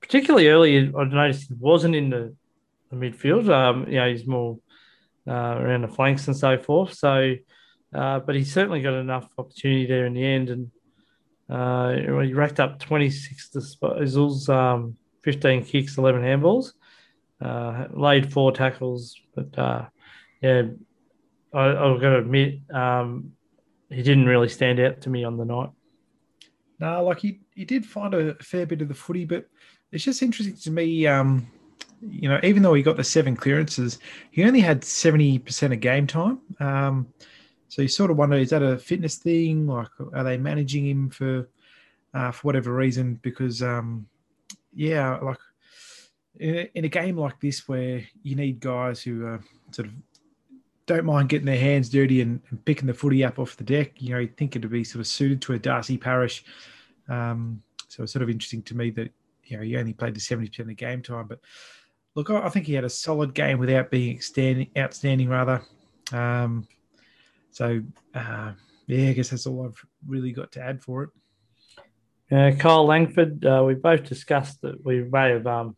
particularly 0.00 0.48
early, 0.48 0.92
I 0.96 1.04
noticed 1.04 1.48
he 1.48 1.54
wasn't 1.58 1.94
in 1.94 2.10
the, 2.10 2.34
the 2.90 2.96
midfield. 2.96 3.48
Um, 3.48 3.88
you 3.88 3.96
know, 3.96 4.10
he's 4.10 4.26
more 4.26 4.58
uh, 5.26 5.32
around 5.32 5.82
the 5.82 5.88
flanks 5.88 6.26
and 6.26 6.36
so 6.36 6.58
forth. 6.58 6.94
So, 6.94 7.34
uh, 7.94 8.20
but 8.20 8.34
he 8.34 8.44
certainly 8.44 8.82
got 8.82 8.94
enough 8.94 9.28
opportunity 9.38 9.86
there 9.86 10.06
in 10.06 10.14
the 10.14 10.24
end, 10.24 10.50
and 10.50 10.70
uh, 11.48 12.20
he 12.22 12.34
racked 12.34 12.60
up 12.60 12.78
26 12.78 13.50
disposals. 13.50 14.48
Um, 14.48 14.96
15 15.22 15.64
kicks, 15.64 15.98
11 15.98 16.22
handballs, 16.22 16.72
uh, 17.40 17.86
laid 17.90 18.32
four 18.32 18.52
tackles. 18.52 19.20
But 19.34 19.58
uh, 19.58 19.86
yeah, 20.40 20.62
I, 21.52 21.68
I've 21.68 22.00
got 22.00 22.10
to 22.10 22.18
admit, 22.18 22.60
um, 22.72 23.32
he 23.90 24.02
didn't 24.02 24.26
really 24.26 24.48
stand 24.48 24.80
out 24.80 25.00
to 25.02 25.10
me 25.10 25.24
on 25.24 25.36
the 25.36 25.44
night. 25.44 25.70
No, 26.80 27.04
like 27.04 27.20
he, 27.20 27.40
he 27.54 27.64
did 27.64 27.86
find 27.86 28.14
a 28.14 28.34
fair 28.36 28.66
bit 28.66 28.82
of 28.82 28.88
the 28.88 28.94
footy, 28.94 29.24
but 29.24 29.46
it's 29.92 30.04
just 30.04 30.22
interesting 30.22 30.56
to 30.56 30.70
me. 30.70 31.06
Um, 31.06 31.46
you 32.00 32.28
know, 32.28 32.40
even 32.42 32.62
though 32.62 32.74
he 32.74 32.82
got 32.82 32.96
the 32.96 33.04
seven 33.04 33.36
clearances, 33.36 33.98
he 34.32 34.42
only 34.44 34.60
had 34.60 34.80
70% 34.80 35.72
of 35.72 35.80
game 35.80 36.06
time. 36.06 36.40
Um, 36.58 37.06
so 37.68 37.82
you 37.82 37.88
sort 37.88 38.10
of 38.10 38.16
wonder, 38.16 38.36
is 38.36 38.50
that 38.50 38.62
a 38.62 38.76
fitness 38.76 39.16
thing? 39.16 39.66
Like, 39.66 39.88
are 40.12 40.24
they 40.24 40.36
managing 40.36 40.86
him 40.86 41.10
for 41.10 41.48
uh, 42.12 42.30
for 42.30 42.42
whatever 42.42 42.74
reason? 42.74 43.20
Because 43.22 43.62
um, 43.62 44.06
yeah, 44.74 45.18
like 45.18 45.38
in 46.36 46.54
a, 46.54 46.70
in 46.74 46.84
a 46.84 46.88
game 46.88 47.16
like 47.16 47.40
this 47.40 47.68
where 47.68 48.02
you 48.22 48.36
need 48.36 48.60
guys 48.60 49.02
who 49.02 49.38
sort 49.70 49.88
of 49.88 49.94
don't 50.86 51.04
mind 51.04 51.28
getting 51.28 51.46
their 51.46 51.58
hands 51.58 51.88
dirty 51.88 52.20
and, 52.20 52.40
and, 52.50 52.64
picking 52.64 52.86
the 52.86 52.94
footy 52.94 53.24
up 53.24 53.38
off 53.38 53.56
the 53.56 53.64
deck. 53.64 53.92
You 54.00 54.10
know, 54.10 54.18
you 54.18 54.28
think 54.28 54.56
it'd 54.56 54.70
be 54.70 54.84
sort 54.84 55.00
of 55.00 55.06
suited 55.06 55.40
to 55.42 55.52
a 55.54 55.58
Darcy 55.58 55.96
Parish. 55.96 56.44
Um, 57.08 57.62
so 57.88 58.02
it's 58.02 58.12
sort 58.12 58.22
of 58.22 58.30
interesting 58.30 58.62
to 58.64 58.76
me 58.76 58.90
that 58.90 59.10
you 59.44 59.56
know 59.56 59.62
he 59.62 59.76
only 59.76 59.92
played 59.92 60.14
the 60.14 60.20
seventy 60.20 60.48
percent 60.48 60.64
of 60.64 60.68
the 60.68 60.74
game 60.74 61.02
time. 61.02 61.26
But 61.26 61.40
look, 62.14 62.30
I, 62.30 62.46
I, 62.46 62.48
think 62.48 62.66
he 62.66 62.74
had 62.74 62.84
a 62.84 62.90
solid 62.90 63.34
game 63.34 63.58
without 63.58 63.90
being 63.90 64.16
outstanding. 64.16 64.70
Outstanding 64.76 65.28
rather. 65.28 65.62
Um, 66.12 66.66
so 67.50 67.82
uh, 68.14 68.52
yeah, 68.86 69.10
I 69.10 69.12
guess 69.12 69.30
that's 69.30 69.46
all 69.46 69.66
I've 69.66 69.84
really 70.06 70.32
got 70.32 70.52
to 70.52 70.60
add 70.60 70.82
for 70.82 71.04
it. 71.04 71.10
Uh, 72.32 72.52
Kyle 72.58 72.86
Langford, 72.86 73.44
uh, 73.44 73.62
we 73.66 73.74
both 73.74 74.04
discussed 74.04 74.62
that 74.62 74.82
we 74.82 75.04
may 75.04 75.30
have, 75.30 75.46
um, 75.46 75.76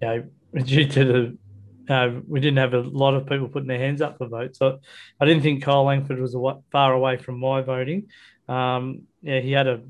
you 0.00 0.08
know, 0.08 0.24
due 0.62 0.88
to 0.88 1.04
the, 1.04 1.94
uh, 1.94 2.20
we 2.26 2.40
didn't 2.40 2.56
have 2.56 2.72
a 2.72 2.80
lot 2.80 3.12
of 3.12 3.26
people 3.26 3.48
putting 3.48 3.68
their 3.68 3.78
hands 3.78 4.00
up 4.00 4.16
for 4.16 4.26
votes. 4.26 4.58
So 4.58 4.78
I 5.20 5.26
didn't 5.26 5.42
think 5.42 5.62
Kyle 5.62 5.84
Langford 5.84 6.18
was 6.18 6.34
a, 6.34 6.54
far 6.72 6.94
away 6.94 7.18
from 7.18 7.38
my 7.38 7.60
voting. 7.60 8.08
Um, 8.48 9.02
yeah, 9.20 9.40
he 9.40 9.52
had 9.52 9.66
a 9.66 9.82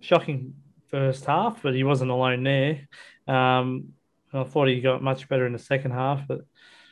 shocking 0.00 0.54
first 0.88 1.24
half, 1.24 1.62
but 1.62 1.74
he 1.74 1.82
wasn't 1.82 2.12
alone 2.12 2.44
there. 2.44 2.86
Um, 3.26 3.88
I 4.32 4.44
thought 4.44 4.68
he 4.68 4.80
got 4.80 5.02
much 5.02 5.28
better 5.28 5.46
in 5.46 5.52
the 5.52 5.58
second 5.58 5.90
half, 5.90 6.28
but 6.28 6.42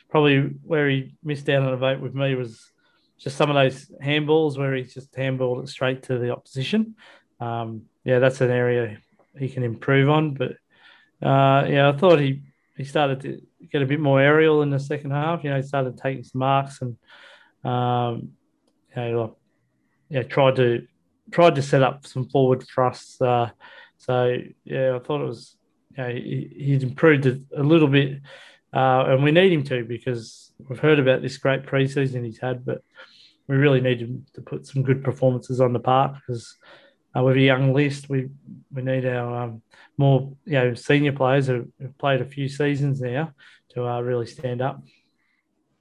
probably 0.09 0.41
where 0.63 0.89
he 0.89 1.15
missed 1.23 1.47
out 1.47 1.63
on 1.63 1.73
a 1.73 1.77
vote 1.77 2.01
with 2.01 2.13
me 2.13 2.35
was 2.35 2.71
just 3.17 3.37
some 3.37 3.49
of 3.49 3.55
those 3.55 3.89
handballs 4.03 4.57
where 4.57 4.75
he 4.75 4.83
just 4.83 5.13
handballed 5.13 5.63
it 5.63 5.69
straight 5.69 6.03
to 6.03 6.19
the 6.19 6.31
opposition. 6.31 6.95
Um, 7.39 7.83
yeah, 8.03 8.19
that's 8.19 8.41
an 8.41 8.51
area 8.51 8.97
he 9.37 9.49
can 9.49 9.63
improve 9.63 10.09
on. 10.09 10.33
But 10.33 10.51
uh, 11.21 11.65
yeah, 11.67 11.89
I 11.89 11.97
thought 11.97 12.19
he 12.19 12.43
he 12.77 12.83
started 12.83 13.21
to 13.21 13.41
get 13.71 13.81
a 13.81 13.85
bit 13.85 13.99
more 13.99 14.19
aerial 14.19 14.61
in 14.61 14.69
the 14.69 14.79
second 14.79 15.11
half. 15.11 15.43
You 15.43 15.51
know, 15.51 15.57
he 15.57 15.61
started 15.63 15.97
taking 15.97 16.23
some 16.23 16.39
marks 16.39 16.81
and 16.81 16.97
um, 17.63 18.33
you 18.95 19.01
know, 19.01 19.37
yeah, 20.09 20.23
tried 20.23 20.55
to 20.57 20.85
tried 21.31 21.55
to 21.55 21.61
set 21.61 21.83
up 21.83 22.05
some 22.05 22.29
forward 22.29 22.63
thrusts. 22.63 23.21
Uh, 23.21 23.49
so 23.97 24.37
yeah, 24.65 24.95
I 24.95 24.99
thought 24.99 25.21
it 25.21 25.27
was 25.27 25.55
you 25.95 26.03
know, 26.03 26.09
he, 26.09 26.51
he'd 26.55 26.83
improved 26.83 27.25
it 27.25 27.41
a 27.55 27.63
little 27.63 27.87
bit, 27.87 28.21
uh, 28.73 29.05
and 29.07 29.23
we 29.23 29.31
need 29.31 29.53
him 29.53 29.63
to 29.63 29.83
because 29.85 30.51
we've 30.67 30.79
heard 30.79 30.99
about 30.99 31.21
this 31.21 31.37
great 31.37 31.65
preseason 31.65 32.25
he's 32.25 32.39
had, 32.39 32.65
but 32.65 32.81
we 33.47 33.55
really 33.55 33.81
need 33.81 34.01
him 34.01 34.25
to 34.33 34.41
put 34.41 34.65
some 34.65 34.83
good 34.83 35.03
performances 35.03 35.59
on 35.59 35.73
the 35.73 35.79
park 35.79 36.15
because 36.15 36.57
uh, 37.15 37.23
with 37.23 37.37
a 37.37 37.41
young 37.41 37.73
list, 37.73 38.09
we 38.09 38.29
we 38.71 38.81
need 38.81 39.05
our 39.05 39.43
um, 39.43 39.61
more 39.97 40.33
you 40.45 40.53
know 40.53 40.73
senior 40.73 41.11
players 41.11 41.47
who 41.47 41.67
have 41.81 41.97
played 41.97 42.21
a 42.21 42.25
few 42.25 42.49
seasons 42.49 43.01
now 43.01 43.33
to 43.69 43.87
uh, 43.87 44.01
really 44.01 44.25
stand 44.25 44.61
up. 44.61 44.81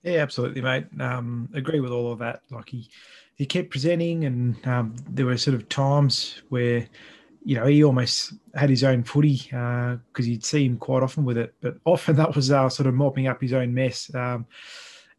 Yeah, 0.03 0.19
absolutely, 0.23 0.63
mate. 0.63 0.87
Um, 1.01 1.49
agree 1.55 1.81
with 1.81 1.93
all 1.93 2.13
of 2.13 2.19
that. 2.19 2.43
Like 2.51 2.69
he 2.69 2.89
he 3.37 3.47
kept 3.47 3.71
presenting, 3.71 4.25
and 4.25 4.67
um, 4.67 4.95
there 5.09 5.27
were 5.27 5.37
sort 5.37 5.55
of 5.55 5.69
times 5.69 6.43
where 6.49 6.87
you 7.45 7.57
know 7.57 7.67
he 7.67 7.85
almost 7.85 8.35
had 8.55 8.71
his 8.71 8.85
own 8.85 9.05
footy 9.05 9.37
because 9.37 9.97
uh, 10.21 10.23
you'd 10.23 10.45
see 10.45 10.67
him 10.67 10.77
quite 10.77 11.03
often 11.03 11.25
with 11.25 11.39
it, 11.39 11.55
but 11.61 11.77
often 11.85 12.17
that 12.23 12.35
was 12.35 12.51
uh, 12.51 12.69
sort 12.69 12.87
of 12.87 12.95
mopping 12.95 13.27
up 13.27 13.41
his 13.41 13.53
own 13.53 13.73
mess. 13.73 14.13
Um, 14.15 14.47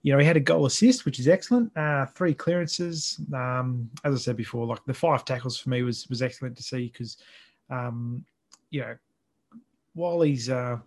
you 0.03 0.11
know, 0.11 0.19
he 0.19 0.25
had 0.25 0.38
a 0.38 0.41
goal 0.41 0.65
assist, 0.65 1.05
which 1.05 1.19
is 1.19 1.30
excellent. 1.30 1.75
Uh, 1.77 2.05
three 2.07 2.34
clearances. 2.34 3.21
Um, 3.34 3.89
as 4.03 4.13
I 4.13 4.17
said 4.17 4.38
before, 4.38 4.67
like 4.67 4.84
the 4.85 4.93
five 4.93 5.23
tackles 5.23 5.57
for 5.57 5.69
me 5.69 5.81
was 5.81 6.07
was 6.09 6.21
excellent 6.21 6.57
to 6.57 6.63
see 6.63 6.89
because, 6.91 7.17
um, 7.69 8.25
you 8.69 8.81
know, 8.81 8.95
while 9.93 10.21
he's, 10.21 10.49
uh, 10.49 10.77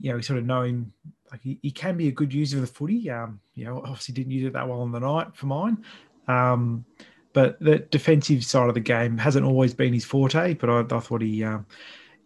you 0.00 0.10
know, 0.10 0.16
he's 0.16 0.26
sort 0.26 0.38
of 0.38 0.46
knowing 0.46 0.90
like 1.30 1.42
he, 1.42 1.58
he 1.62 1.70
can 1.70 1.98
be 1.98 2.08
a 2.08 2.12
good 2.12 2.32
user 2.32 2.56
of 2.56 2.62
the 2.62 2.66
footy. 2.66 3.10
Um, 3.10 3.40
you 3.54 3.66
know, 3.66 3.78
obviously 3.78 4.14
didn't 4.14 4.32
use 4.32 4.46
it 4.46 4.54
that 4.54 4.66
well 4.66 4.80
on 4.80 4.90
the 4.90 5.00
night 5.00 5.36
for 5.36 5.46
mine. 5.46 5.84
Um, 6.26 6.86
but 7.34 7.60
the 7.60 7.80
defensive 7.80 8.42
side 8.42 8.68
of 8.68 8.74
the 8.74 8.80
game 8.80 9.18
hasn't 9.18 9.44
always 9.44 9.74
been 9.74 9.92
his 9.92 10.06
forte. 10.06 10.54
But 10.54 10.70
I, 10.70 10.96
I 10.96 11.00
thought 11.00 11.20
he, 11.20 11.44
um, 11.44 11.66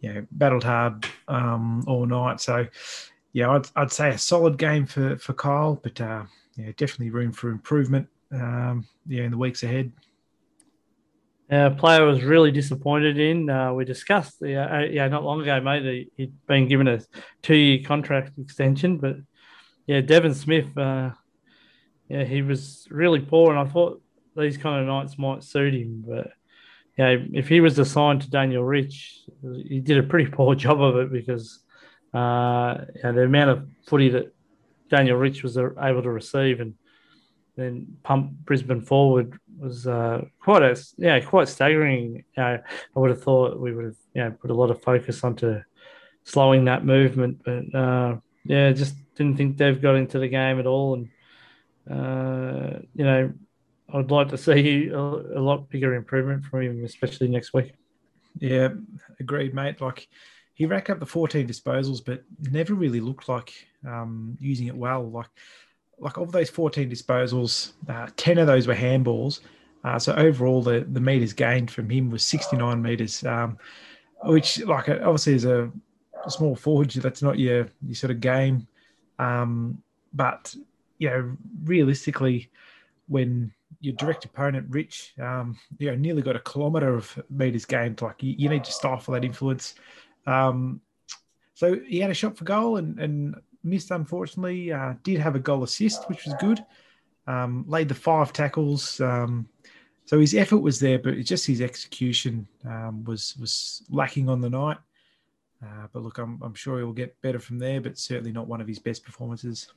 you 0.01 0.15
know, 0.15 0.27
battled 0.31 0.63
hard 0.63 1.07
um, 1.27 1.83
all 1.89 2.07
night. 2.07 2.41
So 2.41 2.69
yeah, 3.33 3.51
I'd, 3.51 3.67
I'd 3.77 3.93
say 3.93 4.11
a 4.11 4.19
solid 4.19 4.59
game 4.59 4.87
for 4.87 5.17
for 5.19 5.33
Kyle, 5.33 5.79
but 5.83 6.01
uh, 6.01 6.25
yeah, 6.57 6.73
definitely 6.77 7.11
room 7.11 7.33
for 7.33 7.51
improvement. 7.51 8.09
Um, 8.33 8.87
yeah, 9.07 9.25
in 9.25 9.31
the 9.31 9.39
weeks 9.39 9.63
ahead. 9.63 9.93
Uh, 11.51 11.71
player 11.71 12.05
was 12.05 12.23
really 12.23 12.53
disappointed 12.53 13.19
in. 13.19 13.51
Uh, 13.51 13.73
we 13.73 13.85
discussed, 13.85 14.41
uh, 14.41 14.47
yeah, 14.47 15.09
not 15.09 15.25
long 15.25 15.43
ago, 15.43 15.61
mate. 15.61 16.13
He'd 16.17 16.33
been 16.47 16.69
given 16.69 16.87
a 16.87 17.01
two-year 17.43 17.81
contract 17.85 18.39
extension, 18.39 18.99
but 18.99 19.17
yeah, 19.89 20.01
Devon 20.01 20.33
Smith, 20.33 20.79
uh, 20.79 21.11
yeah, 22.09 22.23
he 22.23 22.43
was 22.43 22.87
really 22.89 23.19
poor, 23.19 23.51
and 23.51 23.59
I 23.59 23.65
thought 23.65 24.01
these 24.37 24.59
kind 24.59 24.81
of 24.81 24.87
nights 24.87 25.19
might 25.19 25.43
suit 25.43 25.75
him. 25.75 26.05
But 26.07 26.31
know, 27.01 27.27
if 27.33 27.49
he 27.49 27.61
was 27.61 27.79
assigned 27.79 28.23
to 28.23 28.31
Daniel 28.31 28.65
Rich, 28.65 29.23
he 29.43 29.81
did 29.81 29.99
a 29.99 30.03
pretty 30.03 30.31
poor 30.33 30.55
job 30.55 30.81
of 30.81 30.97
it 30.97 31.13
because 31.13 31.61
uh, 32.15 32.85
know, 33.03 33.13
the 33.13 33.23
amount 33.23 33.51
of 33.51 33.69
footy 33.87 34.09
that 34.11 34.35
Daniel 34.89 35.17
Rich 35.17 35.43
was 35.43 35.57
able 35.57 36.03
to 36.03 36.11
receive 36.11 36.61
and 36.61 36.75
then 37.57 37.97
pump 38.03 38.33
Brisbane 38.45 38.81
forward 38.81 39.39
was 39.59 39.87
uh, 39.87 40.23
quite 40.41 40.63
a 40.63 40.77
yeah 40.97 41.21
quite 41.21 41.49
staggering. 41.49 42.25
You 42.37 42.43
know, 42.43 42.59
I 42.97 42.99
would 42.99 43.11
have 43.11 43.23
thought 43.23 43.61
we 43.61 43.75
would 43.75 43.85
have 43.85 43.97
you 44.15 44.25
know 44.25 44.31
put 44.31 44.51
a 44.51 44.55
lot 44.55 44.71
of 44.71 44.83
focus 44.83 45.23
onto 45.23 45.61
slowing 46.25 46.65
that 46.65 46.85
movement, 46.85 47.43
but 47.45 47.79
uh, 47.79 48.17
yeah, 48.45 48.73
just 48.73 48.95
didn't 49.15 49.37
think 49.37 49.57
they've 49.57 49.81
got 49.81 49.97
into 49.97 50.19
the 50.19 50.29
game 50.29 50.59
at 50.59 50.67
all, 50.67 50.95
and 50.95 51.09
uh, 51.91 52.79
you 52.95 53.05
know 53.05 53.33
I'd 53.93 54.11
like 54.11 54.29
to 54.29 54.39
see 54.39 54.89
a, 54.89 54.99
a, 54.99 55.43
lot 55.43 55.69
bigger 55.69 55.95
improvement 55.95 56.45
from 56.45 56.63
him, 56.63 56.85
especially 56.85 57.29
next 57.29 57.53
week. 57.53 57.73
Yeah, 58.39 58.69
agreed, 59.19 59.55
mate. 59.55 59.81
Like 59.81 60.09
he 60.61 60.67
racked 60.67 60.91
up 60.91 61.01
the 61.01 61.07
14 61.07 61.49
disposals, 61.49 62.05
but 62.05 62.23
never 62.51 62.75
really 62.75 63.01
looked 63.01 63.31
like 63.31 63.51
um, 63.89 64.37
using 64.39 64.67
it 64.67 64.77
well. 64.77 65.11
Like 65.11 65.31
like 65.99 66.19
of 66.19 66.33
those 66.33 66.51
14 66.51 66.91
disposals, 66.91 67.73
uh, 67.89 68.09
10 68.19 68.37
of 68.37 68.47
those 68.47 68.67
were 68.67 68.75
handballs. 68.75 69.41
Uh, 69.85 69.99
so 69.99 70.13
overall, 70.17 70.61
the 70.61 70.87
the 70.93 71.01
meters 71.01 71.33
gained 71.33 71.71
from 71.71 71.89
him 71.89 72.11
was 72.11 72.23
69 72.25 72.83
meters, 72.83 73.25
um, 73.25 73.57
which 74.25 74.61
like 74.65 74.91
obviously 74.91 75.33
is 75.33 75.47
a, 75.47 75.73
a, 76.27 76.31
small 76.31 76.55
forward. 76.55 76.91
That's 76.91 77.23
not 77.23 77.39
your 77.39 77.67
your 77.87 77.95
sort 77.95 78.11
of 78.11 78.21
game, 78.21 78.69
um, 79.19 79.83
but 80.13 80.55
you 80.99 81.09
know 81.09 81.39
realistically, 81.65 82.51
when 83.09 83.51
your 83.81 83.95
direct 83.95 84.27
opponent, 84.27 84.67
Rich, 84.69 85.15
um, 85.19 85.59
you 85.79 85.91
know, 85.91 85.97
nearly 85.97 86.21
got 86.21 86.37
a 86.37 86.41
kilometre 86.41 86.95
of 86.95 87.19
meters 87.31 87.65
gained. 87.65 88.03
Like 88.03 88.23
you, 88.23 88.35
you, 88.37 88.51
need 88.51 88.65
to 88.65 88.73
stifle 88.73 89.15
that 89.15 89.25
influence. 89.25 89.75
Um, 90.27 90.81
so 91.55 91.79
he 91.87 91.99
had 92.01 92.11
a 92.11 92.15
shot 92.15 92.37
for 92.37 92.45
goal 92.45 92.77
and, 92.77 92.99
and 92.99 93.35
missed, 93.63 93.91
unfortunately. 93.91 94.73
Uh, 94.73 94.95
did 95.03 95.21
have 95.21 95.37
a 95.37 95.41
goal 95.41 95.63
assist, 95.63 96.09
which 96.09 96.25
was 96.25 96.35
good. 96.41 96.65
Um, 97.27 97.65
laid 97.69 97.89
the 97.89 97.95
five 97.95 98.33
tackles. 98.33 99.01
Um, 99.01 99.49
so 100.07 100.19
his 100.19 100.35
effort 100.35 100.59
was 100.59 100.81
there, 100.81 100.99
but 100.99 101.17
just 101.25 101.47
his 101.47 101.61
execution 101.61 102.49
um, 102.65 103.05
was 103.05 103.37
was 103.39 103.83
lacking 103.91 104.29
on 104.29 104.41
the 104.41 104.51
night. 104.51 104.79
Uh, 105.63 105.87
but 105.93 106.03
look, 106.03 106.19
I'm, 106.19 106.41
I'm 106.43 106.55
sure 106.55 106.79
he'll 106.79 106.93
get 106.93 107.21
better 107.21 107.39
from 107.39 107.59
there, 107.59 107.81
but 107.81 107.99
certainly 107.99 108.33
not 108.33 108.49
one 108.49 108.61
of 108.61 108.67
his 108.67 108.79
best 108.79 109.05
performances. 109.05 109.69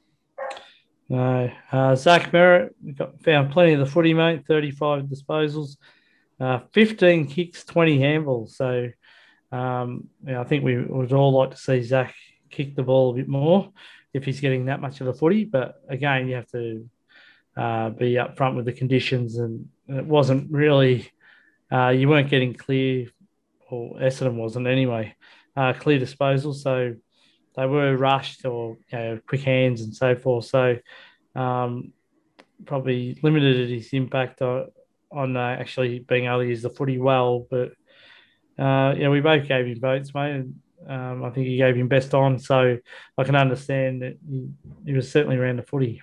No. 1.09 1.51
Uh, 1.71 1.95
Zach 1.95 2.31
Merrett 2.31 2.71
got, 2.95 3.21
found 3.21 3.51
plenty 3.51 3.73
of 3.73 3.79
the 3.79 3.85
footy, 3.85 4.13
mate. 4.13 4.45
35 4.47 5.03
disposals, 5.03 5.77
uh, 6.39 6.59
15 6.71 7.27
kicks, 7.27 7.63
20 7.65 7.99
handballs. 7.99 8.51
So 8.51 8.89
um, 9.53 10.09
yeah, 10.25 10.41
I 10.41 10.43
think 10.45 10.63
we 10.63 10.81
would 10.81 11.13
all 11.13 11.31
like 11.31 11.51
to 11.51 11.57
see 11.57 11.83
Zach 11.83 12.15
kick 12.49 12.75
the 12.75 12.81
ball 12.81 13.11
a 13.11 13.13
bit 13.13 13.27
more 13.27 13.71
if 14.11 14.25
he's 14.25 14.41
getting 14.41 14.65
that 14.65 14.81
much 14.81 14.99
of 14.99 15.05
the 15.05 15.13
footy. 15.13 15.45
But 15.45 15.75
again, 15.87 16.27
you 16.27 16.35
have 16.35 16.47
to 16.47 16.89
uh, 17.55 17.89
be 17.91 18.13
upfront 18.13 18.55
with 18.55 18.65
the 18.65 18.73
conditions, 18.73 19.37
and 19.37 19.69
it 19.87 20.05
wasn't 20.05 20.51
really, 20.51 21.11
uh, 21.71 21.89
you 21.89 22.09
weren't 22.09 22.31
getting 22.31 22.55
clear, 22.55 23.07
or 23.69 23.99
Essendon 23.99 24.35
wasn't 24.35 24.65
anyway, 24.65 25.15
uh, 25.55 25.73
clear 25.73 25.99
disposal. 25.99 26.53
So 26.53 26.95
they 27.55 27.67
were 27.67 27.95
rushed 27.95 28.45
or 28.45 28.77
you 28.91 28.97
know, 28.97 29.19
quick 29.27 29.41
hands 29.41 29.81
and 29.81 29.95
so 29.95 30.15
forth. 30.15 30.45
So 30.45 30.77
um, 31.35 31.93
probably 32.65 33.19
limited 33.21 33.69
his 33.69 33.93
impact 33.93 34.41
on, 34.41 34.69
on 35.11 35.37
uh, 35.37 35.57
actually 35.59 35.99
being 35.99 36.25
able 36.25 36.39
to 36.39 36.47
use 36.47 36.63
the 36.63 36.71
footy 36.71 36.97
well. 36.97 37.45
But 37.51 37.73
uh, 38.57 38.93
yeah, 38.97 39.09
we 39.09 39.21
both 39.21 39.47
gave 39.47 39.65
him 39.65 39.79
votes, 39.79 40.13
mate. 40.13 40.31
And, 40.31 40.55
um, 40.87 41.23
I 41.23 41.29
think 41.29 41.47
he 41.47 41.57
gave 41.57 41.75
him 41.75 41.87
best 41.87 42.13
on, 42.13 42.37
so 42.39 42.77
I 43.17 43.23
can 43.23 43.35
understand 43.35 44.01
that 44.01 44.17
he, 44.29 44.49
he 44.85 44.93
was 44.93 45.11
certainly 45.11 45.37
around 45.37 45.57
the 45.57 45.63
footy. 45.63 46.01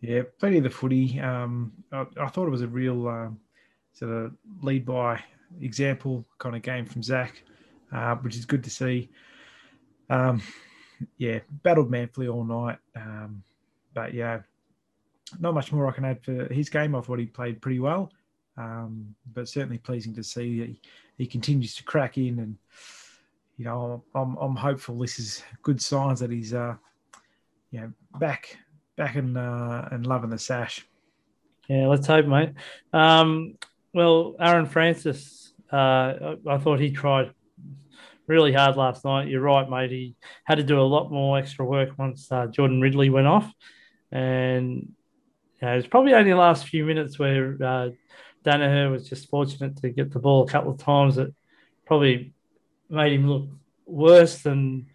Yeah, 0.00 0.22
plenty 0.38 0.58
of 0.58 0.64
the 0.64 0.70
footy. 0.70 1.20
Um, 1.20 1.72
I, 1.92 2.06
I, 2.20 2.28
thought 2.28 2.46
it 2.46 2.50
was 2.50 2.62
a 2.62 2.68
real 2.68 3.06
um, 3.06 3.38
sort 3.92 4.10
of 4.10 4.32
lead 4.62 4.86
by 4.86 5.22
example 5.60 6.24
kind 6.38 6.56
of 6.56 6.62
game 6.62 6.86
from 6.86 7.02
Zach, 7.02 7.42
uh, 7.92 8.16
which 8.16 8.36
is 8.36 8.44
good 8.44 8.64
to 8.64 8.70
see. 8.70 9.10
Um, 10.08 10.42
yeah, 11.18 11.40
battled 11.62 11.90
manfully 11.90 12.28
all 12.28 12.44
night. 12.44 12.78
Um, 12.96 13.42
but 13.94 14.14
yeah, 14.14 14.40
not 15.38 15.54
much 15.54 15.72
more 15.72 15.86
I 15.86 15.92
can 15.92 16.04
add 16.04 16.24
for 16.24 16.52
his 16.52 16.68
game. 16.68 16.94
I 16.94 17.00
thought 17.00 17.18
he 17.18 17.26
played 17.26 17.60
pretty 17.60 17.78
well, 17.78 18.10
um, 18.60 19.14
but 19.32 19.48
certainly 19.48 19.78
pleasing 19.78 20.14
to 20.14 20.22
see 20.22 20.58
he, 20.58 20.80
he 21.18 21.26
continues 21.26 21.74
to 21.76 21.84
crack 21.84 22.18
in. 22.18 22.38
And, 22.38 22.56
you 23.56 23.64
know, 23.64 24.04
I'm, 24.14 24.36
I'm 24.36 24.56
hopeful 24.56 24.98
this 24.98 25.18
is 25.18 25.42
good 25.62 25.80
signs 25.80 26.20
that 26.20 26.30
he's, 26.30 26.52
uh, 26.52 26.74
you 27.70 27.80
know, 27.80 27.92
back 28.18 28.58
back 28.96 29.16
and 29.16 29.36
uh, 29.38 29.88
and 29.90 30.06
loving 30.06 30.30
the 30.30 30.38
sash. 30.38 30.86
Yeah, 31.68 31.86
let's 31.86 32.06
hope, 32.06 32.26
mate. 32.26 32.52
Um, 32.92 33.56
well, 33.94 34.34
Aaron 34.40 34.66
Francis, 34.66 35.54
uh, 35.72 35.76
I, 35.76 36.36
I, 36.48 36.58
thought 36.58 36.80
he 36.80 36.90
tried 36.90 37.32
really 38.26 38.52
hard 38.52 38.76
last 38.76 39.04
night. 39.04 39.28
You're 39.28 39.40
right, 39.40 39.68
mate. 39.70 39.90
He 39.90 40.16
had 40.44 40.58
to 40.58 40.64
do 40.64 40.80
a 40.80 40.82
lot 40.82 41.10
more 41.10 41.38
extra 41.38 41.64
work 41.64 41.90
once 41.96 42.30
uh, 42.30 42.48
Jordan 42.48 42.80
Ridley 42.80 43.08
went 43.08 43.28
off, 43.28 43.50
and 44.10 44.92
you 45.60 45.66
know, 45.66 45.72
it 45.72 45.76
was 45.76 45.86
probably 45.86 46.12
only 46.12 46.30
the 46.30 46.36
last 46.36 46.66
few 46.66 46.84
minutes 46.84 47.18
where 47.18 47.56
uh, 47.62 47.90
Daniher 48.44 48.90
was 48.90 49.08
just 49.08 49.28
fortunate 49.28 49.76
to 49.78 49.90
get 49.90 50.12
the 50.12 50.18
ball 50.18 50.44
a 50.44 50.48
couple 50.48 50.72
of 50.72 50.78
times 50.78 51.16
that 51.16 51.34
probably 51.86 52.32
made 52.88 53.12
him 53.12 53.28
look 53.28 53.48
worse 53.86 54.42
than. 54.42 54.86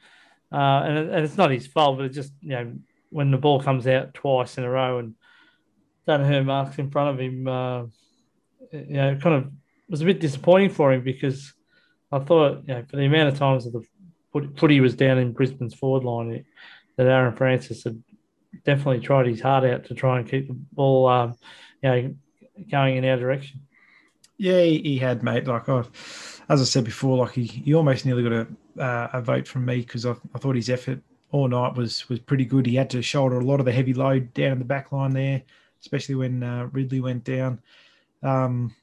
Uh, 0.52 0.84
and, 0.86 0.98
and 0.98 1.26
it's 1.26 1.38
not 1.38 1.52
his 1.52 1.68
fault, 1.68 1.98
but 1.98 2.06
it 2.06 2.14
just 2.14 2.32
you 2.42 2.50
know 2.50 2.74
when 3.10 3.32
the 3.32 3.38
ball 3.38 3.62
comes 3.62 3.88
out 3.88 4.14
twice 4.14 4.58
in 4.58 4.64
a 4.64 4.70
row 4.70 5.00
and 5.00 5.16
Daniher 6.08 6.46
marks 6.46 6.78
in 6.78 6.92
front 6.92 7.10
of 7.10 7.20
him, 7.20 7.48
uh, 7.48 7.84
you 8.72 8.94
know, 8.94 9.12
it 9.12 9.22
kind 9.22 9.36
of 9.36 9.52
was 9.90 10.02
a 10.02 10.06
bit 10.06 10.20
disappointing 10.20 10.70
for 10.70 10.94
him 10.94 11.02
because 11.02 11.54
I 12.12 12.20
thought, 12.20 12.64
you 12.68 12.74
know, 12.74 12.84
for 12.90 12.98
the 12.98 13.06
amount 13.06 13.30
of 13.30 13.38
times 13.38 13.66
that 13.66 13.72
the 13.72 14.50
footy 14.58 14.80
was 14.80 14.96
down 14.96 15.18
in 15.18 15.34
Brisbane's 15.34 15.74
forward 15.74 16.04
line, 16.04 16.46
that 16.98 17.08
Aaron 17.08 17.36
Francis 17.36 17.84
had 17.84 18.02
definitely 18.64 19.00
tried 19.00 19.28
his 19.28 19.42
heart 19.42 19.64
out 19.64 19.86
to 19.86 19.94
try 19.94 20.20
and 20.20 20.30
keep 20.30 20.48
the 20.48 20.56
ball, 20.74 21.08
um, 21.08 21.36
you 21.82 21.90
know, 21.90 22.16
going 22.70 22.98
in 22.98 23.06
our 23.06 23.18
direction. 23.18 23.62
Yeah, 24.38 24.62
he, 24.62 24.98
had, 24.98 25.24
mate. 25.24 25.48
Like 25.48 25.70
I, 25.70 25.84
as 26.50 26.62
I 26.62 26.66
said 26.66 26.84
before, 26.84 27.18
like 27.18 27.32
he, 27.32 27.46
he 27.46 27.74
almost 27.74 28.06
nearly 28.06 28.24
got 28.24 28.34
a, 28.34 28.82
uh, 28.82 29.10
a 29.14 29.22
vote 29.22 29.48
from 29.48 29.66
me 29.66 29.78
because 29.78 30.06
I, 30.06 30.12
I 30.34 30.40
thought 30.40 30.56
his 30.56 30.70
effort 30.70 31.00
all 31.32 31.48
night 31.48 31.76
was 31.76 32.08
was 32.10 32.20
pretty 32.20 32.46
good. 32.46 32.66
He 32.66 32.76
had 32.76 32.90
to 32.92 33.02
shoulder 33.02 33.40
a 33.40 33.46
lot 33.46 33.60
of 33.60 33.66
the 33.66 33.72
heavy 33.72 33.94
load 33.94 34.34
down 34.34 34.54
in 34.54 34.60
the 34.60 34.66
back 34.66 34.92
line 34.92 35.12
there, 35.12 35.42
especially 35.82 36.16
when 36.16 36.44
uh, 36.44 36.68
Ridley 36.72 37.00
went 37.00 37.24
down. 37.24 37.62
Um, 38.24 38.76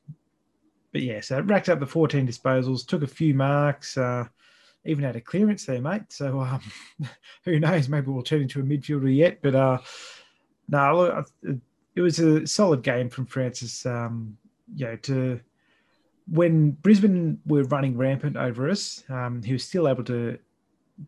but 0.93 1.03
yeah, 1.03 1.21
so 1.21 1.39
it 1.39 1.47
racked 1.47 1.69
up 1.69 1.81
the 1.81 1.87
14 1.87 2.27
disposals, 2.27 2.87
took 2.87 3.03
a 3.03 3.07
few 3.07 3.35
marks, 3.35 3.97
uh, 3.97 4.27
even 4.85 5.05
had 5.05 5.17
a 5.17 5.21
clearance 5.21 5.65
there, 5.65 5.81
mate. 5.81 6.11
So 6.11 6.41
um, 6.41 6.61
who 7.45 7.59
knows? 7.59 7.89
Maybe 7.89 8.11
we'll 8.11 8.23
turn 8.23 8.43
into 8.43 8.61
a 8.61 8.63
midfielder 8.63 9.15
yet. 9.15 9.41
But 9.43 9.55
uh, 9.55 9.79
no, 10.69 10.97
look, 10.97 11.59
it 11.95 12.01
was 12.01 12.19
a 12.19 12.47
solid 12.47 12.83
game 12.83 13.11
from 13.11 13.27
Francis. 13.27 13.85
Um, 13.87 14.37
you 14.75 14.87
know, 14.87 14.97
to 14.97 15.41
when 16.31 16.71
Brisbane 16.71 17.41
were 17.47 17.65
running 17.65 17.97
rampant 17.97 18.37
over 18.37 18.71
us, 18.71 19.03
um, 19.09 19.43
he 19.43 19.53
was 19.53 19.65
still 19.65 19.89
able 19.89 20.05
to 20.05 20.39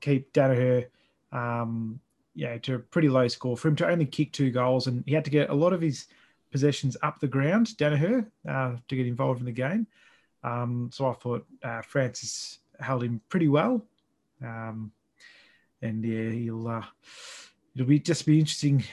keep 0.00 0.32
Daniher, 0.32 0.86
um, 1.32 2.00
yeah, 2.34 2.58
to 2.58 2.74
a 2.74 2.78
pretty 2.78 3.08
low 3.08 3.28
score. 3.28 3.56
For 3.56 3.68
him 3.68 3.76
to 3.76 3.88
only 3.88 4.06
kick 4.06 4.32
two 4.32 4.50
goals, 4.50 4.86
and 4.86 5.04
he 5.06 5.14
had 5.14 5.24
to 5.24 5.30
get 5.30 5.50
a 5.50 5.54
lot 5.54 5.72
of 5.72 5.80
his 5.80 6.06
possessions 6.50 6.96
up 7.02 7.20
the 7.20 7.26
ground, 7.26 7.68
Daniher, 7.78 8.26
uh, 8.48 8.76
to 8.88 8.96
get 8.96 9.06
involved 9.06 9.40
in 9.40 9.46
the 9.46 9.52
game. 9.52 9.86
Um, 10.42 10.90
so 10.92 11.08
I 11.08 11.14
thought 11.14 11.46
uh, 11.62 11.82
Francis 11.82 12.58
held 12.78 13.02
him 13.02 13.20
pretty 13.28 13.48
well. 13.48 13.84
Um, 14.42 14.92
and 15.80 16.04
yeah, 16.04 16.30
he'll 16.30 16.68
uh, 16.68 16.84
it'll 17.74 17.86
be 17.86 17.98
just 17.98 18.26
be 18.26 18.38
interesting 18.38 18.84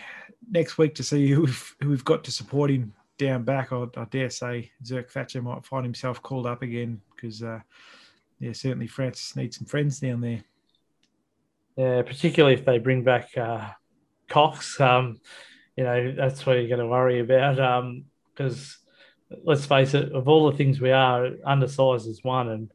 next 0.51 0.77
week 0.77 0.93
to 0.95 1.03
see 1.03 1.27
who 1.29 1.41
we've, 1.41 1.75
who 1.81 1.89
we've 1.89 2.05
got 2.05 2.23
to 2.25 2.31
support 2.31 2.69
him 2.69 2.93
down 3.17 3.43
back. 3.43 3.71
I, 3.71 3.85
I 3.97 4.05
dare 4.05 4.29
say 4.29 4.71
Zerk 4.83 5.09
Thatcher 5.09 5.41
might 5.41 5.65
find 5.65 5.85
himself 5.85 6.21
called 6.21 6.45
up 6.45 6.61
again 6.61 7.01
because 7.15 7.41
uh, 7.41 7.59
yeah, 8.39 8.53
certainly 8.53 8.87
Francis 8.87 9.35
needs 9.35 9.57
some 9.57 9.67
friends 9.67 9.99
down 9.99 10.21
there. 10.21 10.43
Yeah, 11.77 12.01
particularly 12.01 12.55
if 12.55 12.65
they 12.65 12.79
bring 12.79 13.03
back 13.03 13.37
uh, 13.37 13.69
Cox. 14.27 14.79
Um, 14.79 15.21
you 15.77 15.83
know, 15.83 16.13
that's 16.15 16.45
what 16.45 16.57
you're 16.57 16.67
going 16.67 16.79
to 16.79 16.87
worry 16.87 17.19
about. 17.19 18.03
Because 18.35 18.77
um, 19.31 19.39
let's 19.45 19.65
face 19.65 19.93
it, 19.93 20.11
of 20.11 20.27
all 20.27 20.51
the 20.51 20.57
things 20.57 20.81
we 20.81 20.91
are, 20.91 21.29
undersized 21.45 22.07
is 22.07 22.23
one. 22.23 22.49
And, 22.49 22.71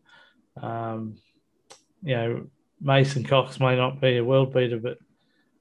um, 0.63 1.17
you 2.03 2.15
know, 2.15 2.47
Mason 2.81 3.25
Cox 3.25 3.61
may 3.61 3.77
not 3.77 4.01
be 4.01 4.17
a 4.17 4.25
world 4.25 4.55
beater, 4.55 4.79
but 4.79 4.99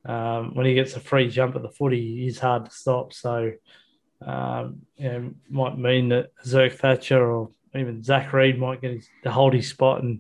um, 0.06 0.54
when 0.54 0.66
he 0.66 0.76
gets 0.76 0.96
a 0.96 1.00
free 1.00 1.30
jump 1.30 1.56
at 1.56 1.62
the 1.62 1.70
footy, 1.70 2.24
he's 2.24 2.40
hard 2.40 2.66
to 2.66 2.72
stop. 2.72 3.12
So, 3.14 3.52
um, 4.26 4.82
you 4.98 5.10
know, 5.10 5.34
might 5.50 5.78
mean 5.78 6.10
that 6.10 6.28
Zerk 6.46 6.74
Thatcher 6.74 7.24
or 7.24 7.52
even 7.76 8.04
Zach 8.04 8.32
Reid 8.32 8.60
might 8.60 8.82
get 8.82 8.94
his, 8.94 9.10
to 9.24 9.32
hold 9.32 9.54
his 9.54 9.70
spot 9.70 10.04
and 10.04 10.20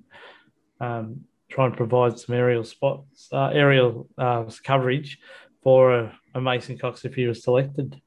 um, 0.79 1.21
try 1.49 1.67
and 1.67 1.77
provide 1.77 2.19
some 2.19 2.35
aerial 2.35 2.63
spots, 2.63 3.29
uh, 3.31 3.47
aerial 3.47 4.09
uh, 4.17 4.45
coverage 4.63 5.19
for 5.63 5.97
a, 5.97 6.19
a, 6.33 6.41
Mason 6.41 6.77
Cox 6.77 7.05
if 7.05 7.15
he 7.15 7.27
was 7.27 7.43
selected. 7.43 8.01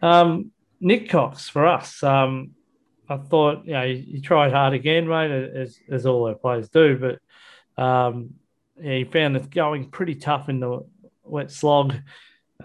Um, 0.00 0.52
Nick 0.80 1.08
Cox 1.08 1.48
for 1.48 1.66
us. 1.66 2.02
Um, 2.02 2.50
I 3.08 3.16
thought 3.16 3.66
you 3.66 3.72
know 3.72 3.86
he, 3.86 4.00
he, 4.00 4.20
tried 4.20 4.52
hard 4.52 4.74
again, 4.74 5.08
mate, 5.08 5.30
as, 5.30 5.78
as 5.90 6.06
all 6.06 6.28
our 6.28 6.34
players 6.34 6.68
do, 6.68 6.98
but 6.98 7.82
um, 7.82 8.34
yeah, 8.80 8.96
he 8.98 9.04
found 9.04 9.36
it 9.36 9.50
going 9.50 9.90
pretty 9.90 10.14
tough 10.14 10.48
in 10.48 10.60
the 10.60 10.84
wet 11.24 11.50
slog. 11.50 11.94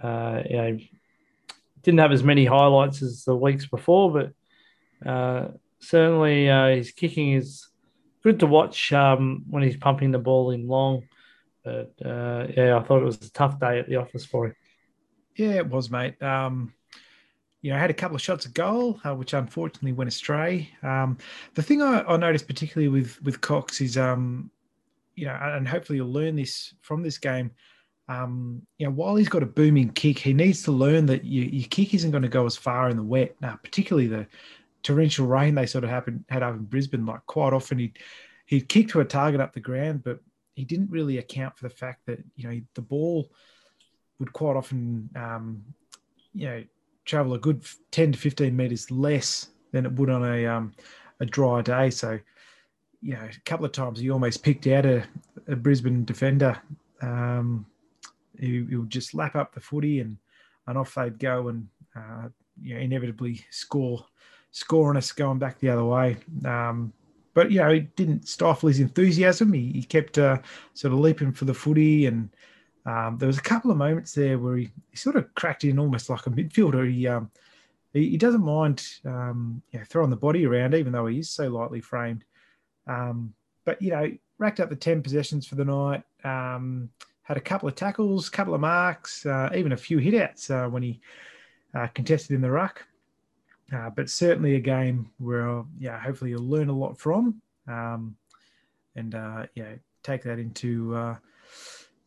Uh, 0.01 0.43
you 0.49 0.57
know, 0.57 0.77
didn't 1.84 1.99
have 1.99 2.11
as 2.11 2.23
many 2.23 2.45
highlights 2.45 3.01
as 3.01 3.23
the 3.23 3.35
weeks 3.35 3.65
before, 3.65 4.11
but 4.11 5.09
uh, 5.09 5.49
certainly 5.79 6.49
uh, 6.49 6.67
his 6.67 6.91
kicking 6.91 7.34
is 7.34 7.67
good 8.23 8.39
to 8.39 8.47
watch 8.47 8.91
um, 8.93 9.43
when 9.49 9.63
he's 9.63 9.77
pumping 9.77 10.11
the 10.11 10.19
ball 10.19 10.51
in 10.51 10.67
long. 10.67 11.03
But 11.63 11.93
uh, 12.03 12.47
yeah, 12.55 12.77
I 12.77 12.84
thought 12.84 13.01
it 13.01 13.05
was 13.05 13.17
a 13.17 13.31
tough 13.31 13.59
day 13.59 13.79
at 13.79 13.88
the 13.88 13.97
office 13.97 14.25
for 14.25 14.47
him. 14.47 14.55
Yeah, 15.35 15.53
it 15.53 15.69
was, 15.69 15.89
mate. 15.89 16.21
Um, 16.21 16.73
you 17.61 17.71
know, 17.71 17.77
I 17.77 17.79
had 17.79 17.89
a 17.89 17.95
couple 17.95 18.15
of 18.15 18.21
shots 18.21 18.45
at 18.45 18.53
goal, 18.53 18.99
uh, 19.03 19.15
which 19.15 19.34
unfortunately 19.34 19.91
went 19.91 20.07
astray. 20.07 20.69
Um, 20.84 21.17
the 21.55 21.63
thing 21.63 21.81
I, 21.81 22.01
I, 22.03 22.17
noticed 22.17 22.47
particularly 22.47 22.88
with 22.88 23.21
with 23.23 23.41
Cox 23.41 23.81
is, 23.81 23.97
um, 23.97 24.51
you 25.18 25.26
know, 25.26 25.34
and 25.41 25.68
hopefully 25.68 25.98
you'll 25.98 26.14
learn 26.14 26.35
this 26.35 26.73
from 26.81 27.02
this 27.02 27.18
game. 27.18 27.52
Um, 28.07 28.61
you 28.77 28.85
know, 28.85 28.94
while 28.94 29.15
he's 29.15 29.27
got 29.27 29.44
a 29.44 29.48
booming 29.48 29.89
kick, 29.89 30.19
he 30.19 30.31
needs 30.31 30.61
to 30.64 30.72
learn 30.72 31.07
that 31.07 31.26
you, 31.26 31.41
your 31.41 31.68
kick 31.68 31.94
isn't 31.94 32.11
going 32.11 32.23
to 32.23 32.30
go 32.30 32.45
as 32.45 32.56
far 32.56 32.89
in 32.89 32.95
the 32.95 33.03
wet. 33.03 33.35
Now, 33.41 33.60
particularly 33.61 34.07
the 34.07 34.27
torrential 34.84 35.26
rain 35.26 35.56
they 35.56 35.65
sort 35.65 35.84
of 35.84 35.89
happened 35.89 36.23
had 36.30 36.44
up 36.44 36.53
in 36.53 36.64
Brisbane. 36.64 37.06
Like 37.06 37.26
quite 37.26 37.52
often 37.52 37.80
he'd 37.80 37.98
he'd 38.45 38.69
kick 38.69 38.89
to 38.89 39.02
a 39.02 39.06
target 39.06 39.41
up 39.41 39.53
the 39.53 39.60
ground, 39.60 40.03
but 40.03 40.19
he 40.56 40.64
didn't 40.64 40.91
really 40.91 41.18
account 41.18 41.57
for 41.57 41.68
the 41.68 41.76
fact 41.76 42.06
that 42.06 42.23
you 42.35 42.48
know 42.48 42.61
the 42.76 42.81
ball 42.81 43.30
would 44.19 44.31
quite 44.31 44.56
often 44.56 45.10
um, 45.15 45.64
you 46.34 46.48
know 46.48 46.64
travel 47.06 47.34
a 47.34 47.39
good 47.39 47.65
10 47.91 48.11
to 48.11 48.18
15 48.18 48.56
meters 48.56 48.91
less 48.91 49.49
than 49.72 49.85
it 49.85 49.91
would 49.94 50.10
on 50.10 50.23
a 50.23 50.45
um, 50.45 50.73
a 51.19 51.26
dry 51.26 51.61
day. 51.64 51.89
So 51.89 52.19
you 53.01 53.13
know 53.13 53.23
a 53.23 53.41
couple 53.45 53.65
of 53.65 53.71
times 53.71 53.99
he 53.99 54.09
almost 54.09 54.43
picked 54.43 54.67
out 54.67 54.85
a, 54.85 55.03
a 55.47 55.55
Brisbane 55.55 56.05
defender. 56.05 56.59
Um, 57.01 57.65
would 58.39 58.89
just 58.89 59.13
lap 59.13 59.35
up 59.35 59.53
the 59.53 59.59
footy 59.59 59.99
and 59.99 60.17
and 60.67 60.77
off 60.77 60.95
they'd 60.95 61.17
go 61.19 61.47
and 61.47 61.67
uh, 61.95 62.27
you 62.61 62.75
know 62.75 62.81
inevitably 62.81 63.45
score 63.49 64.05
score 64.51 64.89
on 64.89 64.97
us 64.97 65.11
going 65.11 65.39
back 65.39 65.59
the 65.59 65.69
other 65.69 65.85
way. 65.85 66.17
Um, 66.45 66.93
but 67.33 67.51
you 67.51 67.59
know, 67.59 67.69
he 67.69 67.81
didn't 67.81 68.27
stifle 68.27 68.67
his 68.67 68.79
enthusiasm. 68.79 69.53
He, 69.53 69.71
he 69.71 69.83
kept 69.83 70.17
uh, 70.17 70.39
sort 70.73 70.93
of 70.93 70.99
leaping 70.99 71.31
for 71.31 71.45
the 71.45 71.53
footy, 71.53 72.07
and 72.07 72.29
um, 72.87 73.17
there 73.19 73.27
was 73.27 73.37
a 73.37 73.43
couple 73.43 73.69
of 73.69 73.77
moments 73.77 74.13
there 74.13 74.39
where 74.39 74.57
he, 74.57 74.71
he, 74.89 74.97
sort 74.97 75.17
of 75.17 75.31
cracked 75.35 75.63
in 75.63 75.77
almost 75.77 76.09
like 76.09 76.25
a 76.25 76.31
midfielder. 76.31 76.91
He 76.91 77.07
um, 77.07 77.29
he, 77.93 78.09
he, 78.09 78.17
doesn't 78.17 78.43
mind 78.43 78.83
um, 79.05 79.61
you 79.71 79.77
know, 79.77 79.85
throwing 79.87 80.09
the 80.09 80.15
body 80.15 80.47
around, 80.47 80.73
even 80.73 80.91
though 80.91 81.05
he 81.05 81.19
is 81.19 81.29
so 81.29 81.47
lightly 81.47 81.79
framed. 81.79 82.23
Um, 82.88 83.34
but 83.65 83.81
you 83.81 83.91
know, 83.91 84.11
racked 84.38 84.59
up 84.59 84.69
the 84.69 84.76
ten 84.76 85.01
possessions 85.01 85.45
for 85.47 85.55
the 85.55 85.65
night. 85.65 86.03
Um, 86.23 86.89
had 87.23 87.38
a 87.38 87.41
couple 87.41 87.68
of 87.68 87.76
tackles, 87.76 88.30
couple 88.30 88.55
of 88.55 88.61
marks, 88.61 89.26
uh, 89.26 89.49
even 89.53 89.73
a 89.73 89.77
few 89.77 89.97
hitouts 89.97 90.49
uh, 90.49 90.69
when 90.69 90.81
he 90.81 91.01
uh, 91.76 91.88
contested 91.88 92.35
in 92.35 92.41
the 92.41 92.49
ruck. 92.49 92.85
Uh, 93.76 93.89
but 93.89 94.09
certainly 94.09 94.55
a 94.55 94.59
game 94.61 95.11
where, 95.18 95.64
yeah, 95.77 95.99
hopefully 95.99 96.31
you'll 96.31 96.41
learn 96.41 96.69
a 96.69 96.73
lot 96.73 96.97
from, 96.97 97.41
um, 97.68 98.15
and 98.95 99.14
uh, 99.14 99.45
yeah, 99.55 99.73
take 100.03 100.23
that 100.23 100.39
into 100.39 100.95
uh, 100.95 101.15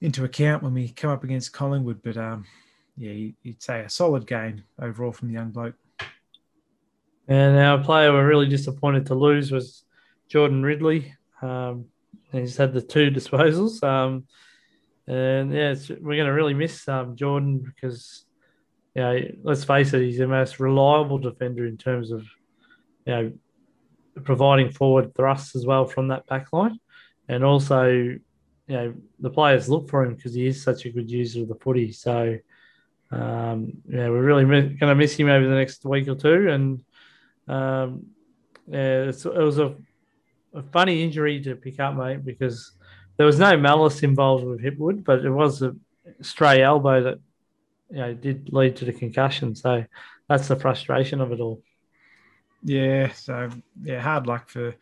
into 0.01 0.25
account 0.25 0.63
when 0.63 0.73
we 0.73 0.89
come 0.89 1.11
up 1.11 1.23
against 1.23 1.53
Collingwood. 1.53 2.01
But 2.03 2.17
um, 2.17 2.47
yeah, 2.97 3.31
you'd 3.43 3.63
say 3.63 3.81
a 3.81 3.91
solid 3.91 4.27
game 4.27 4.65
overall 4.81 5.13
from 5.13 5.29
the 5.29 5.35
young 5.35 5.51
bloke. 5.51 5.75
And 7.29 7.59
our 7.59 7.79
player 7.79 8.11
we're 8.11 8.27
really 8.27 8.49
disappointed 8.49 9.05
to 9.07 9.15
lose 9.15 9.53
was 9.53 9.85
Jordan 10.31 10.63
Ridley. 10.63 11.15
Um, 11.43 11.87
he's 12.33 12.57
had 12.57 12.73
the 12.73 12.81
two 12.81 13.11
disposals. 13.11 13.83
Um, 13.83 14.25
and 15.07 15.53
yeah, 15.53 15.75
we're 16.01 16.17
going 16.17 16.27
to 16.27 16.33
really 16.33 16.55
miss 16.55 16.89
um, 16.89 17.17
Jordan 17.17 17.59
because 17.59 18.25
you 18.95 19.03
know, 19.03 19.21
let's 19.43 19.65
face 19.65 19.93
it, 19.93 20.03
he's 20.03 20.19
the 20.19 20.27
most 20.27 20.61
reliable 20.61 21.19
defender 21.19 21.67
in 21.67 21.77
terms 21.77 22.11
of, 22.11 22.23
you 23.07 23.13
know, 23.13 23.33
providing 24.25 24.71
forward 24.71 25.15
thrusts 25.15 25.55
as 25.55 25.65
well 25.65 25.87
from 25.87 26.09
that 26.09 26.27
back 26.27 26.53
line. 26.53 26.79
And 27.29 27.45
also, 27.45 27.89
you 27.89 28.21
know, 28.69 28.95
the 29.21 29.31
players 29.31 29.69
look 29.69 29.89
for 29.89 30.05
him 30.05 30.15
because 30.15 30.35
he 30.35 30.47
is 30.47 30.63
such 30.63 30.85
a 30.85 30.91
good 30.91 31.11
user 31.11 31.43
of 31.43 31.49
the 31.49 31.55
footy. 31.57 31.93
So, 31.93 32.39
um, 33.13 33.73
yeah, 33.89 34.09
we're 34.09 34.23
really 34.23 34.45
going 34.45 34.77
to 34.79 34.95
miss 34.95 35.15
him 35.15 35.29
over 35.29 35.47
the 35.47 35.55
next 35.55 35.85
week 35.85 36.09
or 36.09 36.17
two. 36.17 36.51
And 36.51 36.85
um, 37.49 38.07
yeah, 38.69 39.11
it 39.11 39.25
was 39.25 39.59
a, 39.59 39.77
a, 40.55 40.63
funny 40.63 41.03
injury 41.03 41.41
to 41.43 41.55
pick 41.57 41.81
up, 41.81 41.95
mate, 41.95 42.25
because 42.25 42.73
there 43.17 43.27
was 43.27 43.39
no 43.39 43.57
malice 43.57 44.03
involved 44.03 44.45
with 44.45 44.61
Hipwood, 44.61 45.05
but 45.05 45.25
it 45.25 45.31
was 45.31 45.63
a 45.63 45.75
stray 46.23 46.63
elbow 46.63 47.03
that 47.03 47.19
you 47.91 47.97
know, 47.99 48.15
did 48.15 48.53
lead 48.53 48.77
to 48.77 48.85
the 48.85 48.93
concussion. 48.93 49.55
So 49.55 49.85
that's 50.29 50.49
the 50.49 50.57
frustration 50.57 51.21
of 51.21 51.33
it 51.33 51.41
all. 51.41 51.63
Yeah. 52.63 53.13
So 53.13 53.51
yeah, 53.83 54.01
hard 54.01 54.27
luck 54.27 54.49
for 54.49 54.75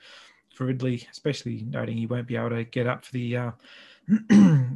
for 0.55 0.66
Ridley, 0.66 1.07
especially 1.11 1.65
noting 1.69 1.97
he 1.97 2.07
won't 2.07 2.27
be 2.27 2.36
able 2.36 2.51
to 2.51 2.65
get 2.65 2.86
up 2.86 3.05
for 3.05 3.12
the 3.12 3.36
uh, 3.36 3.51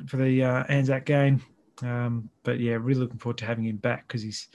for 0.07 0.17
the 0.17 0.45
uh, 0.45 0.65
Anzac 0.69 1.05
game. 1.05 1.43
Um, 1.83 2.31
but 2.45 2.61
yeah, 2.61 2.75
really 2.75 3.01
looking 3.01 3.19
forward 3.19 3.39
to 3.39 3.47
having 3.47 3.65
him 3.65 3.77
back 3.77 4.07
because 4.07 4.23
he's 4.23 4.49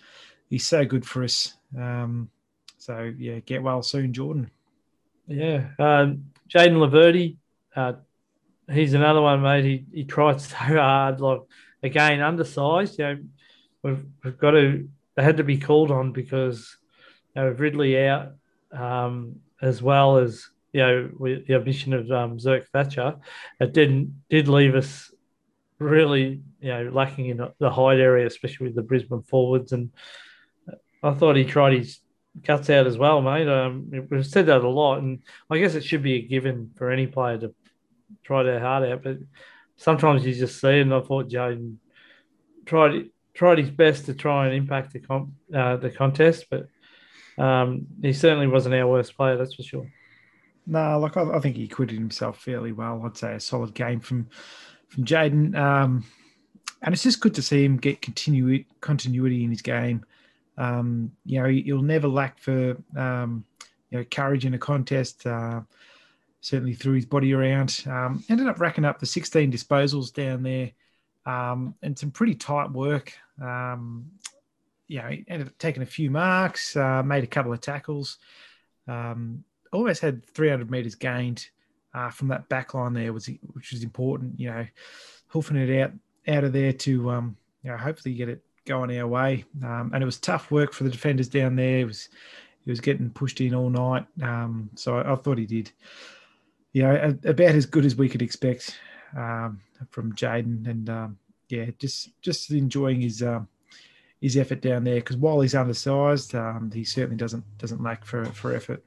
he's 0.50 0.66
so 0.66 0.86
good 0.86 1.06
for 1.06 1.24
us. 1.24 1.54
Um, 1.78 2.30
so 2.78 3.12
yeah, 3.18 3.40
get 3.40 3.62
well 3.62 3.84
soon, 3.84 4.14
Jordan. 4.14 4.50
Yeah, 5.28 5.68
um, 5.78 6.32
Jayden 6.50 6.78
Laverde, 6.78 7.38
uh, 7.76 7.94
he's 8.72 8.94
another 8.94 9.22
one, 9.22 9.42
mate. 9.42 9.66
He 9.66 9.86
he 9.94 10.04
tried 10.06 10.42
so 10.42 10.56
hard, 10.56 11.20
like 11.20 11.42
again 11.84 12.22
undersized. 12.22 12.98
You 12.98 13.06
know, 13.06 13.18
we've, 13.84 14.06
we've 14.24 14.38
got 14.38 14.52
to 14.52 14.88
they 15.16 15.24
had 15.24 15.38
to 15.38 15.44
be 15.44 15.58
called 15.58 15.92
on 15.92 16.12
because 16.12 16.78
you 17.36 17.42
know, 17.42 17.50
Ridley 17.50 18.08
out 18.08 18.34
um, 18.72 19.38
as 19.62 19.82
well 19.82 20.18
as 20.18 20.50
you 20.72 20.82
know 20.82 21.10
with 21.18 21.48
the 21.48 21.56
admission 21.56 21.94
of 21.94 22.10
um, 22.12 22.38
Zerk 22.38 22.68
Thatcher, 22.70 23.16
it 23.60 23.74
didn't 23.74 24.22
did 24.30 24.48
leave 24.48 24.76
us 24.76 25.12
really 25.80 26.42
you 26.62 26.70
know 26.70 26.90
lacking 26.94 27.28
in 27.28 27.46
the 27.60 27.70
height 27.70 28.00
area, 28.00 28.26
especially 28.26 28.68
with 28.68 28.76
the 28.76 28.82
Brisbane 28.82 29.24
forwards. 29.24 29.74
And 29.74 29.92
I 31.04 31.14
thought 31.14 31.36
he 31.36 31.44
tried 31.44 31.74
his 31.74 32.00
guts 32.44 32.70
out 32.70 32.88
as 32.88 32.98
well, 32.98 33.22
mate. 33.22 33.48
Um, 33.48 33.92
we've 34.10 34.26
said 34.26 34.48
that 34.48 34.64
a 34.64 34.70
lot, 34.70 35.00
and 35.00 35.24
I 35.50 35.58
guess 35.58 35.76
it 35.76 35.84
should 35.84 36.04
be 36.04 36.16
a 36.16 36.22
given 36.22 36.72
for 36.76 36.92
any 36.92 37.08
player 37.08 37.38
to 37.40 37.54
try 38.24 38.44
their 38.44 38.60
heart 38.60 38.88
out. 38.88 39.04
But 39.04 39.18
sometimes 39.76 40.26
you 40.26 40.34
just 40.34 40.60
see, 40.60 40.80
and 40.80 40.94
I 40.94 41.02
thought 41.02 41.30
Jayden 41.30 41.78
tried 42.66 43.10
tried 43.34 43.60
his 43.60 43.70
best 43.70 44.06
to 44.06 44.16
try 44.16 44.48
and 44.48 44.56
impact 44.56 44.94
the 44.94 45.00
comp, 45.00 45.30
uh, 45.54 45.78
the 45.78 45.92
contest, 45.92 46.46
but 46.50 46.68
um, 47.38 47.86
he 48.02 48.12
certainly 48.12 48.48
wasn't 48.48 48.74
our 48.74 48.88
worst 48.88 49.16
player, 49.16 49.38
that's 49.38 49.54
for 49.54 49.62
sure. 49.62 49.92
No, 50.66 51.00
look, 51.00 51.16
I, 51.16 51.22
I, 51.22 51.40
think 51.40 51.56
he 51.56 51.66
acquitted 51.66 51.98
himself 51.98 52.42
fairly 52.42 52.72
well. 52.72 53.04
I'd 53.06 53.16
say 53.16 53.36
a 53.36 53.40
solid 53.40 53.74
game 53.74 54.00
from 54.00 54.28
from 54.90 55.06
Jayden, 55.06 55.56
um, 55.56 56.04
and 56.82 56.94
it's 56.94 57.04
just 57.04 57.20
good 57.20 57.36
to 57.36 57.42
see 57.42 57.64
him 57.64 57.78
get 57.78 58.02
continu- 58.02 58.66
continuity 58.82 59.44
in 59.44 59.50
his 59.50 59.62
game. 59.62 60.04
Um, 60.58 61.12
you 61.26 61.42
know, 61.42 61.50
he'll 61.50 61.82
never 61.82 62.08
lack 62.08 62.40
for 62.40 62.78
um, 62.96 63.46
you 63.90 64.00
know 64.00 64.06
courage 64.06 64.46
in 64.46 64.54
a 64.54 64.58
contest. 64.58 65.26
Uh, 65.26 65.62
certainly 66.42 66.74
threw 66.74 66.94
his 66.94 67.06
body 67.06 67.34
around. 67.34 67.84
Um, 67.88 68.24
ended 68.30 68.48
up 68.48 68.60
racking 68.60 68.86
up 68.86 69.00
the 69.00 69.06
16 69.06 69.52
disposals 69.52 70.14
down 70.14 70.44
there 70.44 70.72
um, 71.26 71.76
and 71.82 71.98
some 71.98 72.12
pretty 72.12 72.36
tight 72.36 72.72
work. 72.72 73.14
Um, 73.42 74.10
you 74.88 75.02
know, 75.02 75.10
he 75.10 75.26
ended 75.28 75.48
up 75.48 75.58
taking 75.58 75.84
a 75.84 75.88
few 75.88 76.10
marks, 76.10 76.76
uh, 76.76 77.04
made 77.04 77.24
a 77.24 77.28
couple 77.28 77.52
of 77.52 77.60
tackles. 77.60 78.18
Um, 78.88 79.44
almost 79.74 80.02
had 80.02 80.26
300 80.26 80.72
meters 80.72 80.96
gained 80.96 81.50
uh, 81.94 82.10
from 82.10 82.30
that 82.30 82.48
back 82.48 82.74
line 82.74 82.94
there, 82.94 83.12
was 83.12 83.30
which 83.54 83.72
was 83.72 83.84
important. 83.84 84.40
You 84.40 84.50
know, 84.52 84.68
hoofing 85.28 85.58
it 85.58 85.82
out 85.82 85.92
out 86.28 86.44
of 86.46 86.54
there 86.54 86.72
to 86.72 87.10
um, 87.12 87.36
you 87.64 87.72
know 87.72 87.78
hopefully 87.78 88.16
get 88.16 88.30
it 88.30 88.42
going 88.68 88.96
our 89.00 89.08
way. 89.08 89.46
Um, 89.64 89.92
and 89.94 90.04
it 90.04 90.06
was 90.06 90.20
tough 90.20 90.52
work 90.52 90.74
for 90.74 90.84
the 90.84 90.90
defenders 90.90 91.28
down 91.30 91.56
there. 91.56 91.80
It 91.80 91.86
was 91.86 92.10
he 92.64 92.72
was 92.72 92.82
getting 92.82 93.10
pushed 93.10 93.40
in 93.42 93.56
all 93.56 93.70
night. 93.70 94.06
Um, 94.22 94.70
so 94.76 94.98
I, 94.98 95.14
I, 95.14 95.16
thought 95.16 95.38
he 95.38 95.46
did, 95.46 95.72
you 96.74 96.84
know, 96.84 97.18
about 97.24 97.56
as 97.56 97.66
good 97.66 97.86
as 97.86 97.96
we 97.96 98.10
could 98.10 98.22
expect 98.22 98.78
um, 99.16 99.62
from 99.90 100.14
Jayden. 100.14 100.68
and 100.70 100.90
um, 100.90 101.18
yeah, 101.50 101.68
just 101.80 102.10
just 102.22 102.52
enjoying 102.52 103.02
his 103.02 103.24
uh, 103.24 103.40
his 104.22 104.36
effort 104.38 104.62
down 104.62 104.84
there 104.84 104.96
because 104.96 105.18
while 105.18 105.40
he's 105.40 105.56
undersized, 105.56 106.36
um, 106.36 106.70
he 106.74 106.84
certainly 106.84 107.16
doesn't 107.16 107.46
doesn't 107.58 107.82
lack 107.82 108.04
for 108.04 108.26
for 108.26 108.54
effort. 108.54 108.84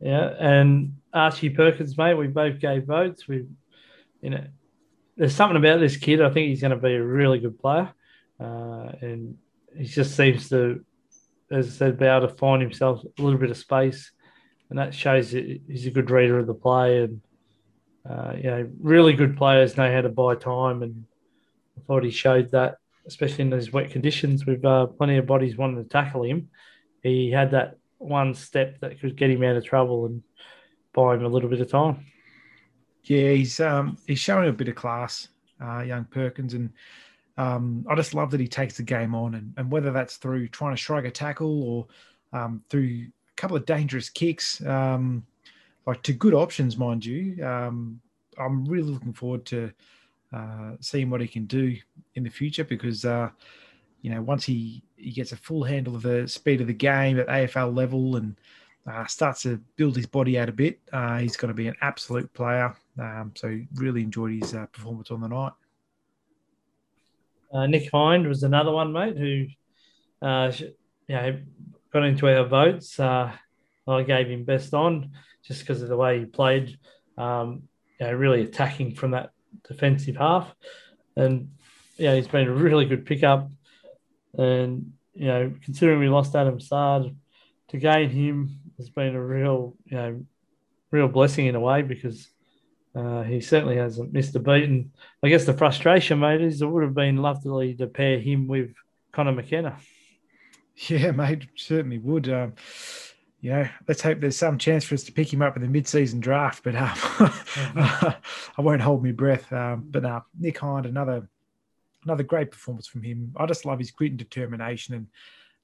Yeah, 0.00 0.34
and 0.40 0.96
Archie 1.14 1.50
Perkins, 1.50 1.96
mate, 1.96 2.14
we 2.14 2.26
both 2.26 2.58
gave 2.58 2.86
votes. 2.86 3.28
We, 3.28 3.46
you 4.20 4.30
know, 4.30 4.44
there's 5.16 5.34
something 5.34 5.56
about 5.56 5.80
this 5.80 5.96
kid. 5.96 6.20
I 6.20 6.30
think 6.30 6.48
he's 6.48 6.60
going 6.60 6.70
to 6.70 6.76
be 6.76 6.94
a 6.94 7.02
really 7.02 7.38
good 7.38 7.58
player, 7.58 7.92
uh, 8.40 8.92
and 9.00 9.36
he 9.76 9.84
just 9.84 10.16
seems 10.16 10.48
to, 10.48 10.84
as 11.50 11.66
I 11.66 11.70
said, 11.70 11.98
be 11.98 12.06
able 12.06 12.28
to 12.28 12.34
find 12.34 12.62
himself 12.62 13.02
a 13.04 13.22
little 13.22 13.38
bit 13.38 13.50
of 13.50 13.56
space, 13.56 14.10
and 14.70 14.78
that 14.78 14.94
shows 14.94 15.32
that 15.32 15.60
he's 15.68 15.86
a 15.86 15.90
good 15.90 16.10
reader 16.10 16.38
of 16.38 16.46
the 16.46 16.54
play, 16.54 17.02
and 17.02 17.20
uh, 18.08 18.32
you 18.36 18.44
know, 18.44 18.70
really 18.80 19.12
good 19.12 19.36
players 19.36 19.76
know 19.76 19.92
how 19.92 20.00
to 20.00 20.08
buy 20.08 20.34
time, 20.34 20.82
and 20.82 21.04
I 21.76 21.82
thought 21.86 22.04
he 22.04 22.10
showed 22.10 22.50
that, 22.52 22.76
especially 23.06 23.42
in 23.42 23.50
those 23.50 23.72
wet 23.72 23.90
conditions 23.90 24.46
with 24.46 24.64
uh, 24.64 24.86
plenty 24.86 25.18
of 25.18 25.26
bodies 25.26 25.56
wanting 25.56 25.82
to 25.82 25.88
tackle 25.88 26.24
him. 26.24 26.48
He 27.02 27.30
had 27.30 27.52
that 27.52 27.76
one 27.98 28.34
step 28.34 28.80
that 28.80 29.00
could 29.00 29.16
get 29.16 29.30
him 29.30 29.44
out 29.44 29.56
of 29.56 29.64
trouble 29.64 30.06
and 30.06 30.22
buy 30.92 31.14
him 31.14 31.24
a 31.24 31.28
little 31.28 31.48
bit 31.48 31.60
of 31.60 31.70
time. 31.70 32.06
Yeah, 33.04 33.32
he's 33.32 33.58
um, 33.60 33.98
he's 34.06 34.20
showing 34.20 34.48
a 34.48 34.52
bit 34.52 34.68
of 34.68 34.74
class, 34.74 35.28
uh, 35.60 35.80
young 35.80 36.04
Perkins, 36.04 36.54
and 36.54 36.70
um, 37.36 37.84
I 37.88 37.94
just 37.94 38.14
love 38.14 38.30
that 38.30 38.40
he 38.40 38.48
takes 38.48 38.76
the 38.76 38.82
game 38.82 39.14
on, 39.14 39.34
and, 39.34 39.52
and 39.56 39.70
whether 39.70 39.90
that's 39.90 40.16
through 40.16 40.48
trying 40.48 40.72
to 40.74 40.80
shrug 40.80 41.06
a 41.06 41.10
tackle 41.10 41.62
or 41.64 41.86
um, 42.32 42.62
through 42.70 43.06
a 43.06 43.34
couple 43.36 43.56
of 43.56 43.66
dangerous 43.66 44.08
kicks, 44.08 44.64
um, 44.66 45.24
like 45.86 46.02
to 46.02 46.12
good 46.12 46.34
options, 46.34 46.76
mind 46.76 47.04
you. 47.04 47.44
Um, 47.44 48.00
I'm 48.38 48.64
really 48.64 48.90
looking 48.90 49.12
forward 49.12 49.44
to 49.46 49.72
uh, 50.32 50.72
seeing 50.80 51.10
what 51.10 51.20
he 51.20 51.26
can 51.26 51.46
do 51.46 51.76
in 52.14 52.22
the 52.22 52.30
future 52.30 52.64
because 52.64 53.04
uh, 53.04 53.30
you 54.02 54.10
know 54.10 54.22
once 54.22 54.44
he 54.44 54.82
he 54.96 55.10
gets 55.10 55.32
a 55.32 55.36
full 55.36 55.64
handle 55.64 55.96
of 55.96 56.02
the 56.02 56.28
speed 56.28 56.60
of 56.60 56.66
the 56.68 56.72
game 56.72 57.18
at 57.18 57.26
AFL 57.26 57.74
level 57.74 58.16
and 58.16 58.36
uh, 58.86 59.06
starts 59.06 59.42
to 59.42 59.60
build 59.76 59.96
his 59.96 60.06
body 60.06 60.38
out 60.38 60.48
a 60.48 60.52
bit, 60.52 60.80
uh, 60.92 61.18
he's 61.18 61.36
going 61.36 61.48
to 61.48 61.54
be 61.54 61.68
an 61.68 61.76
absolute 61.82 62.32
player. 62.32 62.74
Um, 62.98 63.32
so 63.34 63.58
really 63.74 64.02
enjoyed 64.02 64.42
his 64.42 64.54
uh, 64.54 64.66
performance 64.66 65.10
on 65.10 65.20
the 65.20 65.28
night. 65.28 65.52
Uh, 67.52 67.66
Nick 67.66 67.90
Hind 67.90 68.26
was 68.26 68.42
another 68.42 68.72
one, 68.72 68.92
mate, 68.92 69.16
who 69.16 69.46
uh, 70.26 70.52
you 70.58 71.14
know 71.14 71.38
got 71.92 72.04
into 72.04 72.28
our 72.28 72.44
votes. 72.44 72.98
Uh, 72.98 73.32
I 73.86 74.02
gave 74.02 74.28
him 74.28 74.44
best 74.44 74.72
on 74.74 75.10
just 75.44 75.60
because 75.60 75.82
of 75.82 75.88
the 75.88 75.96
way 75.96 76.20
he 76.20 76.24
played. 76.24 76.78
Um, 77.18 77.64
you 78.00 78.06
know, 78.06 78.12
really 78.14 78.42
attacking 78.42 78.94
from 78.94 79.10
that 79.12 79.30
defensive 79.68 80.16
half, 80.16 80.54
and 81.16 81.50
yeah, 81.96 82.14
he's 82.14 82.28
been 82.28 82.48
a 82.48 82.52
really 82.52 82.84
good 82.84 83.04
pickup. 83.04 83.50
And 84.36 84.92
you 85.14 85.26
know, 85.26 85.52
considering 85.62 86.00
we 86.00 86.08
lost 86.08 86.34
Adam 86.34 86.58
Saad, 86.58 87.14
to 87.68 87.76
gain 87.76 88.10
him 88.10 88.58
has 88.78 88.88
been 88.88 89.14
a 89.14 89.22
real, 89.22 89.76
you 89.84 89.96
know, 89.96 90.26
real 90.90 91.08
blessing 91.08 91.46
in 91.46 91.54
a 91.54 91.60
way 91.60 91.82
because 91.82 92.28
uh, 92.94 93.22
he 93.22 93.40
certainly 93.40 93.76
hasn't 93.76 94.12
missed 94.12 94.36
a 94.36 94.40
beat. 94.40 94.64
And 94.64 94.90
I 95.22 95.28
guess 95.28 95.44
the 95.44 95.54
frustration, 95.54 96.20
mate, 96.20 96.40
is 96.40 96.62
it 96.62 96.66
would 96.66 96.82
have 96.82 96.94
been 96.94 97.16
lovely 97.16 97.74
to 97.74 97.86
pair 97.86 98.18
him 98.18 98.46
with 98.48 98.72
Conor 99.12 99.32
McKenna. 99.32 99.76
Yeah, 100.88 101.10
mate, 101.10 101.46
certainly 101.54 101.98
would. 101.98 102.30
Um, 102.30 102.54
you 103.42 103.50
know, 103.50 103.68
let's 103.86 104.00
hope 104.00 104.20
there's 104.20 104.38
some 104.38 104.56
chance 104.56 104.84
for 104.84 104.94
us 104.94 105.04
to 105.04 105.12
pick 105.12 105.30
him 105.30 105.42
up 105.42 105.54
in 105.54 105.62
the 105.62 105.68
mid-season 105.68 106.18
draft. 106.18 106.64
But 106.64 106.74
um. 106.74 106.94
I 108.56 108.60
won't 108.60 108.80
hold 108.80 109.04
my 109.04 109.12
breath. 109.12 109.52
Um, 109.52 109.86
but 109.90 110.04
uh, 110.04 110.20
Nick 110.38 110.58
Hind, 110.58 110.86
another 110.86 111.28
another 112.04 112.22
great 112.22 112.50
performance 112.50 112.86
from 112.86 113.02
him. 113.02 113.32
I 113.36 113.46
just 113.46 113.64
love 113.64 113.78
his 113.78 113.90
grit 113.90 114.10
and 114.12 114.18
determination, 114.18 114.94
and 114.94 115.06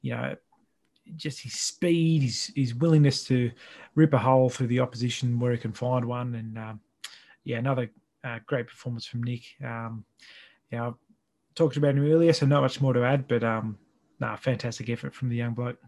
you 0.03 0.13
know, 0.13 0.37
just 1.17 1.41
his 1.41 1.55
speed, 1.55 2.23
his 2.23 2.53
his 2.55 2.75
willingness 2.75 3.25
to 3.25 3.51
rip 3.95 4.13
a 4.15 4.19
hole 4.19 4.49
through 4.49 4.69
the 4.69 4.81
opposition 4.81 5.39
where 5.39 5.53
he 5.53 5.59
can 5.59 5.73
find 5.73 6.05
one, 6.05 6.35
and 6.35 6.59
um, 6.59 6.81
yeah, 7.49 7.57
another 7.57 7.91
uh, 8.23 8.39
great 8.47 8.67
performance 8.67 9.07
from 9.07 9.23
Nick. 9.23 9.43
Um, 9.65 10.05
yeah, 10.71 10.89
I 10.89 10.93
talked 11.55 11.79
about 11.79 11.95
him 11.95 12.05
earlier, 12.05 12.35
so 12.35 12.45
not 12.45 12.61
much 12.61 12.81
more 12.81 12.93
to 12.93 13.05
add, 13.05 13.27
but 13.27 13.43
um, 13.43 13.79
nah, 14.21 14.37
fantastic 14.37 14.91
effort 14.91 15.15
from 15.15 15.31
the 15.31 15.37
young 15.37 15.55
bloke. 15.55 15.79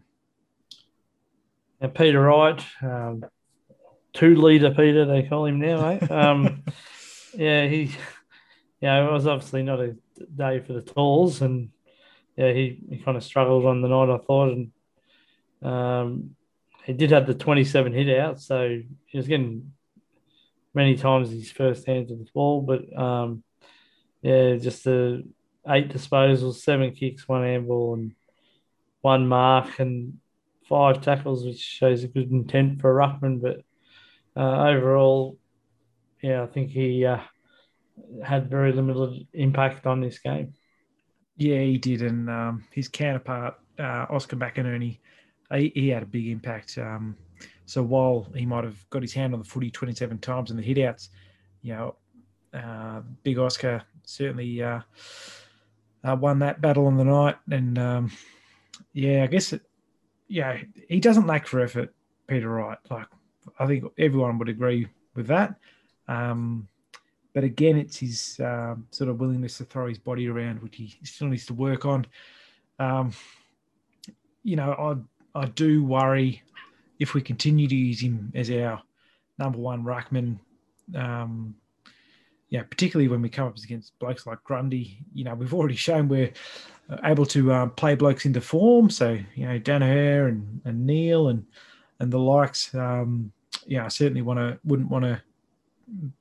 And 1.79 1.93
Peter 1.93 2.19
Wright, 2.19 2.63
um, 2.81 3.23
two 4.13 4.35
leader 4.35 4.71
Peter, 4.71 5.05
they 5.05 5.21
call 5.21 5.45
him 5.45 5.59
now, 5.59 5.87
eh? 5.87 5.99
Um, 6.07 6.63
yeah, 7.35 7.67
he, 7.67 7.91
yeah, 8.81 9.07
it 9.07 9.11
was 9.11 9.27
obviously 9.27 9.61
not 9.61 9.79
a 9.79 9.95
day 10.35 10.61
for 10.61 10.73
the 10.73 10.81
talls, 10.81 11.43
and 11.43 11.69
yeah, 12.35 12.51
he, 12.53 12.79
he 12.89 12.97
kind 12.97 13.17
of 13.17 13.23
struggled 13.23 13.67
on 13.67 13.83
the 13.83 13.87
night, 13.87 14.09
I 14.09 14.17
thought, 14.17 14.49
and 14.49 14.71
um, 15.61 16.35
he 16.85 16.93
did 16.93 17.11
have 17.11 17.27
the 17.27 17.35
27 17.35 17.93
hit 17.93 18.17
out, 18.17 18.41
so 18.41 18.81
he 19.05 19.17
was 19.17 19.27
getting 19.27 19.71
many 20.73 20.95
times 20.95 21.29
his 21.29 21.51
first 21.51 21.85
hands 21.85 22.11
of 22.11 22.19
the 22.19 22.27
ball, 22.33 22.61
but 22.61 22.97
um, 22.97 23.43
yeah, 24.21 24.55
just 24.55 24.83
the 24.83 25.23
eight 25.67 25.89
disposals, 25.89 26.55
seven 26.55 26.91
kicks, 26.93 27.27
one 27.27 27.43
handball, 27.43 27.95
and 27.95 28.13
one 29.01 29.27
mark, 29.27 29.79
and 29.79 30.17
five 30.67 31.01
tackles, 31.01 31.45
which 31.45 31.59
shows 31.59 32.03
a 32.03 32.07
good 32.07 32.31
intent 32.31 32.81
for 32.81 32.93
ruckman. 32.93 33.41
But 33.41 33.61
uh, 34.35 34.69
overall, 34.69 35.37
yeah, 36.21 36.43
I 36.43 36.47
think 36.47 36.71
he 36.71 37.05
uh, 37.05 37.19
had 38.23 38.49
very 38.49 38.71
limited 38.71 39.27
impact 39.33 39.85
on 39.85 40.01
this 40.01 40.19
game. 40.19 40.53
Yeah, 41.37 41.59
he 41.59 41.77
did, 41.77 42.01
and 42.01 42.29
um, 42.29 42.63
his 42.71 42.87
counterpart 42.87 43.55
uh, 43.79 44.05
Oscar 44.09 44.35
McInerney, 44.35 44.99
he, 45.53 45.71
he, 45.73 45.87
had 45.89 46.03
a 46.03 46.05
big 46.05 46.27
impact. 46.27 46.77
Um, 46.77 47.17
so 47.65 47.83
while 47.83 48.27
he 48.35 48.45
might 48.45 48.63
have 48.63 48.89
got 48.89 49.01
his 49.01 49.13
hand 49.13 49.33
on 49.33 49.39
the 49.39 49.45
footy 49.45 49.71
27 49.71 50.17
times 50.19 50.51
in 50.51 50.57
the 50.57 50.63
hitouts, 50.63 51.09
you 51.61 51.73
know, 51.73 51.95
uh, 52.53 53.01
Big 53.23 53.37
Oscar 53.37 53.83
certainly 54.03 54.61
uh, 54.61 54.81
uh, 56.03 56.15
won 56.19 56.39
that 56.39 56.61
battle 56.61 56.87
on 56.87 56.97
the 56.97 57.03
night. 57.03 57.37
And 57.49 57.77
um, 57.77 58.11
yeah, 58.93 59.23
I 59.23 59.27
guess 59.27 59.53
it, 59.53 59.61
yeah, 60.27 60.57
he 60.87 60.99
doesn't 60.99 61.27
lack 61.27 61.47
for 61.47 61.61
effort, 61.61 61.93
Peter 62.27 62.49
Wright. 62.49 62.77
Like 62.89 63.07
I 63.59 63.67
think 63.67 63.85
everyone 63.97 64.37
would 64.39 64.49
agree 64.49 64.87
with 65.15 65.27
that. 65.27 65.55
Um, 66.07 66.67
but 67.33 67.43
again, 67.43 67.77
it's 67.77 67.97
his 67.97 68.39
um, 68.43 68.87
sort 68.91 69.09
of 69.09 69.19
willingness 69.19 69.57
to 69.57 69.63
throw 69.65 69.87
his 69.87 69.99
body 69.99 70.27
around, 70.27 70.61
which 70.61 70.75
he 70.75 70.93
still 71.03 71.27
needs 71.27 71.45
to 71.45 71.53
work 71.53 71.85
on. 71.85 72.05
Um, 72.79 73.13
you 74.43 74.55
know, 74.55 74.73
I 75.35 75.41
I 75.43 75.45
do 75.45 75.83
worry 75.83 76.41
if 77.01 77.13
we 77.15 77.21
continue 77.21 77.67
to 77.67 77.75
use 77.75 78.01
him 78.01 78.31
as 78.35 78.51
our 78.51 78.81
number 79.39 79.57
one 79.57 79.83
ruckman. 79.83 80.37
Um, 80.95 81.55
yeah, 82.49 82.63
particularly 82.63 83.07
when 83.07 83.21
we 83.21 83.29
come 83.29 83.47
up 83.47 83.57
against 83.57 83.97
blokes 83.97 84.27
like 84.27 84.43
Grundy. 84.43 84.99
You 85.13 85.23
know, 85.23 85.33
we've 85.33 85.53
already 85.53 85.75
shown 85.75 86.07
we're 86.07 86.31
able 87.03 87.25
to 87.27 87.51
um, 87.53 87.71
play 87.71 87.95
blokes 87.95 88.25
into 88.25 88.41
form. 88.41 88.89
So 88.89 89.17
you 89.35 89.47
know, 89.47 89.57
Daniher 89.57 90.27
and, 90.29 90.61
and 90.65 90.85
Neale 90.85 91.29
and 91.29 91.45
and 91.99 92.11
the 92.11 92.19
likes. 92.19 92.73
Um, 92.75 93.31
yeah, 93.65 93.85
I 93.85 93.87
certainly 93.87 94.21
want 94.21 94.39
to 94.39 94.59
wouldn't 94.63 94.89
want 94.89 95.05
to 95.05 95.21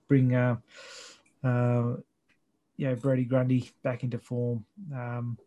bring. 0.08 0.34
Uh, 0.34 0.56
uh, 1.44 1.94
Brodie 3.00 3.24
Grundy 3.24 3.70
back 3.82 4.02
into 4.04 4.18
form. 4.18 4.64
Um, 4.94 5.38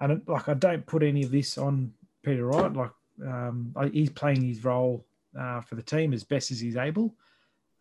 and 0.00 0.22
like, 0.26 0.48
I 0.48 0.54
don't 0.54 0.86
put 0.86 1.02
any 1.02 1.22
of 1.22 1.30
this 1.30 1.58
on 1.58 1.92
Peter 2.22 2.46
Wright. 2.46 2.72
Like, 2.72 2.90
um, 3.26 3.74
he's 3.92 4.10
playing 4.10 4.42
his 4.42 4.64
role 4.64 5.04
uh, 5.38 5.60
for 5.60 5.74
the 5.74 5.82
team 5.82 6.12
as 6.12 6.24
best 6.24 6.50
as 6.50 6.60
he's 6.60 6.76
able. 6.76 7.14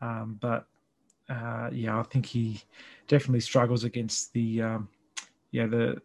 Um, 0.02 0.38
but 0.40 0.68
uh, 1.30 1.70
yeah, 1.72 2.00
I 2.00 2.04
think 2.04 2.26
he 2.26 2.62
definitely 3.08 3.42
struggles 3.42 3.84
against 3.84 4.34
the 4.34 4.62
um, 4.62 4.90
yeah 5.52 5.66
the 5.66 6.02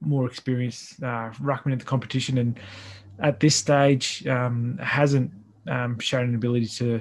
more 0.00 0.26
experienced 0.26 1.02
uh, 1.02 1.30
ruckman 1.40 1.72
in 1.72 1.78
the 1.78 1.84
competition, 1.84 2.38
and 2.38 2.58
at 3.20 3.40
this 3.40 3.56
stage 3.56 4.26
um, 4.26 4.78
hasn't 4.82 5.30
um, 5.68 5.98
shown 5.98 6.28
an 6.28 6.34
ability 6.34 6.66
to 6.66 7.00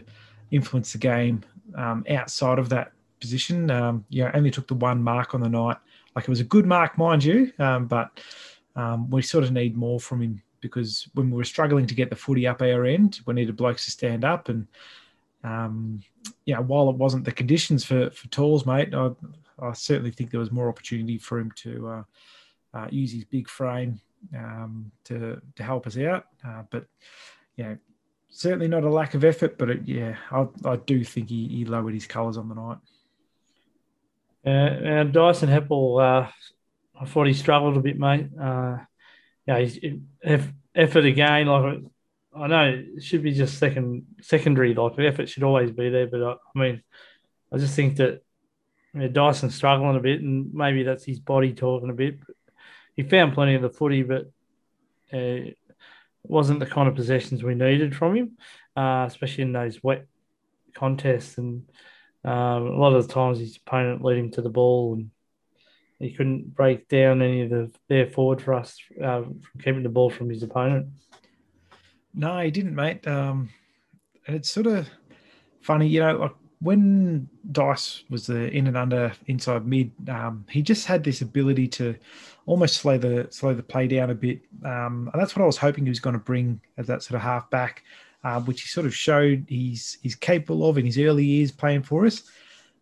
influence 0.52 0.94
the 0.94 0.98
game 0.98 1.42
um, 1.76 2.06
outside 2.10 2.60
of 2.60 2.70
that 2.70 2.92
position. 3.20 3.70
Um, 3.72 4.06
you 4.10 4.30
only 4.34 4.52
took 4.52 4.68
the 4.68 4.76
one 4.76 5.02
mark 5.02 5.34
on 5.34 5.42
the 5.42 5.50
night. 5.50 5.78
Like 6.16 6.24
it 6.24 6.30
was 6.30 6.40
a 6.40 6.46
good 6.46 6.66
mark, 6.66 6.98
mind 6.98 7.24
you, 7.24 7.52
but 7.58 8.10
we 9.10 9.22
sort 9.22 9.44
of 9.44 9.52
need 9.52 9.76
more 9.76 10.00
from 10.00 10.22
him 10.22 10.42
because 10.70 11.08
when 11.14 11.30
we 11.30 11.38
were 11.38 11.44
struggling 11.44 11.88
to 11.88 11.96
get 11.96 12.10
the 12.10 12.16
footy 12.16 12.48
up 12.48 12.62
our 12.62 12.86
end, 12.86 13.20
we 13.26 13.34
needed 13.34 13.56
blokes 13.56 13.86
to 13.86 13.92
stand 13.92 14.26
up. 14.26 14.50
And 14.50 14.68
um, 15.44 16.02
while 16.46 16.90
it 16.90 16.96
wasn't 16.96 17.26
the 17.26 17.32
conditions 17.32 17.86
for 17.86 18.10
for 18.10 18.28
Talls, 18.30 18.66
mate, 18.66 18.94
I, 18.94 19.12
I 19.60 19.74
certainly 19.74 20.12
think 20.12 20.32
there 20.32 20.40
was 20.40 20.52
more 20.52 20.70
opportunity 20.70 21.18
for 21.18 21.40
him 21.40 21.52
to 21.58 21.88
uh, 21.88 22.04
uh, 22.74 22.88
use 22.90 23.12
his 23.12 23.26
big 23.26 23.48
frame 23.48 24.00
um, 24.36 24.92
to 25.06 25.42
to 25.56 25.64
help 25.64 25.88
us 25.88 25.98
out. 25.98 26.26
Uh, 26.46 26.64
but 26.70 26.86
yeah, 27.58 27.76
certainly 28.30 28.68
not 28.68 28.84
a 28.84 28.90
lack 28.90 29.14
of 29.14 29.24
effort, 29.24 29.58
but 29.58 29.70
it, 29.70 29.82
yeah, 29.86 30.18
I, 30.32 30.48
I 30.66 30.76
do 30.76 31.04
think 31.04 31.30
he, 31.30 31.48
he 31.48 31.66
lowered 31.66 31.94
his 31.94 32.08
colours 32.08 32.38
on 32.38 32.50
the 32.50 32.56
night. 32.56 32.78
Uh, 34.46 34.50
and 34.50 35.14
Dyson 35.14 35.50
Heppell, 35.50 36.02
uh, 36.02 36.30
I 37.00 37.06
thought 37.06 37.28
he 37.28 37.34
struggled 37.34 37.78
a 37.78 37.80
bit, 37.80 37.98
mate. 37.98 38.28
Uh, 38.40 38.78
yeah, 39.48 39.60
he's, 39.60 39.80
if, 40.22 40.48
effort 40.74 41.06
again, 41.06 41.48
like 41.48 41.80
I 42.36 42.48
know 42.48 42.84
it 42.96 43.04
should 43.04 43.24
be 43.24 43.34
just 43.34 43.58
second 43.58 44.06
secondary, 44.22 44.74
like 44.74 45.00
effort 45.00 45.30
should 45.30 45.44
always 45.44 45.72
be 45.72 45.90
there. 45.90 46.08
But 46.08 46.24
I, 46.24 46.32
I 46.34 46.60
mean, 46.60 46.84
I 47.54 47.58
just 47.58 47.76
think 47.76 47.98
that 47.98 48.22
know, 48.96 49.08
Dyson's 49.08 49.56
struggling 49.56 49.96
a 49.96 50.00
bit, 50.00 50.22
and 50.22 50.54
maybe 50.54 50.84
that's 50.84 51.04
his 51.04 51.20
body 51.20 51.54
talking 51.54 51.90
a 51.90 51.94
bit. 51.94 52.20
He 52.96 53.04
found 53.04 53.34
plenty 53.34 53.56
of 53.56 53.62
the 53.62 53.70
footy, 53.70 54.04
but 54.04 54.32
uh, 55.14 55.52
it 55.52 55.58
wasn't 56.24 56.60
the 56.60 56.66
kind 56.66 56.88
of 56.88 56.96
possessions 56.96 57.44
we 57.44 57.56
needed 57.56 57.96
from 57.96 58.16
him, 58.16 58.38
uh, 58.76 59.06
especially 59.08 59.44
in 59.44 59.54
those 59.54 59.84
wet 59.84 60.06
contests. 60.74 61.38
And 61.38 61.64
um, 62.24 62.68
a 62.68 62.78
lot 62.78 62.94
of 62.94 63.08
the 63.08 63.14
times 63.14 63.40
his 63.40 63.58
opponent 63.58 64.04
led 64.04 64.18
him 64.18 64.32
to 64.32 64.42
the 64.42 64.50
ball, 64.50 64.94
and 64.96 65.12
he 66.00 66.12
couldn't 66.12 66.54
break 66.54 66.88
down 66.88 67.22
any 67.22 67.42
of 67.42 67.50
the 67.50 67.72
their 67.88 68.08
forward 68.08 68.42
for 68.42 68.54
us 68.54 68.78
uh, 69.02 69.22
from 69.24 69.62
keeping 69.64 69.84
the 69.84 69.90
ball 69.90 70.10
from 70.10 70.30
his 70.30 70.44
opponent. 70.44 70.88
No, 72.14 72.40
he 72.40 72.52
didn't, 72.52 72.76
mate. 72.76 73.06
Um, 73.08 73.50
it's 74.28 74.50
sort 74.50 74.68
of 74.68 74.90
funny, 75.62 75.88
you 75.88 76.00
know, 76.00 76.18
like 76.18 76.36
when 76.60 77.30
Dice 77.52 78.04
was 78.10 78.28
the 78.28 78.50
in 78.50 78.68
and 78.68 78.78
under 78.78 79.12
inside 79.28 79.68
mid, 79.68 79.92
um, 80.10 80.46
he 80.50 80.62
just 80.62 80.86
had 80.86 81.04
this 81.04 81.22
ability 81.22 81.68
to 81.70 81.96
almost 82.46 82.78
slow 82.78 82.98
the 82.98 83.28
slow 83.30 83.54
the 83.54 83.64
play 83.64 83.88
down 83.88 84.10
a 84.10 84.16
bit, 84.16 84.42
um, 84.64 85.10
and 85.14 85.22
that's 85.22 85.36
what 85.36 85.44
I 85.44 85.46
was 85.46 85.58
hoping 85.58 85.86
he 85.86 85.90
was 85.90 86.00
going 86.00 86.16
to 86.16 86.20
bring 86.20 86.62
as 86.78 86.88
that 86.88 87.04
sort 87.04 87.18
of 87.18 87.22
half 87.22 87.50
back, 87.50 87.84
uh, 88.24 88.40
which 88.42 88.62
he 88.62 88.68
sort 88.68 88.86
of 88.86 88.96
showed 88.96 89.46
he's 89.48 89.98
he's 90.02 90.16
capable 90.16 90.68
of 90.68 90.78
in 90.78 90.86
his 90.86 90.98
early 90.98 91.26
years 91.26 91.52
playing 91.52 91.84
for 91.84 92.06
us. 92.06 92.24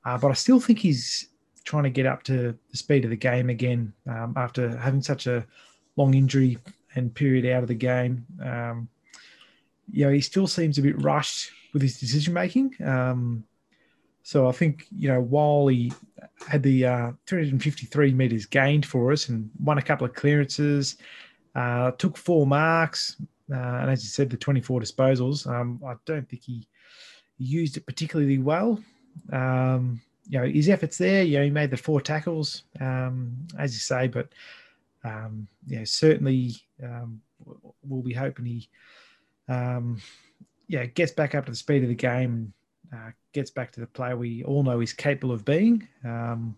Uh, 0.06 0.18
but 0.18 0.32
I 0.32 0.34
still 0.34 0.60
think 0.60 0.80
he's 0.80 1.30
trying 1.64 1.84
to 1.84 1.90
get 1.90 2.06
up 2.06 2.24
to 2.24 2.58
the 2.72 2.78
speed 2.78 3.04
of 3.06 3.10
the 3.10 3.18
game 3.18 3.50
again 3.50 3.94
um, 4.08 4.34
after 4.36 4.76
having 4.78 5.02
such 5.02 5.28
a 5.28 5.46
long 5.96 6.14
injury 6.14 6.58
and 6.96 7.14
period 7.14 7.46
out 7.46 7.64
of 7.64 7.68
the 7.68 7.76
game. 7.76 8.26
Um, 8.44 8.88
you 9.92 10.06
know, 10.06 10.12
he 10.12 10.22
still 10.22 10.48
seems 10.48 10.78
a 10.78 10.82
bit 10.82 11.02
rushed 11.02 11.52
with 11.74 11.82
his 11.82 12.00
decision 12.00 12.34
making. 12.34 12.76
Um, 12.84 13.44
so 14.24 14.48
I 14.48 14.54
think 14.54 14.88
you 14.98 15.10
know 15.10 15.22
while 15.22 15.68
he 15.68 15.92
had 16.48 16.64
the 16.64 16.86
uh, 16.86 17.12
353 17.28 18.14
meters 18.14 18.46
gained 18.46 18.86
for 18.86 19.12
us 19.12 19.28
and 19.30 19.50
won 19.62 19.78
a 19.78 19.82
couple 19.82 20.06
of 20.06 20.14
clearances, 20.14 20.98
uh, 21.56 21.92
took 21.92 22.16
four 22.18 22.48
marks, 22.48 23.18
uh, 23.52 23.58
and 23.58 23.92
as 23.92 24.02
you 24.04 24.10
said, 24.10 24.30
the 24.30 24.38
24 24.38 24.80
disposals. 24.80 25.46
Um, 25.46 25.82
I 25.86 25.96
don't 26.06 26.28
think 26.28 26.44
he 26.44 26.68
used 27.38 27.76
it 27.76 27.86
particularly 27.86 28.38
well. 28.38 28.82
Um, 29.32 30.02
you 30.28 30.40
know 30.40 30.46
his 30.46 30.70
efforts 30.70 30.98
there. 30.98 31.24
You 31.24 31.40
know 31.40 31.44
he 31.46 31.50
made 31.50 31.72
the 31.72 31.78
four 31.78 32.02
tackles, 32.02 32.64
um, 32.80 33.36
as 33.58 33.74
you 33.74 33.80
say, 33.80 34.08
but 34.08 34.30
um, 35.04 35.48
you 35.68 35.80
know 35.80 35.86
certainly 35.86 36.56
um, 36.84 37.22
we'll 37.84 38.02
be 38.02 38.14
hoping 38.14 38.46
he 38.46 38.70
um, 39.50 40.02
yeah 40.68 40.86
gets 40.86 41.12
back 41.12 41.36
up 41.36 41.46
to 41.46 41.52
the 41.52 41.58
speed 41.58 41.84
of 41.84 41.90
the 41.90 41.96
game 41.96 42.54
uh, 42.94 43.12
gets 43.34 43.50
back 43.50 43.72
to 43.72 43.80
the 43.80 43.88
player 43.88 44.16
we 44.16 44.44
all 44.44 44.64
know 44.64 44.80
he's 44.80 44.94
capable 44.94 45.34
of 45.34 45.44
being. 45.46 45.88
Um, 46.04 46.56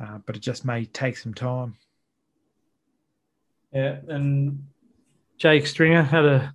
uh, 0.00 0.18
but 0.26 0.36
it 0.36 0.40
just 0.40 0.64
may 0.64 0.86
take 0.86 1.16
some 1.16 1.34
time. 1.34 1.76
Yeah, 3.72 3.98
and 4.08 4.66
Jake 5.38 5.66
Stringer 5.66 6.02
had 6.02 6.24
a 6.24 6.54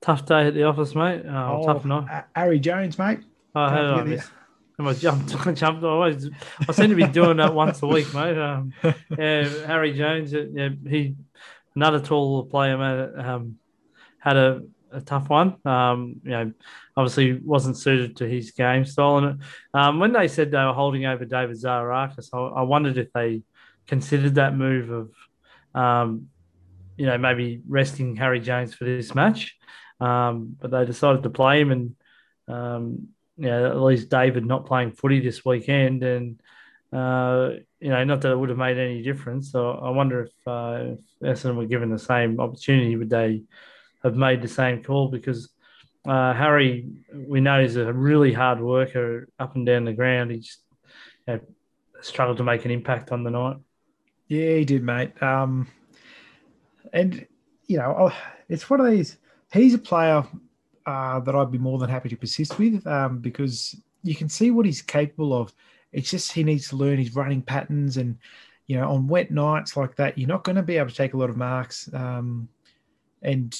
tough 0.00 0.26
day 0.26 0.46
at 0.46 0.54
the 0.54 0.64
office, 0.64 0.94
mate. 0.94 1.24
Uh, 1.26 1.52
oh, 1.52 1.66
tough 1.66 1.84
night. 1.84 2.24
Harry 2.34 2.60
Jones, 2.60 2.98
mate. 2.98 3.20
Oh, 3.54 3.68
how 3.68 4.02
did 4.02 4.22
I 4.86 4.92
jumped, 4.94 5.34
I 5.46 5.52
jumped. 5.52 5.82
I 5.82 5.88
always, 5.88 6.30
I 6.68 6.72
seem 6.72 6.90
to 6.90 6.94
be 6.94 7.06
doing 7.06 7.38
that 7.38 7.52
once 7.52 7.82
a 7.82 7.86
week, 7.86 8.12
mate. 8.14 8.38
Um, 8.38 8.72
yeah, 9.16 9.66
Harry 9.66 9.92
Jones. 9.92 10.32
Yeah, 10.32 10.68
he 10.88 11.16
another 11.74 12.00
tall 12.00 12.44
player, 12.44 12.78
mate. 12.78 13.24
Um, 13.24 13.56
had 14.18 14.36
a, 14.36 14.62
a 14.92 15.00
tough 15.00 15.28
one. 15.28 15.56
Um, 15.64 16.20
you 16.22 16.30
know, 16.30 16.52
obviously 16.96 17.34
wasn't 17.34 17.76
suited 17.76 18.16
to 18.16 18.28
his 18.28 18.52
game 18.52 18.84
style. 18.84 19.18
And 19.18 19.42
um, 19.74 19.98
when 19.98 20.12
they 20.12 20.28
said 20.28 20.50
they 20.50 20.58
were 20.58 20.72
holding 20.72 21.06
over 21.06 21.24
David 21.24 21.56
Zaharakis, 21.56 22.28
I, 22.32 22.60
I 22.60 22.62
wondered 22.62 22.98
if 22.98 23.12
they 23.12 23.42
considered 23.86 24.36
that 24.36 24.56
move 24.56 24.90
of, 24.90 25.80
um, 25.80 26.28
you 26.96 27.06
know, 27.06 27.18
maybe 27.18 27.62
resting 27.68 28.16
Harry 28.16 28.40
Jones 28.40 28.74
for 28.74 28.84
this 28.84 29.14
match. 29.14 29.56
Um, 30.00 30.56
but 30.60 30.70
they 30.70 30.84
decided 30.84 31.24
to 31.24 31.30
play 31.30 31.60
him 31.60 31.72
and 31.72 31.96
um, 32.48 33.08
yeah, 33.38 33.68
at 33.68 33.80
least 33.80 34.08
David 34.08 34.44
not 34.44 34.66
playing 34.66 34.92
footy 34.92 35.20
this 35.20 35.44
weekend, 35.44 36.02
and 36.02 36.40
uh, 36.92 37.50
you 37.80 37.90
know, 37.90 38.02
not 38.04 38.20
that 38.22 38.32
it 38.32 38.38
would 38.38 38.48
have 38.48 38.58
made 38.58 38.78
any 38.78 39.02
difference. 39.02 39.52
So 39.52 39.70
I 39.70 39.90
wonder 39.90 40.22
if, 40.22 40.32
uh, 40.46 40.94
if 41.20 41.38
Essendon 41.38 41.56
were 41.56 41.66
given 41.66 41.90
the 41.90 41.98
same 41.98 42.40
opportunity, 42.40 42.96
would 42.96 43.10
they 43.10 43.42
have 44.02 44.16
made 44.16 44.42
the 44.42 44.48
same 44.48 44.82
call? 44.82 45.08
Because 45.08 45.50
uh, 46.06 46.34
Harry, 46.34 46.88
we 47.14 47.40
know, 47.40 47.60
is 47.60 47.76
a 47.76 47.92
really 47.92 48.32
hard 48.32 48.60
worker 48.60 49.28
up 49.38 49.54
and 49.54 49.64
down 49.64 49.84
the 49.84 49.92
ground. 49.92 50.32
He 50.32 50.38
just 50.38 50.62
you 51.26 51.34
know, 51.34 51.40
struggled 52.00 52.38
to 52.38 52.44
make 52.44 52.64
an 52.64 52.70
impact 52.70 53.12
on 53.12 53.22
the 53.22 53.30
night. 53.30 53.56
Yeah, 54.26 54.54
he 54.54 54.64
did, 54.64 54.82
mate. 54.82 55.22
Um, 55.22 55.68
and 56.92 57.26
you 57.66 57.78
know, 57.78 57.94
oh, 57.98 58.16
it's 58.48 58.68
one 58.68 58.80
of 58.80 58.90
these. 58.90 59.16
He's 59.52 59.74
a 59.74 59.78
player 59.78 60.24
uh, 60.88 61.20
that 61.20 61.36
I'd 61.36 61.50
be 61.50 61.58
more 61.58 61.78
than 61.78 61.90
happy 61.90 62.08
to 62.08 62.16
persist 62.16 62.58
with 62.58 62.86
um, 62.86 63.18
because 63.18 63.78
you 64.02 64.14
can 64.14 64.30
see 64.30 64.50
what 64.50 64.64
he's 64.64 64.80
capable 64.80 65.34
of. 65.34 65.52
It's 65.92 66.10
just 66.10 66.32
he 66.32 66.42
needs 66.42 66.68
to 66.70 66.76
learn 66.76 66.96
his 66.96 67.14
running 67.14 67.42
patterns, 67.42 67.98
and 67.98 68.16
you 68.68 68.78
know, 68.78 68.88
on 68.90 69.06
wet 69.06 69.30
nights 69.30 69.76
like 69.76 69.96
that, 69.96 70.16
you're 70.16 70.28
not 70.28 70.44
going 70.44 70.56
to 70.56 70.62
be 70.62 70.78
able 70.78 70.88
to 70.88 70.94
take 70.94 71.12
a 71.12 71.18
lot 71.18 71.28
of 71.28 71.36
marks. 71.36 71.90
Um, 71.92 72.48
and 73.20 73.54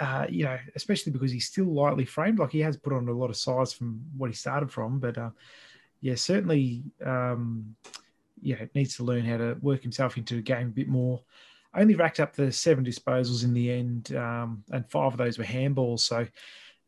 uh, 0.00 0.26
you 0.28 0.46
know, 0.46 0.58
especially 0.74 1.12
because 1.12 1.30
he's 1.30 1.46
still 1.46 1.72
lightly 1.72 2.04
framed, 2.04 2.40
like 2.40 2.50
he 2.50 2.60
has 2.60 2.76
put 2.76 2.92
on 2.92 3.08
a 3.08 3.12
lot 3.12 3.30
of 3.30 3.36
size 3.36 3.72
from 3.72 4.02
what 4.16 4.28
he 4.28 4.34
started 4.34 4.72
from. 4.72 4.98
But 4.98 5.16
uh, 5.16 5.30
yeah, 6.00 6.16
certainly, 6.16 6.82
um, 7.06 7.76
yeah, 8.42 8.64
needs 8.74 8.96
to 8.96 9.04
learn 9.04 9.24
how 9.24 9.36
to 9.36 9.56
work 9.60 9.82
himself 9.82 10.16
into 10.16 10.38
a 10.38 10.42
game 10.42 10.66
a 10.66 10.70
bit 10.70 10.88
more 10.88 11.22
only 11.78 11.94
racked 11.94 12.20
up 12.20 12.34
the 12.34 12.50
seven 12.52 12.84
disposals 12.84 13.44
in 13.44 13.54
the 13.54 13.70
end, 13.70 14.14
um, 14.14 14.62
and 14.70 14.88
five 14.90 15.12
of 15.12 15.18
those 15.18 15.38
were 15.38 15.44
handballs. 15.44 16.00
So 16.00 16.26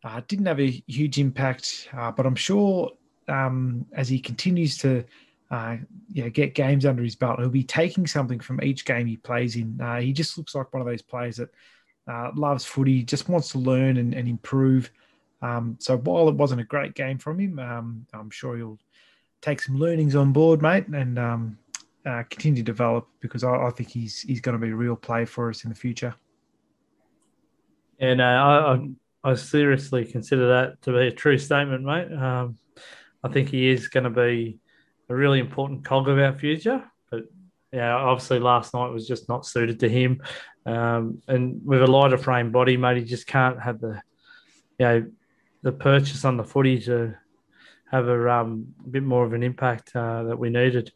uh, 0.05 0.21
didn't 0.29 0.47
have 0.47 0.61
a 0.61 0.83
huge 0.87 1.19
impact, 1.19 1.89
uh, 1.97 2.11
but 2.11 2.27
I'm 2.27 2.37
sure 2.37 2.91
um, 3.29 3.87
as 3.93 4.09
he 4.09 4.19
continues 4.19 4.79
to 4.79 5.05
uh, 5.51 5.77
get 6.13 6.55
games 6.55 6.87
under 6.87 7.03
his 7.03 7.17
belt, 7.17 7.41
he'll 7.41 7.49
be 7.49 7.65
taking 7.65 8.07
something 8.07 8.41
from 8.41 8.63
each 8.63 8.85
game 8.85 9.07
he 9.07 9.17
plays 9.17 9.57
in. 9.57 9.81
Uh, 9.81 10.01
he 10.01 10.13
just 10.13 10.39
looks 10.39 10.55
like 10.55 10.73
one 10.73 10.81
of 10.81 10.87
those 10.87 11.03
players 11.03 11.37
that 11.37 11.51
uh, 12.09 12.31
loves 12.35 12.65
footy, 12.65 13.03
just 13.03 13.29
wants 13.29 13.51
to 13.53 13.59
learn 13.59 13.97
and, 13.97 14.15
and 14.15 14.29
improve. 14.29 14.91
Um, 15.43 15.77
so 15.81 15.97
while 15.99 16.29
it 16.29 16.35
wasn't 16.35 16.61
a 16.61 16.65
great 16.65 16.95
game 16.95 17.19
from 17.19 17.39
him, 17.39 17.59
um, 17.59 18.07
I'm 18.13 18.31
sure 18.31 18.57
he'll 18.57 18.79
take 19.41 19.61
some 19.61 19.79
learnings 19.79 20.15
on 20.15 20.33
board, 20.33 20.61
mate, 20.61 20.87
and 20.89 21.19
um, 21.19 21.59
uh, 22.07 22.23
continue 22.31 22.63
to 22.63 22.65
develop 22.65 23.09
because 23.21 23.45
I, 23.45 23.55
I, 23.55 23.71
think 23.71 23.91
he's 23.91 24.21
he's 24.21 24.41
going 24.41 24.59
to 24.59 24.65
be 24.65 24.73
a 24.73 24.77
real 24.77 24.97
play 24.97 25.25
for 25.25 25.51
us 25.51 25.65
in 25.65 25.71
the 25.71 25.77
future. 25.77 26.15
And 27.99 28.21
uh, 28.21 28.25
I, 28.25 29.31
I 29.31 29.35
seriously 29.35 30.05
consider 30.05 30.49
that 30.49 30.81
to 30.83 30.93
be 30.93 31.09
a 31.09 31.13
true 31.13 31.37
statement, 31.37 31.85
mate. 31.85 32.11
Um, 32.13 32.57
I 33.23 33.29
think 33.29 33.51
he 33.51 33.69
is 33.69 33.89
going 33.89 34.05
to 34.05 34.11
be 34.11 34.59
a 35.11 35.15
really 35.15 35.41
important 35.41 35.85
cog 35.85 36.09
of 36.09 36.19
our 36.19 36.33
future. 36.33 36.83
But 37.11 37.25
yeah, 37.73 37.95
obviously 37.95 38.39
last 38.39 38.73
night 38.73 38.89
was 38.89 39.07
just 39.07 39.29
not 39.29 39.45
suited 39.45 39.81
to 39.81 39.89
him. 39.89 40.23
Um, 40.65 41.21
and 41.29 41.61
with 41.65 41.83
a 41.83 41.87
lighter 41.87 42.17
frame 42.19 42.51
body, 42.51 42.77
mate, 42.77 42.99
he 42.99 43.05
just 43.05 43.27
can't 43.27 43.61
have 43.61 43.81
the 43.81 44.01
you 44.79 44.87
know 44.87 45.07
the 45.63 45.73
purchase 45.73 46.25
on 46.25 46.39
the 46.39 46.45
footy 46.45 46.81
to 46.81 47.15
have 47.91 48.09
a 48.09 48.31
um, 48.31 48.67
bit 48.91 49.03
more 49.03 49.27
of 49.27 49.33
an 49.33 49.43
impact 49.43 49.95
uh, 49.95 50.23
that 50.25 50.39
we 50.39 50.49
needed. 50.49 50.93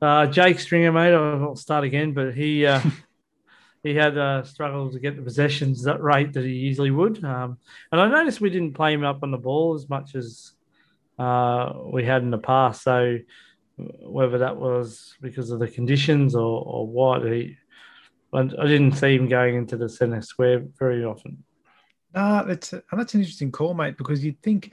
Uh, 0.00 0.26
Jake 0.26 0.58
Stringer, 0.58 0.92
mate, 0.92 1.14
I 1.14 1.34
won't 1.34 1.58
start 1.58 1.84
again, 1.84 2.12
but 2.12 2.34
he 2.34 2.66
uh, 2.66 2.80
he 3.82 3.94
had 3.94 4.16
uh, 4.16 4.42
struggled 4.44 4.92
to 4.92 4.98
get 4.98 5.16
the 5.16 5.22
possessions 5.22 5.82
that 5.84 6.02
rate 6.02 6.32
that 6.34 6.44
he 6.44 6.52
usually 6.52 6.90
would. 6.90 7.22
Um, 7.24 7.58
and 7.92 8.00
I 8.00 8.08
noticed 8.08 8.40
we 8.40 8.50
didn't 8.50 8.74
play 8.74 8.92
him 8.92 9.04
up 9.04 9.22
on 9.22 9.30
the 9.30 9.38
ball 9.38 9.74
as 9.74 9.88
much 9.88 10.14
as 10.14 10.52
uh, 11.18 11.72
we 11.92 12.04
had 12.04 12.22
in 12.22 12.30
the 12.30 12.38
past. 12.38 12.82
So 12.82 13.18
whether 13.76 14.38
that 14.38 14.56
was 14.56 15.14
because 15.20 15.50
of 15.50 15.58
the 15.58 15.68
conditions 15.68 16.34
or, 16.34 16.62
or 16.62 16.86
what, 16.86 17.24
he, 17.24 17.56
I 18.32 18.42
didn't 18.44 18.92
see 18.92 19.16
him 19.16 19.28
going 19.28 19.56
into 19.56 19.76
the 19.76 19.88
centre 19.88 20.22
square 20.22 20.64
very 20.78 21.04
often. 21.04 21.42
No, 22.14 22.44
that's 22.46 22.72
a, 22.72 22.82
that's 22.92 23.14
an 23.14 23.20
interesting 23.20 23.52
call, 23.52 23.74
mate, 23.74 23.96
because 23.96 24.24
you'd 24.24 24.42
think 24.42 24.72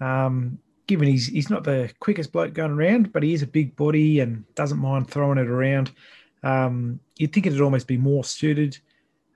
um, 0.00 0.58
given 0.90 1.06
he's 1.06 1.28
he's 1.28 1.48
not 1.48 1.62
the 1.62 1.88
quickest 2.00 2.32
bloke 2.32 2.52
going 2.52 2.72
around, 2.72 3.12
but 3.12 3.22
he 3.22 3.32
is 3.32 3.42
a 3.42 3.46
big 3.46 3.76
body 3.76 4.18
and 4.18 4.44
doesn't 4.56 4.80
mind 4.80 5.08
throwing 5.08 5.38
it 5.38 5.46
around. 5.46 5.92
Um, 6.42 6.98
you'd 7.16 7.32
think 7.32 7.46
it'd 7.46 7.60
almost 7.60 7.86
be 7.86 7.96
more 7.96 8.24
suited 8.24 8.76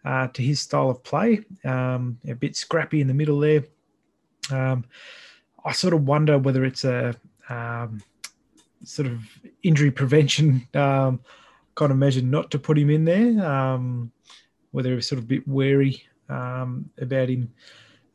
uh, 0.05 0.27
to 0.29 0.43
his 0.43 0.61
style 0.61 0.91
of 0.91 1.05
play, 1.05 1.45
um, 1.65 2.19
a 2.29 2.35
bit 2.35 2.57
scrappy 2.57 3.01
in 3.01 3.07
the 3.07 3.15
middle 3.15 3.39
there. 3.39 3.63
Um, 4.51 4.85
I 5.65 5.71
sort 5.71 5.95
of 5.95 6.09
wonder 6.09 6.39
whether 6.39 6.65
it's 6.65 6.85
a 6.85 7.15
um, 7.49 8.03
sort 8.83 9.07
of 9.07 9.23
injury 9.63 9.93
prevention 9.93 10.67
um, 10.75 11.21
kind 11.77 11.93
of 11.93 11.99
measure 11.99 12.21
not 12.21 12.51
to 12.51 12.59
put 12.59 12.77
him 12.77 12.91
in 12.91 13.05
there. 13.05 13.47
Um, 13.47 14.11
whether 14.73 14.89
he 14.89 14.97
was 14.97 15.07
sort 15.07 15.21
of 15.21 15.25
a 15.27 15.29
bit 15.29 15.47
wary 15.47 16.03
about 16.29 17.29
him 17.29 17.53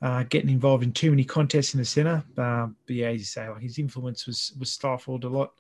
uh, 0.02 0.24
getting 0.24 0.50
involved 0.50 0.84
in 0.84 0.92
too 0.92 1.10
many 1.10 1.24
contests 1.24 1.74
in 1.74 1.80
the 1.80 1.86
centre. 1.86 2.24
Uh, 2.38 2.68
but 2.86 2.96
yeah, 2.96 3.08
as 3.08 3.20
you 3.20 3.26
say, 3.26 3.48
like 3.50 3.62
his 3.62 3.80
influence 3.80 4.26
was 4.26 4.54
was 4.60 4.72
stifled 4.72 5.26
a 5.26 5.30
lot 5.30 5.54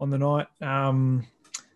on 0.00 0.10
the 0.10 0.18
night. 0.18 0.46
Um, 0.62 1.26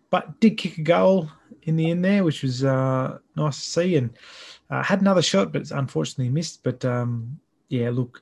but 0.09 0.39
did 0.39 0.57
kick 0.57 0.77
a 0.79 0.81
goal 0.81 1.29
in 1.63 1.75
the 1.75 1.91
end 1.91 2.03
there, 2.03 2.23
which 2.23 2.41
was 2.41 2.63
uh, 2.63 3.19
nice 3.35 3.57
to 3.57 3.69
see, 3.69 3.95
and 3.95 4.09
uh, 4.69 4.81
had 4.81 5.01
another 5.01 5.21
shot, 5.21 5.53
but 5.53 5.69
unfortunately 5.71 6.29
missed. 6.29 6.63
But 6.63 6.83
um, 6.83 7.39
yeah, 7.69 7.89
look, 7.91 8.21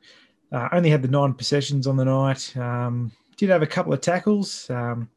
uh, 0.51 0.67
only 0.71 0.89
had 0.89 1.01
the 1.01 1.07
nine 1.07 1.33
possessions 1.33 1.87
on 1.87 1.95
the 1.95 2.05
night. 2.05 2.55
Um, 2.57 3.11
did 3.37 3.49
have 3.49 3.61
a 3.61 3.67
couple 3.67 3.93
of 3.93 4.01
tackles. 4.01 4.69
Um, 4.69 5.09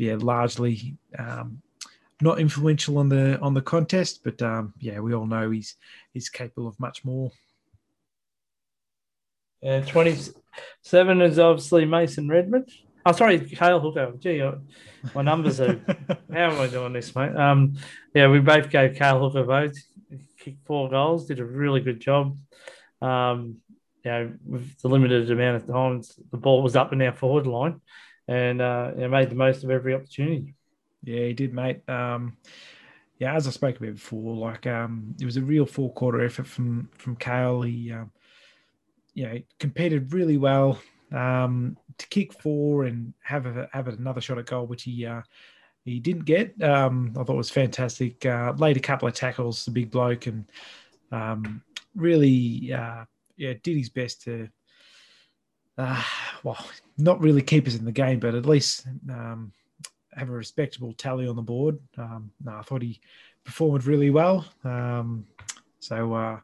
yeah, 0.00 0.16
largely 0.18 0.96
um, 1.18 1.60
not 2.22 2.40
influential 2.40 2.96
on 2.98 3.08
the 3.08 3.38
on 3.40 3.52
the 3.52 3.60
contest, 3.60 4.24
but 4.24 4.40
um, 4.40 4.72
yeah, 4.80 4.98
we 4.98 5.14
all 5.14 5.26
know 5.26 5.50
he's 5.50 5.76
he's 6.14 6.30
capable 6.30 6.66
of 6.66 6.80
much 6.80 7.04
more. 7.04 7.30
Yeah, 9.62 9.80
27 9.82 11.22
is 11.22 11.38
obviously 11.38 11.84
Mason 11.84 12.28
Redman. 12.28 12.66
Oh, 13.04 13.12
sorry, 13.12 13.40
Cale 13.40 13.80
Hooker. 13.80 14.12
Gee, 14.18 14.40
uh, 14.40 14.52
my 15.14 15.22
numbers 15.22 15.60
are. 15.60 15.80
how 16.32 16.50
am 16.50 16.60
I 16.60 16.66
doing 16.66 16.92
this, 16.92 17.14
mate? 17.14 17.34
Um, 17.34 17.74
yeah, 18.14 18.28
we 18.28 18.40
both 18.40 18.70
gave 18.70 18.94
Cale 18.94 19.20
Hooker 19.20 19.44
votes. 19.44 19.84
Kicked 20.38 20.66
four 20.66 20.88
goals, 20.88 21.26
did 21.26 21.40
a 21.40 21.44
really 21.44 21.80
good 21.80 22.00
job. 22.00 22.38
Um, 23.02 23.58
you 24.04 24.10
know, 24.10 24.32
with 24.46 24.78
the 24.80 24.88
limited 24.88 25.30
amount 25.30 25.56
of 25.56 25.66
times 25.66 26.18
the 26.30 26.38
ball 26.38 26.62
was 26.62 26.76
up 26.76 26.92
in 26.92 27.02
our 27.02 27.12
forward 27.12 27.46
line, 27.46 27.80
and 28.28 28.60
uh, 28.60 28.92
you 28.94 29.02
know, 29.02 29.08
made 29.08 29.30
the 29.30 29.34
most 29.34 29.64
of 29.64 29.70
every 29.70 29.94
opportunity. 29.94 30.54
Yeah, 31.04 31.26
he 31.26 31.32
did, 31.34 31.52
mate. 31.52 31.86
Um, 31.88 32.36
yeah, 33.18 33.34
as 33.34 33.46
I 33.46 33.50
spoke 33.50 33.76
about 33.76 33.94
before, 33.94 34.34
like 34.34 34.66
um, 34.66 35.14
it 35.20 35.26
was 35.26 35.36
a 35.36 35.42
real 35.42 35.66
four 35.66 35.92
quarter 35.92 36.24
effort 36.24 36.46
from 36.46 36.88
from 36.96 37.16
Cale. 37.16 37.62
He, 37.62 37.92
um, 37.92 38.10
you 39.14 39.26
know, 39.26 39.40
competed 39.58 40.12
really 40.12 40.36
well 40.36 40.78
um, 41.12 41.76
to 41.98 42.06
kick 42.08 42.32
four 42.40 42.84
and 42.84 43.12
have 43.20 43.46
a, 43.46 43.68
have 43.72 43.88
another 43.88 44.20
shot 44.20 44.38
at 44.38 44.46
goal, 44.46 44.66
which 44.66 44.84
he 44.84 45.06
uh, 45.06 45.22
he 45.84 45.98
didn't 45.98 46.24
get. 46.24 46.60
Um, 46.62 47.12
I 47.18 47.24
thought 47.24 47.36
was 47.36 47.50
fantastic. 47.50 48.24
Uh, 48.24 48.52
laid 48.56 48.76
a 48.76 48.80
couple 48.80 49.08
of 49.08 49.14
tackles, 49.14 49.64
the 49.64 49.70
big 49.70 49.90
bloke, 49.90 50.26
and 50.26 50.44
um, 51.10 51.62
really, 51.94 52.72
uh, 52.72 53.04
yeah, 53.36 53.54
did 53.62 53.76
his 53.76 53.88
best 53.88 54.22
to. 54.22 54.48
Uh, 55.78 56.02
well, 56.42 56.58
not 56.98 57.20
really 57.20 57.42
keep 57.42 57.66
us 57.66 57.74
in 57.74 57.86
the 57.86 57.92
game, 57.92 58.20
but 58.20 58.34
at 58.34 58.44
least 58.44 58.86
um, 59.08 59.52
have 60.12 60.28
a 60.28 60.32
respectable 60.32 60.92
tally 60.92 61.26
on 61.26 61.36
the 61.36 61.42
board. 61.42 61.78
Um, 61.96 62.30
no, 62.44 62.52
I 62.52 62.62
thought 62.62 62.82
he 62.82 63.00
performed 63.44 63.86
really 63.86 64.10
well. 64.10 64.44
Um, 64.62 65.26
so, 65.78 66.40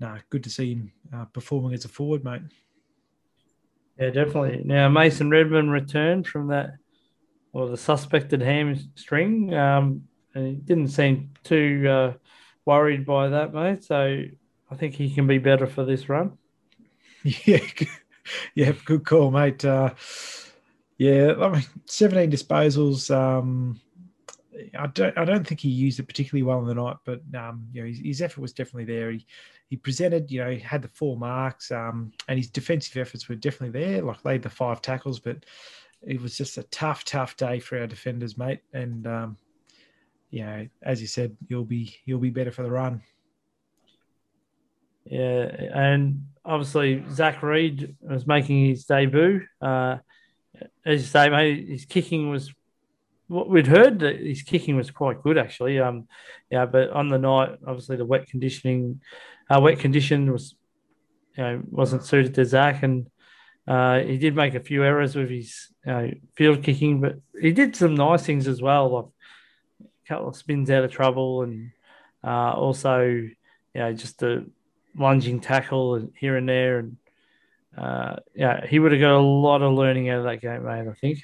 no, 0.00 0.16
good 0.30 0.44
to 0.44 0.50
see 0.50 0.72
him 0.72 0.92
uh, 1.12 1.24
performing 1.26 1.74
as 1.74 1.84
a 1.84 1.88
forward, 1.88 2.24
mate. 2.24 2.42
Yeah, 3.98 4.10
definitely. 4.10 4.62
Now 4.64 4.88
Mason 4.88 5.30
Redman 5.30 5.70
returned 5.70 6.26
from 6.26 6.48
that, 6.48 6.70
or 7.52 7.68
the 7.68 7.76
suspected 7.76 8.42
hamstring. 8.42 9.54
Um, 9.54 10.08
and 10.34 10.48
he 10.48 10.54
didn't 10.54 10.88
seem 10.88 11.30
too 11.44 11.86
uh, 11.88 12.12
worried 12.64 13.06
by 13.06 13.28
that, 13.28 13.54
mate. 13.54 13.84
So 13.84 14.24
I 14.70 14.74
think 14.74 14.94
he 14.94 15.14
can 15.14 15.26
be 15.26 15.38
better 15.38 15.66
for 15.66 15.84
this 15.84 16.08
run. 16.08 16.38
Yeah, 17.46 17.60
yeah, 18.54 18.72
good 18.84 19.06
call, 19.06 19.30
mate. 19.30 19.64
Uh, 19.64 19.94
yeah, 20.98 21.34
I 21.40 21.48
mean, 21.48 21.64
17 21.86 22.30
disposals. 22.30 23.10
Um, 23.10 23.80
I 24.78 24.86
don't, 24.88 25.16
I 25.18 25.24
don't 25.24 25.46
think 25.46 25.60
he 25.60 25.68
used 25.68 25.98
it 25.98 26.08
particularly 26.08 26.42
well 26.42 26.60
in 26.60 26.66
the 26.66 26.74
night, 26.74 26.96
but 27.04 27.20
um, 27.36 27.66
you 27.72 27.82
know, 27.82 27.88
his, 27.88 27.98
his, 27.98 28.22
effort 28.22 28.40
was 28.40 28.52
definitely 28.52 28.92
there. 28.92 29.10
He, 29.10 29.26
he 29.68 29.76
presented, 29.76 30.30
you 30.30 30.42
know, 30.42 30.50
he 30.50 30.58
had 30.58 30.82
the 30.82 30.88
four 30.88 31.16
marks, 31.16 31.70
um, 31.70 32.12
and 32.28 32.38
his 32.38 32.50
defensive 32.50 32.96
efforts 32.96 33.28
were 33.28 33.34
definitely 33.34 33.78
there. 33.80 34.02
Like 34.02 34.24
laid 34.24 34.42
the 34.42 34.50
five 34.50 34.80
tackles, 34.80 35.18
but 35.18 35.44
it 36.02 36.20
was 36.20 36.36
just 36.36 36.58
a 36.58 36.62
tough, 36.64 37.04
tough 37.04 37.36
day 37.36 37.58
for 37.58 37.78
our 37.78 37.86
defenders, 37.86 38.38
mate. 38.38 38.60
And 38.72 39.06
um, 39.06 39.36
you 40.30 40.44
know, 40.44 40.68
as 40.82 41.00
you 41.00 41.06
said, 41.06 41.36
you'll 41.48 41.64
be 41.64 41.96
you'll 42.04 42.20
be 42.20 42.30
better 42.30 42.52
for 42.52 42.62
the 42.62 42.70
run. 42.70 43.02
Yeah, 45.04 45.50
and 45.74 46.26
obviously 46.44 47.04
Zach 47.10 47.42
Reid 47.42 47.96
was 48.00 48.26
making 48.26 48.66
his 48.66 48.84
debut. 48.84 49.42
Uh, 49.60 49.98
as 50.84 51.02
you 51.02 51.06
say, 51.06 51.28
mate, 51.28 51.68
his 51.68 51.84
kicking 51.84 52.30
was 52.30 52.52
what 53.28 53.48
we'd 53.48 53.66
heard 53.66 54.00
that 54.00 54.20
his 54.20 54.42
kicking 54.42 54.76
was 54.76 54.90
quite 54.90 55.22
good 55.22 55.38
actually. 55.38 55.78
Um, 55.78 56.08
yeah, 56.50 56.66
but 56.66 56.90
on 56.90 57.08
the 57.08 57.18
night, 57.18 57.58
obviously 57.66 57.96
the 57.96 58.04
wet 58.04 58.26
conditioning, 58.28 59.00
uh, 59.50 59.60
wet 59.60 59.78
condition 59.78 60.30
was, 60.30 60.54
you 61.36 61.42
know, 61.42 61.62
wasn't 61.70 62.04
suited 62.04 62.34
to 62.34 62.44
Zach, 62.44 62.82
and 62.82 63.08
uh, 63.66 64.00
he 64.00 64.18
did 64.18 64.36
make 64.36 64.54
a 64.54 64.60
few 64.60 64.84
errors 64.84 65.16
with 65.16 65.30
his 65.30 65.68
field 66.34 66.62
kicking, 66.62 67.00
but 67.00 67.16
he 67.40 67.52
did 67.52 67.74
some 67.74 67.94
nice 67.94 68.24
things 68.24 68.46
as 68.46 68.62
well, 68.62 68.90
like 68.90 69.04
a 69.84 70.08
couple 70.08 70.28
of 70.28 70.36
spins 70.36 70.70
out 70.70 70.84
of 70.84 70.92
trouble, 70.92 71.42
and 71.42 71.70
uh, 72.22 72.52
also, 72.52 73.00
you 73.04 73.34
know, 73.74 73.92
just 73.92 74.22
a 74.22 74.44
lunging 74.96 75.40
tackle 75.40 76.08
here 76.16 76.36
and 76.36 76.48
there, 76.48 76.78
and 76.78 76.96
uh, 77.76 78.16
yeah, 78.34 78.64
he 78.66 78.78
would 78.78 78.92
have 78.92 79.00
got 79.00 79.16
a 79.16 79.18
lot 79.18 79.62
of 79.62 79.72
learning 79.72 80.08
out 80.08 80.18
of 80.18 80.24
that 80.24 80.40
game, 80.40 80.64
mate. 80.64 80.88
I 80.88 80.94
think. 80.94 81.18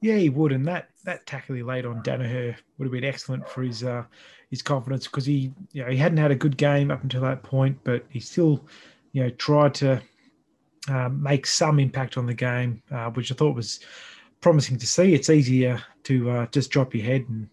Yeah, 0.00 0.16
he 0.16 0.28
would, 0.28 0.52
and 0.52 0.66
that 0.66 0.90
that 1.04 1.26
tackle 1.26 1.56
he 1.56 1.62
laid 1.62 1.84
on 1.84 2.02
Daniher 2.02 2.56
would 2.76 2.84
have 2.84 2.92
been 2.92 3.04
excellent 3.04 3.48
for 3.48 3.62
his 3.62 3.82
uh, 3.82 4.04
his 4.50 4.62
confidence 4.62 5.06
because 5.06 5.26
he 5.26 5.52
you 5.72 5.84
know 5.84 5.90
he 5.90 5.96
hadn't 5.96 6.18
had 6.18 6.30
a 6.30 6.36
good 6.36 6.56
game 6.56 6.90
up 6.90 7.02
until 7.02 7.22
that 7.22 7.42
point, 7.42 7.78
but 7.82 8.04
he 8.08 8.20
still 8.20 8.64
you 9.12 9.24
know 9.24 9.30
tried 9.30 9.74
to 9.74 10.00
uh, 10.88 11.08
make 11.08 11.46
some 11.46 11.80
impact 11.80 12.16
on 12.16 12.26
the 12.26 12.34
game, 12.34 12.82
uh, 12.92 13.10
which 13.10 13.32
I 13.32 13.34
thought 13.34 13.56
was 13.56 13.80
promising 14.40 14.78
to 14.78 14.86
see. 14.86 15.14
It's 15.14 15.30
easier 15.30 15.82
to 16.04 16.30
uh, 16.30 16.46
just 16.46 16.70
drop 16.70 16.94
your 16.94 17.04
head 17.04 17.26
and 17.28 17.48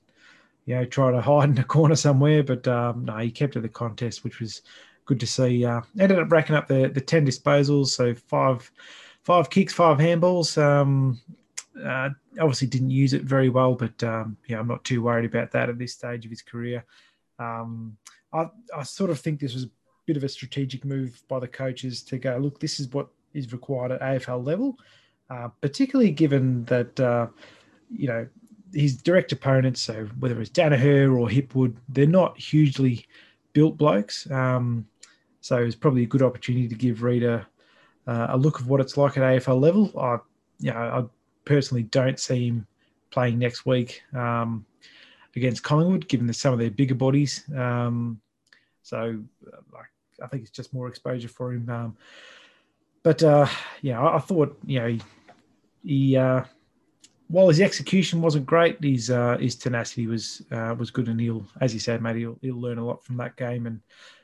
you 0.65 0.75
know 0.75 0.85
try 0.85 1.11
to 1.11 1.21
hide 1.21 1.49
in 1.49 1.57
a 1.57 1.63
corner 1.63 1.95
somewhere, 1.95 2.43
but 2.43 2.67
um, 2.67 3.05
no, 3.05 3.17
he 3.17 3.31
kept 3.31 3.53
to 3.53 3.61
the 3.61 3.69
contest, 3.69 4.23
which 4.23 4.39
was 4.39 4.61
good 5.05 5.19
to 5.19 5.27
see. 5.27 5.65
Uh, 5.65 5.81
ended 5.99 6.19
up 6.19 6.31
racking 6.31 6.55
up 6.55 6.67
the 6.67 6.89
the 6.89 7.01
ten 7.01 7.25
disposals, 7.25 7.87
so 7.87 8.13
five 8.13 8.71
five 9.23 9.49
kicks, 9.49 9.73
five 9.73 9.97
handballs. 9.97 10.61
Um, 10.61 11.19
uh, 11.83 12.09
obviously 12.39 12.67
didn't 12.67 12.91
use 12.91 13.13
it 13.13 13.23
very 13.23 13.49
well, 13.49 13.75
but 13.75 14.01
um, 14.03 14.37
yeah, 14.47 14.59
I'm 14.59 14.67
not 14.67 14.83
too 14.83 15.01
worried 15.01 15.25
about 15.25 15.51
that 15.51 15.69
at 15.69 15.77
this 15.77 15.93
stage 15.93 16.25
of 16.25 16.31
his 16.31 16.41
career. 16.41 16.85
Um, 17.39 17.97
I, 18.33 18.49
I 18.75 18.83
sort 18.83 19.09
of 19.09 19.19
think 19.19 19.39
this 19.39 19.53
was 19.53 19.63
a 19.65 19.69
bit 20.05 20.17
of 20.17 20.23
a 20.23 20.29
strategic 20.29 20.85
move 20.85 21.21
by 21.27 21.39
the 21.39 21.47
coaches 21.47 22.01
to 22.03 22.17
go, 22.17 22.37
look, 22.37 22.59
this 22.59 22.79
is 22.79 22.87
what 22.89 23.07
is 23.33 23.51
required 23.51 23.91
at 23.91 24.01
AFL 24.01 24.45
level, 24.45 24.77
uh, 25.29 25.49
particularly 25.61 26.11
given 26.11 26.63
that, 26.65 26.99
uh, 26.99 27.27
you 27.89 28.07
know, 28.07 28.27
his 28.73 28.97
direct 28.97 29.31
opponents, 29.31 29.81
so 29.81 30.07
whether 30.19 30.39
it's 30.41 30.49
Daniher 30.49 31.17
or 31.17 31.27
Hipwood, 31.27 31.75
they're 31.89 32.07
not 32.07 32.37
hugely 32.37 33.05
built 33.53 33.77
blokes. 33.77 34.29
Um, 34.29 34.85
so 35.41 35.57
it's 35.57 35.75
probably 35.75 36.03
a 36.03 36.07
good 36.07 36.21
opportunity 36.21 36.67
to 36.67 36.75
give 36.75 37.03
Reader 37.03 37.45
uh, 38.07 38.27
a 38.29 38.37
look 38.37 38.59
of 38.59 38.67
what 38.67 38.81
it's 38.81 38.97
like 38.97 39.17
at 39.17 39.23
AFL 39.23 39.61
level. 39.61 39.91
I, 39.97 40.17
you 40.59 40.71
know, 40.71 41.09
personally 41.45 41.83
don't 41.83 42.19
see 42.19 42.47
him 42.47 42.67
playing 43.11 43.39
next 43.39 43.65
week 43.65 44.01
um, 44.13 44.65
against 45.35 45.63
Collingwood, 45.63 46.07
given 46.07 46.27
the, 46.27 46.33
some 46.33 46.53
of 46.53 46.59
their 46.59 46.71
bigger 46.71 46.95
bodies. 46.95 47.43
Um, 47.55 48.19
so, 48.81 49.19
uh, 49.47 49.57
like, 49.73 49.85
I 50.23 50.27
think 50.27 50.43
it's 50.43 50.51
just 50.51 50.73
more 50.73 50.87
exposure 50.87 51.27
for 51.27 51.53
him. 51.53 51.69
Um, 51.69 51.97
but 53.03 53.21
uh, 53.23 53.47
yeah, 53.81 54.01
I, 54.01 54.17
I, 54.17 54.19
thought 54.19 54.57
you 54.65 54.79
know 54.79 54.87
he, 54.87 55.01
he 55.83 56.17
uh, 56.17 56.43
while 57.27 57.47
his 57.47 57.61
execution 57.61 58.21
wasn't 58.21 58.45
great, 58.45 58.83
his 58.83 59.09
uh, 59.09 59.37
his 59.37 59.55
tenacity 59.55 60.07
was 60.07 60.41
uh, 60.51 60.75
was 60.77 60.91
good, 60.91 61.07
and 61.07 61.19
he'll, 61.19 61.45
as 61.61 61.73
you 61.73 61.79
said, 61.79 62.01
mate, 62.01 62.17
he'll, 62.17 62.37
he'll 62.41 62.59
learn 62.59 62.77
a 62.77 62.85
lot 62.85 63.03
from 63.03 63.17
that 63.17 63.35
game, 63.35 63.65
and 63.67 63.79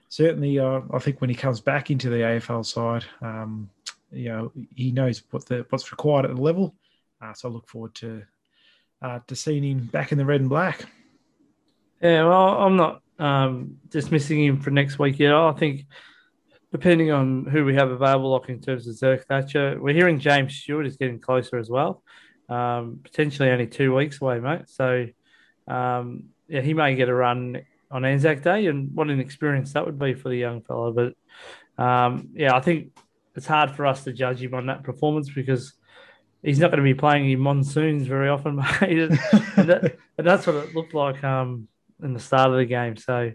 certainly, 0.10 0.60
uh, 0.60 0.81
I 0.91 0.99
think 0.99 1.22
when 1.22 1.30
he 1.30 1.35
comes 1.35 1.60
back 1.60 1.89
into 1.89 2.10
the 2.10 2.18
AFL 2.18 2.65
side, 2.65 3.06
um, 3.22 3.69
you 4.11 4.30
know, 4.30 4.52
he 4.76 4.91
knows 4.91 5.23
what 5.31 5.45
the 5.45 5.65
what's 5.69 5.91
required 5.91 6.26
at 6.26 6.35
the 6.35 6.41
level. 6.41 6.76
Uh, 7.22 7.34
so 7.34 7.49
I 7.49 7.52
look 7.52 7.68
forward 7.68 7.95
to 7.95 8.23
uh, 9.02 9.19
to 9.27 9.35
seeing 9.35 9.64
him 9.64 9.85
back 9.85 10.11
in 10.11 10.18
the 10.18 10.26
red 10.26 10.41
and 10.41 10.49
black. 10.49 10.85
Yeah, 12.02 12.23
well, 12.26 12.60
I'm 12.60 12.77
not 12.77 13.02
um, 13.19 13.77
dismissing 13.89 14.43
him 14.43 14.60
for 14.60 14.72
next 14.72 14.98
week 14.98 15.19
yet. 15.19 15.34
I 15.34 15.52
think 15.53 15.85
depending 16.72 17.11
on 17.11 17.45
who 17.45 17.65
we 17.65 17.76
have 17.76 17.91
available, 17.91 18.31
like 18.31 18.49
in 18.49 18.61
terms 18.61 18.88
of 18.88 18.95
Zerk 18.95 19.26
Thatcher, 19.26 19.77
we're 19.80 19.93
hearing 19.93 20.19
James 20.19 20.56
Stewart 20.56 20.88
is 20.88 20.98
getting 20.98 21.19
closer 21.19 21.57
as 21.57 21.69
well. 21.69 22.03
Um, 22.49 22.99
potentially 23.03 23.49
only 23.49 23.68
two 23.68 23.95
weeks 23.95 24.22
away, 24.22 24.39
mate. 24.39 24.68
So 24.68 25.07
um, 25.68 26.26
yeah, 26.48 26.61
he 26.61 26.73
may 26.73 26.95
get 26.95 27.10
a 27.10 27.14
run 27.14 27.61
on 27.91 28.06
Anzac 28.06 28.41
Day, 28.41 28.68
and 28.68 28.93
what 28.95 29.10
an 29.10 29.19
experience 29.19 29.73
that 29.73 29.85
would 29.85 29.99
be 29.99 30.14
for 30.14 30.30
the 30.30 30.38
young 30.38 30.61
fellow. 30.61 30.91
But 30.91 31.84
um, 31.84 32.30
yeah, 32.34 32.56
I 32.56 32.61
think 32.61 32.91
it's 33.35 33.48
hard 33.48 33.72
for 33.72 33.85
us 33.85 34.03
to 34.06 34.14
judge 34.14 34.41
him 34.41 34.53
on 34.53 34.65
that 34.68 34.84
performance 34.84 35.30
because 35.30 35.73
he's 36.44 36.60
not 36.60 36.72
going 36.72 36.84
to 36.84 36.84
be 36.84 36.94
playing 36.94 37.30
in 37.30 37.40
monsoons 37.40 38.08
very 38.08 38.30
often, 38.30 38.56
mate. 38.82 39.00
and, 39.00 39.20
that, 39.70 39.98
and, 40.18 40.28
that's 40.28 40.48
what 40.48 40.56
it 40.56 40.76
looked 40.76 40.94
like 40.94 41.24
um, 41.24 41.68
in 42.04 42.14
the 42.14 42.20
start 42.20 42.52
of 42.52 42.58
the 42.58 42.66
game. 42.66 42.98
So, 42.98 43.32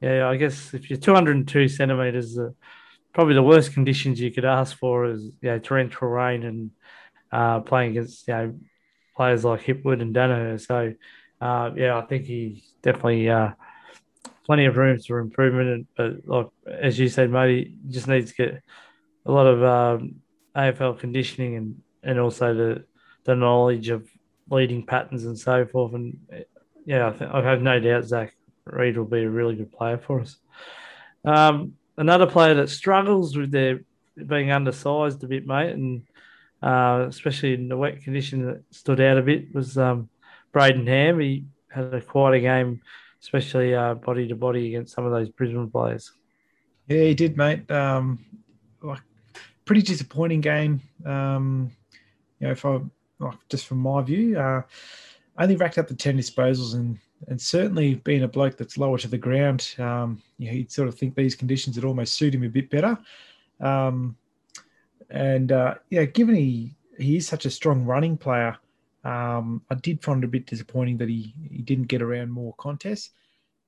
yeah, 0.00 0.28
I 0.28 0.36
guess 0.36 0.74
if 0.74 0.90
you're 0.90 0.98
202 0.98 1.68
centimeters, 1.68 2.38
uh, 2.38 2.50
probably 3.12 3.34
the 3.34 3.42
worst 3.42 3.72
conditions 3.72 4.20
you 4.20 4.30
could 4.30 4.44
ask 4.44 4.76
for 4.76 5.06
is 5.06 5.24
you 5.40 5.50
know, 5.50 5.58
torrential 5.58 6.08
rain 6.08 6.42
and 6.42 6.70
uh, 7.30 7.60
playing 7.60 7.92
against 7.92 8.26
you 8.28 8.34
know 8.34 8.54
players 9.16 9.44
like 9.44 9.62
Hipwood 9.62 10.02
and 10.02 10.14
Daniher. 10.14 10.60
So, 10.60 10.94
uh, 11.40 11.70
yeah, 11.76 11.96
I 11.96 12.02
think 12.02 12.24
he's 12.24 12.74
definitely 12.82 13.28
uh, 13.28 13.50
plenty 14.44 14.66
of 14.66 14.76
room 14.76 14.98
for 14.98 15.18
improvement. 15.18 15.86
But 15.96 16.26
like 16.26 16.48
as 16.66 16.98
you 16.98 17.08
said, 17.08 17.30
mate, 17.30 17.74
just 17.88 18.08
needs 18.08 18.32
to 18.32 18.36
get 18.36 18.62
a 19.24 19.32
lot 19.32 19.46
of 19.46 19.62
um, 19.62 20.16
AFL 20.56 20.98
conditioning 20.98 21.56
and 21.56 21.82
and 22.02 22.18
also 22.18 22.54
the 22.54 22.84
the 23.24 23.36
knowledge 23.36 23.88
of 23.88 24.08
leading 24.50 24.84
patterns 24.84 25.24
and 25.24 25.38
so 25.38 25.64
forth. 25.66 25.94
And 25.94 26.18
yeah, 26.84 27.12
I, 27.20 27.38
I 27.38 27.42
have 27.42 27.62
no 27.62 27.78
doubt 27.78 28.04
Zach 28.04 28.34
Reid 28.64 28.96
will 28.96 29.04
be 29.04 29.22
a 29.22 29.30
really 29.30 29.54
good 29.54 29.72
player 29.72 29.98
for 29.98 30.20
us. 30.20 30.36
Um, 31.24 31.74
another 31.96 32.26
player 32.26 32.54
that 32.54 32.68
struggles 32.68 33.36
with 33.36 33.50
their 33.50 33.80
being 34.26 34.50
undersized 34.50 35.22
a 35.24 35.28
bit, 35.28 35.46
mate, 35.46 35.72
and 35.72 36.02
uh, 36.62 37.06
especially 37.08 37.54
in 37.54 37.68
the 37.68 37.76
wet 37.76 38.02
condition 38.02 38.46
that 38.46 38.62
stood 38.70 39.00
out 39.00 39.18
a 39.18 39.22
bit 39.22 39.54
was 39.54 39.78
um, 39.78 40.08
Brayden 40.52 40.86
Ham. 40.86 41.20
He 41.20 41.46
had 41.70 41.94
a 41.94 42.00
quite 42.00 42.34
a 42.34 42.40
game, 42.40 42.82
especially 43.20 43.74
uh, 43.74 43.94
body 43.94 44.28
to 44.28 44.36
body 44.36 44.68
against 44.68 44.94
some 44.94 45.04
of 45.04 45.12
those 45.12 45.28
Brisbane 45.30 45.70
players. 45.70 46.12
Yeah, 46.88 47.02
he 47.02 47.14
did, 47.14 47.36
mate. 47.36 47.70
Um, 47.70 48.24
like 48.82 49.00
pretty 49.64 49.82
disappointing 49.82 50.40
game. 50.40 50.80
Um, 51.06 51.70
you 52.42 52.48
know, 52.48 52.52
if 52.52 52.64
I 52.64 52.80
like, 53.20 53.38
just 53.48 53.66
from 53.66 53.78
my 53.78 54.02
view, 54.02 54.36
uh, 54.38 54.62
only 55.38 55.56
racked 55.56 55.78
up 55.78 55.86
the 55.86 55.94
ten 55.94 56.18
disposals 56.18 56.74
and 56.74 56.98
and 57.28 57.40
certainly 57.40 57.94
being 57.94 58.24
a 58.24 58.28
bloke 58.28 58.56
that's 58.56 58.76
lower 58.76 58.98
to 58.98 59.06
the 59.06 59.16
ground, 59.16 59.76
um, 59.78 60.20
you 60.38 60.48
know, 60.48 60.54
you'd 60.54 60.72
sort 60.72 60.88
of 60.88 60.98
think 60.98 61.14
these 61.14 61.36
conditions 61.36 61.76
would 61.76 61.84
almost 61.84 62.14
suit 62.14 62.34
him 62.34 62.42
a 62.42 62.48
bit 62.48 62.68
better. 62.68 62.98
Um, 63.60 64.16
and 65.08 65.52
uh, 65.52 65.76
yeah, 65.88 66.04
given 66.04 66.34
he 66.34 66.74
he 66.98 67.16
is 67.16 67.28
such 67.28 67.46
a 67.46 67.50
strong 67.50 67.84
running 67.84 68.16
player, 68.16 68.56
um, 69.04 69.62
I 69.70 69.76
did 69.76 70.02
find 70.02 70.24
it 70.24 70.26
a 70.26 70.30
bit 70.30 70.46
disappointing 70.46 70.98
that 70.98 71.08
he 71.08 71.32
he 71.48 71.62
didn't 71.62 71.86
get 71.86 72.02
around 72.02 72.32
more 72.32 72.54
contests. 72.58 73.10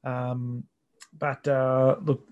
Um, 0.02 0.64
but 1.16 1.46
uh, 1.46 1.94
look, 2.02 2.26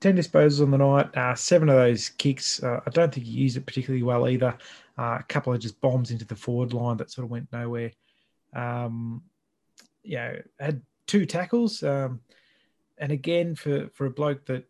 ten 0.00 0.16
disposals 0.16 0.60
on 0.60 0.72
the 0.72 0.78
night, 0.78 1.16
uh, 1.16 1.36
seven 1.36 1.68
of 1.68 1.76
those 1.76 2.08
kicks. 2.08 2.60
Uh, 2.60 2.80
I 2.84 2.90
don't 2.90 3.14
think 3.14 3.26
he 3.26 3.32
used 3.32 3.56
it 3.56 3.64
particularly 3.64 4.02
well 4.02 4.28
either. 4.28 4.58
Uh, 4.96 5.18
a 5.18 5.24
couple 5.28 5.52
of 5.52 5.60
just 5.60 5.80
bombs 5.80 6.10
into 6.10 6.24
the 6.24 6.36
forward 6.36 6.72
line 6.72 6.96
that 6.96 7.10
sort 7.10 7.24
of 7.24 7.30
went 7.30 7.52
nowhere. 7.52 7.90
Um, 8.54 9.22
yeah, 10.04 10.36
had 10.60 10.82
two 11.06 11.26
tackles. 11.26 11.82
Um, 11.82 12.20
and 12.98 13.10
again, 13.10 13.56
for, 13.56 13.88
for 13.92 14.06
a 14.06 14.10
bloke 14.10 14.44
that 14.46 14.64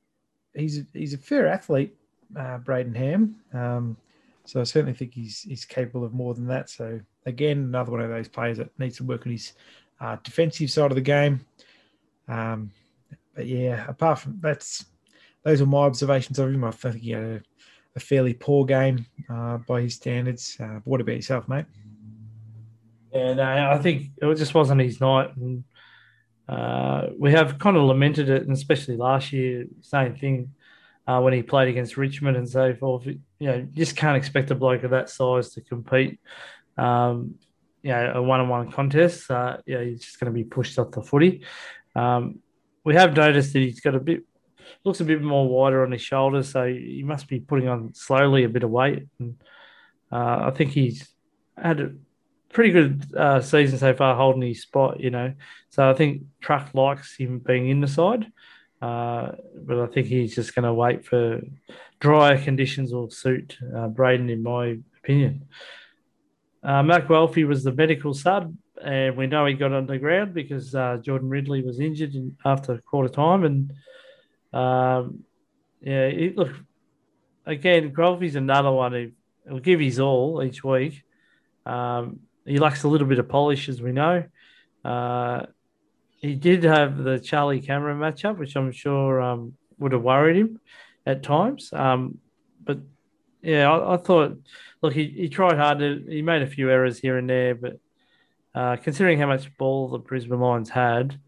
he's 0.55 0.83
he's 0.93 1.15
a 1.15 1.19
fair 1.19 1.47
athlete, 1.47 1.95
uh, 2.37 2.59
Brayden 2.59 2.97
Ham. 2.97 3.37
Um, 3.53 3.97
so 4.45 4.61
I 4.61 4.65
certainly 4.65 4.95
think 4.95 5.13
he's 5.15 5.43
he's 5.43 5.65
capable 5.65 6.05
of 6.05 6.15
more 6.15 6.35
than 6.35 6.47
that. 6.47 6.71
So 6.71 7.01
again, 7.27 7.59
another 7.59 7.93
one 7.93 8.01
of 8.01 8.11
those 8.11 8.29
players 8.29 8.59
that 8.59 8.79
needs 8.79 8.97
to 8.97 9.05
work 9.05 9.27
on 9.27 9.33
his 9.33 9.53
uh, 10.01 10.17
defensive 10.23 10.71
side 10.71 10.91
of 10.91 10.97
the 10.97 11.01
game. 11.03 11.45
Um, 12.29 12.71
but 13.35 13.47
yeah, 13.47 13.85
apart 13.89 14.21
from 14.21 14.39
that's 14.41 14.87
those 15.43 15.61
are 15.61 15.67
my 15.67 15.85
observations 15.85 16.39
of 16.39 16.49
him. 16.49 16.65
I 16.65 16.71
think 16.71 16.97
he 16.97 17.11
had 17.11 17.23
a, 17.23 17.43
a 17.97 18.01
fairly 18.01 18.35
poor 18.35 18.65
game 18.65 19.07
uh, 19.31 19.59
by 19.59 19.83
his 19.83 19.95
standards. 19.95 20.57
Uh, 20.59 20.81
what 20.85 21.01
about 21.01 21.17
yourself, 21.17 21.49
mate? 21.49 21.67
Yeah, 23.13 23.35
no, 23.35 23.71
I 23.71 23.79
think 23.79 24.11
it 24.21 24.35
just 24.35 24.55
wasn't 24.55 24.81
his 24.81 25.01
night. 25.01 25.37
And 25.37 25.65
uh, 26.49 27.07
we 27.19 27.31
have 27.33 27.59
kind 27.59 27.77
of 27.77 27.85
lamented 27.85 28.29
it, 28.29 28.43
and 28.43 28.53
especially 28.53 28.97
last 28.97 29.33
year, 29.33 29.67
same 29.81 30.17
thing 30.17 30.53
uh, 31.07 31.21
when 31.21 31.33
he 31.33 31.43
played 31.43 31.69
against 31.69 31.97
Richmond 31.97 32.37
and 32.37 32.49
so 32.49 32.75
forth. 32.75 33.07
You 33.07 33.21
know, 33.41 33.67
just 33.73 33.97
can't 33.97 34.17
expect 34.17 34.51
a 34.51 34.55
bloke 34.55 34.83
of 34.83 34.91
that 34.91 35.11
size 35.11 35.51
to 35.51 35.61
compete. 35.61 36.19
Um, 36.77 37.37
you 37.83 37.91
know, 37.91 38.13
a 38.17 38.23
one-on-one 38.23 38.73
contest. 38.73 39.31
Uh, 39.31 39.59
yeah, 39.67 39.83
he's 39.83 40.01
just 40.01 40.19
going 40.19 40.33
to 40.33 40.37
be 40.37 40.45
pushed 40.45 40.79
off 40.79 40.91
the 40.91 41.03
footy. 41.03 41.45
Um, 41.95 42.41
we 42.83 42.95
have 42.95 43.15
noticed 43.15 43.53
that 43.53 43.61
he's 43.61 43.81
got 43.81 43.95
a 43.95 44.01
bit, 44.01 44.25
looks 44.85 45.01
a 45.01 45.05
bit 45.05 45.23
more 45.23 45.49
wider 45.49 45.85
on 45.85 45.93
his 45.93 46.03
shoulders, 46.03 46.51
so 46.51 46.67
he 46.67 47.03
must 47.05 47.29
be 47.29 47.41
putting 47.41 47.69
on 47.69 47.95
slowly 47.95 48.45
a 48.45 48.49
bit 48.49 48.63
of 48.63 48.71
weight. 48.71 49.07
And 49.19 49.37
uh, 50.13 50.45
I 50.47 50.53
think 50.55 50.71
he's 50.71 51.09
had 51.57 51.81
a 51.81 51.93
pretty 52.51 52.71
good 52.71 53.05
uh, 53.17 53.41
season 53.41 53.79
so 53.79 53.95
far, 53.95 54.17
holding 54.17 54.43
his 54.43 54.63
spot. 54.63 55.01
You 55.01 55.11
know, 55.11 55.35
so 55.71 55.89
I 55.89 55.95
think 55.95 56.23
Truck 56.41 56.75
likes 56.75 57.17
him 57.17 57.39
being 57.39 57.69
in 57.69 57.81
the 57.81 57.89
side, 57.89 58.27
uh, 58.83 59.33
but 59.57 59.81
I 59.81 59.87
think 59.87 60.07
he's 60.07 60.35
just 60.35 60.55
going 60.55 60.65
to 60.65 60.75
wait 60.75 61.05
for 61.05 61.41
drier 62.01 62.37
conditions 62.37 62.93
will 62.93 63.11
suit 63.11 63.57
uh, 63.75 63.89
Brayden, 63.89 64.31
in 64.31 64.43
my 64.43 64.79
opinion. 65.03 65.47
Uh, 66.63 66.83
Matt 66.83 67.09
Guelfi 67.09 67.47
was 67.47 67.65
the 67.65 67.73
medical 67.73 68.13
sub, 68.13 68.55
and 68.83 69.17
we 69.17 69.27
know 69.27 69.47
he 69.47 69.55
got 69.55 69.73
on 69.73 69.87
the 69.87 69.99
ground 69.99 70.35
because 70.35 70.75
uh, 70.75 70.99
Jordan 71.03 71.29
Ridley 71.29 71.63
was 71.63 71.81
injured 71.81 72.15
in, 72.15 72.37
after 72.45 72.79
quarter 72.79 73.09
time, 73.09 73.45
and 73.45 73.73
um, 74.55 75.25
yeah, 75.81 76.07
it, 76.07 76.37
look 76.37 76.53
again, 77.45 77.93
Guelfi's 77.93 78.37
another 78.37 78.71
one 78.71 78.93
who 78.93 79.11
will 79.53 79.61
give 79.61 79.81
his 79.81 80.01
all 80.01 80.43
each 80.43 80.63
week. 80.65 81.03
Um, 81.67 82.21
he 82.45 82.59
lacks 82.59 82.85
a 82.85 82.89
little 82.89 83.07
bit 83.07 83.19
of 83.19 83.29
polish, 83.29 83.69
as 83.69 83.83
we 83.83 83.93
know. 83.93 84.25
Uh, 84.85 85.47
he 86.17 86.35
did 86.35 86.65
have 86.65 86.99
the 86.99 87.19
Charlie 87.19 87.61
Cameron 87.61 87.99
matchup, 87.99 88.39
which 88.39 88.57
I'm 88.57 88.73
sure 88.73 89.21
um, 89.21 89.55
would 89.79 89.93
have 89.93 90.03
worried 90.03 90.37
him 90.37 90.61
at 91.07 91.23
times. 91.23 91.71
Um, 91.73 92.19
but 92.63 92.79
yeah, 93.43 93.71
I, 93.71 93.95
I, 93.95 93.97
thought, 93.97 94.39
look, 94.83 94.93
he, 94.93 95.09
he 95.09 95.29
tried 95.29 95.59
hard. 95.59 95.81
To, 95.81 96.05
he 96.09 96.23
made 96.23 96.43
a 96.43 96.47
few 96.47 96.71
errors 96.71 96.99
here 96.99 97.19
and 97.19 97.29
there, 97.29 97.55
but 97.55 97.79
uh, 98.55 98.77
considering 98.77 99.19
how 99.19 99.27
much 99.27 99.55
ball 99.57 99.89
the 99.89 99.99
Brisbane 99.99 100.41
Lions 100.41 100.71
had, 100.71 101.19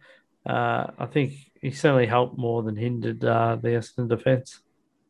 uh, 0.47 0.87
I 0.99 1.07
think 1.07 1.35
he 1.67 1.73
certainly 1.73 2.07
helped 2.07 2.39
more 2.39 2.63
than 2.63 2.77
hindered 2.77 3.25
uh, 3.25 3.57
the 3.57 3.71
Essendon 3.71 4.09
defence. 4.09 4.61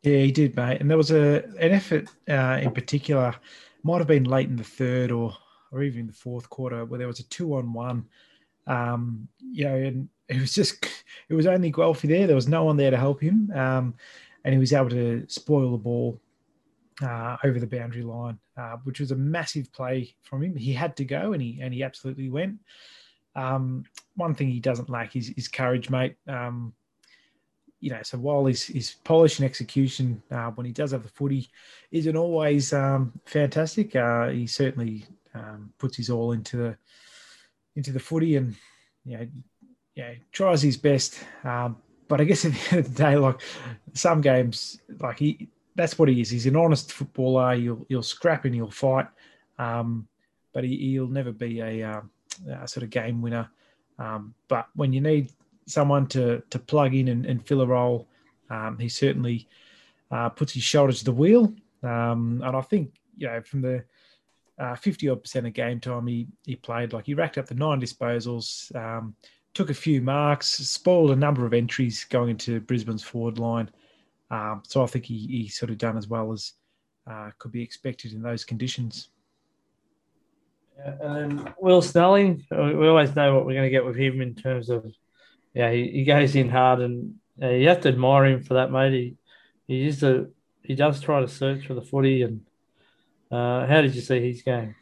Yeah, 0.01 0.17
he 0.17 0.31
did, 0.31 0.55
mate. 0.55 0.81
And 0.81 0.89
there 0.89 0.97
was 0.97 1.11
a 1.11 1.43
an 1.59 1.71
effort 1.71 2.09
uh, 2.27 2.57
in 2.59 2.71
particular, 2.71 3.35
might 3.83 3.99
have 3.99 4.07
been 4.07 4.23
late 4.23 4.49
in 4.49 4.55
the 4.55 4.63
third 4.63 5.11
or 5.11 5.37
or 5.71 5.83
even 5.83 6.07
the 6.07 6.13
fourth 6.13 6.49
quarter 6.49 6.83
where 6.83 6.97
there 6.97 7.07
was 7.07 7.19
a 7.19 7.29
two 7.29 7.53
on 7.55 7.73
one. 7.73 8.05
Um, 8.65 9.27
you 9.39 9.65
know, 9.65 9.75
and 9.75 10.09
it 10.29 10.41
was 10.41 10.53
just 10.55 10.83
it 11.29 11.35
was 11.35 11.45
only 11.45 11.71
Guelfi 11.71 12.07
there. 12.07 12.25
There 12.25 12.35
was 12.35 12.47
no 12.47 12.63
one 12.63 12.77
there 12.77 12.91
to 12.91 12.97
help 12.97 13.21
him, 13.21 13.51
um, 13.53 13.93
and 14.43 14.51
he 14.51 14.59
was 14.59 14.73
able 14.73 14.89
to 14.89 15.25
spoil 15.27 15.71
the 15.71 15.77
ball 15.77 16.19
uh, 17.03 17.37
over 17.43 17.59
the 17.59 17.67
boundary 17.67 18.01
line, 18.01 18.39
uh, 18.57 18.77
which 18.83 18.99
was 18.99 19.11
a 19.11 19.15
massive 19.15 19.71
play 19.71 20.15
from 20.23 20.41
him. 20.41 20.55
He 20.55 20.73
had 20.73 20.97
to 20.97 21.05
go, 21.05 21.33
and 21.33 21.41
he 21.41 21.59
and 21.61 21.71
he 21.71 21.83
absolutely 21.83 22.29
went. 22.29 22.57
Um, 23.37 23.85
one 24.15 24.33
thing 24.35 24.49
he 24.49 24.59
doesn't 24.59 24.89
lack 24.89 25.15
is, 25.15 25.29
is 25.37 25.47
courage, 25.47 25.89
mate. 25.89 26.15
Um, 26.27 26.73
you 27.79 27.91
know, 27.91 28.01
so 28.01 28.17
while 28.17 28.45
his, 28.45 28.65
his 28.65 28.95
polish 29.03 29.37
and 29.37 29.45
execution 29.45 30.21
uh, 30.31 30.49
when 30.51 30.65
he 30.65 30.71
does 30.73 30.91
have 30.91 31.03
the 31.03 31.09
footy 31.09 31.47
isn't 31.91 32.17
always 32.17 32.73
um, 32.73 33.13
fantastic, 33.25 33.95
uh, 33.95 34.29
he 34.29 34.47
certainly 34.47 35.05
um, 35.35 35.71
puts 35.77 35.97
his 35.97 36.09
all 36.09 36.31
into 36.31 36.57
the 36.57 36.77
into 37.75 37.91
the 37.91 37.99
footy, 37.99 38.37
and 38.37 38.55
you 39.05 39.17
know, 39.17 39.27
yeah, 39.93 40.13
tries 40.31 40.63
his 40.63 40.77
best. 40.77 41.19
Um, 41.43 41.77
but 42.07 42.19
I 42.19 42.23
guess 42.23 42.45
at 42.45 42.53
the 42.53 42.69
end 42.71 42.79
of 42.79 42.95
the 42.95 43.03
day, 43.03 43.15
like 43.15 43.41
some 43.93 44.21
games, 44.21 44.81
like 44.99 45.19
he 45.19 45.47
that's 45.75 45.99
what 45.99 46.09
he 46.09 46.19
is. 46.19 46.31
He's 46.31 46.47
an 46.47 46.55
honest 46.55 46.91
footballer. 46.91 47.55
He'll 47.55 47.85
he'll 47.87 48.01
scrap 48.01 48.45
and 48.45 48.55
he'll 48.55 48.71
fight, 48.71 49.05
um, 49.59 50.07
but 50.51 50.63
he, 50.63 50.99
will 50.99 51.07
never 51.07 51.31
be 51.31 51.59
a, 51.59 52.01
uh, 52.51 52.65
sort 52.65 52.83
of 52.83 52.89
game 52.89 53.21
winner. 53.21 53.49
Um, 53.99 54.33
but 54.47 54.67
when 54.75 54.93
you 54.93 55.01
need 55.01 55.31
someone 55.65 56.07
to 56.07 56.41
to 56.49 56.59
plug 56.59 56.93
in 56.93 57.07
and, 57.09 57.25
and 57.25 57.45
fill 57.45 57.61
a 57.61 57.67
role, 57.67 58.07
um, 58.49 58.77
he 58.79 58.89
certainly 58.89 59.47
uh, 60.11 60.29
puts 60.29 60.53
his 60.53 60.63
shoulder 60.63 60.93
to 60.93 61.05
the 61.05 61.11
wheel. 61.11 61.53
Um, 61.83 62.41
and 62.43 62.55
I 62.55 62.61
think 62.61 62.95
you 63.17 63.27
know 63.27 63.41
from 63.41 63.61
the 63.61 63.83
uh, 64.59 64.75
50 64.75 65.09
odd 65.09 65.21
percent 65.21 65.47
of 65.47 65.53
game 65.53 65.79
time 65.79 66.07
he, 66.07 66.27
he 66.45 66.55
played. 66.55 66.93
Like 66.93 67.05
he 67.05 67.13
racked 67.13 67.37
up 67.37 67.45
the 67.45 67.55
nine 67.55 67.79
disposals, 67.79 68.75
um, 68.75 69.15
took 69.53 69.69
a 69.69 69.75
few 69.75 70.01
marks, 70.01 70.47
spoiled 70.47 71.11
a 71.11 71.15
number 71.15 71.45
of 71.45 71.53
entries 71.53 72.03
going 72.05 72.29
into 72.29 72.59
Brisbane's 72.61 73.03
forward 73.03 73.39
line. 73.39 73.69
Um, 74.31 74.63
so 74.65 74.83
I 74.83 74.87
think 74.87 75.05
he, 75.05 75.27
he 75.27 75.47
sort 75.47 75.69
of 75.69 75.77
done 75.77 75.97
as 75.97 76.07
well 76.07 76.31
as 76.31 76.53
uh, 77.09 77.29
could 77.37 77.51
be 77.51 77.61
expected 77.61 78.13
in 78.13 78.21
those 78.21 78.43
conditions. 78.43 79.09
Yeah, 80.77 80.93
and 81.01 81.15
then 81.15 81.53
Will 81.59 81.81
Snelling, 81.81 82.45
we 82.51 82.87
always 82.87 83.15
know 83.15 83.35
what 83.35 83.45
we're 83.45 83.53
going 83.53 83.65
to 83.65 83.71
get 83.71 83.85
with 83.85 83.95
him 83.95 84.21
in 84.21 84.35
terms 84.35 84.69
of, 84.69 84.85
yeah, 85.53 85.71
he, 85.71 85.89
he 85.89 86.03
goes 86.03 86.35
in 86.35 86.49
hard 86.49 86.81
and 86.81 87.15
uh, 87.41 87.49
you 87.49 87.67
have 87.67 87.81
to 87.81 87.89
admire 87.89 88.25
him 88.25 88.43
for 88.43 88.55
that, 88.55 88.71
mate. 88.71 88.93
He, 88.93 89.15
he 89.67 89.87
is 89.87 90.03
a, 90.03 90.27
he 90.63 90.75
does 90.75 91.01
try 91.01 91.19
to 91.19 91.27
search 91.27 91.65
for 91.65 91.73
the 91.73 91.81
footy 91.81 92.21
and 92.21 92.41
uh, 93.31 93.65
how 93.65 93.81
did 93.81 93.95
you 93.95 94.01
see 94.01 94.27
his 94.27 94.41
game? 94.41 94.75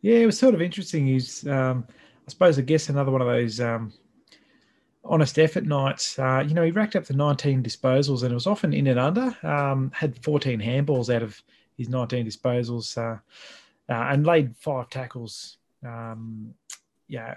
Yeah, 0.00 0.16
it 0.16 0.26
was 0.26 0.38
sort 0.38 0.54
of 0.54 0.62
interesting. 0.62 1.06
He's, 1.06 1.46
um, 1.46 1.86
I 2.26 2.30
suppose, 2.30 2.58
I 2.58 2.62
guess 2.62 2.88
another 2.88 3.12
one 3.12 3.20
of 3.20 3.28
those 3.28 3.60
um, 3.60 3.92
honest 5.04 5.38
effort 5.38 5.64
nights. 5.64 6.18
Uh, 6.18 6.44
you 6.46 6.54
know, 6.54 6.64
he 6.64 6.70
racked 6.70 6.96
up 6.96 7.04
the 7.04 7.14
19 7.14 7.62
disposals 7.62 8.22
and 8.22 8.32
it 8.32 8.34
was 8.34 8.46
often 8.46 8.72
in 8.72 8.88
and 8.88 8.98
under. 8.98 9.36
Um, 9.46 9.92
had 9.94 10.22
14 10.24 10.60
handballs 10.60 11.14
out 11.14 11.22
of 11.22 11.40
his 11.78 11.88
19 11.88 12.26
disposals 12.26 12.98
uh, 12.98 13.18
uh, 13.92 14.08
and 14.10 14.26
laid 14.26 14.56
five 14.56 14.88
tackles. 14.88 15.58
Um, 15.84 16.54
yeah, 17.08 17.34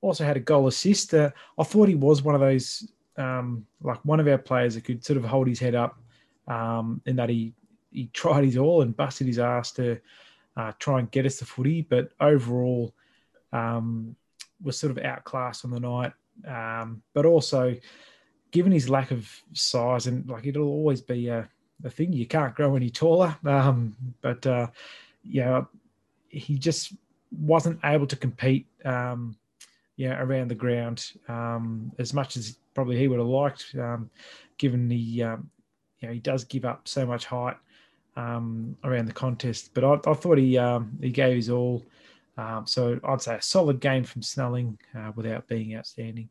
also 0.00 0.24
had 0.24 0.36
a 0.36 0.40
goal 0.40 0.68
assist. 0.68 1.12
Uh, 1.12 1.30
I 1.58 1.64
thought 1.64 1.88
he 1.88 1.94
was 1.96 2.22
one 2.22 2.36
of 2.36 2.40
those, 2.40 2.88
um, 3.16 3.66
like 3.82 3.98
one 4.04 4.20
of 4.20 4.28
our 4.28 4.38
players 4.38 4.74
that 4.74 4.84
could 4.84 5.04
sort 5.04 5.16
of 5.16 5.24
hold 5.24 5.48
his 5.48 5.58
head 5.58 5.74
up 5.74 5.98
um, 6.46 7.00
in 7.06 7.16
that 7.16 7.28
he, 7.28 7.54
he 7.90 8.06
tried 8.12 8.44
his 8.44 8.56
all 8.56 8.82
and 8.82 8.96
busted 8.96 9.26
his 9.26 9.38
ass 9.38 9.72
to 9.72 9.98
uh, 10.56 10.72
try 10.78 11.00
and 11.00 11.10
get 11.10 11.26
us 11.26 11.38
the 11.40 11.44
footy. 11.44 11.82
But 11.82 12.10
overall, 12.20 12.94
um, 13.52 14.14
was 14.62 14.78
sort 14.78 14.96
of 14.96 15.04
outclassed 15.04 15.64
on 15.64 15.72
the 15.72 15.80
night. 15.80 16.12
Um, 16.46 17.02
but 17.14 17.26
also, 17.26 17.74
given 18.52 18.72
his 18.72 18.88
lack 18.88 19.10
of 19.10 19.28
size, 19.52 20.06
and 20.06 20.28
like 20.28 20.46
it'll 20.46 20.68
always 20.68 21.00
be 21.00 21.28
a, 21.28 21.48
a 21.84 21.90
thing, 21.90 22.12
you 22.12 22.26
can't 22.26 22.54
grow 22.54 22.76
any 22.76 22.90
taller. 22.90 23.36
Um, 23.44 23.96
but 24.20 24.46
uh, 24.46 24.68
yeah, 25.24 25.62
he 26.28 26.58
just 26.58 26.92
wasn't 27.30 27.80
able 27.84 28.06
to 28.06 28.16
compete. 28.16 28.66
Um, 28.84 29.36
yeah, 29.96 30.20
around 30.20 30.48
the 30.50 30.56
ground 30.56 31.12
um, 31.28 31.92
as 31.98 32.12
much 32.12 32.36
as 32.36 32.58
probably 32.74 32.98
he 32.98 33.06
would 33.06 33.20
have 33.20 33.28
liked, 33.28 33.66
um, 33.78 34.10
given 34.58 34.88
the 34.88 35.22
um, 35.22 35.50
you 36.00 36.08
know 36.08 36.14
he 36.14 36.20
does 36.20 36.44
give 36.44 36.64
up 36.64 36.88
so 36.88 37.06
much 37.06 37.26
height 37.26 37.56
um, 38.16 38.76
around 38.82 39.06
the 39.06 39.12
contest. 39.12 39.70
But 39.72 39.84
I, 39.84 40.10
I 40.10 40.14
thought 40.14 40.38
he 40.38 40.58
um, 40.58 40.98
he 41.00 41.10
gave 41.10 41.36
his 41.36 41.50
all. 41.50 41.84
So 42.64 42.98
I'd 43.04 43.22
say 43.22 43.36
a 43.36 43.42
solid 43.42 43.78
game 43.78 44.02
from 44.02 44.22
Snelling 44.22 44.78
uh, 44.98 45.12
without 45.14 45.46
being 45.46 45.76
outstanding. 45.76 46.28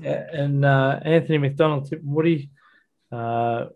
Yeah, 0.00 0.26
and 0.32 0.64
uh, 0.64 1.00
Anthony 1.02 1.38
McDonald, 1.38 1.92
Woody, 2.02 2.50
uh, 3.10 3.66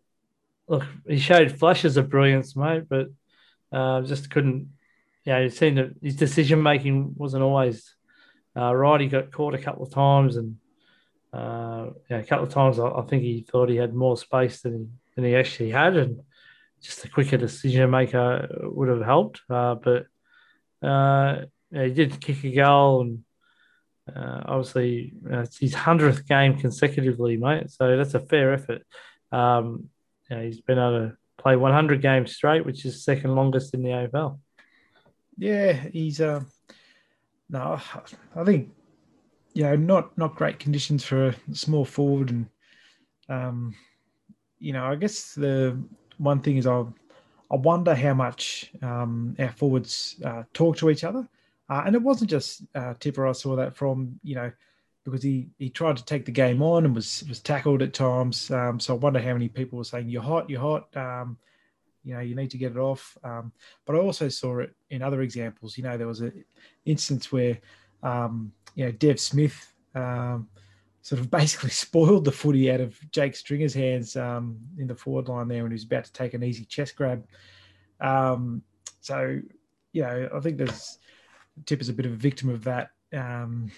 look, 0.68 0.84
he 1.06 1.18
showed 1.18 1.58
flashes 1.58 1.96
of 1.96 2.10
brilliance, 2.10 2.56
mate, 2.56 2.84
but 2.88 3.08
uh, 3.72 4.02
just 4.02 4.30
couldn't. 4.30 4.68
Yeah, 5.24 5.38
you 5.38 5.50
seen 5.50 5.76
that 5.76 5.94
his 6.02 6.16
decision 6.16 6.62
making 6.62 7.14
wasn't 7.16 7.44
always 7.44 7.94
uh, 8.56 8.74
right. 8.74 9.00
He 9.00 9.06
got 9.06 9.30
caught 9.30 9.54
a 9.54 9.58
couple 9.58 9.84
of 9.84 9.92
times, 9.92 10.36
and 10.36 10.56
uh, 11.32 11.90
yeah, 12.10 12.18
a 12.18 12.24
couple 12.24 12.46
of 12.46 12.52
times 12.52 12.78
I, 12.78 12.88
I, 12.88 13.02
think 13.02 13.22
he 13.22 13.46
thought 13.48 13.68
he 13.68 13.76
had 13.76 13.94
more 13.94 14.16
space 14.16 14.60
than 14.60 14.72
he, 14.72 14.88
than 15.14 15.24
he 15.24 15.36
actually 15.36 15.70
had, 15.70 15.96
and 15.96 16.20
just 16.82 17.04
a 17.04 17.08
quicker 17.08 17.36
decision 17.36 17.90
maker 17.90 18.48
would 18.62 18.88
have 18.88 19.02
helped. 19.02 19.40
Uh, 19.48 19.76
but 19.76 20.06
uh, 20.82 21.42
yeah, 21.70 21.84
he 21.84 21.92
did 21.92 22.20
kick 22.20 22.42
a 22.44 22.54
goal, 22.54 23.02
and 23.02 23.24
uh, 24.14 24.42
obviously 24.46 25.12
it's 25.24 25.58
his 25.58 25.74
hundredth 25.74 26.26
game 26.26 26.58
consecutively, 26.58 27.36
mate. 27.36 27.70
So 27.70 27.96
that's 27.96 28.14
a 28.14 28.20
fair 28.20 28.52
effort. 28.52 28.82
Um, 29.30 29.88
yeah, 30.32 30.42
he's 30.42 30.60
been 30.60 30.78
able 30.78 31.10
to 31.10 31.16
play 31.36 31.56
100 31.56 32.00
games 32.00 32.34
straight, 32.34 32.64
which 32.64 32.84
is 32.86 33.04
second 33.04 33.34
longest 33.34 33.74
in 33.74 33.82
the 33.82 33.90
AFL. 33.90 34.38
Yeah, 35.36 35.72
he's 35.72 36.20
uh, 36.20 36.42
no, 37.50 37.78
I 38.34 38.44
think 38.44 38.70
you 39.52 39.64
know 39.64 39.76
not 39.76 40.16
not 40.16 40.36
great 40.36 40.58
conditions 40.58 41.04
for 41.04 41.28
a 41.28 41.34
small 41.52 41.84
forward, 41.84 42.30
and 42.30 42.46
um, 43.28 43.74
you 44.58 44.72
know 44.72 44.84
I 44.84 44.94
guess 44.96 45.34
the 45.34 45.78
one 46.18 46.40
thing 46.40 46.56
is 46.56 46.66
I 46.66 46.84
I 47.50 47.56
wonder 47.56 47.94
how 47.94 48.14
much 48.14 48.72
um, 48.82 49.36
our 49.38 49.52
forwards 49.52 50.16
uh, 50.24 50.44
talk 50.54 50.76
to 50.78 50.90
each 50.90 51.04
other, 51.04 51.28
uh, 51.68 51.82
and 51.86 51.94
it 51.94 52.02
wasn't 52.02 52.30
just 52.30 52.62
uh, 52.74 52.94
Tippa. 52.94 53.28
I 53.28 53.32
saw 53.32 53.56
that 53.56 53.76
from 53.76 54.18
you 54.22 54.34
know 54.34 54.52
because 55.04 55.22
he 55.22 55.48
he 55.58 55.68
tried 55.68 55.96
to 55.96 56.04
take 56.04 56.24
the 56.24 56.32
game 56.32 56.62
on 56.62 56.84
and 56.84 56.94
was 56.94 57.24
was 57.28 57.40
tackled 57.40 57.82
at 57.82 57.94
times. 57.94 58.50
Um, 58.50 58.78
so 58.78 58.94
I 58.94 58.98
wonder 58.98 59.20
how 59.20 59.32
many 59.32 59.48
people 59.48 59.78
were 59.78 59.84
saying 59.84 60.08
you're 60.08 60.22
hot, 60.22 60.48
you're 60.48 60.60
hot. 60.60 60.94
Um, 60.96 61.38
you 62.04 62.14
know, 62.14 62.20
you 62.20 62.34
need 62.34 62.50
to 62.50 62.58
get 62.58 62.72
it 62.72 62.78
off. 62.78 63.16
Um, 63.22 63.52
but 63.86 63.94
I 63.94 64.00
also 64.00 64.28
saw 64.28 64.58
it 64.58 64.74
in 64.90 65.02
other 65.02 65.22
examples. 65.22 65.78
You 65.78 65.84
know, 65.84 65.96
there 65.96 66.08
was 66.08 66.20
an 66.20 66.44
instance 66.84 67.30
where 67.30 67.58
um, 68.02 68.52
you 68.74 68.84
know 68.84 68.92
Dev 68.92 69.20
Smith 69.20 69.72
um, 69.94 70.48
sort 71.02 71.20
of 71.20 71.30
basically 71.30 71.70
spoiled 71.70 72.24
the 72.24 72.32
footy 72.32 72.70
out 72.70 72.80
of 72.80 72.98
Jake 73.10 73.34
Stringer's 73.36 73.74
hands 73.74 74.16
um, 74.16 74.58
in 74.78 74.86
the 74.86 74.94
forward 74.94 75.28
line 75.28 75.48
there 75.48 75.62
when 75.62 75.72
he 75.72 75.76
was 75.76 75.84
about 75.84 76.04
to 76.04 76.12
take 76.12 76.34
an 76.34 76.42
easy 76.42 76.64
chest 76.64 76.96
grab. 76.96 77.24
So, 79.00 79.40
you 79.92 80.02
know, 80.02 80.28
I 80.32 80.40
think 80.40 80.58
there's 80.58 80.98
Tip 81.66 81.80
is 81.80 81.88
a 81.88 81.92
bit 81.92 82.06
of 82.06 82.12
a 82.12 82.16
victim 82.16 82.48
of 82.48 82.64
that 82.64 82.90
um, 83.12 83.70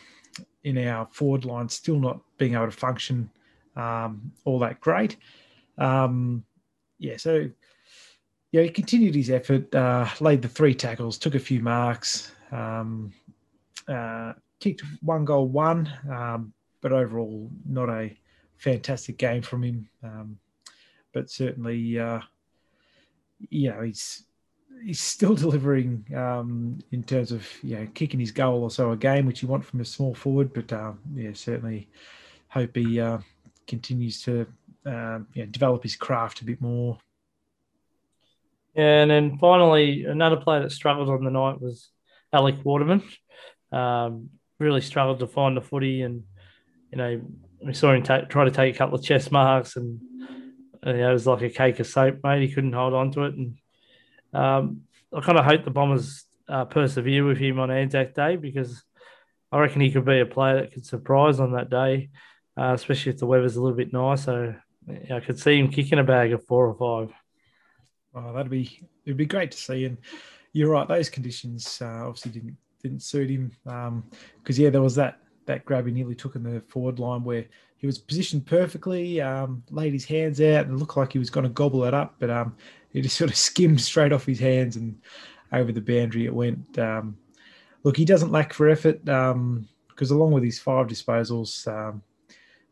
in 0.64 0.78
our 0.78 1.06
forward 1.12 1.44
line, 1.44 1.68
still 1.68 1.98
not 1.98 2.20
being 2.38 2.54
able 2.54 2.66
to 2.66 2.72
function 2.72 3.30
um, 3.76 4.32
all 4.44 4.58
that 4.60 4.80
great. 4.80 5.16
Um, 5.78 6.44
yeah, 6.98 7.16
so 7.16 7.48
yeah, 8.52 8.62
he 8.62 8.68
continued 8.68 9.14
his 9.14 9.30
effort, 9.30 9.74
uh, 9.74 10.08
laid 10.20 10.42
the 10.42 10.48
three 10.48 10.74
tackles, 10.74 11.18
took 11.18 11.34
a 11.34 11.40
few 11.40 11.60
marks, 11.60 12.32
um, 12.52 13.12
uh, 13.88 14.32
kicked 14.60 14.82
one 15.02 15.24
goal, 15.24 15.48
one, 15.48 15.92
um, 16.10 16.52
but 16.80 16.92
overall 16.92 17.50
not 17.66 17.88
a 17.88 18.16
fantastic 18.56 19.18
game 19.18 19.42
from 19.42 19.64
him. 19.64 19.88
Um, 20.02 20.38
but 21.12 21.30
certainly, 21.30 21.98
uh, 21.98 22.20
you 23.50 23.70
know, 23.70 23.82
he's 23.82 24.24
he's 24.82 25.00
still 25.00 25.34
delivering 25.34 26.04
um, 26.16 26.78
in 26.92 27.02
terms 27.02 27.32
of 27.32 27.46
you 27.62 27.76
know 27.76 27.86
kicking 27.94 28.20
his 28.20 28.32
goal 28.32 28.62
or 28.62 28.70
so 28.70 28.92
a 28.92 28.96
game, 28.96 29.26
which 29.26 29.42
you 29.42 29.48
want 29.48 29.64
from 29.64 29.80
a 29.80 29.84
small 29.84 30.14
forward. 30.14 30.52
But 30.52 30.72
um, 30.72 30.98
yeah, 31.14 31.30
certainly 31.34 31.88
hope 32.48 32.76
he 32.76 33.00
uh, 33.00 33.18
continues 33.66 34.22
to 34.22 34.46
uh, 34.86 35.20
yeah, 35.34 35.46
develop 35.50 35.82
his 35.82 35.96
craft 35.96 36.40
a 36.40 36.44
bit 36.44 36.60
more. 36.60 36.98
And 38.76 39.10
then 39.10 39.38
finally, 39.38 40.04
another 40.04 40.36
player 40.36 40.62
that 40.62 40.72
struggled 40.72 41.08
on 41.08 41.24
the 41.24 41.30
night 41.30 41.60
was 41.60 41.90
Alec 42.32 42.56
Waterman. 42.64 43.02
Um, 43.72 44.30
really 44.58 44.80
struggled 44.80 45.20
to 45.20 45.26
find 45.26 45.56
the 45.56 45.60
footy, 45.60 46.02
and 46.02 46.24
you 46.90 46.98
know 46.98 47.20
we 47.64 47.74
saw 47.74 47.92
him 47.92 48.02
take, 48.02 48.28
try 48.28 48.44
to 48.44 48.50
take 48.50 48.74
a 48.74 48.78
couple 48.78 48.96
of 48.96 49.04
chest 49.04 49.32
marks, 49.32 49.76
and, 49.76 50.00
and 50.82 50.98
you 50.98 51.02
know, 51.02 51.10
it 51.10 51.12
was 51.12 51.26
like 51.26 51.42
a 51.42 51.50
cake 51.50 51.80
of 51.80 51.86
soap, 51.86 52.18
mate. 52.22 52.42
He 52.42 52.52
couldn't 52.52 52.72
hold 52.72 52.94
on 52.94 53.10
to 53.12 53.24
it, 53.24 53.34
and 53.34 53.56
um, 54.34 54.82
I 55.12 55.20
kind 55.20 55.38
of 55.38 55.44
hope 55.44 55.64
the 55.64 55.70
Bombers 55.70 56.24
uh, 56.48 56.64
persevere 56.64 57.24
with 57.24 57.38
him 57.38 57.58
on 57.58 57.70
Anzac 57.70 58.14
Day 58.14 58.36
because 58.36 58.82
I 59.52 59.58
reckon 59.58 59.80
he 59.80 59.90
could 59.90 60.04
be 60.04 60.20
a 60.20 60.26
player 60.26 60.60
that 60.60 60.72
could 60.72 60.84
surprise 60.84 61.40
on 61.40 61.52
that 61.52 61.70
day, 61.70 62.10
uh, 62.58 62.72
especially 62.74 63.12
if 63.12 63.18
the 63.18 63.26
weather's 63.26 63.56
a 63.56 63.62
little 63.62 63.76
bit 63.76 63.92
nicer. 63.92 64.62
I 65.10 65.20
could 65.20 65.38
see 65.38 65.58
him 65.58 65.70
kicking 65.70 65.98
a 65.98 66.04
bag 66.04 66.32
of 66.32 66.44
four 66.44 66.66
or 66.66 66.74
five. 66.74 67.14
Oh, 68.14 68.32
that'd 68.32 68.50
be 68.50 68.86
it'd 69.04 69.16
be 69.16 69.26
great 69.26 69.52
to 69.52 69.56
see. 69.56 69.86
And 69.86 69.98
you're 70.52 70.70
right; 70.70 70.86
those 70.86 71.08
conditions 71.08 71.78
uh, 71.80 72.06
obviously 72.06 72.32
didn't 72.32 72.56
didn't 72.82 73.02
suit 73.02 73.30
him 73.30 73.52
because 73.64 73.88
um, 73.88 74.04
yeah, 74.62 74.70
there 74.70 74.82
was 74.82 74.96
that 74.96 75.20
that 75.46 75.64
grab 75.64 75.86
he 75.86 75.92
nearly 75.92 76.14
took 76.14 76.36
in 76.36 76.42
the 76.42 76.60
forward 76.68 76.98
line 76.98 77.24
where 77.24 77.44
he 77.76 77.86
was 77.86 77.98
positioned 77.98 78.46
perfectly, 78.46 79.20
um, 79.20 79.62
laid 79.70 79.92
his 79.92 80.04
hands 80.04 80.40
out, 80.40 80.66
and 80.66 80.78
looked 80.78 80.96
like 80.96 81.12
he 81.12 81.18
was 81.18 81.30
going 81.30 81.44
to 81.44 81.50
gobble 81.50 81.84
it 81.84 81.92
up, 81.92 82.14
but 82.18 82.30
um, 82.30 82.56
he 82.90 83.00
just 83.00 83.16
sort 83.18 83.30
of 83.30 83.36
skimmed 83.36 83.80
straight 83.80 84.12
off 84.12 84.26
his 84.26 84.38
hands 84.38 84.76
and 84.76 84.98
over 85.52 85.72
the 85.72 85.80
boundary 85.80 86.24
it 86.24 86.34
went. 86.34 86.78
Um, 86.78 87.16
look, 87.82 87.96
he 87.96 88.04
doesn't 88.04 88.32
lack 88.32 88.52
for 88.52 88.68
effort 88.68 89.04
because 89.04 89.30
um, 89.30 90.16
along 90.16 90.32
with 90.32 90.44
his 90.44 90.58
five 90.58 90.86
disposals, 90.86 91.66
um, 91.68 92.02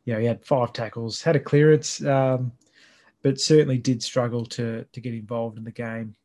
you 0.04 0.14
know, 0.14 0.20
he 0.20 0.26
had 0.26 0.44
five 0.44 0.72
tackles, 0.72 1.22
had 1.22 1.36
a 1.36 1.40
clearance, 1.40 2.04
um, 2.04 2.50
but 3.22 3.40
certainly 3.40 3.78
did 3.78 4.02
struggle 4.02 4.44
to 4.46 4.84
to 4.92 5.00
get 5.00 5.14
involved 5.14 5.58
in 5.58 5.64
the 5.64 5.70
game. 5.70 6.16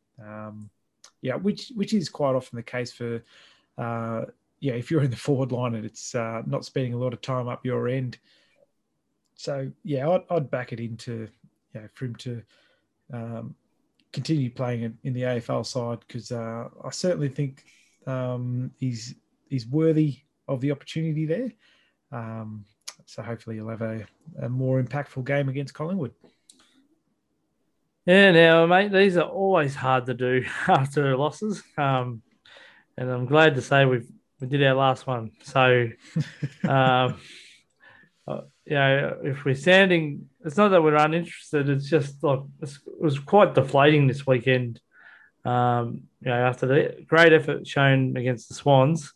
Yeah, 1.20 1.34
which 1.34 1.72
which 1.74 1.92
is 1.92 2.08
quite 2.08 2.34
often 2.34 2.56
the 2.56 2.62
case 2.62 2.92
for 2.92 3.22
uh, 3.76 4.24
yeah, 4.60 4.74
if 4.74 4.90
you're 4.90 5.02
in 5.02 5.10
the 5.10 5.16
forward 5.16 5.52
line 5.52 5.74
and 5.74 5.84
it's 5.84 6.14
uh, 6.14 6.42
not 6.46 6.64
spending 6.64 6.94
a 6.94 6.98
lot 6.98 7.12
of 7.12 7.20
time 7.20 7.48
up 7.48 7.64
your 7.64 7.88
end. 7.88 8.18
So 9.34 9.70
yeah, 9.84 10.08
I'd, 10.08 10.22
I'd 10.30 10.50
back 10.50 10.72
it 10.72 10.80
into 10.80 11.28
you 11.74 11.80
know, 11.80 11.88
for 11.94 12.06
him 12.06 12.14
to 12.16 12.42
um, 13.12 13.54
continue 14.12 14.50
playing 14.50 14.98
in 15.04 15.12
the 15.12 15.22
AFL 15.22 15.64
side 15.64 15.98
because 16.06 16.32
uh, 16.32 16.68
I 16.84 16.90
certainly 16.90 17.28
think 17.28 17.64
um, 18.06 18.70
he's 18.78 19.14
he's 19.48 19.66
worthy 19.66 20.18
of 20.48 20.60
the 20.60 20.72
opportunity 20.72 21.26
there. 21.26 21.52
Um, 22.10 22.64
so 23.06 23.22
hopefully 23.22 23.56
he'll 23.56 23.68
have 23.68 23.82
a, 23.82 24.06
a 24.42 24.48
more 24.48 24.82
impactful 24.82 25.24
game 25.24 25.48
against 25.48 25.74
Collingwood. 25.74 26.12
Yeah, 28.06 28.32
now, 28.32 28.66
mate, 28.66 28.90
these 28.90 29.18
are 29.18 29.28
always 29.28 29.74
hard 29.74 30.06
to 30.06 30.14
do 30.14 30.44
after 30.66 31.16
losses. 31.16 31.62
Um, 31.76 32.22
and 32.96 33.10
I'm 33.10 33.26
glad 33.26 33.54
to 33.54 33.62
say 33.62 33.84
we've 33.84 34.10
we 34.40 34.46
did 34.46 34.62
our 34.64 34.74
last 34.74 35.06
one. 35.06 35.32
So, 35.42 35.88
um, 36.68 37.20
uh, 38.26 38.42
you 38.64 38.74
know, 38.74 39.18
if 39.24 39.44
we're 39.44 39.54
sounding, 39.54 40.28
it's 40.44 40.56
not 40.56 40.68
that 40.68 40.82
we're 40.82 40.96
uninterested. 40.96 41.68
It's 41.68 41.88
just 41.88 42.22
like 42.22 42.40
it 42.60 42.70
was 43.00 43.18
quite 43.18 43.54
deflating 43.54 44.06
this 44.06 44.26
weekend. 44.26 44.80
Um, 45.44 46.02
you 46.20 46.28
know, 46.28 46.34
after 46.34 46.66
the 46.66 47.04
great 47.06 47.32
effort 47.32 47.66
shown 47.66 48.16
against 48.16 48.48
the 48.48 48.54
Swans, 48.54 49.14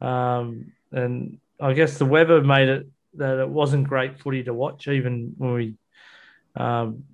um, 0.00 0.72
and 0.92 1.38
I 1.60 1.72
guess 1.74 1.98
the 1.98 2.06
weather 2.06 2.40
made 2.40 2.68
it 2.68 2.86
that 3.14 3.40
it 3.40 3.48
wasn't 3.48 3.88
great 3.88 4.18
footy 4.18 4.42
to 4.44 4.54
watch, 4.54 4.88
even 4.88 5.34
when 5.36 5.52
we 5.52 5.74
um, 6.54 7.04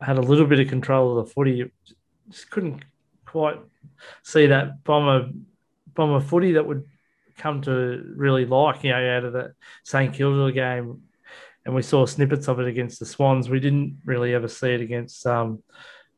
had 0.00 0.18
a 0.18 0.22
little 0.22 0.46
bit 0.46 0.60
of 0.60 0.68
control 0.68 1.18
of 1.18 1.26
the 1.26 1.32
footy. 1.32 1.70
Just 2.30 2.50
couldn't 2.50 2.84
quite 3.24 3.58
see 4.22 4.46
that 4.46 4.84
bomber 4.84 5.30
bomber 5.98 6.20
footy 6.20 6.52
that 6.52 6.66
would 6.66 6.84
come 7.36 7.60
to 7.62 8.12
really 8.16 8.46
like, 8.46 8.84
you 8.84 8.90
know, 8.90 9.16
out 9.16 9.24
of 9.24 9.32
that 9.32 9.52
St 9.84 10.14
Kilda 10.14 10.52
game. 10.52 11.02
And 11.66 11.74
we 11.74 11.82
saw 11.82 12.06
snippets 12.06 12.48
of 12.48 12.60
it 12.60 12.68
against 12.68 13.00
the 13.00 13.04
Swans. 13.04 13.50
We 13.50 13.60
didn't 13.60 13.98
really 14.04 14.32
ever 14.32 14.48
see 14.48 14.70
it 14.70 14.80
against 14.80 15.26
um, 15.26 15.62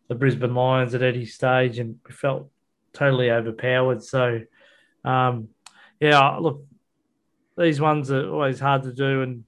the 0.07 0.15
Brisbane 0.15 0.55
Lions 0.55 0.95
at 0.95 1.03
any 1.03 1.25
stage, 1.25 1.79
and 1.79 1.99
we 2.07 2.13
felt 2.13 2.51
totally 2.93 3.31
overpowered. 3.31 4.05
So, 4.05 4.43
um, 5.05 5.49
yeah, 5.99 6.37
look, 6.37 6.63
these 7.57 7.81
ones 7.81 8.13
are 8.13 8.31
always 8.31 8.61
hard 8.61 8.83
to 8.85 8.93
do, 8.93 9.23
and 9.23 9.45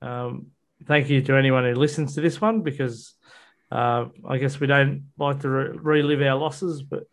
um, 0.00 0.46
thank 0.86 1.10
you 1.10 1.20
to 1.22 1.36
anyone 1.36 1.64
who 1.64 1.74
listens 1.74 2.14
to 2.14 2.20
this 2.20 2.40
one 2.40 2.62
because 2.62 3.14
uh, 3.70 4.06
I 4.26 4.38
guess 4.38 4.60
we 4.60 4.68
don't 4.68 5.08
like 5.18 5.40
to 5.40 5.48
re- 5.48 5.76
relive 5.76 6.22
our 6.22 6.38
losses, 6.38 6.82
but 6.82 7.04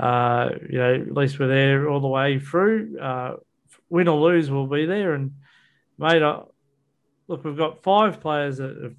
uh, 0.00 0.50
you 0.70 0.78
know, 0.78 0.94
at 0.94 1.14
least 1.14 1.38
we're 1.38 1.46
there 1.46 1.88
all 1.88 2.00
the 2.00 2.08
way 2.08 2.38
through. 2.38 2.98
Uh, 2.98 3.36
win 3.90 4.08
or 4.08 4.18
lose, 4.18 4.50
we'll 4.50 4.66
be 4.66 4.86
there. 4.86 5.12
And 5.12 5.32
mate, 5.98 6.22
look, 7.28 7.44
we've 7.44 7.56
got 7.56 7.82
five 7.82 8.20
players 8.20 8.56
that 8.56 8.94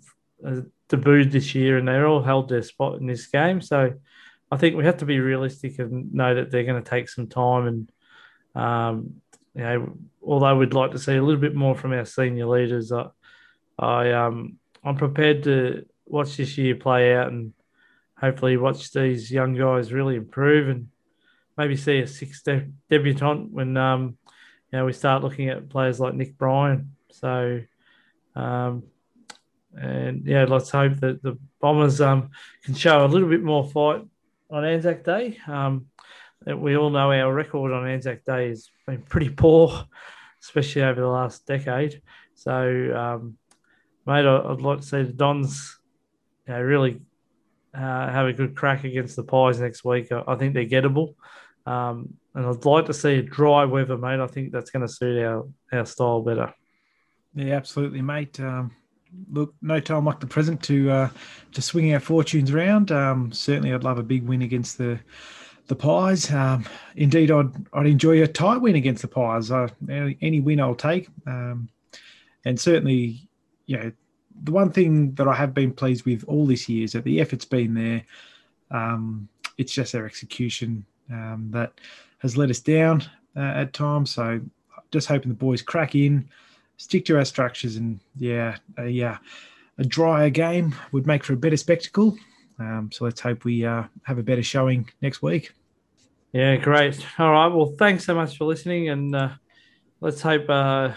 have, 0.45 0.65
debuted 0.89 1.31
this 1.31 1.55
year, 1.55 1.77
and 1.77 1.87
they're 1.87 2.05
all 2.05 2.21
held 2.21 2.49
their 2.49 2.61
spot 2.61 2.99
in 2.99 3.07
this 3.07 3.27
game. 3.27 3.61
So 3.61 3.93
I 4.51 4.57
think 4.57 4.75
we 4.75 4.83
have 4.83 4.97
to 4.97 5.05
be 5.05 5.19
realistic 5.19 5.79
and 5.79 6.13
know 6.13 6.35
that 6.35 6.51
they're 6.51 6.65
going 6.65 6.83
to 6.83 6.89
take 6.89 7.07
some 7.07 7.27
time. 7.27 7.67
And 7.67 7.91
um, 8.61 9.21
you 9.55 9.61
know, 9.61 9.97
although 10.21 10.57
we'd 10.57 10.73
like 10.73 10.91
to 10.91 10.99
see 10.99 11.15
a 11.15 11.23
little 11.23 11.39
bit 11.39 11.55
more 11.55 11.75
from 11.75 11.93
our 11.93 12.05
senior 12.05 12.45
leaders, 12.45 12.91
I, 12.91 13.05
I 13.79 14.11
um, 14.11 14.57
I'm 14.83 14.97
prepared 14.97 15.43
to 15.43 15.85
watch 16.05 16.35
this 16.35 16.57
year 16.57 16.75
play 16.75 17.15
out 17.15 17.31
and 17.31 17.53
hopefully 18.21 18.55
watch 18.55 18.91
these 18.91 19.31
young 19.31 19.55
guys 19.55 19.91
really 19.91 20.15
improve 20.15 20.69
and 20.69 20.87
maybe 21.57 21.75
see 21.75 21.99
a 21.99 22.07
sixth 22.07 22.45
de- 22.45 22.69
debutant 22.89 23.51
when 23.51 23.75
um, 23.75 24.17
you 24.71 24.79
know 24.79 24.85
we 24.85 24.93
start 24.93 25.23
looking 25.23 25.49
at 25.49 25.69
players 25.69 25.99
like 25.99 26.13
Nick 26.13 26.37
Bryan. 26.37 26.95
So 27.09 27.61
um, 28.35 28.83
and 29.75 30.25
yeah, 30.25 30.45
let's 30.45 30.69
hope 30.69 30.99
that 30.99 31.21
the 31.21 31.37
Bombers 31.59 31.99
um, 32.01 32.29
can 32.63 32.75
show 32.75 33.03
a 33.03 33.07
little 33.07 33.29
bit 33.29 33.43
more 33.43 33.67
fight 33.67 34.05
on 34.49 34.65
Anzac 34.65 35.03
Day. 35.03 35.37
Um, 35.47 35.87
we 36.45 36.75
all 36.75 36.89
know 36.89 37.11
our 37.11 37.33
record 37.33 37.71
on 37.71 37.87
Anzac 37.87 38.25
Day 38.25 38.49
has 38.49 38.69
been 38.87 39.01
pretty 39.03 39.29
poor, 39.29 39.85
especially 40.41 40.83
over 40.83 40.99
the 40.99 41.07
last 41.07 41.45
decade. 41.45 42.01
So, 42.33 42.51
um, 42.95 43.37
mate, 44.05 44.25
I'd 44.25 44.61
like 44.61 44.81
to 44.81 44.85
see 44.85 45.03
the 45.03 45.13
Dons 45.13 45.79
you 46.47 46.53
know, 46.53 46.61
really 46.61 47.01
uh, 47.73 47.79
have 48.11 48.27
a 48.27 48.33
good 48.33 48.55
crack 48.55 48.83
against 48.83 49.15
the 49.15 49.23
Pies 49.23 49.59
next 49.59 49.83
week. 49.83 50.11
I, 50.11 50.35
think 50.35 50.53
they're 50.53 50.65
gettable. 50.65 51.15
Um, 51.65 52.13
and 52.33 52.45
I'd 52.45 52.65
like 52.65 52.85
to 52.87 52.93
see 52.93 53.15
a 53.15 53.21
dry 53.21 53.65
weather, 53.65 53.97
mate. 53.97 54.19
I 54.19 54.27
think 54.27 54.51
that's 54.51 54.71
going 54.71 54.85
to 54.85 54.91
suit 54.91 55.23
our, 55.23 55.45
our 55.71 55.85
style 55.85 56.21
better. 56.21 56.53
Yeah, 57.33 57.55
absolutely, 57.55 58.01
mate. 58.01 58.39
Um, 58.39 58.71
look, 59.31 59.53
no 59.61 59.79
time 59.79 60.05
like 60.05 60.19
the 60.19 60.27
present 60.27 60.61
to 60.63 60.89
uh, 60.89 61.09
to 61.53 61.61
swing 61.61 61.93
our 61.93 61.99
fortunes 61.99 62.51
around. 62.51 62.91
Um, 62.91 63.31
certainly, 63.31 63.73
I'd 63.73 63.83
love 63.83 63.99
a 63.99 64.03
big 64.03 64.23
win 64.23 64.41
against 64.41 64.77
the 64.77 64.99
the 65.67 65.75
Pies. 65.75 66.31
Um, 66.31 66.65
indeed, 66.95 67.31
I'd 67.31 67.51
I'd 67.73 67.87
enjoy 67.87 68.21
a 68.21 68.27
tight 68.27 68.57
win 68.57 68.75
against 68.75 69.01
the 69.01 69.07
Pies. 69.07 69.51
Any, 69.89 70.17
any 70.21 70.39
win 70.41 70.59
I'll 70.59 70.75
take, 70.75 71.07
um, 71.25 71.69
and 72.43 72.59
certainly, 72.59 73.29
you 73.65 73.77
know, 73.77 73.91
the 74.43 74.51
one 74.51 74.71
thing 74.71 75.13
that 75.15 75.27
I 75.27 75.33
have 75.33 75.53
been 75.53 75.71
pleased 75.71 76.05
with 76.05 76.23
all 76.27 76.45
this 76.45 76.67
year 76.67 76.83
is 76.83 76.93
that 76.93 77.03
the 77.03 77.21
effort's 77.21 77.45
been 77.45 77.73
there. 77.73 78.03
Um, 78.71 79.27
it's 79.57 79.73
just 79.73 79.93
our 79.95 80.05
execution 80.05 80.85
um, 81.11 81.49
that 81.51 81.73
has 82.19 82.37
let 82.37 82.49
us 82.49 82.59
down 82.59 83.03
uh, 83.35 83.39
at 83.39 83.73
times. 83.73 84.13
So, 84.13 84.41
just 84.91 85.07
hoping 85.07 85.29
the 85.29 85.35
boys 85.35 85.61
crack 85.61 85.95
in, 85.95 86.29
stick 86.77 87.05
to 87.05 87.17
our 87.17 87.25
structures, 87.25 87.75
and 87.75 87.99
yeah, 88.17 88.57
a, 88.77 89.01
uh, 89.03 89.17
a 89.77 89.83
drier 89.83 90.29
game 90.29 90.75
would 90.91 91.07
make 91.07 91.23
for 91.23 91.33
a 91.33 91.37
better 91.37 91.57
spectacle. 91.57 92.17
Um, 92.59 92.89
so 92.91 93.05
let's 93.05 93.21
hope 93.21 93.43
we 93.43 93.65
uh, 93.65 93.83
have 94.03 94.17
a 94.17 94.23
better 94.23 94.43
showing 94.43 94.89
next 95.01 95.21
week. 95.21 95.53
Yeah, 96.33 96.55
great. 96.57 97.05
All 97.17 97.31
right. 97.31 97.47
Well, 97.47 97.73
thanks 97.77 98.05
so 98.05 98.15
much 98.15 98.37
for 98.37 98.45
listening, 98.45 98.89
and 98.89 99.15
uh, 99.15 99.29
let's 99.99 100.21
hope 100.21 100.49
uh, 100.49 100.93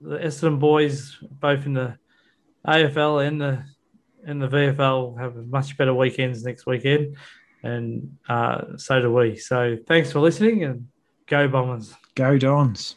the 0.00 0.18
Essendon 0.18 0.58
boys, 0.58 1.18
both 1.22 1.66
in 1.66 1.74
the 1.74 1.98
AFL 2.66 3.26
and 3.26 3.40
the 3.40 3.64
and 4.24 4.40
the 4.40 4.48
VFL, 4.48 5.18
have 5.18 5.34
much 5.46 5.78
better 5.78 5.94
weekends 5.94 6.44
next 6.44 6.66
weekend, 6.66 7.16
and 7.62 8.18
uh, 8.28 8.76
so 8.76 9.00
do 9.00 9.12
we. 9.12 9.36
So 9.36 9.78
thanks 9.86 10.12
for 10.12 10.20
listening, 10.20 10.64
and 10.64 10.88
go 11.26 11.48
Bombers. 11.48 11.94
Go 12.14 12.38
Dons. 12.38 12.96